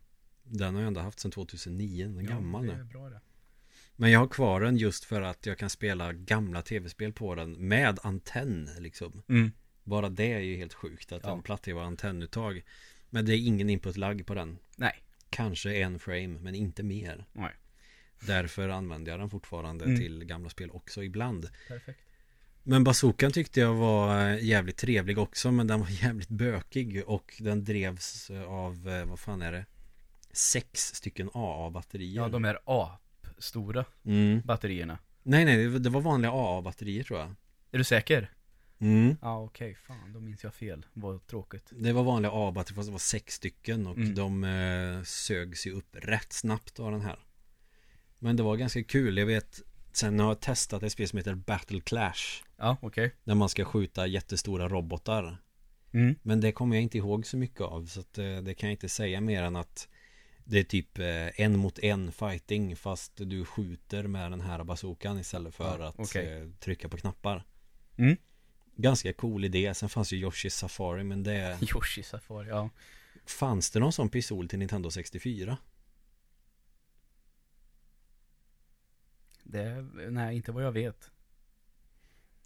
Den 0.43 0.73
har 0.75 0.81
jag 0.81 0.87
ändå 0.87 1.01
haft 1.01 1.19
sedan 1.19 1.31
2009, 1.31 2.05
den 2.07 2.17
är 2.17 2.23
gammal 2.23 2.65
ja, 2.65 2.71
det 2.71 2.77
nu. 2.77 2.83
är 2.83 2.87
bra 2.87 3.09
det 3.09 3.19
Men 3.95 4.11
jag 4.11 4.19
har 4.19 4.27
kvar 4.27 4.61
den 4.61 4.77
just 4.77 5.03
för 5.05 5.21
att 5.21 5.45
jag 5.45 5.57
kan 5.57 5.69
spela 5.69 6.13
gamla 6.13 6.61
tv-spel 6.61 7.13
på 7.13 7.35
den 7.35 7.51
med 7.67 7.99
antenn 8.03 8.69
liksom. 8.79 9.21
mm. 9.29 9.51
Bara 9.83 10.09
det 10.09 10.33
är 10.33 10.39
ju 10.39 10.57
helt 10.57 10.73
sjukt 10.73 11.11
att 11.11 11.23
Ja. 11.23 11.33
en 11.33 11.41
platt-tv 11.43 11.79
har 11.79 11.87
antennuttag. 11.87 12.63
Men 13.09 13.25
det 13.25 13.35
är 13.35 13.47
ingen 13.47 13.69
input-lag 13.69 14.25
på 14.25 14.33
den. 14.33 14.57
Nej, 14.75 15.03
Kanske 15.29 15.75
en 15.75 15.99
frame, 15.99 16.27
men 16.39 16.55
inte 16.55 16.83
mer. 16.83 17.25
nej 17.33 17.51
Därför 18.19 18.69
använder 18.69 19.11
jag 19.11 19.19
den 19.19 19.29
fortfarande 19.29 19.85
Mm. 19.85 19.97
till 19.99 20.23
gamla 20.25 20.49
spel 20.49 20.69
också 20.71 21.03
ibland. 21.03 21.49
Perfekt 21.67 21.99
Men 22.63 22.83
bazookan 22.83 23.31
tyckte 23.31 23.59
jag 23.59 23.73
var 23.73 24.29
eh, 24.29 24.43
jävligt 24.43 24.77
trevlig 24.77 25.17
också 25.17 25.51
men 25.51 25.67
den 25.67 25.79
var 25.79 25.87
jävligt 26.03 26.29
bökig 26.29 27.03
och 27.07 27.33
den 27.39 27.63
drevs 27.63 28.29
eh, 28.29 28.43
av, 28.43 28.89
eh, 28.89 29.05
vad 29.05 29.19
fan 29.19 29.41
är 29.41 29.51
det? 29.51 29.65
Sex 30.31 30.79
stycken 30.95 31.29
AA-batterier. 31.33 32.15
Ja, 32.21 32.29
de 32.29 32.45
är 32.45 32.57
apstora 32.65 33.85
mm. 34.05 34.41
batterierna 34.45 34.97
Nej 35.23 35.45
nej, 35.45 35.67
det- 35.79 35.89
var 35.89 36.01
vanliga 36.01 36.31
AA-batterier 36.31 37.03
tror 37.03 37.19
jag. 37.19 37.35
Är 37.71 37.77
du 37.77 37.83
säker? 37.83 38.31
Mm. 38.79 39.17
Ja, 39.21 39.43
okej, 39.43 39.75
fan, 39.87 40.13
då 40.13 40.19
minns 40.19 40.43
jag 40.43 40.53
fel 40.53 40.85
Vad 40.93 41.27
tråkigt 41.27 41.69
Det 41.71 41.93
var 41.93 42.03
vanliga 42.03 42.31
AA-batterier 42.31 42.75
fast 42.75 42.87
det 42.87 42.91
var 42.91 42.99
sex 42.99 43.33
stycken 43.33 43.87
och 43.87 43.97
Mm. 43.97 44.15
de 44.15 44.43
eh, 44.43 45.03
sögs 45.03 45.67
ju 45.67 45.71
upp 45.71 45.95
rätt 45.95 46.33
snabbt 46.33 46.79
av 46.79 46.91
den 46.91 47.01
här. 47.01 47.19
Men 48.19 48.35
det 48.35 48.43
var 48.43 48.55
ganska 48.55 48.83
kul, 48.83 49.17
jag 49.17 49.25
vet 49.25 49.61
Sen 49.95 50.19
har 50.19 50.27
jag 50.27 50.39
testat 50.39 50.83
ett 50.83 50.91
spel 50.91 51.07
som 51.07 51.17
heter 51.17 51.35
Battle 51.35 51.81
Clash. 51.81 52.43
Ja, 52.57 52.77
okej. 52.81 53.15
Där 53.23 53.35
man 53.35 53.49
ska 53.49 53.65
skjuta 53.65 54.07
jättestora 54.07 54.69
robotar. 54.69 55.37
Mm. 55.91 56.15
Men 56.21 56.41
det 56.41 56.51
kommer 56.51 56.75
jag 56.75 56.83
inte 56.83 56.97
ihåg 56.97 57.25
så 57.25 57.37
mycket 57.37 57.61
av 57.61 57.85
Så 57.85 57.99
att, 57.99 58.17
eh, 58.17 58.37
det 58.37 58.53
kan 58.53 58.69
jag 58.69 58.73
inte 58.73 58.89
säga 58.89 59.21
mer 59.21 59.43
än 59.43 59.55
att 59.55 59.87
Det 60.43 60.59
är 60.59 60.63
typ 60.63 60.99
eh, 60.99 61.41
en 61.41 61.57
mot 61.57 61.79
en 61.79 62.11
fighting 62.11 62.75
Fast 62.75 63.11
du 63.15 63.45
skjuter 63.45 64.03
med 64.03 64.31
den 64.31 64.41
här 64.41 64.63
bazookan 64.63 65.19
istället 65.19 65.55
för 65.55 65.79
Ja, 65.79 65.87
att 65.87 66.15
eh, 66.15 66.23
trycka 66.59 66.89
på 66.89 66.97
knappar. 66.97 67.43
Mm. 67.97 68.17
Ganska 68.75 69.13
cool 69.13 69.45
idé. 69.45 69.73
Sen 69.73 69.89
fanns 69.89 70.13
ju 70.13 70.17
Yoshi 70.17 70.49
Safari 70.49 71.03
Men 71.03 71.23
det 71.23 71.57
Yoshi 71.75 72.03
Safari, 72.03 72.47
ja. 72.47 72.69
Fanns 73.25 73.71
det 73.71 73.79
någon 73.79 73.93
sån 73.93 74.09
pistol 74.09 74.49
till 74.49 74.59
Nintendo 74.59 74.91
64? 74.91 75.57
Det, 79.47 79.85
nej, 80.09 80.35
inte 80.35 80.51
vad 80.51 80.63
jag 80.63 80.71
vet 80.71 81.11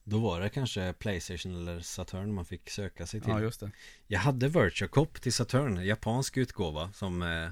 Då 0.04 0.20
var 0.20 0.42
det 0.42 0.50
kanske 0.50 0.94
Playstation 0.94 1.56
eller 1.56 1.80
Saturn 1.80 2.34
man 2.34 2.46
fick 2.46 2.70
söka 2.70 3.08
sig 3.08 3.22
till 3.22 3.30
Ja, 3.30 3.42
just 3.42 3.60
det 3.60 3.72
Jag 4.08 4.20
hade 4.20 4.48
Virtua 4.48 4.88
Cop 4.88 5.22
till 5.22 5.34
Saturn, 5.34 5.86
japansk 5.86 6.38
utgåva 6.38 6.94
som 6.94 7.22
eh, 7.22 7.50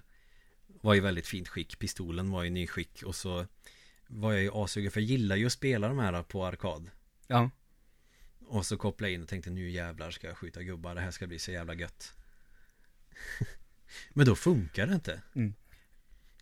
var 0.68 0.96
i 0.96 1.00
väldigt 1.00 1.28
fint 1.28 1.48
skick. 1.48 1.80
Pistolen 1.80 2.32
var 2.32 2.44
i 2.44 2.50
nyskick 2.50 3.04
och 3.04 3.16
så 3.16 3.46
var 4.08 4.34
jag 4.34 4.42
ju 4.42 4.52
asugen 4.54 4.92
för 4.92 5.00
jag 5.00 5.10
gillar 5.10 5.36
ju 5.36 5.46
att 5.46 5.52
spela 5.52 5.88
de 5.88 6.00
här 6.00 6.24
på 6.24 6.46
arkad. 6.46 6.90
Ja, 7.28 7.50
Och 8.40 8.66
så 8.66 8.78
kopplade 8.78 9.12
jag 9.12 9.16
in 9.16 9.24
och 9.24 9.30
tänkte 9.30 9.50
nu 9.50 9.70
jävlar 9.70 10.12
ska 10.12 10.28
jag 10.28 10.38
skjuta 10.38 10.64
gubbar, 10.64 10.96
det 10.96 11.02
här 11.02 11.12
ska 11.12 11.28
bli 11.28 11.40
så 11.40 11.52
jävla 11.52 11.74
gött. 11.74 12.14
Men 14.14 14.26
då 14.26 14.36
funkar 14.36 14.88
det 14.88 14.94
inte. 14.94 15.22
Mm. 15.36 15.54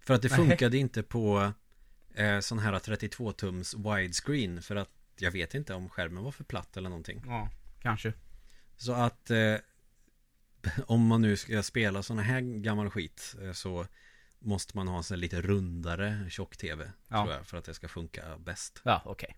För 0.01 0.13
att 0.13 0.21
det 0.21 0.27
Nej. 0.27 0.37
funkade 0.37 0.77
inte 0.77 1.03
på 1.03 1.53
eh, 2.15 2.39
sån 2.39 2.59
här 2.59 2.73
32-tums 2.73 3.95
widescreen 3.95 4.61
för 4.61 4.75
att 4.75 4.89
jag 5.17 5.31
vet 5.31 5.53
inte 5.55 5.73
om 5.73 5.89
skärmen 5.89 6.23
var 6.23 6.31
för 6.31 6.43
platt 6.43 6.77
eller 6.77 6.89
någonting. 6.89 7.23
ja, 7.25 7.49
kanske 7.81 8.13
Så 8.77 8.93
att 8.93 9.31
eh, 9.31 9.55
om 10.87 11.07
man 11.07 11.21
nu 11.21 11.37
ska 11.37 11.63
spela 11.63 12.03
såna 12.03 12.21
här 12.21 12.41
gammal 12.41 12.89
skit 12.89 13.35
eh, 13.41 13.51
så 13.51 13.87
måste 14.39 14.77
man 14.77 14.87
ha 14.87 14.97
en 14.97 15.03
sån 15.03 15.15
här 15.15 15.19
lite 15.21 15.41
rundare 15.41 16.29
tjock-tv 16.29 16.91
Ja. 17.07 17.23
tror 17.23 17.35
jag 17.35 17.47
för 17.47 17.57
att 17.57 17.65
det 17.65 17.73
ska 17.73 17.87
funka 17.87 18.37
bäst. 18.37 18.81
Ja, 18.83 19.01
okej 19.05 19.35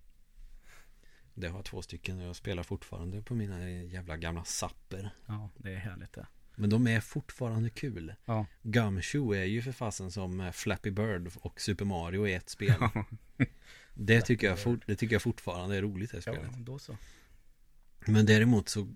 Det 1.34 1.48
har 1.48 1.64
två 1.64 1.82
stycken 1.82 2.20
och 2.20 2.28
jag 2.28 2.36
spelar 2.36 2.64
fortfarande 2.64 3.22
på 3.22 3.36
mina 3.36 3.70
jävla 3.70 4.18
gamla 4.18 4.44
sapper. 4.44 5.10
Ja, 5.26 5.49
det 5.58 5.74
är 5.74 5.78
härligt 5.78 6.14
det 6.14 6.28
Men 6.60 6.70
de 6.70 6.88
är 6.88 7.00
fortfarande 7.02 7.70
kul. 7.70 8.14
Ja 8.26 8.46
Gumshoe 8.64 9.38
är 9.38 9.44
ju 9.46 9.62
för 9.62 9.72
fasen 9.72 10.12
som 10.12 10.40
eh, 10.42 10.52
Flappy 10.52 10.92
Bird 10.92 11.32
och 11.42 11.62
Super 11.62 11.86
Mario 11.86 12.28
i 12.28 12.34
ett 12.34 12.50
spel. 12.50 12.74
det, 13.94 14.22
tycker 14.22 14.48
jag 14.48 14.60
fort, 14.60 14.80
det 14.86 14.96
tycker 14.96 15.16
jag 15.16 15.22
fortfarande 15.22 15.76
är 15.78 15.82
roligt 15.82 16.12
det 16.12 16.18
Ja, 16.18 16.22
spelet. 16.34 16.52
då 16.58 16.80
så 16.80 16.98
Men 18.00 18.26
däremot 18.26 18.70
så 18.70 18.94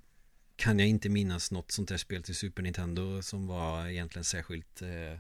kan 0.56 0.80
jag 0.80 0.88
inte 0.88 1.10
minnas 1.10 1.52
något 1.52 1.72
sånt 1.72 1.90
där 1.90 1.98
spel 1.98 2.24
till 2.24 2.36
Super 2.36 2.64
Nintendo 2.64 3.22
som 3.22 3.48
var 3.48 3.88
egentligen 3.88 4.24
särskilt 4.24 4.82
eh, 4.82 5.20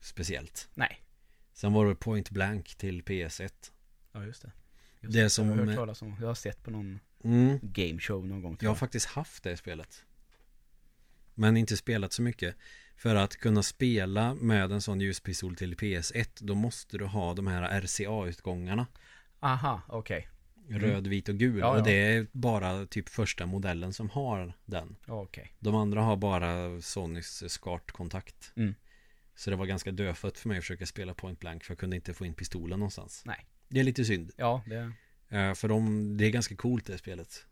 speciellt. 0.00 0.68
Nej 0.74 1.00
Sen 1.52 1.72
var 1.72 1.86
det 1.86 1.94
Point 1.94 2.30
Blank 2.30 2.74
till 2.74 3.02
PS1. 3.02 3.52
Ja, 4.12 4.24
just 4.24 4.42
det 4.42 4.52
just 5.00 5.14
Det 5.14 5.30
som- 5.30 5.48
Jag 5.48 5.56
har 5.56 5.66
hört 5.66 5.74
talas 5.76 6.02
om, 6.02 6.16
jag 6.20 6.26
har 6.26 6.34
sett 6.34 6.62
på 6.62 6.70
någon 6.70 7.00
Mm. 7.24 7.58
game 7.62 8.00
show 8.00 8.26
någon 8.26 8.42
gång. 8.42 8.58
Jag 8.60 8.70
har 8.70 8.74
faktiskt 8.76 9.06
haft 9.06 9.42
det 9.42 9.56
spelet. 9.56 10.04
Men 11.38 11.56
inte 11.56 11.76
spelat 11.76 12.12
så 12.12 12.22
mycket. 12.22 12.56
För 12.96 13.14
att 13.14 13.36
kunna 13.36 13.62
spela 13.62 14.34
med 14.34 14.72
en 14.72 14.80
sån 14.82 15.00
ljuspistol 15.00 15.56
till 15.56 15.74
PS1 15.74 16.28
då 16.38 16.54
måste 16.54 16.98
du 16.98 17.04
ha 17.04 17.34
de 17.34 17.46
här 17.46 17.80
RCA-utgångarna. 17.80 18.86
Aha, 19.40 19.82
okej. 19.88 20.28
Röd, 20.68 21.06
vit 21.06 21.28
och 21.28 21.34
gul. 21.34 21.50
Mm. 21.50 21.60
Ja. 21.60 21.78
Och 21.78 21.84
det 21.84 21.92
är 21.92 22.26
bara 22.32 22.86
typ 22.86 23.08
första 23.08 23.46
modellen 23.46 23.92
som 23.92 24.10
har 24.10 24.52
den. 24.64 24.96
Okej. 25.06 25.52
De 25.58 25.74
andra 25.74 26.02
har 26.02 26.16
bara 26.16 26.80
Sonys 26.80 27.52
SCART-kontakt. 27.52 28.52
Mm. 28.56 28.74
Så 29.34 29.50
det 29.50 29.56
var 29.56 29.66
ganska 29.66 29.92
dödfött 29.92 30.38
för 30.38 30.48
mig 30.48 30.58
att 30.58 30.64
försöka 30.64 30.86
spela 30.86 31.14
point 31.14 31.40
blank 31.40 31.64
för 31.64 31.72
jag 31.72 31.78
kunde 31.78 31.96
inte 31.96 32.14
få 32.14 32.26
in 32.26 32.34
pistolen 32.34 32.78
någonstans. 32.78 33.22
Nej. 33.26 33.46
Det 33.68 33.80
är 33.80 33.84
lite 33.84 34.04
synd. 34.04 34.30
Ja, 34.36 34.62
det... 34.66 34.92
Eh, 35.36 35.54
För 35.54 35.68
de, 35.68 36.16
det 36.16 36.24
är 36.24 36.30
ganska 36.30 36.56
coolt 36.56 36.86
det 36.86 36.98
spelet. 36.98 37.46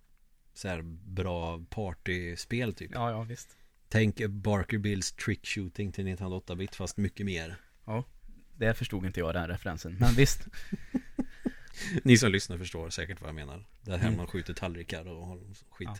Så 0.55 0.69
här 0.69 0.83
bra 1.05 1.65
partyspel 1.71 2.75
typ. 2.75 2.91
Ja, 2.95 3.11
ja, 3.11 3.23
visst. 3.23 3.57
Tänk 3.89 4.27
Barker 4.27 4.79
Bills 4.79 5.13
trick 5.13 5.47
shooting 5.47 5.93
till 5.93 6.05
Nintendo 6.05 6.41
8-bit 6.41 6.75
fast 6.75 6.97
mycket 6.97 7.27
mer. 7.27 7.57
Det 8.57 8.75
förstod 8.75 9.07
inte 9.07 9.21
jag 9.21 9.35
den 9.35 9.49
referensen. 9.49 9.97
Men 10.01 10.15
visst. 10.17 10.47
Ni 12.05 12.19
som 12.19 12.33
lyssnar 12.33 12.59
förstår 12.59 12.91
säkert 12.91 13.21
vad 13.21 13.29
jag 13.29 13.35
menar. 13.35 13.67
Där 13.83 13.99
här 13.99 14.07
Mm. 14.07 14.17
man 14.17 14.27
skjuter 14.27 14.55
tallrikar 14.55 15.09
och 15.09 15.27
har 15.27 15.41
skit. 15.71 15.89
Ja. 15.89 15.97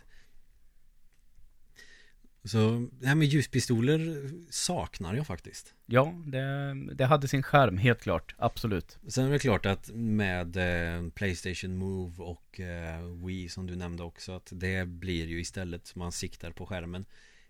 Så 2.43 2.87
det 2.91 3.07
här 3.07 3.15
med 3.15 3.27
ljuspistoler 3.27 4.31
saknar 4.49 5.13
jag 5.15 5.27
faktiskt. 5.27 5.73
Ja, 5.85 6.13
det, 6.25 6.73
det 6.93 7.05
hade 7.05 7.27
sin 7.27 7.43
skärm, 7.43 7.77
helt 7.77 8.01
klart. 8.01 8.35
Absolut. 8.37 8.97
Sen 9.07 9.25
är 9.25 9.31
det 9.31 9.39
klart 9.39 9.65
att 9.65 9.89
med 9.93 10.57
eh, 10.57 11.09
Playstation 11.09 11.77
Move 11.77 12.23
och 12.23 12.59
eh, 12.59 13.25
Wii 13.25 13.49
som 13.49 13.67
du 13.67 13.75
nämnde 13.75 14.03
också 14.03 14.31
att 14.31 14.49
det 14.51 14.87
blir 14.87 15.25
ju 15.27 15.39
istället 15.39 15.95
man 15.95 16.11
siktar 16.11 16.51
på 16.51 16.65
skärmen. 16.65 17.05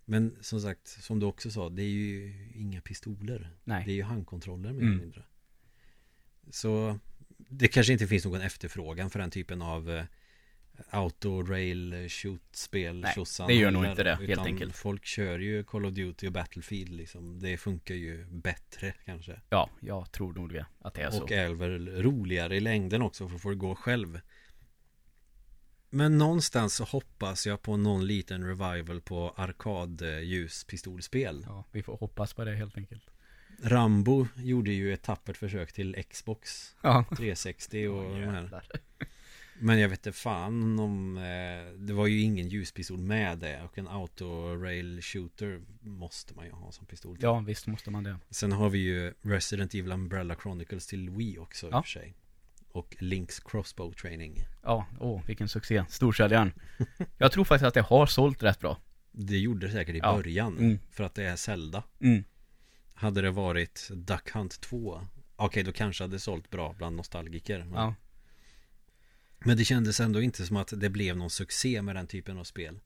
Men 0.09 0.37
som 0.41 0.61
sagt, 0.61 0.87
som 0.87 1.19
du 1.19 1.25
också 1.25 1.51
sa, 1.51 1.69
det 1.69 1.81
är 1.83 1.89
ju 1.89 2.33
inga 2.55 2.81
pistoler. 2.81 3.51
Nej. 3.63 3.83
Det 3.85 3.91
är 3.91 3.95
ju 3.95 4.03
handkontroller 4.03 4.73
mer 4.73 4.81
Mm. 4.81 4.93
eller 4.93 5.01
mindre. 5.01 5.23
Så 6.49 6.99
det 7.37 7.67
kanske 7.67 7.93
inte 7.93 8.07
finns 8.07 8.25
någon 8.25 8.41
efterfrågan 8.41 9.09
för 9.09 9.19
den 9.19 9.31
typen 9.31 9.61
av 9.61 9.91
eh, 9.91 10.03
auto 10.89 11.41
rail 11.43 12.07
shoot 12.09 12.41
spel 12.51 12.99
Nej, 12.99 13.15
det 13.47 13.53
gör 13.53 13.71
nog 13.71 13.85
inte 13.85 14.03
det, 14.03 14.15
helt 14.15 14.41
enkelt. 14.45 14.75
Folk 14.75 15.05
kör 15.05 15.39
ju 15.39 15.63
Call 15.63 15.85
of 15.85 15.93
Duty 15.93 16.27
och 16.27 16.33
Battlefield 16.33 16.93
liksom. 16.93 17.39
Det 17.39 17.57
funkar 17.57 17.95
ju 17.95 18.25
bättre 18.25 18.93
kanske. 19.05 19.41
Ja, 19.49 19.69
jag 19.79 20.11
tror 20.11 20.33
nog 20.33 20.53
det. 20.53 20.65
Att 20.79 20.93
det 20.93 21.01
är 21.01 21.11
så. 21.11 21.23
Och 21.23 21.31
är 21.31 21.49
väl 21.53 21.89
roligare 22.01 22.55
i 22.55 22.59
längden 22.59 23.01
också 23.01 23.27
för 23.27 23.35
att 23.35 23.41
få 23.41 23.49
det 23.49 23.55
gå 23.55 23.75
själv. 23.75 24.19
Men 25.89 26.17
någonstans 26.17 26.75
så 26.75 26.83
hoppas 26.83 27.47
jag 27.47 27.61
på 27.61 27.77
någon 27.77 28.07
liten 28.07 28.43
revival 28.47 29.01
på 29.01 29.33
arkadljuspistolspel. 29.37 31.43
Ja, 31.47 31.63
vi 31.71 31.83
får 31.83 31.97
hoppas 31.97 32.33
på 32.33 32.45
det 32.45 32.55
helt 32.55 32.77
enkelt. 32.77 33.03
Rambo 33.63 34.27
gjorde 34.35 34.71
ju 34.71 34.93
ett 34.93 35.01
tappert 35.01 35.37
försök 35.37 35.73
till 35.73 36.03
Xbox 36.09 36.75
Ja. 36.81 37.05
360 37.17 37.87
och 37.87 38.03
de 38.19 38.23
här. 38.25 38.61
Men 39.59 39.79
jag 39.79 39.89
vet 39.89 40.05
inte 40.07 40.17
fan 40.19 40.79
om 40.79 41.17
eh, 41.17 41.23
Det 41.77 41.93
var 41.93 42.07
ju 42.07 42.21
ingen 42.21 42.47
ljuspistol 42.49 42.99
med 42.99 43.37
det 43.37 43.61
Och 43.63 43.77
en 43.77 43.87
auto 43.87 44.55
rail 44.55 45.01
shooter 45.01 45.61
Måste 45.81 46.33
man 46.33 46.45
ju 46.45 46.51
ha 46.51 46.71
som 46.71 46.85
pistol 46.85 47.15
till. 47.15 47.23
Ja, 47.23 47.39
visst 47.39 47.67
måste 47.67 47.91
man 47.91 48.03
det. 48.03 48.17
Sen 48.29 48.51
har 48.51 48.69
vi 48.69 48.79
ju 48.79 49.13
Resident 49.21 49.73
Evil 49.73 49.91
Umbrella 49.91 50.35
Chronicles 50.35 50.87
till 50.87 51.09
Wii 51.09 51.37
också 51.37 51.67
i 51.67 51.69
Ja. 51.71 51.79
och 51.79 51.85
för 51.85 51.91
sig 51.91 52.13
Och 52.77 52.95
Links 52.99 53.39
Crossbow 53.39 53.91
Training 53.93 54.47
Ja, 54.63 54.85
åh, 54.99 55.21
vilken 55.27 55.49
succé. 55.49 55.83
Storsäljaren. 55.89 56.51
Jag 57.17 57.31
tror 57.31 57.43
faktiskt 57.43 57.67
att 57.67 57.73
det 57.73 57.81
har 57.81 58.05
sålt 58.05 58.43
rätt 58.43 58.59
bra. 58.59 58.77
Det 59.11 59.37
gjorde 59.37 59.67
det 59.67 59.73
säkert 59.73 59.95
i 59.95 59.99
Ja. 59.99 60.15
början 60.15 60.57
Mm. 60.57 60.79
För 60.91 61.03
att 61.03 61.15
det 61.15 61.23
är 61.23 61.35
Zelda 61.35 61.83
Mm. 62.01 62.23
Hade 62.93 63.21
det 63.21 63.31
varit 63.31 63.89
Duck 63.93 64.29
Hunt 64.31 64.61
2 64.61 65.01
Okej 65.35 65.63
då 65.63 65.71
kanske 65.71 66.03
hade 66.03 66.15
det 66.15 66.19
sålt 66.19 66.49
bra 66.49 66.75
bland 66.77 66.95
nostalgiker 66.95 67.59
men, 67.63 67.73
Ja. 67.73 67.95
men 69.39 69.57
det 69.57 69.65
kändes 69.65 69.99
ändå 69.99 70.21
inte 70.21 70.45
som 70.45 70.57
att 70.57 70.73
det 70.77 70.89
blev 70.89 71.17
någon 71.17 71.29
succé 71.29 71.81
med 71.81 71.95
den 71.95 72.07
typen 72.07 72.37
av 72.37 72.43
spel 72.43 72.79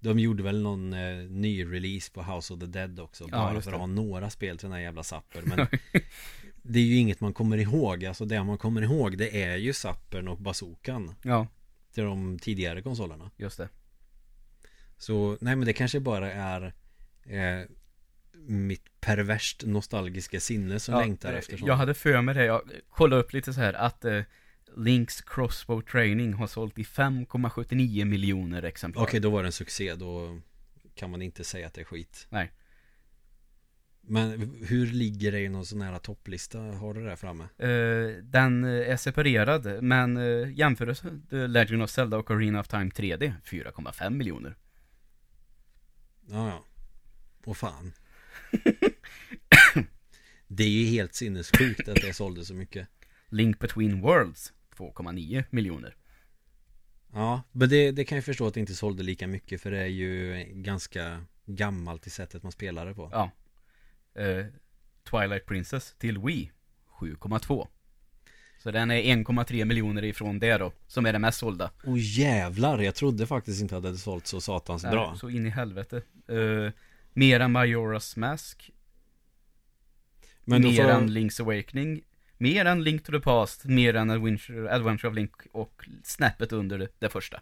De 0.00 0.18
gjorde 0.18 0.42
väl 0.42 0.62
någon 0.62 0.92
eh, 0.92 1.16
ny 1.30 1.64
release 1.64 2.12
på 2.12 2.22
House 2.22 2.54
of 2.54 2.60
the 2.60 2.66
Dead 2.66 3.00
också 3.00 3.24
Ja, 3.24 3.30
Bara 3.30 3.54
just 3.54 3.64
för 3.64 3.72
att 3.72 3.78
ha 3.78 3.86
några 3.86 4.30
spel 4.30 4.58
till 4.58 4.64
den 4.66 4.72
här 4.72 4.80
jävla 4.80 5.02
Zapper 5.02 5.42
Men 5.42 5.66
Det 6.62 6.78
är 6.78 6.84
ju 6.84 6.96
inget 6.96 7.20
man 7.20 7.32
kommer 7.32 7.58
ihåg 7.58 8.04
Alltså 8.04 8.24
det 8.24 8.44
man 8.44 8.58
kommer 8.58 8.82
ihåg 8.82 9.18
det 9.18 9.42
är 9.42 9.56
ju 9.56 9.72
Zappern 9.72 10.28
och 10.28 10.38
Bazookan 10.38 11.14
Ja, 11.22 11.46
Till 11.94 12.04
de 12.04 12.38
tidigare 12.38 12.82
konsolerna 12.82 13.30
just 13.36 13.58
det. 13.58 13.68
Så 14.96 15.38
nej 15.40 15.56
men 15.56 15.66
det 15.66 15.72
kanske 15.72 16.00
bara 16.00 16.32
är 16.32 16.72
eh, 17.22 17.66
Mitt 18.46 19.00
perverst 19.00 19.62
nostalgiska 19.66 20.40
sinne 20.40 20.80
som 20.80 20.94
ja, 20.94 21.00
längtar 21.00 21.32
efter 21.32 21.56
sånt 21.56 21.68
Jag 21.68 21.76
hade 21.76 21.94
för 21.94 22.22
mig 22.22 22.34
det. 22.34 22.44
Jag 22.44 22.62
kollade 22.90 23.22
upp 23.22 23.32
lite 23.32 23.52
så 23.52 23.60
här 23.60 23.74
att 23.74 24.04
eh, 24.04 24.20
Links 24.76 25.20
Crossbow 25.20 25.80
Training 25.80 26.32
har 26.32 26.46
sålt 26.46 26.78
i 26.78 26.82
5,79 26.82 28.04
miljoner 28.04 28.62
exemplar. 28.62 29.02
Okej 29.02 29.20
då 29.20 29.30
var 29.30 29.42
det 29.42 29.48
en 29.48 29.52
succé 29.52 29.94
Då 29.94 30.40
kan 30.94 31.10
man 31.10 31.22
inte 31.22 31.44
säga 31.44 31.66
att 31.66 31.74
det 31.74 31.80
är 31.80 31.84
skit 31.84 32.26
Nej. 32.30 32.52
Men 34.02 34.54
hur 34.66 34.86
ligger 34.86 35.32
det 35.32 35.40
i 35.40 35.48
någon 35.48 35.66
sån 35.66 35.80
här 35.80 35.98
topplista? 35.98 36.58
Har 36.58 36.94
du 36.94 37.00
det 37.00 37.08
där 37.08 37.16
framme? 37.16 37.44
Eh, 37.58 38.22
den 38.22 38.64
eh, 38.64 38.92
är 38.92 38.96
separerad, 38.96 39.82
men 39.82 40.16
uh, 40.16 40.52
jämförelse 40.52 41.20
The 41.30 41.46
Legend 41.46 41.82
of 41.82 41.90
Zelda 41.90 42.16
och 42.16 42.30
Arena 42.30 42.60
of 42.60 42.68
Time 42.68 42.90
3D 42.90 43.32
4,5 43.44 44.10
miljoner. 44.10 44.56
Ja 46.30 46.48
ja 46.48 46.64
Och 47.44 47.56
fan 47.56 47.92
Det 50.46 50.64
är 50.64 50.68
ju 50.68 50.84
helt 50.84 51.14
sinnessjukt 51.14 51.88
att 51.88 51.94
det 51.94 52.14
sålde 52.14 52.44
så 52.44 52.54
mycket 52.54 52.88
Link 53.28 53.58
Between 53.58 54.00
Worlds 54.00 54.52
2,9 54.76 55.44
miljoner. 55.50 55.96
Ja, 57.12 57.42
men 57.52 57.68
det, 57.68 57.90
det 57.90 58.04
kan 58.04 58.16
jag 58.16 58.24
förstå 58.24 58.46
att 58.46 58.54
det 58.54 58.60
inte 58.60 58.74
sålde 58.74 59.02
lika 59.02 59.26
mycket 59.26 59.60
för 59.60 59.70
det 59.70 59.78
är 59.78 59.86
ju 59.86 60.44
ganska 60.52 61.24
gammalt 61.46 62.06
i 62.06 62.10
sättet 62.10 62.42
man 62.42 62.52
spelar 62.52 62.86
det 62.86 62.94
på. 62.94 63.08
Ja. 63.12 63.30
Eh, 64.14 64.46
Twilight 65.10 65.46
Princess 65.46 65.94
till 65.98 66.18
Wii 66.18 66.50
7,2. 67.00 67.68
Så 68.62 68.70
den 68.70 68.90
är 68.90 69.02
1,3 69.02 69.64
miljoner 69.64 70.04
ifrån 70.04 70.38
det 70.38 70.58
då, 70.58 70.72
som 70.86 71.06
är 71.06 71.12
det 71.12 71.18
mest 71.18 71.38
sålda. 71.38 71.70
Och 71.86 71.98
jävlar, 71.98 72.78
jag 72.78 72.94
trodde 72.94 73.26
faktiskt 73.26 73.62
inte 73.62 73.76
att 73.76 73.82
det 73.82 73.88
hade 73.88 73.98
sålt 73.98 74.26
så 74.26 74.40
satans 74.40 74.82
Nej, 74.82 74.92
bra. 74.92 75.16
Så 75.16 75.30
in 75.30 75.46
i 75.46 75.50
helvete. 75.50 76.02
Eh, 76.28 76.72
mer 77.12 77.40
än 77.40 77.56
Majora's 77.56 78.18
Mask. 78.18 78.70
Men 80.44 80.62
mer 80.62 80.82
får, 80.82 80.90
än 80.90 81.10
Link's 81.10 81.42
Awakening. 81.42 82.02
Mer 82.38 82.64
än 82.64 82.84
Link 82.84 83.04
to 83.04 83.12
the 83.12 83.20
Past. 83.20 83.64
Mer 83.64 83.96
än 83.96 84.10
Adventure, 84.10 84.74
Adventure 84.74 85.08
of 85.08 85.16
Link 85.16 85.32
och 85.52 85.84
snäppet 86.04 86.52
under 86.52 86.78
det, 86.78 86.88
det 86.98 87.08
första. 87.08 87.40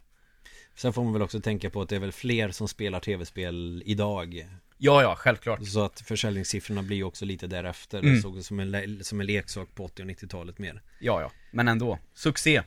sen 0.75 0.93
får 0.93 1.05
man 1.05 1.13
väl 1.13 1.23
också 1.23 1.41
tänka 1.41 1.71
på 1.71 1.83
att 1.83 1.89
det 1.89 1.97
är 1.97 2.01
väl 2.01 2.13
fler 2.13 2.51
som 2.51 2.69
spelar 2.69 3.01
tv-spel 3.01 3.83
idag. 3.87 4.47
Ja, 4.79 5.03
ja, 5.03 5.17
självklart. 5.17 5.67
Så 5.67 5.85
att 5.85 6.01
försäljningssiffrorna 6.01 6.83
blir 6.83 7.05
också 7.05 7.25
lite 7.25 7.47
därefter. 7.47 7.99
Mm. 7.99 8.15
Det 8.15 8.21
såg 8.21 8.43
som 8.45 8.61
en, 8.61 9.05
som 9.05 9.21
en 9.21 9.27
leksak 9.27 9.75
på 9.75 9.85
80 9.85 10.03
och 10.03 10.09
90-talet 10.09 10.59
mer. 10.59 10.83
Ja, 10.99 11.21
ja. 11.21 11.31
Men 11.51 11.69
ändå. 11.69 11.99
Succé. 12.15 12.63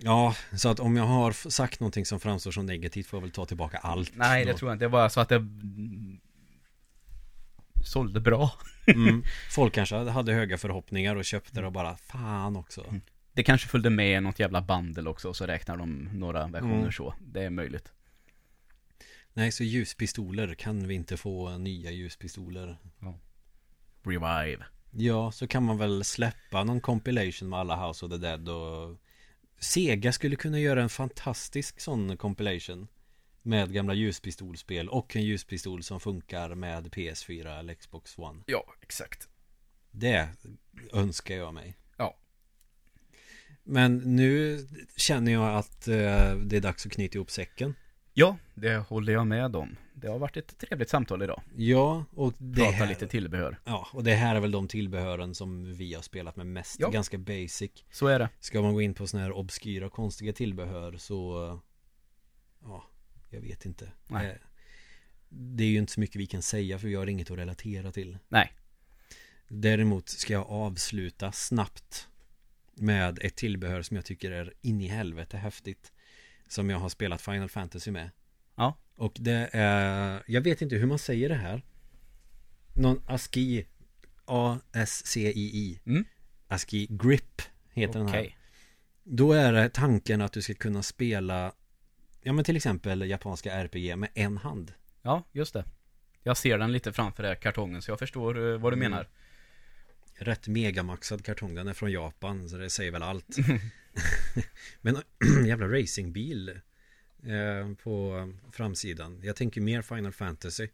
Ja, 0.00 0.34
så 0.56 0.68
att 0.68 0.80
om 0.80 0.96
jag 0.96 1.04
har 1.04 1.50
sagt 1.50 1.80
någonting 1.80 2.06
som 2.06 2.20
framstår 2.20 2.50
som 2.50 2.66
negativt 2.66 3.06
får 3.06 3.16
jag 3.16 3.22
väl 3.22 3.30
ta 3.30 3.46
tillbaka 3.46 3.78
allt. 3.78 4.12
Nej, 4.14 4.44
det 4.44 4.54
tror 4.54 4.70
jag 4.70 4.74
inte. 4.74 4.84
Det 4.84 4.88
var 4.88 5.08
så 5.08 5.20
att 5.20 5.28
det 5.28 5.46
sålde 7.84 8.20
bra. 8.20 8.52
Mm. 8.86 9.22
Folk 9.50 9.74
kanske 9.74 9.96
hade 9.96 10.32
höga 10.32 10.58
förhoppningar 10.58 11.16
och 11.16 11.24
köpte 11.24 11.60
det 11.60 11.66
och 11.66 11.72
bara 11.72 11.96
fan 11.96 12.56
också. 12.56 12.84
Mm. 12.88 13.00
Det 13.32 13.42
kanske 13.42 13.68
följde 13.68 13.90
med 13.90 14.22
något 14.22 14.38
jävla 14.38 14.62
bandel 14.62 15.08
också 15.08 15.28
och 15.28 15.36
så 15.36 15.46
räknar 15.46 15.76
de 15.76 16.08
några 16.12 16.46
versioner 16.46 16.78
Mm. 16.78 16.92
så. 16.92 17.14
Det 17.20 17.42
är 17.42 17.50
möjligt. 17.50 17.92
Nej, 19.34 19.52
så 19.52 19.64
ljuspistoler, 19.64 20.54
kan 20.54 20.88
vi 20.88 20.94
inte 20.94 21.16
få 21.16 21.58
nya 21.58 21.90
ljuspistoler? 21.90 22.78
Revive. 24.02 24.64
Ja, 24.90 25.32
så 25.32 25.46
kan 25.46 25.62
man 25.62 25.78
väl 25.78 26.04
släppa 26.04 26.64
någon 26.64 26.80
compilation 26.80 27.48
med 27.48 27.58
alla 27.58 27.86
House 27.88 28.06
of 28.06 28.12
the 28.12 28.18
Dead 28.18 28.48
och 28.48 28.96
Sega 29.58 30.12
skulle 30.12 30.36
kunna 30.36 30.58
göra 30.58 30.82
en 30.82 30.88
fantastisk 30.88 31.80
sån 31.80 32.16
compilation 32.16 32.88
Med 33.42 33.72
gamla 33.72 33.94
ljuspistolspel 33.94 34.88
och 34.88 35.16
en 35.16 35.22
ljuspistol 35.22 35.82
som 35.82 36.00
funkar 36.00 36.54
med 36.54 36.86
PS4 36.86 37.58
eller 37.58 37.74
Xbox 37.74 38.18
One 38.18 38.42
Ja, 38.46 38.74
exakt. 38.82 39.28
Det 39.90 40.28
önskar 40.92 41.34
jag 41.34 41.54
mig 41.54 41.76
Ja. 41.96 42.16
Men 43.62 43.96
nu 43.96 44.58
känner 44.96 45.32
jag 45.32 45.56
att 45.56 45.88
eh, 45.88 46.34
det 46.36 46.56
är 46.56 46.60
dags 46.60 46.86
att 46.86 46.92
knyta 46.92 47.14
ihop 47.14 47.30
säcken 47.30 47.74
Ja, 48.14 48.36
det 48.54 48.76
håller 48.76 49.12
jag 49.12 49.26
med 49.26 49.56
om. 49.56 49.76
Det 49.94 50.08
har 50.08 50.18
varit 50.18 50.36
ett 50.36 50.58
trevligt 50.58 50.88
samtal 50.88 51.22
idag. 51.22 51.42
Ja, 51.56 52.04
och 52.14 52.34
det 52.38 52.60
Prata 52.60 52.72
här, 52.76 52.88
lite 52.88 53.06
tillbehör. 53.06 53.58
Ja, 53.64 53.88
och 53.92 54.04
det 54.04 54.14
här 54.14 54.36
är 54.36 54.40
väl 54.40 54.50
de 54.50 54.68
tillbehören 54.68 55.34
som 55.34 55.74
vi 55.74 55.94
har 55.94 56.02
spelat 56.02 56.36
med 56.36 56.46
mest 56.46 56.80
Ja. 56.80 56.90
Ganska 56.90 57.18
basic 57.18 57.70
Så 57.90 58.06
är 58.06 58.18
det. 58.18 58.28
Ska 58.40 58.62
man 58.62 58.74
gå 58.74 58.82
in 58.82 58.94
på 58.94 59.06
sådana 59.06 59.26
här 59.26 59.32
obskyra 59.32 59.88
konstiga 59.90 60.32
tillbehör 60.32 60.96
så 60.96 61.60
Jag 63.30 63.40
vet 63.40 63.66
inte. 63.66 63.92
Nej. 64.06 64.26
Eh, 64.26 64.36
Det 65.28 65.64
är 65.64 65.68
ju 65.68 65.78
inte 65.78 65.92
så 65.92 66.00
mycket 66.00 66.16
vi 66.16 66.26
kan 66.26 66.42
säga 66.42 66.78
för 66.78 66.88
vi 66.88 66.94
har 66.94 67.06
inget 67.06 67.30
att 67.30 67.38
relatera 67.38 67.92
till. 67.92 68.18
Nej. 68.28 68.52
Däremot 69.48 70.08
ska 70.08 70.32
jag 70.32 70.46
avsluta 70.50 71.32
snabbt 71.32 72.08
med 72.74 73.18
ett 73.22 73.36
tillbehör 73.36 73.82
som 73.82 73.96
jag 73.96 74.04
tycker 74.04 74.30
är 74.30 74.52
in 74.60 74.80
i 74.80 74.86
helvete 74.86 75.36
häftigt. 75.36 75.92
Som 76.50 76.70
jag 76.70 76.78
har 76.78 76.88
spelat 76.88 77.22
Final 77.22 77.48
Fantasy 77.48 77.90
med. 77.90 78.10
Ja. 78.56 78.76
Och 78.96 79.12
det 79.20 79.48
är, 79.52 80.22
jag 80.26 80.40
vet 80.40 80.62
inte 80.62 80.76
hur 80.76 80.86
man 80.86 80.98
säger 80.98 81.28
det 81.28 81.34
här. 81.34 81.62
Någon 82.76 83.02
ASCII, 83.06 83.66
A-S-C-I-I. 84.24 85.80
Mm. 85.86 86.04
ASCII 86.48 86.86
Grip 86.90 87.42
heter 87.72 87.98
den 87.98 88.08
här. 88.08 88.36
Då 89.04 89.32
är 89.32 89.52
det 89.52 89.68
tanken 89.68 90.20
att 90.20 90.32
du 90.32 90.42
ska 90.42 90.54
kunna 90.54 90.82
spela 90.82 91.52
Ja 92.22 92.32
men 92.32 92.44
till 92.44 92.56
exempel 92.56 93.10
japanska 93.10 93.52
RPG 93.52 93.96
med 93.98 94.08
en 94.14 94.36
hand 94.36 94.72
Ja, 95.02 95.22
just 95.32 95.54
det. 95.54 95.64
Jag 96.22 96.36
ser 96.36 96.58
den 96.58 96.72
lite 96.72 96.92
framför 96.92 97.22
där 97.22 97.34
kartongen 97.34 97.82
så 97.82 97.90
jag 97.90 97.98
förstår 97.98 98.52
eh, 98.52 98.58
vad 98.58 98.72
du 98.72 98.76
Mm. 98.76 98.90
menar. 98.90 99.08
Rätt 100.22 100.48
megamaxad 100.48 101.24
kartong, 101.24 101.54
den 101.54 101.68
är 101.68 101.72
från 101.74 101.92
Japan 101.92 102.48
så 102.48 102.56
det 102.56 102.70
säger 102.70 102.90
väl 102.90 103.02
allt 103.02 103.36
Men 104.80 104.96
jävla 105.46 105.68
racingbil 105.68 106.48
eh, 107.22 107.74
På 107.82 108.28
framsidan 108.52 109.20
Jag 109.22 109.36
tänker 109.36 109.60
mer 109.60 109.82
Final 109.82 110.12
Fantasy 110.12 110.68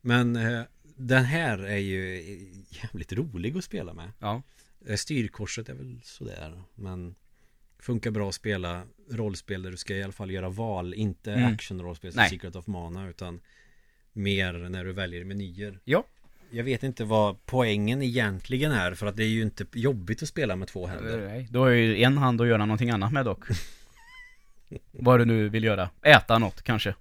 Men 0.00 0.36
eh, 0.36 0.62
den 0.96 1.24
här 1.24 1.58
är 1.58 1.76
ju 1.76 2.22
jävligt 2.68 3.12
rolig 3.12 3.56
att 3.58 3.64
spela 3.64 3.94
med 3.94 4.12
Ja. 4.18 4.42
Eh, 4.86 4.96
Styrkorset 4.96 5.68
är 5.68 5.74
väl 5.74 6.00
sådär 6.04 6.62
Men 6.74 7.14
Funkar 7.78 8.10
bra 8.10 8.28
att 8.28 8.34
spela 8.34 8.86
rollspel 9.10 9.62
där 9.62 9.70
du 9.70 9.76
ska 9.76 9.94
i 9.96 10.02
alla 10.02 10.12
fall 10.12 10.30
göra 10.30 10.48
val 10.48 10.94
Inte 10.94 11.32
Mm. 11.32 11.54
action-rollspel 11.54 12.12
som 12.12 12.20
Nej. 12.20 12.30
Secret 12.30 12.56
of 12.56 12.66
Mana 12.66 13.08
utan 13.08 13.40
Mer 14.12 14.52
när 14.52 14.84
du 14.84 14.92
väljer 14.92 15.24
menyer 15.24 15.78
Ja. 15.84 16.04
Jag 16.52 16.64
vet 16.64 16.82
inte 16.82 17.04
vad 17.04 17.46
poängen 17.46 18.02
egentligen 18.02 18.72
är 18.72 18.94
För 18.94 19.06
att 19.06 19.16
det 19.16 19.24
är 19.24 19.28
ju 19.28 19.42
inte 19.42 19.66
jobbigt 19.72 20.22
att 20.22 20.28
spela 20.28 20.56
med 20.56 20.68
två 20.68 20.86
händer 20.86 21.28
Nej, 21.28 21.48
då 21.50 21.60
har 21.60 21.68
jag 21.68 21.78
ju 21.78 22.02
en 22.02 22.18
hand 22.18 22.40
att 22.40 22.46
göra 22.46 22.66
någonting 22.66 22.90
annat 22.90 23.12
med 23.12 23.24
dock. 23.24 23.44
vad 24.90 25.20
du 25.20 25.24
nu 25.24 25.48
vill 25.48 25.64
göra. 25.64 25.90
Äta 26.02 26.38
något 26.38 26.62
kanske. 26.62 26.94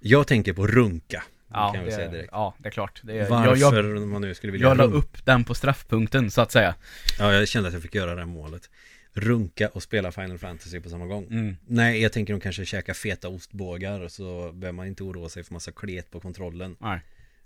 Jag 0.00 0.26
tänker 0.26 0.52
på 0.52 0.66
runka 0.66 1.24
Ja, 1.52 1.72
kan 1.74 1.84
det, 1.84 1.92
säga 1.92 2.10
direkt 2.10 2.28
ja, 2.32 2.54
det 2.58 2.68
är 2.68 2.70
klart. 2.70 3.00
Det 3.04 3.18
är, 3.18 3.28
Varför 3.28 3.56
jag, 3.56 3.74
jag, 3.74 4.08
man 4.08 4.22
nu 4.22 4.34
skulle 4.34 4.52
vilja 4.52 4.68
jag 4.68 4.76
la 4.76 4.84
upp 4.84 5.24
den 5.24 5.44
på 5.44 5.54
straffpunkten 5.54 6.30
så 6.30 6.40
att 6.40 6.52
säga. 6.52 6.74
Ja, 7.18 7.32
jag 7.32 7.48
kände 7.48 7.68
att 7.68 7.72
jag 7.72 7.82
fick 7.82 7.94
göra 7.94 8.14
det 8.14 8.20
här 8.20 8.26
målet 8.26 8.70
Runka 9.12 9.68
och 9.68 9.82
spela 9.82 10.12
Final 10.12 10.38
Fantasy 10.38 10.80
på 10.80 10.88
samma 10.88 11.06
gång 11.06 11.26
Mm. 11.30 11.56
Nej, 11.66 12.02
jag 12.02 12.12
tänker 12.12 12.32
de 12.32 12.40
kanske 12.40 12.64
käka 12.64 12.94
feta 12.94 13.28
ostbågar 13.28 14.08
Så 14.08 14.52
behöver 14.52 14.72
man 14.72 14.86
inte 14.86 15.02
oroa 15.02 15.28
sig 15.28 15.44
för 15.44 15.52
massa 15.52 15.72
klet 15.72 16.10
på 16.10 16.20
kontrollen 16.20 16.76
Nej. 16.78 17.00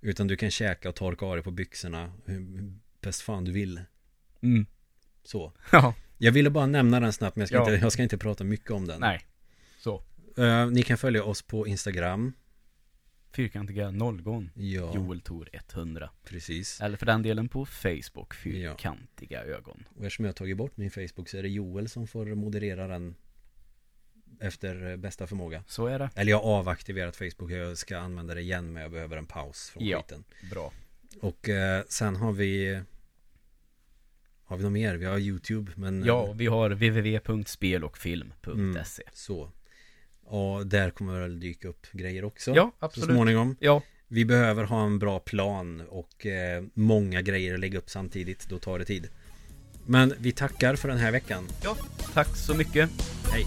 Utan 0.05 0.26
du 0.26 0.36
kan 0.36 0.51
käka 0.51 0.89
och 0.89 0.94
torka 0.94 1.26
av 1.26 1.35
dig 1.36 1.44
på 1.44 1.51
byxorna 1.51 2.12
hur 2.24 2.72
bäst 3.01 3.22
fan 3.22 3.44
du 3.44 3.52
vill 3.52 3.81
Mm. 4.43 4.66
Så 5.22 5.52
Ja. 5.72 5.94
Jag 6.18 6.32
ville 6.32 6.51
bara 6.51 6.66
nämna 6.66 7.01
den 7.01 7.12
snabbt 7.12 7.36
men 7.36 7.40
jag 7.40 7.48
ska, 7.48 7.56
Ja. 7.56 7.72
inte, 7.72 7.85
jag 7.85 7.93
ska 7.93 8.02
inte 8.02 8.18
prata 8.18 8.44
mycket 8.44 8.70
om 8.70 8.86
den 8.86 9.01
Nej. 9.01 9.20
Så. 9.78 10.02
Eh, 10.36 10.66
Ni 10.70 10.82
kan 10.82 10.98
följa 10.98 11.24
oss 11.24 11.43
på 11.43 11.66
Instagram 11.66 12.32
Fyrkantiga 13.32 13.90
nollgång. 13.90 14.51
Ja, 14.55 14.94
Joel 14.94 15.20
Tor 15.20 15.48
100. 15.52 16.10
precis 16.24 16.81
Eller 16.81 16.97
för 16.97 17.06
den 17.06 17.22
delen 17.22 17.48
på 17.48 17.66
Facebook. 17.66 18.35
Fyrkantiga 18.35 19.43
ögon. 19.44 19.85
Och 19.97 20.05
eftersom 20.05 20.24
jag 20.24 20.28
har 20.32 20.35
tagit 20.35 20.56
bort 20.56 20.76
min 20.76 20.90
Facebook 20.90 21.28
så 21.28 21.36
är 21.36 21.43
det 21.43 21.48
Joel 21.48 21.89
som 21.89 22.06
får 22.06 22.26
moderera 22.35 22.86
den 22.89 23.14
Efter 24.40 24.90
eh, 24.90 24.97
bästa 24.97 25.27
förmåga 25.27 25.65
Så 25.66 25.86
är 25.86 25.98
det. 25.98 26.11
Eller 26.15 26.31
jag 26.31 26.39
har 26.40 26.59
avaktiverat 26.59 27.16
Facebook 27.16 27.51
Jag 27.51 27.78
ska 27.78 27.98
använda 27.98 28.35
det 28.35 28.40
igen 28.40 28.73
men 28.73 28.82
jag 28.82 28.90
behöver 28.93 29.16
en 29.16 29.27
paus 29.27 29.70
från 29.70 29.86
Ja. 29.86 30.02
skiten 30.02 30.24
Bra. 30.51 30.73
Och 31.20 31.48
eh, 31.48 31.82
sen 31.89 32.16
har 32.16 32.32
vi 32.32 32.82
Har 34.44 34.56
vi 34.56 34.62
något 34.62 34.73
mer? 34.73 34.94
Vi 34.94 35.05
har 35.05 35.19
YouTube 35.19 35.73
men 35.77 36.01
eh, 36.02 36.06
Ja, 36.06 36.32
vi 36.32 36.47
har 36.47 36.70
www.spelochfilm.se. 36.70 39.02
Så 39.12 39.51
Och 40.24 40.66
där 40.66 40.90
kommer 40.90 41.20
väl 41.20 41.40
dyka 41.40 41.69
upp 41.69 41.86
grejer 41.93 42.24
också 42.24 42.55
Ja, 42.55 42.70
Så 42.81 42.85
absolut. 42.86 43.11
småningom 43.11 43.56
Ja, 43.61 43.82
Vi 44.09 44.24
behöver 44.24 44.65
ha 44.65 44.85
en 44.86 44.98
bra 44.98 45.19
plan 45.20 45.81
och 45.89 46.27
eh, 46.27 46.65
många 46.74 47.23
grejer 47.23 47.55
att 47.55 47.61
lägga 47.61 47.78
upp 47.78 47.90
samtidigt 47.90 48.48
Då 48.48 48.59
tar 48.59 48.78
det 48.78 48.85
tid 48.85 49.09
Men 49.86 50.15
vi 50.19 50.32
tackar 50.32 50.77
för 50.77 50.89
den 50.89 50.98
här 50.98 51.12
veckan 51.12 51.48
ja. 51.65 51.77
Tack 52.15 52.36
så 52.36 52.55
mycket. 52.55 52.90
Hej 53.32 53.44